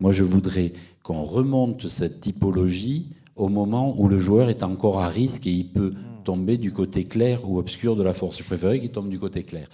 Moi, 0.01 0.11
je 0.11 0.23
voudrais 0.23 0.73
qu'on 1.01 1.23
remonte 1.23 1.87
cette 1.87 2.19
typologie 2.19 3.13
au 3.35 3.47
moment 3.47 3.95
où 3.97 4.09
le 4.09 4.19
joueur 4.19 4.49
est 4.49 4.63
encore 4.63 4.99
à 4.99 5.07
risque 5.07 5.47
et 5.47 5.51
il 5.51 5.71
peut 5.71 5.93
tomber 6.25 6.57
du 6.57 6.73
côté 6.73 7.05
clair 7.05 7.49
ou 7.49 7.57
obscur 7.57 7.95
de 7.95 8.03
la 8.03 8.11
force. 8.11 8.39
Je 8.39 8.43
préférerais 8.43 8.79
qu'il 8.79 8.91
tombe 8.91 9.09
du 9.09 9.19
côté 9.19 9.43
clair. 9.43 9.69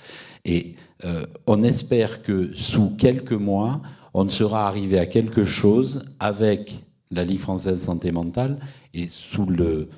Et 0.45 0.75
euh, 1.03 1.25
on 1.47 1.63
espère 1.63 2.21
que 2.21 2.53
sous 2.53 2.91
quelques 2.91 3.31
mois, 3.31 3.81
on 4.13 4.27
sera 4.29 4.67
arrivé 4.67 4.99
à 4.99 5.07
quelque 5.07 5.43
chose 5.43 6.05
avec 6.19 6.83
la 7.11 7.23
Ligue 7.23 7.39
française 7.39 7.81
santé 7.81 8.11
mentale 8.11 8.59
est 8.93 9.07
sous 9.07 9.45
le, 9.45 9.89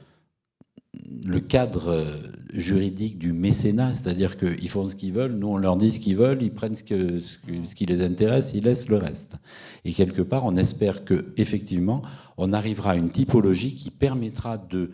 cadre 1.48 2.22
juridique 2.53 3.18
du 3.18 3.34
mécénat, 3.34 3.94
c'est-à-dire 3.94 4.38
qu'ils 4.38 4.69
font 4.69 4.88
ce 4.88 4.95
qu'ils 4.95 5.14
veulent, 5.14 5.34
nous 5.34 5.48
on 5.48 5.57
leur 5.57 5.77
dit 5.77 5.91
ce 5.91 5.99
qu'ils 5.99 6.15
veulent, 6.15 6.41
ils 6.41 6.53
prennent 6.53 6.76
ce, 6.76 6.84
qui 6.84 7.85
les 7.85 8.02
intéresse, 8.02 8.53
ils 8.53 8.64
laissent 8.64 8.90
le 8.90 8.98
reste. 8.98 9.38
Et 9.85 9.94
quelque 9.94 10.22
part, 10.22 10.45
on 10.45 10.56
espère 10.56 11.06
que 11.06 11.34
effectivement, 11.38 12.02
on 12.38 12.53
arrivera 12.53 12.91
à 12.91 12.95
une 12.95 13.10
typologie 13.10 13.76
qui 13.76 13.91
permettra 13.91 14.57
de 14.57 14.91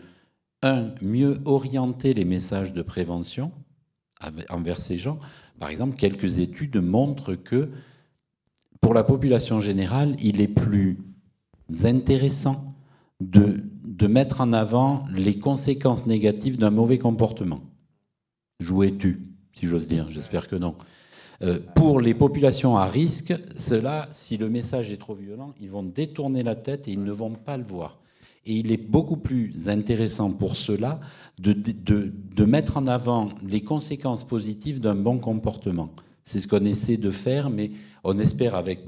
un 0.62 0.88
mieux 1.00 1.38
orienter 1.46 2.12
les 2.12 2.26
messages 2.26 2.72
de 2.72 2.82
prévention 2.82 3.52
envers 4.50 4.80
ces 4.80 4.98
gens. 4.98 5.18
Par 5.58 5.70
exemple, 5.70 5.96
quelques 5.96 6.38
études 6.38 6.76
montrent 6.76 7.34
que 7.34 7.70
pour 8.80 8.94
la 8.94 9.04
population 9.04 9.60
générale, 9.60 10.16
il 10.20 10.40
est 10.40 10.48
plus 10.48 10.98
intéressant 11.84 12.74
de, 13.20 13.62
de 13.84 14.06
mettre 14.06 14.40
en 14.40 14.52
avant 14.52 15.04
les 15.14 15.38
conséquences 15.38 16.06
négatives 16.06 16.58
d'un 16.58 16.70
mauvais 16.70 16.98
comportement. 16.98 17.60
Jouais-tu, 18.60 19.26
si 19.52 19.66
j'ose 19.66 19.88
dire 19.88 20.10
J'espère 20.10 20.48
que 20.48 20.56
non. 20.56 20.74
Euh, 21.42 21.58
pour 21.74 22.00
les 22.00 22.14
populations 22.14 22.76
à 22.76 22.86
risque, 22.86 23.34
cela, 23.56 24.08
si 24.10 24.36
le 24.36 24.50
message 24.50 24.90
est 24.90 24.98
trop 24.98 25.14
violent, 25.14 25.54
ils 25.60 25.70
vont 25.70 25.82
détourner 25.82 26.42
la 26.42 26.54
tête 26.54 26.86
et 26.86 26.92
ils 26.92 27.02
ne 27.02 27.12
vont 27.12 27.32
pas 27.32 27.56
le 27.56 27.64
voir. 27.64 27.98
Et 28.44 28.54
il 28.54 28.72
est 28.72 28.76
beaucoup 28.76 29.16
plus 29.16 29.68
intéressant 29.68 30.30
pour 30.30 30.56
cela 30.56 31.00
de, 31.38 31.52
de, 31.52 32.12
de 32.14 32.44
mettre 32.44 32.76
en 32.76 32.86
avant 32.86 33.30
les 33.42 33.62
conséquences 33.62 34.24
positives 34.24 34.80
d'un 34.80 34.94
bon 34.94 35.18
comportement. 35.18 35.90
C'est 36.24 36.40
ce 36.40 36.48
qu'on 36.48 36.64
essaie 36.64 36.96
de 36.96 37.10
faire, 37.10 37.50
mais 37.50 37.70
on 38.04 38.18
espère 38.18 38.54
avec 38.54 38.80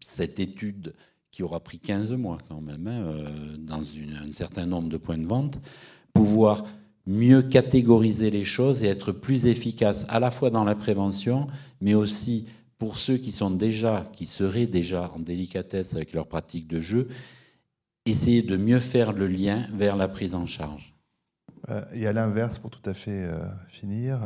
cette 0.00 0.38
étude 0.38 0.94
qui 1.36 1.42
aura 1.42 1.60
pris 1.60 1.78
15 1.78 2.12
mois 2.12 2.38
quand 2.48 2.62
même, 2.62 2.86
hein, 2.86 3.02
euh, 3.08 3.56
dans 3.58 3.82
un 3.82 4.32
certain 4.32 4.64
nombre 4.64 4.88
de 4.88 4.96
points 4.96 5.18
de 5.18 5.26
vente, 5.26 5.58
pouvoir 6.14 6.64
mieux 7.06 7.42
catégoriser 7.42 8.30
les 8.30 8.42
choses 8.42 8.82
et 8.82 8.86
être 8.86 9.12
plus 9.12 9.44
efficace 9.44 10.06
à 10.08 10.18
la 10.18 10.30
fois 10.30 10.48
dans 10.48 10.64
la 10.64 10.74
prévention, 10.74 11.46
mais 11.82 11.92
aussi 11.92 12.48
pour 12.78 12.98
ceux 12.98 13.18
qui 13.18 13.32
sont 13.32 13.50
déjà, 13.50 14.10
qui 14.14 14.24
seraient 14.24 14.66
déjà 14.66 15.12
en 15.14 15.20
délicatesse 15.20 15.92
avec 15.94 16.14
leur 16.14 16.26
pratique 16.26 16.68
de 16.68 16.80
jeu, 16.80 17.08
essayer 18.06 18.40
de 18.40 18.56
mieux 18.56 18.80
faire 18.80 19.12
le 19.12 19.26
lien 19.26 19.66
vers 19.74 19.96
la 19.96 20.08
prise 20.08 20.34
en 20.34 20.46
charge. 20.46 20.94
Euh, 21.68 21.84
et 21.92 22.06
à 22.06 22.14
l'inverse, 22.14 22.58
pour 22.58 22.70
tout 22.70 22.88
à 22.88 22.94
fait 22.94 23.26
euh, 23.26 23.44
finir, 23.68 24.20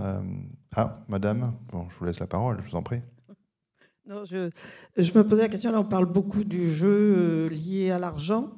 ah, 0.76 1.00
madame, 1.08 1.56
bon, 1.72 1.88
je 1.90 1.98
vous 1.98 2.04
laisse 2.04 2.20
la 2.20 2.28
parole, 2.28 2.62
je 2.62 2.70
vous 2.70 2.76
en 2.76 2.84
prie 2.84 3.02
je, 4.96 5.12
me 5.12 5.22
posais 5.22 5.42
la 5.42 5.48
question, 5.48 5.70
là 5.70 5.80
on 5.80 5.84
parle 5.84 6.06
beaucoup 6.06 6.44
du 6.44 6.70
jeu 6.70 6.88
euh, 7.16 7.48
lié 7.48 7.90
à 7.90 7.98
l'argent. 7.98 8.50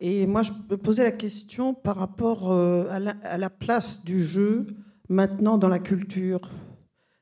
Et 0.00 0.26
moi 0.26 0.42
je 0.42 0.52
me 0.70 0.76
posais 0.76 1.02
la 1.02 1.12
question 1.12 1.72
par 1.72 1.96
rapport 1.96 2.52
euh, 2.52 2.86
à 2.90 3.38
la, 3.38 3.50
place 3.50 4.04
du 4.04 4.22
jeu 4.22 4.66
maintenant 5.08 5.56
dans 5.56 5.68
la 5.68 5.78
culture. 5.78 6.50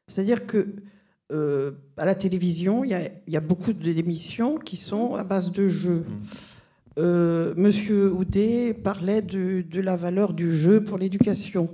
C'est-à-dire 0.09 0.47
que 0.47 0.75
euh, 1.31 1.73
à 1.97 2.05
la 2.05 2.15
télévision, 2.15 2.85
il 2.85 2.91
y, 3.29 3.37
a, 3.37 3.41
beaucoup 3.41 3.73
d'émissions 3.73 4.59
qui 4.59 4.77
sont 4.77 5.15
à 5.15 5.25
base 5.25 5.53
de 5.53 5.69
jeux. 5.69 6.05
Mmh. 6.99 7.55
Monsieur 7.57 8.13
Houdet 8.13 8.75
parlait 8.75 9.23
de, 9.23 9.63
de, 9.63 9.81
la 9.81 9.97
valeur 9.97 10.35
du 10.35 10.55
jeu 10.55 10.85
pour 10.85 10.99
l'éducation. 10.99 11.71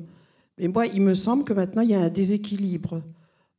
Mais 0.59 0.69
moi, 0.69 0.86
il 0.86 1.02
me 1.02 1.15
semble 1.15 1.44
que 1.44 1.52
maintenant, 1.52 1.82
il 1.82 1.90
y 1.90 1.94
a 1.94 2.01
un 2.01 2.09
déséquilibre. 2.09 3.02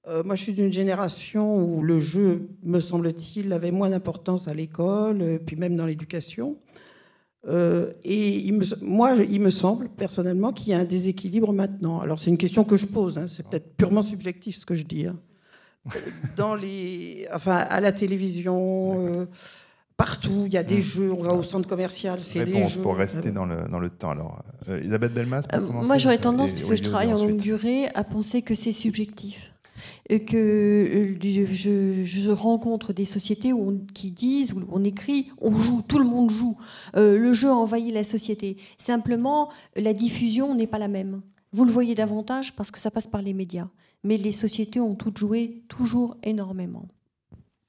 Euh, 0.08 0.24
moi, 0.24 0.36
je 0.36 0.44
suis 0.44 0.54
d'une 0.54 0.72
génération 0.72 1.62
où 1.62 1.82
le 1.82 2.00
jeu, 2.00 2.50
me 2.64 2.80
semble-t-il, 2.80 3.52
avait 3.52 3.72
moins 3.72 3.90
d'importance 3.90 4.48
à 4.48 4.54
l'école, 4.54 5.22
euh, 5.22 5.40
puis 5.40 5.56
même 5.56 5.76
dans 5.76 5.86
l'éducation. 5.86 6.58
Euh, 7.48 7.94
et 8.04 8.52
moi, 8.82 9.14
il 9.14 9.42
me 9.42 9.50
semble 9.50 9.90
personnellement 9.90 10.52
qu'il 10.52 10.70
y 10.70 10.74
a 10.74 10.80
un 10.80 10.86
déséquilibre 10.86 11.54
maintenant. 11.54 12.00
Alors, 12.00 12.20
c'est 12.20 12.30
une 12.30 12.38
question 12.38 12.64
que 12.64 12.78
je 12.78 12.86
pose, 12.86 13.18
hein, 13.18 13.28
c'est 13.28 13.48
peut-être 13.48 13.76
purement 13.76 14.02
subjectif 14.02 14.58
ce 14.58 14.66
que 14.66 14.76
je 14.76 14.84
dis. 14.84 15.08
Hein. 15.08 15.18
Dans 16.36 16.56
les, 16.56 17.26
enfin, 17.34 17.56
à 17.56 17.80
la 17.80 17.92
télévision, 17.92 19.28
partout, 19.96 20.44
il 20.46 20.54
y 20.54 20.58
a 20.58 20.64
des 20.64 20.80
mmh. 20.80 20.82
jeux. 20.82 21.14
On 21.14 21.24
va 21.24 21.34
au 21.34 21.42
centre 21.42 21.68
commercial, 21.68 22.20
c'est 22.22 22.46
des 22.46 22.66
jeux. 22.66 22.82
pour 22.82 22.98
rester 22.98 23.32
dans 23.32 23.46
le, 23.46 23.68
dans 23.70 23.80
le 23.80 23.90
temps. 23.90 24.12
Alors, 24.12 24.44
Elisabeth 24.68 25.14
Belmas, 25.14 25.44
pour 25.44 25.74
Moi, 25.74 25.98
j'aurais 25.98 26.18
tendance, 26.18 26.52
puisque 26.52 26.76
je 26.76 26.84
travaille 26.84 27.14
en 27.14 27.16
longue 27.16 27.38
durée, 27.38 27.88
à 27.96 28.04
penser 28.04 28.42
que 28.42 28.54
c'est 28.56 28.74
subjectif 28.74 29.49
que 30.18 31.18
euh, 31.22 31.46
je, 31.54 32.04
je, 32.04 32.30
rencontre 32.32 32.94
des 32.94 33.06
sociétés 33.06 33.54
où 33.54 33.70
on, 33.70 33.80
qui 33.94 34.10
disent, 34.10 34.54
où 34.54 34.64
on 34.72 34.84
écrit, 34.84 35.28
on 35.40 35.52
joue, 35.52 35.84
tout 35.88 36.00
le 36.00 36.06
monde 36.06 36.32
joue. 36.32 36.58
Euh, 36.96 37.18
le 37.18 37.34
jeu 37.34 37.52
envahit 37.52 37.94
la 37.94 38.04
société. 38.04 38.58
Simplement, 38.80 39.50
la 39.76 39.94
diffusion 39.94 40.56
n'est 40.56 40.68
pas 40.68 40.80
la 40.80 40.88
même. 40.88 41.22
Vous 41.54 41.64
le 41.64 41.72
voyez 41.72 41.94
davantage 41.94 42.56
parce 42.56 42.72
que 42.72 42.80
ça 42.80 42.90
passe 42.90 43.08
par 43.08 43.22
les 43.22 43.34
médias. 43.34 43.68
Mais 44.04 44.18
les 44.18 44.32
sociétés 44.32 44.80
ont 44.80 44.96
toutes 44.96 45.18
joué 45.18 45.64
toujours 45.68 46.18
énormément. 46.24 46.88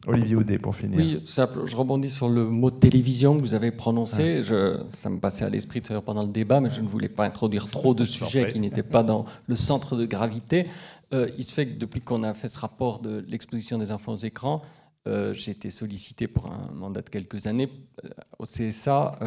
Olivier 0.07 0.37
Audet, 0.37 0.59
pour 0.59 0.75
finir. 0.75 0.99
Oui, 0.99 1.23
je 1.27 1.77
rebondis 1.77 2.09
sur 2.09 2.31
le 2.31 2.47
mot 2.47 2.71
télévision 2.71 3.37
que 3.37 3.43
vous 3.43 3.53
avez 3.53 3.71
prononcé. 3.71 4.39
Ah. 4.39 4.43
Je, 4.43 4.81
ça 4.89 5.11
me 5.11 5.19
passait 5.21 5.45
à 5.45 5.51
l'esprit 5.51 5.83
pendant 6.05 6.23
le 6.23 6.33
débat, 6.33 6.61
mais 6.61 6.71
je 6.71 6.81
ne 6.81 6.87
voulais 6.87 7.11
pas 7.11 7.27
introduire 7.27 7.69
trop 7.69 7.93
de 7.93 8.07
sujets 8.07 8.51
qui 8.51 8.61
n'étaient 8.61 8.83
pas 8.83 9.03
dans 9.03 9.27
le 9.47 9.57
centre 9.57 9.97
de 9.97 10.07
gravité. 10.07 10.67
Euh, 11.13 11.29
il 11.37 11.45
se 11.45 11.53
fait 11.53 11.67
que 11.67 11.79
depuis 11.79 12.01
qu'on 12.01 12.23
a 12.23 12.35
fait 12.35 12.49
ce 12.49 12.59
rapport 12.59 13.01
de 13.01 13.25
l'exposition 13.29 13.79
des 13.79 13.91
enfants 13.91 14.13
aux 14.13 14.17
écrans, 14.17 14.63
euh, 15.09 15.33
j'ai 15.33 15.53
été 15.53 15.71
sollicité 15.71 16.29
pour 16.29 16.47
un 16.47 16.73
mandat 16.75 17.01
de 17.01 17.09
quelques 17.09 17.47
années 17.47 17.71
euh, 18.05 18.09
au 18.39 18.45
CSA 18.45 19.19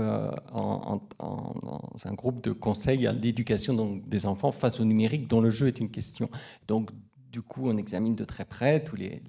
en, 0.54 1.02
dans 1.20 1.82
un 2.06 2.14
groupe 2.14 2.42
de 2.42 2.52
conseil 2.52 3.08
à 3.08 3.12
l'éducation 3.12 4.02
des 4.06 4.26
enfants 4.26 4.52
face 4.52 4.80
au 4.80 4.86
numérique 4.86 5.28
dont 5.28 5.42
le 5.42 5.50
jeu 5.50 5.68
est 5.68 5.80
une 5.80 5.90
question. 5.90 6.30
Donc 6.68 6.92
du 7.32 7.42
coup, 7.42 7.70
on 7.70 7.78
examine 7.78 8.16
de 8.16 8.24
très 8.24 8.46
près 8.46 8.84
tous 8.84 8.96
les, 8.96 9.22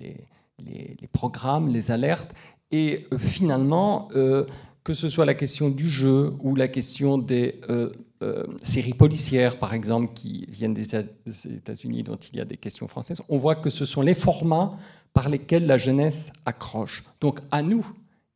programmes, 1.13 1.69
les 1.73 1.91
alertes, 1.91 2.35
et 2.71 3.07
finalement, 3.19 4.09
que 4.09 4.93
ce 4.93 5.09
soit 5.09 5.25
la 5.25 5.35
question 5.35 5.71
du 5.71 5.89
jeu 5.89 6.35
ou 6.41 6.55
la 6.55 6.69
question 6.69 7.17
des 7.17 7.61
euh, 8.25 8.35
euh, 8.35 8.45
séries 8.63 8.95
policières, 8.95 9.59
par 9.59 9.75
exemple, 9.75 10.13
qui 10.15 10.47
viennent 10.49 10.75
des 10.75 10.95
États-Unis, 10.97 12.03
dont 12.03 12.17
il 12.17 12.39
y 12.39 12.41
a 12.41 12.45
des 12.45 12.57
questions 12.57 12.89
françaises, 12.89 13.21
on 13.29 13.39
voit 13.39 13.55
que 13.55 13.71
ce 13.71 13.85
sont 13.85 14.03
les 14.03 14.15
formats 14.15 14.79
par 15.13 15.29
lesquels 15.29 15.67
la 15.67 15.79
jeunesse 15.79 16.33
accroche. 16.45 17.05
Donc 17.21 17.41
à 17.51 17.63
nous, 17.63 17.87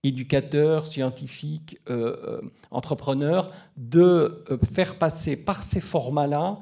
éducateurs, 0.04 0.86
scientifiques, 0.86 1.78
euh, 1.90 2.40
entrepreneurs, 2.70 3.50
de 3.76 4.44
faire 4.72 4.96
passer 4.96 5.36
par 5.36 5.62
ces 5.62 5.80
formats-là 5.80 6.58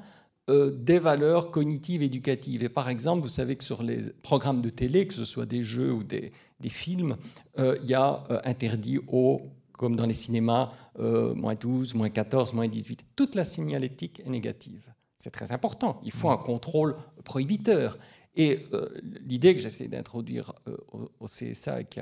des 0.48 1.00
valeurs 1.00 1.50
cognitives 1.50 2.02
éducatives. 2.02 2.62
Et 2.62 2.68
par 2.68 2.88
exemple, 2.88 3.20
vous 3.20 3.28
savez 3.28 3.56
que 3.56 3.64
sur 3.64 3.82
les 3.82 3.98
programmes 4.22 4.62
de 4.62 4.70
télé, 4.70 5.08
que 5.08 5.14
ce 5.14 5.24
soit 5.24 5.44
des 5.44 5.64
jeux 5.64 5.92
ou 5.92 6.04
des 6.04 6.30
films, 6.68 7.16
il 7.58 7.84
y 7.84 7.94
a 7.94 8.22
interdit 8.44 9.00
aux 9.08 9.40
comme 9.76 9.96
dans 9.96 10.06
les 10.06 10.14
cinémas, 10.14 10.72
euh, 10.98 11.34
moins 11.34 11.54
12, 11.54 11.94
moins 11.94 12.10
14, 12.10 12.52
moins 12.52 12.68
18. 12.68 13.04
Toute 13.14 13.34
la 13.34 13.44
signalétique 13.44 14.20
est 14.24 14.28
négative. 14.28 14.82
C'est 15.18 15.30
très 15.30 15.52
important. 15.52 16.00
Il 16.04 16.12
faut 16.12 16.30
un 16.30 16.36
contrôle 16.36 16.96
prohibiteur. 17.24 17.98
Et 18.34 18.66
euh, 18.72 18.88
l'idée 19.26 19.54
que 19.54 19.60
j'essaie 19.60 19.88
d'introduire 19.88 20.52
euh, 20.68 20.76
au, 21.20 21.26
CSA 21.26 21.84
qui, 21.84 22.00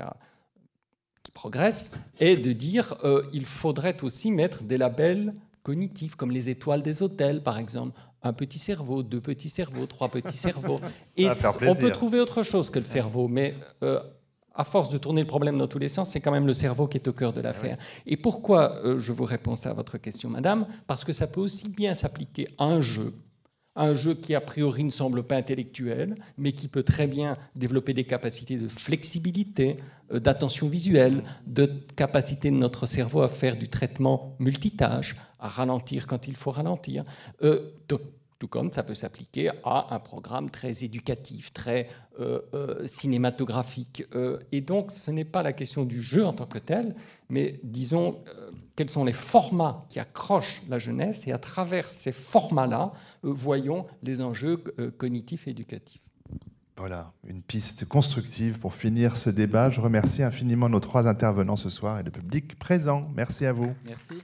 qui, 1.23 1.31
progresse 1.31 1.91
est 2.19 2.35
de 2.35 2.51
dire 2.51 2.97
il 3.33 3.45
faudrait 3.45 4.03
aussi 4.03 4.31
mettre 4.31 4.63
des 4.63 4.77
labels 4.77 5.33
cognitifs, 5.63 6.15
comme 6.15 6.31
les 6.31 6.49
étoiles 6.49 6.83
des 6.83 7.01
hôtels, 7.01 7.41
par 7.41 7.57
exemple. 7.57 7.99
Un 8.21 8.33
petit 8.33 8.59
cerveau, 8.59 9.03
deux 9.03 9.21
petits 9.21 9.49
cerveaux, 9.49 9.85
trois 9.85 10.09
petits 10.09 10.37
cerveaux. 10.37 10.79
Et 11.17 11.27
on 11.67 11.75
peut 11.75 11.91
trouver 11.91 12.19
autre 12.19 12.43
chose 12.43 12.69
que 12.69 12.79
le 12.79 12.85
cerveau, 12.85 13.27
mais 13.27 13.55
à 14.55 14.63
force 14.63 14.89
de 14.89 14.97
tourner 14.97 15.21
le 15.21 15.27
problème 15.27 15.57
dans 15.57 15.67
tous 15.67 15.79
les 15.79 15.89
sens, 15.89 16.11
c'est 16.11 16.21
quand 16.21 16.31
même 16.31 16.47
le 16.47 16.53
cerveau 16.53 16.87
qui 16.87 16.97
est 16.97 17.07
au 17.07 17.13
cœur 17.13 17.33
de 17.33 17.41
l'affaire. 17.41 17.77
Et 18.05 18.17
pourquoi 18.17 18.77
euh, 18.85 18.97
je 18.99 19.11
vous 19.11 19.25
réponds 19.25 19.55
ça 19.55 19.71
à 19.71 19.73
votre 19.73 19.97
question, 19.97 20.29
madame? 20.29 20.65
Parce 20.87 21.03
que 21.03 21.13
ça 21.13 21.27
peut 21.27 21.41
aussi 21.41 21.69
bien 21.69 21.93
s'appliquer 21.93 22.47
à 22.57 22.65
un 22.65 22.81
jeu, 22.81 23.13
un 23.75 23.93
jeu 23.93 24.13
qui 24.13 24.33
a 24.33 24.41
priori 24.41 24.85
ne 24.85 24.89
semble 24.89 25.23
pas 25.23 25.35
intellectuel, 25.35 26.15
mais 26.37 26.53
qui 26.53 26.69
peut 26.69 26.83
très 26.83 27.07
bien 27.07 27.37
développer 27.55 27.93
des 27.93 28.05
capacités 28.05 28.57
de 28.57 28.69
flexibilité, 28.69 29.77
euh, 30.13 30.19
d'attention 30.19 30.69
visuelle, 30.69 31.21
de 31.45 31.65
capacité 31.95 32.49
de 32.49 32.55
notre 32.55 32.85
cerveau 32.85 33.21
à 33.21 33.27
faire 33.27 33.57
du 33.57 33.67
traitement 33.67 34.35
multitâche, 34.39 35.17
à 35.39 35.49
ralentir 35.49 36.07
quand 36.07 36.27
il 36.27 36.35
faut 36.35 36.51
ralentir. 36.51 37.03
Euh, 37.43 37.71
tout 38.39 38.47
comme 38.47 38.71
ça 38.71 38.83
peut 38.83 38.95
s'appliquer 38.95 39.49
à 39.63 39.93
un 39.93 39.99
programme 39.99 40.49
très 40.49 40.83
éducatif, 40.83 41.53
très 41.53 41.87
euh, 42.19 42.41
euh, 42.53 42.85
cinématographique. 42.85 44.03
Euh, 44.13 44.39
et 44.51 44.61
donc, 44.61 44.91
ce 44.91 45.11
n'est 45.11 45.25
pas 45.25 45.41
la 45.41 45.53
question 45.53 45.85
du 45.85 46.01
jeu 46.01 46.25
en 46.25 46.33
tant 46.33 46.45
que 46.45 46.57
tel, 46.57 46.95
mais 47.29 47.59
disons 47.63 48.23
quels 48.75 48.89
sont 48.89 49.05
les 49.05 49.13
formats 49.13 49.85
qui 49.89 49.99
accrochent 49.99 50.63
la 50.69 50.79
jeunesse, 50.79 51.27
et 51.27 51.31
à 51.31 51.37
travers 51.37 51.89
ces 51.89 52.11
formats-là, 52.11 52.91
voyons 53.23 53.85
les 54.03 54.21
enjeux 54.21 54.57
cognitifs 54.97 55.47
et 55.47 55.51
éducatifs. 55.51 56.01
Voilà, 56.77 57.13
une 57.25 57.41
piste 57.41 57.87
constructive 57.87 58.59
pour 58.59 58.73
finir 58.73 59.15
ce 59.15 59.29
débat. 59.29 59.69
Je 59.69 59.79
remercie 59.79 60.23
infiniment 60.23 60.67
nos 60.67 60.81
trois 60.81 61.07
intervenants 61.07 61.55
ce 61.55 61.69
soir 61.69 61.99
et 61.99 62.03
le 62.03 62.11
public 62.11 62.59
présent. 62.59 63.09
Merci 63.15 63.45
à 63.45 63.53
vous. 63.53 63.73
Merci. 63.85 64.21